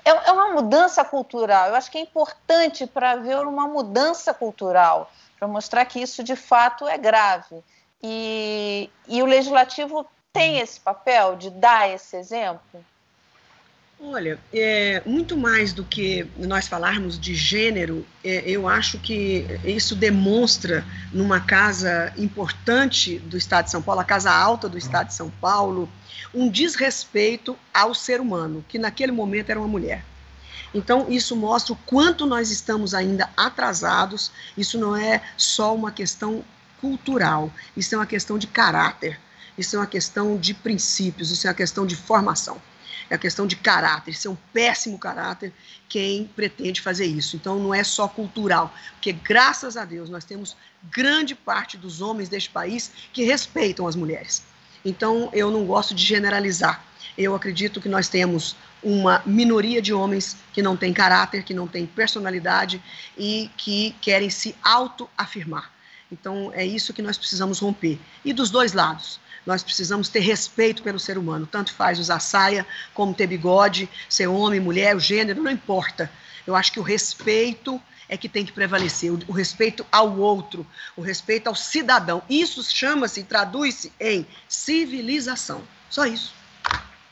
É, 0.05 0.09
é 0.09 0.31
uma 0.31 0.51
mudança 0.51 1.03
cultural. 1.03 1.69
Eu 1.69 1.75
acho 1.75 1.89
que 1.89 1.97
é 1.97 2.01
importante 2.01 2.85
para 2.85 3.11
haver 3.11 3.39
uma 3.47 3.67
mudança 3.67 4.33
cultural, 4.33 5.11
para 5.39 5.47
mostrar 5.47 5.85
que 5.85 6.01
isso 6.01 6.23
de 6.23 6.35
fato 6.35 6.87
é 6.87 6.97
grave. 6.97 7.63
E, 8.01 8.89
e 9.07 9.23
o 9.23 9.25
legislativo 9.25 10.05
tem 10.33 10.59
esse 10.59 10.79
papel 10.79 11.35
de 11.37 11.49
dar 11.49 11.89
esse 11.89 12.17
exemplo? 12.17 12.83
Olha, 14.05 14.37
é, 14.53 15.01
muito 15.05 15.37
mais 15.37 15.71
do 15.71 15.81
que 15.81 16.27
nós 16.37 16.67
falarmos 16.67 17.17
de 17.17 17.33
gênero, 17.33 18.05
é, 18.21 18.43
eu 18.45 18.67
acho 18.67 18.99
que 18.99 19.47
isso 19.63 19.95
demonstra 19.95 20.85
numa 21.13 21.39
casa 21.39 22.11
importante 22.17 23.17
do 23.19 23.37
Estado 23.37 23.65
de 23.65 23.71
São 23.71 23.81
Paulo, 23.81 24.01
a 24.01 24.03
Casa 24.03 24.29
Alta 24.29 24.67
do 24.67 24.77
Estado 24.77 25.07
de 25.07 25.13
São 25.13 25.29
Paulo, 25.29 25.89
um 26.33 26.49
desrespeito 26.49 27.57
ao 27.73 27.95
ser 27.95 28.19
humano, 28.19 28.63
que 28.67 28.77
naquele 28.77 29.13
momento 29.13 29.49
era 29.49 29.59
uma 29.59 29.69
mulher. 29.69 30.03
Então, 30.73 31.05
isso 31.09 31.33
mostra 31.33 31.71
o 31.71 31.77
quanto 31.85 32.25
nós 32.25 32.51
estamos 32.51 32.93
ainda 32.93 33.29
atrasados. 33.37 34.33
Isso 34.57 34.77
não 34.77 34.97
é 34.97 35.21
só 35.37 35.73
uma 35.73 35.91
questão 35.91 36.43
cultural, 36.81 37.49
isso 37.75 37.95
é 37.95 37.97
uma 37.97 38.05
questão 38.05 38.37
de 38.37 38.47
caráter, 38.47 39.17
isso 39.57 39.77
é 39.77 39.79
uma 39.79 39.87
questão 39.87 40.37
de 40.37 40.53
princípios, 40.53 41.31
isso 41.31 41.47
é 41.47 41.49
uma 41.49 41.55
questão 41.55 41.85
de 41.85 41.95
formação 41.95 42.59
é 43.09 43.15
a 43.15 43.17
questão 43.17 43.45
de 43.45 43.55
caráter. 43.55 44.15
É 44.25 44.29
um 44.29 44.37
péssimo 44.53 44.97
caráter 44.97 45.53
quem 45.87 46.25
pretende 46.35 46.81
fazer 46.81 47.05
isso. 47.05 47.35
Então, 47.35 47.59
não 47.59 47.73
é 47.73 47.83
só 47.83 48.07
cultural, 48.07 48.73
porque 48.93 49.11
graças 49.11 49.77
a 49.77 49.85
Deus 49.85 50.09
nós 50.09 50.23
temos 50.23 50.55
grande 50.91 51.35
parte 51.35 51.77
dos 51.77 52.01
homens 52.01 52.29
deste 52.29 52.49
país 52.49 52.91
que 53.11 53.23
respeitam 53.23 53.87
as 53.87 53.95
mulheres. 53.95 54.43
Então, 54.83 55.29
eu 55.33 55.49
não 55.49 55.65
gosto 55.65 55.93
de 55.93 56.03
generalizar. 56.03 56.83
Eu 57.17 57.35
acredito 57.35 57.79
que 57.79 57.87
nós 57.87 58.09
temos 58.09 58.55
uma 58.81 59.21
minoria 59.25 59.81
de 59.81 59.93
homens 59.93 60.35
que 60.51 60.61
não 60.61 60.75
tem 60.75 60.91
caráter, 60.91 61.43
que 61.43 61.53
não 61.53 61.67
tem 61.67 61.85
personalidade 61.85 62.81
e 63.17 63.49
que 63.55 63.95
querem 64.01 64.29
se 64.29 64.55
autoafirmar. 64.61 65.71
Então, 66.11 66.51
é 66.53 66.65
isso 66.65 66.93
que 66.93 67.01
nós 67.01 67.17
precisamos 67.17 67.59
romper. 67.59 67.99
E 68.25 68.33
dos 68.33 68.49
dois 68.49 68.73
lados. 68.73 69.19
Nós 69.45 69.63
precisamos 69.63 70.09
ter 70.09 70.19
respeito 70.19 70.83
pelo 70.83 70.99
ser 70.99 71.17
humano. 71.17 71.45
Tanto 71.45 71.73
faz 71.73 71.99
usar 71.99 72.19
saia, 72.19 72.65
como 72.93 73.13
ter 73.13 73.27
bigode, 73.27 73.89
ser 74.07 74.27
homem, 74.27 74.59
mulher, 74.59 74.95
o 74.95 74.99
gênero, 74.99 75.41
não 75.41 75.51
importa. 75.51 76.09
Eu 76.45 76.55
acho 76.55 76.71
que 76.71 76.79
o 76.79 76.83
respeito 76.83 77.81
é 78.07 78.17
que 78.17 78.29
tem 78.29 78.45
que 78.45 78.51
prevalecer, 78.51 79.11
o, 79.11 79.31
respeito 79.31 79.85
ao 79.91 80.17
outro, 80.17 80.67
o 80.95 81.01
respeito 81.01 81.47
ao 81.47 81.55
cidadão. 81.55 82.21
Isso 82.29 82.63
chama-se, 82.63 83.23
traduz-se 83.23 83.91
em 83.99 84.27
civilização. 84.47 85.63
Só 85.89 86.05
isso. 86.05 86.33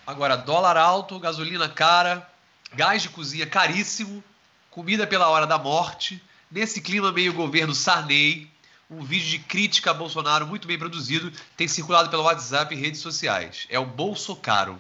Agora, 0.06 0.36
dólar 0.36 0.78
alto, 0.78 1.18
gasolina 1.20 1.70
cara, 1.70 2.30
gás 2.74 3.02
de 3.02 3.10
cozinha 3.10 3.48
caríssimo, 3.48 4.24
comida 4.70 5.08
pela 5.08 5.30
hora 5.30 5.48
da 5.48 5.58
morte. 5.58 6.22
Nesse 6.52 6.82
clima 6.82 7.12
meio 7.12 7.34
governo 7.34 7.74
Sarney, 7.74 8.51
um 8.92 9.04
vídeo 9.04 9.30
de 9.30 9.40
crítica 9.40 9.92
a 9.92 9.94
Bolsonaro 9.94 10.46
muito 10.46 10.68
bem 10.68 10.78
produzido 10.78 11.32
tem 11.56 11.68
circulado 11.68 12.10
pelo 12.10 12.24
WhatsApp 12.24 12.76
e 12.76 12.78
redes 12.78 13.00
sociais. 13.00 13.66
É 13.70 13.80
o 13.80 13.86
Bolso 13.86 14.36
Caro. 14.36 14.78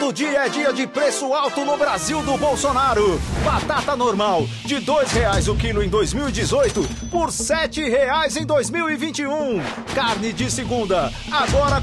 Todo 0.00 0.14
dia 0.14 0.46
é 0.46 0.48
dia 0.48 0.72
de 0.72 0.86
preço 0.86 1.34
alto 1.34 1.62
no 1.62 1.76
Brasil 1.76 2.22
do 2.22 2.38
Bolsonaro. 2.38 3.20
Batata 3.44 3.94
normal 3.94 4.46
de 4.64 4.80
dois 4.80 5.12
reais 5.12 5.46
o 5.46 5.54
quilo 5.54 5.82
em 5.82 5.90
2018 5.90 6.82
por 7.10 7.30
sete 7.30 7.86
reais 7.86 8.34
em 8.34 8.46
2021. 8.46 9.60
Carne 9.94 10.32
de 10.32 10.50
segunda 10.50 11.12
agora 11.30 11.82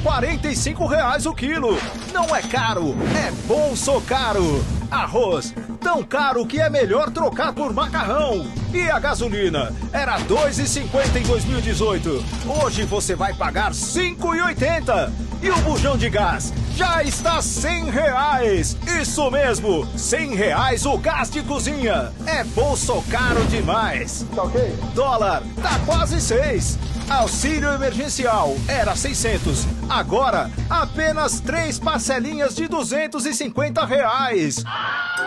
cinco 0.55 0.87
reais 0.87 1.27
o 1.27 1.33
quilo. 1.33 1.77
Não 2.11 2.35
é 2.35 2.41
caro, 2.41 2.95
é 3.15 3.31
bolso 3.47 4.01
caro. 4.01 4.65
Arroz, 4.89 5.53
tão 5.79 6.01
caro 6.01 6.45
que 6.45 6.59
é 6.59 6.69
melhor 6.71 7.11
trocar 7.11 7.53
por 7.53 7.71
macarrão. 7.71 8.47
E 8.73 8.89
a 8.89 8.97
gasolina? 8.97 9.71
Era 9.93 10.17
2,50 10.21 11.17
em 11.17 11.23
2018. 11.23 12.25
Hoje 12.63 12.83
você 12.83 13.13
vai 13.15 13.33
pagar 13.33 13.71
5,80. 13.71 15.26
E 15.41 15.49
o 15.49 15.57
bujão 15.57 15.95
de 15.97 16.09
gás? 16.09 16.51
Já 16.75 17.03
está 17.03 17.41
100 17.41 17.91
reais. 17.91 18.77
Isso 18.99 19.29
mesmo, 19.29 19.87
100 19.95 20.35
reais 20.35 20.85
o 20.85 20.97
gás 20.97 21.29
de 21.29 21.41
cozinha. 21.43 22.11
É 22.25 22.43
bolso 22.43 23.03
caro 23.09 23.43
demais. 23.45 24.25
Tá 24.35 24.43
ok? 24.43 24.75
Dólar, 24.95 25.43
tá 25.61 25.79
quase 25.85 26.19
6. 26.19 26.79
Auxílio 27.09 27.69
emergencial 27.69 28.55
era 28.67 28.93
600. 28.93 29.65
Agora, 29.89 30.51
apenas 30.69 31.39
três 31.39 31.79
parcelinhas 31.79 32.53
de 32.53 32.67
250 32.67 33.85
reais. 33.85 34.61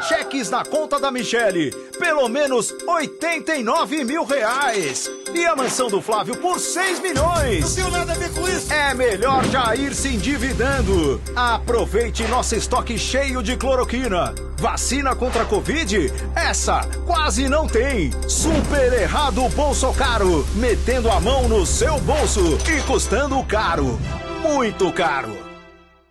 Cheques 0.06 0.50
na 0.50 0.62
conta 0.62 1.00
da 1.00 1.10
Michele, 1.10 1.70
pelo 1.98 2.28
menos 2.28 2.72
89 2.86 4.04
mil 4.04 4.24
reais. 4.24 5.10
E 5.34 5.46
a 5.46 5.56
mansão 5.56 5.88
do 5.88 6.02
Flávio 6.02 6.36
por 6.36 6.58
6 6.58 7.00
milhões. 7.00 7.60
Não 7.62 7.74
tenho 7.74 7.90
nada 7.90 8.12
a 8.12 8.16
ver 8.16 8.30
com 8.34 8.46
isso. 8.46 8.70
É 8.72 8.92
melhor 8.92 9.42
já 9.46 9.74
ir 9.74 9.94
se 9.94 10.08
endividando. 10.08 11.20
Aproveite 11.34 12.24
nosso 12.24 12.54
estoque 12.54 12.98
cheio 12.98 13.42
de 13.42 13.56
cloroquina. 13.56 14.34
Vacina 14.58 15.14
contra 15.14 15.42
a 15.42 15.46
Covid? 15.46 16.12
Essa 16.36 16.82
quase 17.06 17.48
não 17.48 17.66
tem. 17.66 18.10
Super 18.28 18.92
errado 18.92 19.48
bolso 19.50 19.90
caro, 19.94 20.46
metendo 20.54 21.10
a 21.10 21.18
mão 21.18 21.48
no 21.48 21.64
seu 21.70 21.98
bolso 22.00 22.58
e 22.68 22.82
custando 22.82 23.42
caro. 23.44 23.98
Muito 24.42 24.92
caro. 24.92 25.32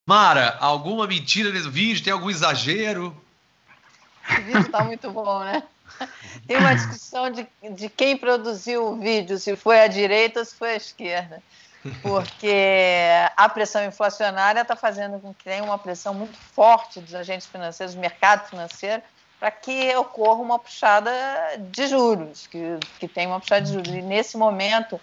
Mara, 0.07 0.57
alguma 0.59 1.05
mentira 1.05 1.51
nesse 1.51 1.69
vídeo? 1.69 2.03
Tem 2.03 2.13
algum 2.13 2.29
exagero? 2.29 3.15
O 4.29 4.41
vídeo 4.41 4.61
está 4.61 4.83
muito 4.83 5.11
bom, 5.11 5.43
né? 5.43 5.61
Tem 6.47 6.57
uma 6.57 6.73
discussão 6.73 7.29
de, 7.29 7.45
de 7.71 7.89
quem 7.89 8.17
produziu 8.17 8.87
o 8.87 8.99
vídeo, 8.99 9.37
se 9.37 9.55
foi 9.57 9.81
a 9.81 9.87
direita 9.87 10.39
ou 10.39 10.45
se 10.45 10.55
foi 10.55 10.71
a 10.71 10.77
esquerda 10.77 11.43
porque 12.01 13.01
a 13.37 13.47
pressão 13.47 13.85
inflacionária 13.85 14.61
está 14.61 14.75
fazendo 14.75 15.19
com 15.19 15.33
que 15.33 15.45
tenha 15.45 15.63
uma 15.63 15.77
pressão 15.77 16.13
muito 16.13 16.37
forte 16.37 16.99
dos 16.99 17.15
agentes 17.15 17.47
financeiros, 17.47 17.95
do 17.95 18.01
mercado 18.01 18.49
financeiro, 18.49 19.01
para 19.39 19.49
que 19.49 19.95
ocorra 19.95 20.41
uma 20.41 20.59
puxada 20.59 21.11
de 21.57 21.87
juros, 21.87 22.47
que, 22.47 22.77
que 22.99 23.07
tenha 23.07 23.29
uma 23.29 23.39
puxada 23.39 23.61
de 23.61 23.71
juros. 23.71 23.93
E 23.93 24.01
nesse 24.01 24.35
momento, 24.37 24.99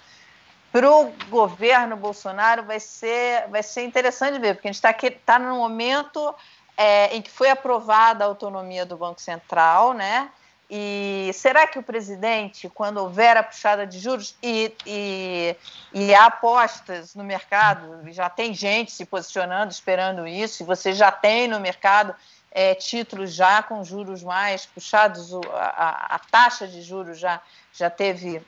para 0.76 0.90
o 0.90 1.10
governo 1.30 1.96
Bolsonaro, 1.96 2.62
vai 2.62 2.78
ser, 2.78 3.48
vai 3.48 3.62
ser 3.62 3.82
interessante 3.84 4.38
ver, 4.38 4.56
porque 4.56 4.68
a 4.68 4.72
gente 4.72 4.84
está 4.84 4.94
tá 5.24 5.38
no 5.38 5.56
momento 5.56 6.34
é, 6.76 7.16
em 7.16 7.22
que 7.22 7.30
foi 7.30 7.48
aprovada 7.48 8.22
a 8.22 8.26
autonomia 8.26 8.84
do 8.84 8.94
Banco 8.94 9.18
Central, 9.18 9.94
né? 9.94 10.28
E 10.68 11.30
será 11.32 11.66
que 11.66 11.78
o 11.78 11.82
presidente, 11.82 12.68
quando 12.68 12.98
houver 12.98 13.38
a 13.38 13.42
puxada 13.42 13.86
de 13.86 13.98
juros 13.98 14.36
e, 14.42 14.70
e, 14.84 15.56
e 15.94 16.14
há 16.14 16.26
apostas 16.26 17.14
no 17.14 17.24
mercado, 17.24 18.02
já 18.12 18.28
tem 18.28 18.52
gente 18.52 18.92
se 18.92 19.06
posicionando, 19.06 19.72
esperando 19.72 20.26
isso, 20.26 20.62
e 20.62 20.66
você 20.66 20.92
já 20.92 21.10
tem 21.10 21.48
no 21.48 21.58
mercado 21.58 22.14
é, 22.50 22.74
títulos 22.74 23.32
já 23.32 23.62
com 23.62 23.82
juros 23.82 24.22
mais 24.22 24.66
puxados, 24.66 25.32
a, 25.54 26.16
a, 26.16 26.18
taxa 26.18 26.68
de 26.68 26.82
juros 26.82 27.18
já, 27.18 27.40
já 27.72 27.88
teve, 27.88 28.42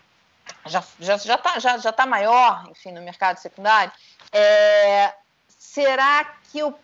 já 0.66 0.82
já, 0.98 1.16
já 1.16 1.38
tá, 1.38 1.58
já, 1.58 1.78
já 1.78 1.92
tá 1.92 2.06
maior, 2.06 2.64
enfim, 2.70 2.92
no 2.92 3.02
mercado 3.02 3.38
secundário. 3.38 3.92
É, 4.32 5.12
será 5.58 6.24
que 6.50 6.62
o, 6.62 6.74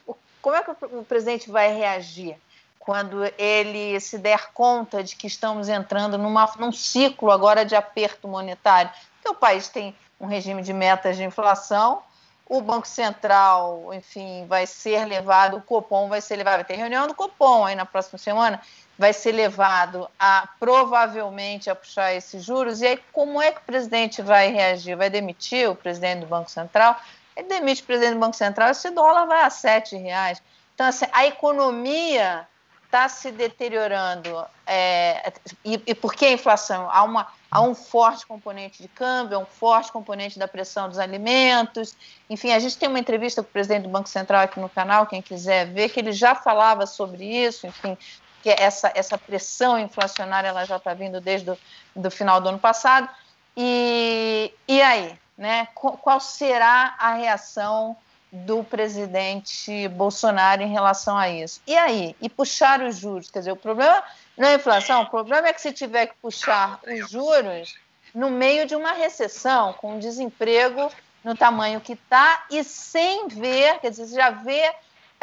como 0.41 0.57
é 0.57 0.63
que 0.63 0.71
o 0.71 1.05
presidente 1.05 1.51
vai 1.51 1.73
reagir? 1.75 2.39
quando 2.85 3.25
ele 3.39 3.99
se 3.99 4.19
der 4.19 4.53
conta 4.53 5.03
de 5.03 5.17
que 5.17 5.27
estamos 5.27 5.71
entrando 5.71 6.19
numa, 6.19 6.53
num 6.59 6.71
ciclo 6.71 7.31
agora 7.31 7.65
de 7.65 7.75
aperto 7.75 8.29
monetário. 8.29 8.91
Porque 9.15 9.31
o 9.31 9.35
país 9.35 9.71
tem 9.71 9.97
um 10.21 10.27
regime 10.27 10.63
de 10.63 10.73
metas 10.73 11.17
de 11.17 11.25
inflação, 11.25 12.03
o 12.47 12.61
Banco 12.61 12.87
Central, 12.87 13.93
enfim, 13.95 14.47
vai 14.47 14.67
ser 14.67 15.07
levado, 15.07 15.57
o 15.57 15.63
Copom 15.63 16.09
vai 16.09 16.21
ser 16.21 16.37
levado, 16.37 16.57
vai 16.57 16.65
ter 16.65 16.77
reunião 16.77 17.07
do 17.07 17.15
Copom 17.15 17.65
aí 17.65 17.75
na 17.75 17.87
próxima 17.87 18.19
semana, 18.19 18.61
vai 18.99 19.13
ser 19.13 19.33
levado 19.33 20.09
a 20.19 20.49
provavelmente 20.59 21.69
a 21.69 21.75
puxar 21.75 22.15
esses 22.15 22.45
juros. 22.45 22.81
E 22.81 22.87
aí, 22.87 23.01
como 23.13 23.41
é 23.43 23.51
que 23.51 23.59
o 23.59 23.65
presidente 23.65 24.23
vai 24.23 24.51
reagir? 24.53 24.97
Vai 24.97 25.11
demitir 25.11 25.69
o 25.69 25.75
presidente 25.75 26.21
do 26.21 26.27
Banco 26.27 26.51
Central? 26.51 26.97
Ele 27.37 27.49
demite 27.49 27.83
o 27.83 27.87
presidente 27.87 28.15
do 28.15 28.21
Banco 28.21 28.37
Central, 28.37 28.71
esse 28.71 28.91
dólar 28.91 29.27
vai 29.27 29.43
a 29.43 29.51
sete 29.51 29.97
reais. 29.97 30.41
Então, 30.75 30.87
assim, 30.87 31.07
a 31.13 31.27
economia 31.27 32.47
está 32.95 33.09
se 33.09 33.33
deteriorando. 33.33 34.45
É, 34.65 35.33
e, 35.65 35.83
e 35.85 35.95
por 35.95 36.15
que 36.15 36.27
a 36.27 36.33
inflação? 36.33 36.89
Há, 36.89 37.03
uma, 37.03 37.27
há 37.51 37.61
um 37.61 37.75
forte 37.75 38.25
componente 38.25 38.81
de 38.81 38.89
câmbio, 38.89 39.41
um 39.41 39.45
forte 39.45 39.91
componente 39.91 40.39
da 40.39 40.47
pressão 40.47 40.89
dos 40.89 40.99
alimentos. 40.99 41.97
Enfim, 42.31 42.53
a 42.53 42.59
gente 42.61 42.79
tem 42.79 42.89
uma 42.89 43.01
entrevista 43.01 43.43
com 43.43 43.49
o 43.49 43.53
presidente 43.53 43.83
do 43.83 43.89
Banco 43.89 44.09
Central 44.09 44.43
aqui 44.43 44.61
no 44.61 44.69
canal, 44.69 45.07
quem 45.07 45.21
quiser 45.21 45.67
ver, 45.67 45.89
que 45.89 45.99
ele 45.99 46.13
já 46.13 46.37
falava 46.37 46.87
sobre 46.87 47.25
isso, 47.25 47.67
enfim, 47.67 47.99
que 48.45 48.51
essa, 48.51 48.93
essa 48.95 49.17
pressão 49.17 49.79
inflacionária 49.79 50.49
ela 50.49 50.67
já 50.67 50.77
está 50.77 50.93
vindo 50.93 51.19
desde 51.19 51.51
o 51.51 51.59
do 51.97 52.11
final 52.11 52.43
do 52.43 52.51
ano 52.51 52.59
passado. 52.59 53.09
E, 53.57 54.53
e 54.69 54.83
aí? 54.83 55.19
Né? 55.37 55.67
Qual 55.75 56.21
será 56.21 56.95
a 56.99 57.15
reação 57.15 57.97
do 58.31 58.63
presidente 58.63 59.89
Bolsonaro 59.89 60.61
em 60.61 60.71
relação 60.71 61.17
a 61.17 61.31
isso. 61.31 61.63
E 61.67 61.77
aí? 61.77 62.17
E 62.21 62.29
puxar 62.29 62.83
os 62.83 62.97
juros? 62.97 63.31
Quer 63.31 63.39
dizer, 63.39 63.53
o 63.53 63.57
problema 63.57 64.03
não 64.37 64.49
é 64.49 64.53
a 64.53 64.57
inflação, 64.57 65.03
o 65.03 65.07
problema 65.07 65.47
é 65.47 65.53
que 65.53 65.61
se 65.61 65.73
tiver 65.73 66.09
que 66.09 66.17
puxar 66.21 66.81
os 66.85 67.09
juros 67.09 67.79
no 68.13 68.31
meio 68.31 68.67
de 68.67 68.75
uma 68.75 68.91
recessão, 68.93 69.73
com 69.75 70.01
desemprego 70.01 70.91
no 71.23 71.37
tamanho 71.37 71.81
que 71.81 71.93
está 71.93 72.45
e 72.51 72.65
sem 72.65 73.29
ver, 73.29 73.79
quer 73.79 73.91
dizer, 73.91 74.09
já 74.09 74.31
vê 74.31 74.75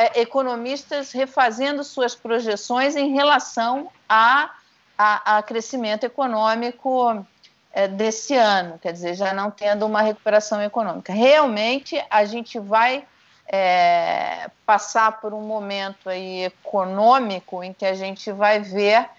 é, 0.02 0.22
economistas 0.22 1.12
refazendo 1.12 1.84
suas 1.84 2.16
projeções 2.16 2.96
em 2.96 3.14
relação 3.14 3.92
a, 4.10 4.52
a, 4.98 5.38
a 5.38 5.44
crescimento 5.44 6.04
econômico 6.06 7.26
é, 7.72 7.88
desse 7.88 8.36
ano, 8.36 8.80
quer 8.80 8.94
dizer, 8.94 9.14
já 9.14 9.34
não 9.34 9.52
tendo 9.52 9.86
uma 9.86 10.02
recuperação 10.02 10.62
econômica. 10.62 11.14
Realmente, 11.14 12.04
a 12.10 12.26
gente 12.26 12.60
vai 12.60 13.06
é, 13.48 14.50
passar 14.66 15.22
por 15.22 15.34
um 15.34 15.42
momento 15.42 16.10
aí 16.10 16.46
econômico 16.46 17.64
em 17.64 17.72
que 17.72 17.86
a 17.86 17.94
gente 17.94 18.32
vai 18.32 18.60
ver 18.60 19.10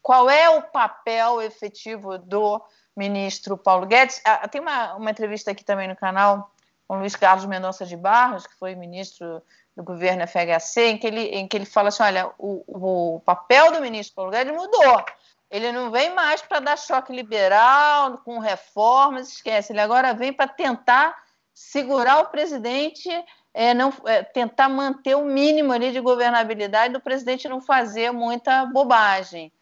qual 0.00 0.30
é 0.30 0.48
o 0.48 0.62
papel 0.62 1.42
efetivo 1.42 2.16
do 2.16 2.62
ministro 2.96 3.56
Paulo 3.56 3.86
Guedes. 3.86 4.20
Ah, 4.24 4.46
tem 4.46 4.60
uma, 4.60 4.94
uma 4.94 5.10
entrevista 5.10 5.50
aqui 5.50 5.64
também 5.64 5.88
no 5.88 5.96
canal 5.96 6.50
com 6.86 6.98
Luiz 6.98 7.16
Carlos 7.16 7.46
Mendonça 7.46 7.86
de 7.86 7.96
Barros, 7.96 8.46
que 8.46 8.54
foi 8.58 8.74
ministro 8.74 9.42
do 9.76 9.82
governo 9.82 10.26
FHC, 10.26 10.90
em 10.90 10.98
que 10.98 11.06
ele, 11.06 11.22
em 11.22 11.48
que 11.48 11.56
ele 11.56 11.64
fala 11.64 11.88
assim: 11.88 12.02
olha, 12.02 12.30
o, 12.38 13.16
o 13.16 13.20
papel 13.20 13.72
do 13.72 13.80
ministro 13.80 14.14
Paulo 14.14 14.30
Guedes 14.30 14.54
mudou. 14.54 15.04
Ele 15.50 15.70
não 15.70 15.90
vem 15.90 16.14
mais 16.14 16.40
para 16.40 16.60
dar 16.60 16.78
choque 16.78 17.12
liberal, 17.12 18.18
com 18.24 18.38
reformas, 18.38 19.28
esquece. 19.28 19.72
Ele 19.72 19.80
agora 19.80 20.14
vem 20.14 20.32
para 20.32 20.48
tentar 20.48 21.14
segurar 21.52 22.20
o 22.20 22.30
presidente, 22.30 23.10
é, 23.52 23.74
não, 23.74 23.92
é, 24.06 24.22
tentar 24.22 24.70
manter 24.70 25.14
o 25.14 25.24
mínimo 25.24 25.72
ali 25.72 25.92
de 25.92 26.00
governabilidade 26.00 26.94
do 26.94 27.00
presidente 27.00 27.48
não 27.48 27.60
fazer 27.60 28.12
muita 28.12 28.64
bobagem. 28.64 29.52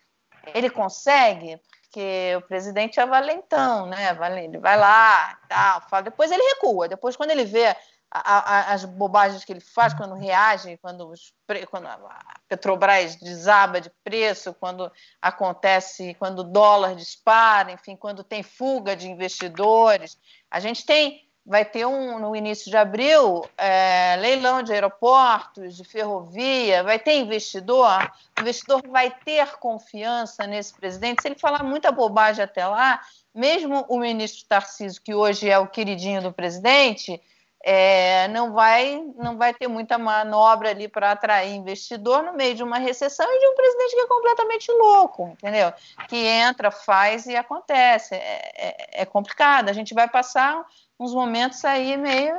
Ele 0.55 0.71
consegue? 0.71 1.61
Porque 1.91 2.37
o 2.37 2.43
presidente 2.43 3.01
é 3.01 3.05
valentão, 3.05 3.87
né? 3.87 4.17
Ele 4.45 4.59
vai 4.59 4.79
lá, 4.79 5.37
tal, 5.49 5.81
fala. 5.89 6.05
Depois 6.05 6.31
ele 6.31 6.43
recua. 6.55 6.89
Depois, 6.89 7.17
quando 7.17 7.33
ele 7.33 7.45
vê 7.45 7.67
a, 7.67 7.77
a, 8.13 8.73
as 8.73 8.85
bobagens 8.85 9.45
que 9.45 9.53
ele 9.53 9.61
faz, 9.61 9.93
quando 9.93 10.15
reage, 10.15 10.79
quando, 10.79 11.11
os, 11.11 11.35
quando 11.69 11.89
a 11.89 11.99
Petrobras 12.49 13.17
desaba 13.17 13.81
de 13.81 13.91
preço, 14.05 14.55
quando 14.55 14.91
acontece, 15.21 16.15
quando 16.15 16.39
o 16.39 16.45
dólar 16.45 16.95
dispara, 16.95 17.73
enfim, 17.73 17.97
quando 17.97 18.23
tem 18.23 18.45
fuga 18.45 18.95
de 18.95 19.11
investidores. 19.11 20.17
A 20.49 20.61
gente 20.61 20.87
tem 20.87 21.29
vai 21.45 21.65
ter 21.65 21.87
um 21.87 22.19
no 22.19 22.37
início 22.37 22.71
de 22.71 22.77
abril 22.77 23.45
é, 23.57 24.17
leilão 24.19 24.63
de 24.63 24.73
aeroportos, 24.73 25.77
de 25.77 25.85
ferrovia, 25.85 26.83
vai 26.83 26.99
ter 26.99 27.17
investidor, 27.17 28.11
o 28.39 28.41
investidor 28.43 28.83
vai 28.89 29.11
ter 29.11 29.57
confiança 29.59 30.47
nesse 30.47 30.75
presidente. 30.75 31.23
Se 31.23 31.29
ele 31.29 31.39
falar 31.39 31.63
muita 31.63 31.91
bobagem 31.91 32.45
até 32.45 32.67
lá, 32.67 33.01
mesmo 33.35 33.85
o 33.89 33.99
ministro 33.99 34.47
Tarcísio, 34.49 35.03
que 35.03 35.15
hoje 35.15 35.49
é 35.49 35.59
o 35.59 35.67
queridinho 35.67 36.23
do 36.23 36.33
presidente, 36.33 37.21
é, 37.63 38.27
não 38.29 38.53
vai 38.53 39.05
não 39.17 39.37
vai 39.37 39.53
ter 39.53 39.69
muita 39.69 39.99
manobra 39.99 40.71
ali 40.71 40.89
para 40.89 41.13
atrair 41.13 41.55
investidor 41.55 42.23
no 42.23 42.33
meio 42.33 42.55
de 42.55 42.63
uma 42.63 42.79
recessão 42.79 43.27
e 43.29 43.39
de 43.39 43.47
um 43.49 43.55
presidente 43.55 43.95
que 43.97 44.01
é 44.01 44.07
completamente 44.07 44.73
louco, 44.73 45.29
entendeu? 45.29 45.73
Que 46.09 46.17
entra, 46.17 46.71
faz 46.71 47.27
e 47.27 47.37
acontece. 47.37 48.15
É, 48.15 48.53
é, 48.57 49.03
é 49.03 49.05
complicado. 49.05 49.69
A 49.69 49.75
gente 49.75 49.93
vai 49.93 50.09
passar 50.09 50.65
uns 51.01 51.15
momentos 51.15 51.65
aí 51.65 51.97
meio 51.97 52.35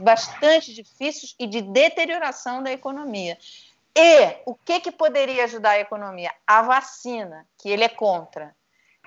bastante 0.00 0.74
difíceis 0.74 1.36
e 1.38 1.46
de 1.46 1.62
deterioração 1.62 2.60
da 2.60 2.72
economia. 2.72 3.38
E 3.94 4.42
o 4.44 4.56
que, 4.56 4.80
que 4.80 4.90
poderia 4.90 5.44
ajudar 5.44 5.70
a 5.70 5.78
economia? 5.78 6.34
A 6.44 6.62
vacina, 6.62 7.46
que 7.56 7.68
ele 7.68 7.84
é 7.84 7.88
contra. 7.88 8.56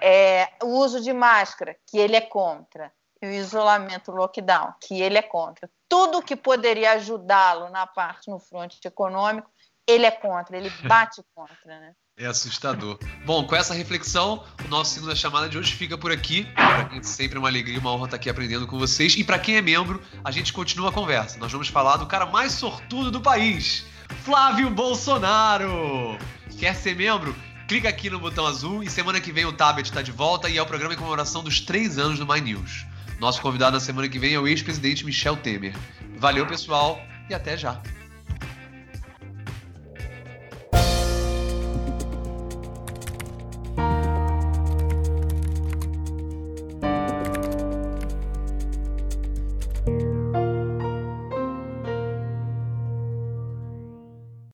É, 0.02 0.50
o 0.64 0.68
uso 0.68 1.02
de 1.02 1.12
máscara, 1.12 1.76
que 1.86 1.98
ele 1.98 2.16
é 2.16 2.22
contra. 2.22 2.92
E 3.22 3.28
o 3.28 3.32
isolamento, 3.32 4.12
o 4.12 4.16
lockdown, 4.16 4.74
que 4.80 5.02
ele 5.02 5.18
é 5.18 5.22
contra. 5.22 5.70
Tudo 5.90 6.22
que 6.22 6.36
poderia 6.36 6.94
ajudá-lo 6.94 7.70
na 7.70 7.86
parte, 7.86 8.30
no 8.30 8.40
fronte 8.40 8.80
econômico, 8.86 9.52
ele 9.86 10.06
é 10.06 10.12
contra, 10.12 10.56
ele 10.56 10.70
bate 10.88 11.22
contra, 11.36 11.80
né? 11.80 11.96
É 12.18 12.28
assustador. 12.28 12.98
Bom, 13.26 13.46
com 13.46 13.58
essa 13.58 13.74
reflexão, 13.74 14.42
o 14.64 14.70
nosso 14.70 14.94
segunda 14.94 15.14
chamada 15.14 15.50
de 15.50 15.58
hoje 15.58 15.74
fica 15.74 15.98
por 15.98 16.14
aqui. 16.14 16.46
Para 16.56 16.86
quem 16.86 17.04
sempre 17.04 17.36
é 17.36 17.40
uma 17.40 17.50
alegria 17.50 17.76
e 17.76 17.78
uma 17.78 17.92
honra 17.92 18.06
estar 18.06 18.16
aqui 18.16 18.30
aprendendo 18.30 18.66
com 18.66 18.80
vocês. 18.80 19.18
E 19.18 19.24
para 19.26 19.38
quem 19.38 19.58
é 19.58 19.62
membro, 19.62 20.02
a 20.24 20.32
gente 20.32 20.54
continua 20.54 20.92
a 20.92 20.94
conversa. 20.94 21.38
Nós 21.38 21.52
vamos 21.52 21.68
falar 21.68 21.98
do 21.98 22.06
cara 22.06 22.26
mais 22.26 22.54
sortudo 22.54 23.12
do 23.12 23.20
país, 23.20 23.86
Flávio 24.24 24.70
Bolsonaro. 24.70 26.18
Quer 26.58 26.74
ser 26.74 26.96
membro? 26.96 27.36
Clica 27.68 27.90
aqui 27.90 28.10
no 28.10 28.18
botão 28.18 28.48
azul 28.48 28.82
e 28.82 28.90
semana 28.90 29.20
que 29.20 29.34
vem 29.34 29.44
o 29.44 29.52
Tablet 29.52 29.90
está 29.90 30.02
de 30.02 30.14
volta 30.14 30.48
e 30.48 30.58
é 30.58 30.62
o 30.62 30.66
programa 30.66 30.94
em 30.94 30.98
comemoração 30.98 31.44
dos 31.44 31.60
três 31.60 31.98
anos 31.98 32.18
do 32.18 32.26
My 32.26 32.40
News. 32.40 32.86
Nosso 33.20 33.42
convidado 33.42 33.74
na 33.74 33.82
semana 33.82 34.08
que 34.08 34.20
vem 34.20 34.34
é 34.34 34.40
o 34.40 34.48
ex-presidente 34.48 35.06
Michel 35.06 35.36
Temer. 35.36 35.76
Valeu, 36.18 36.48
pessoal, 36.48 36.98
e 37.30 37.34
até 37.34 37.58
já. 37.58 37.82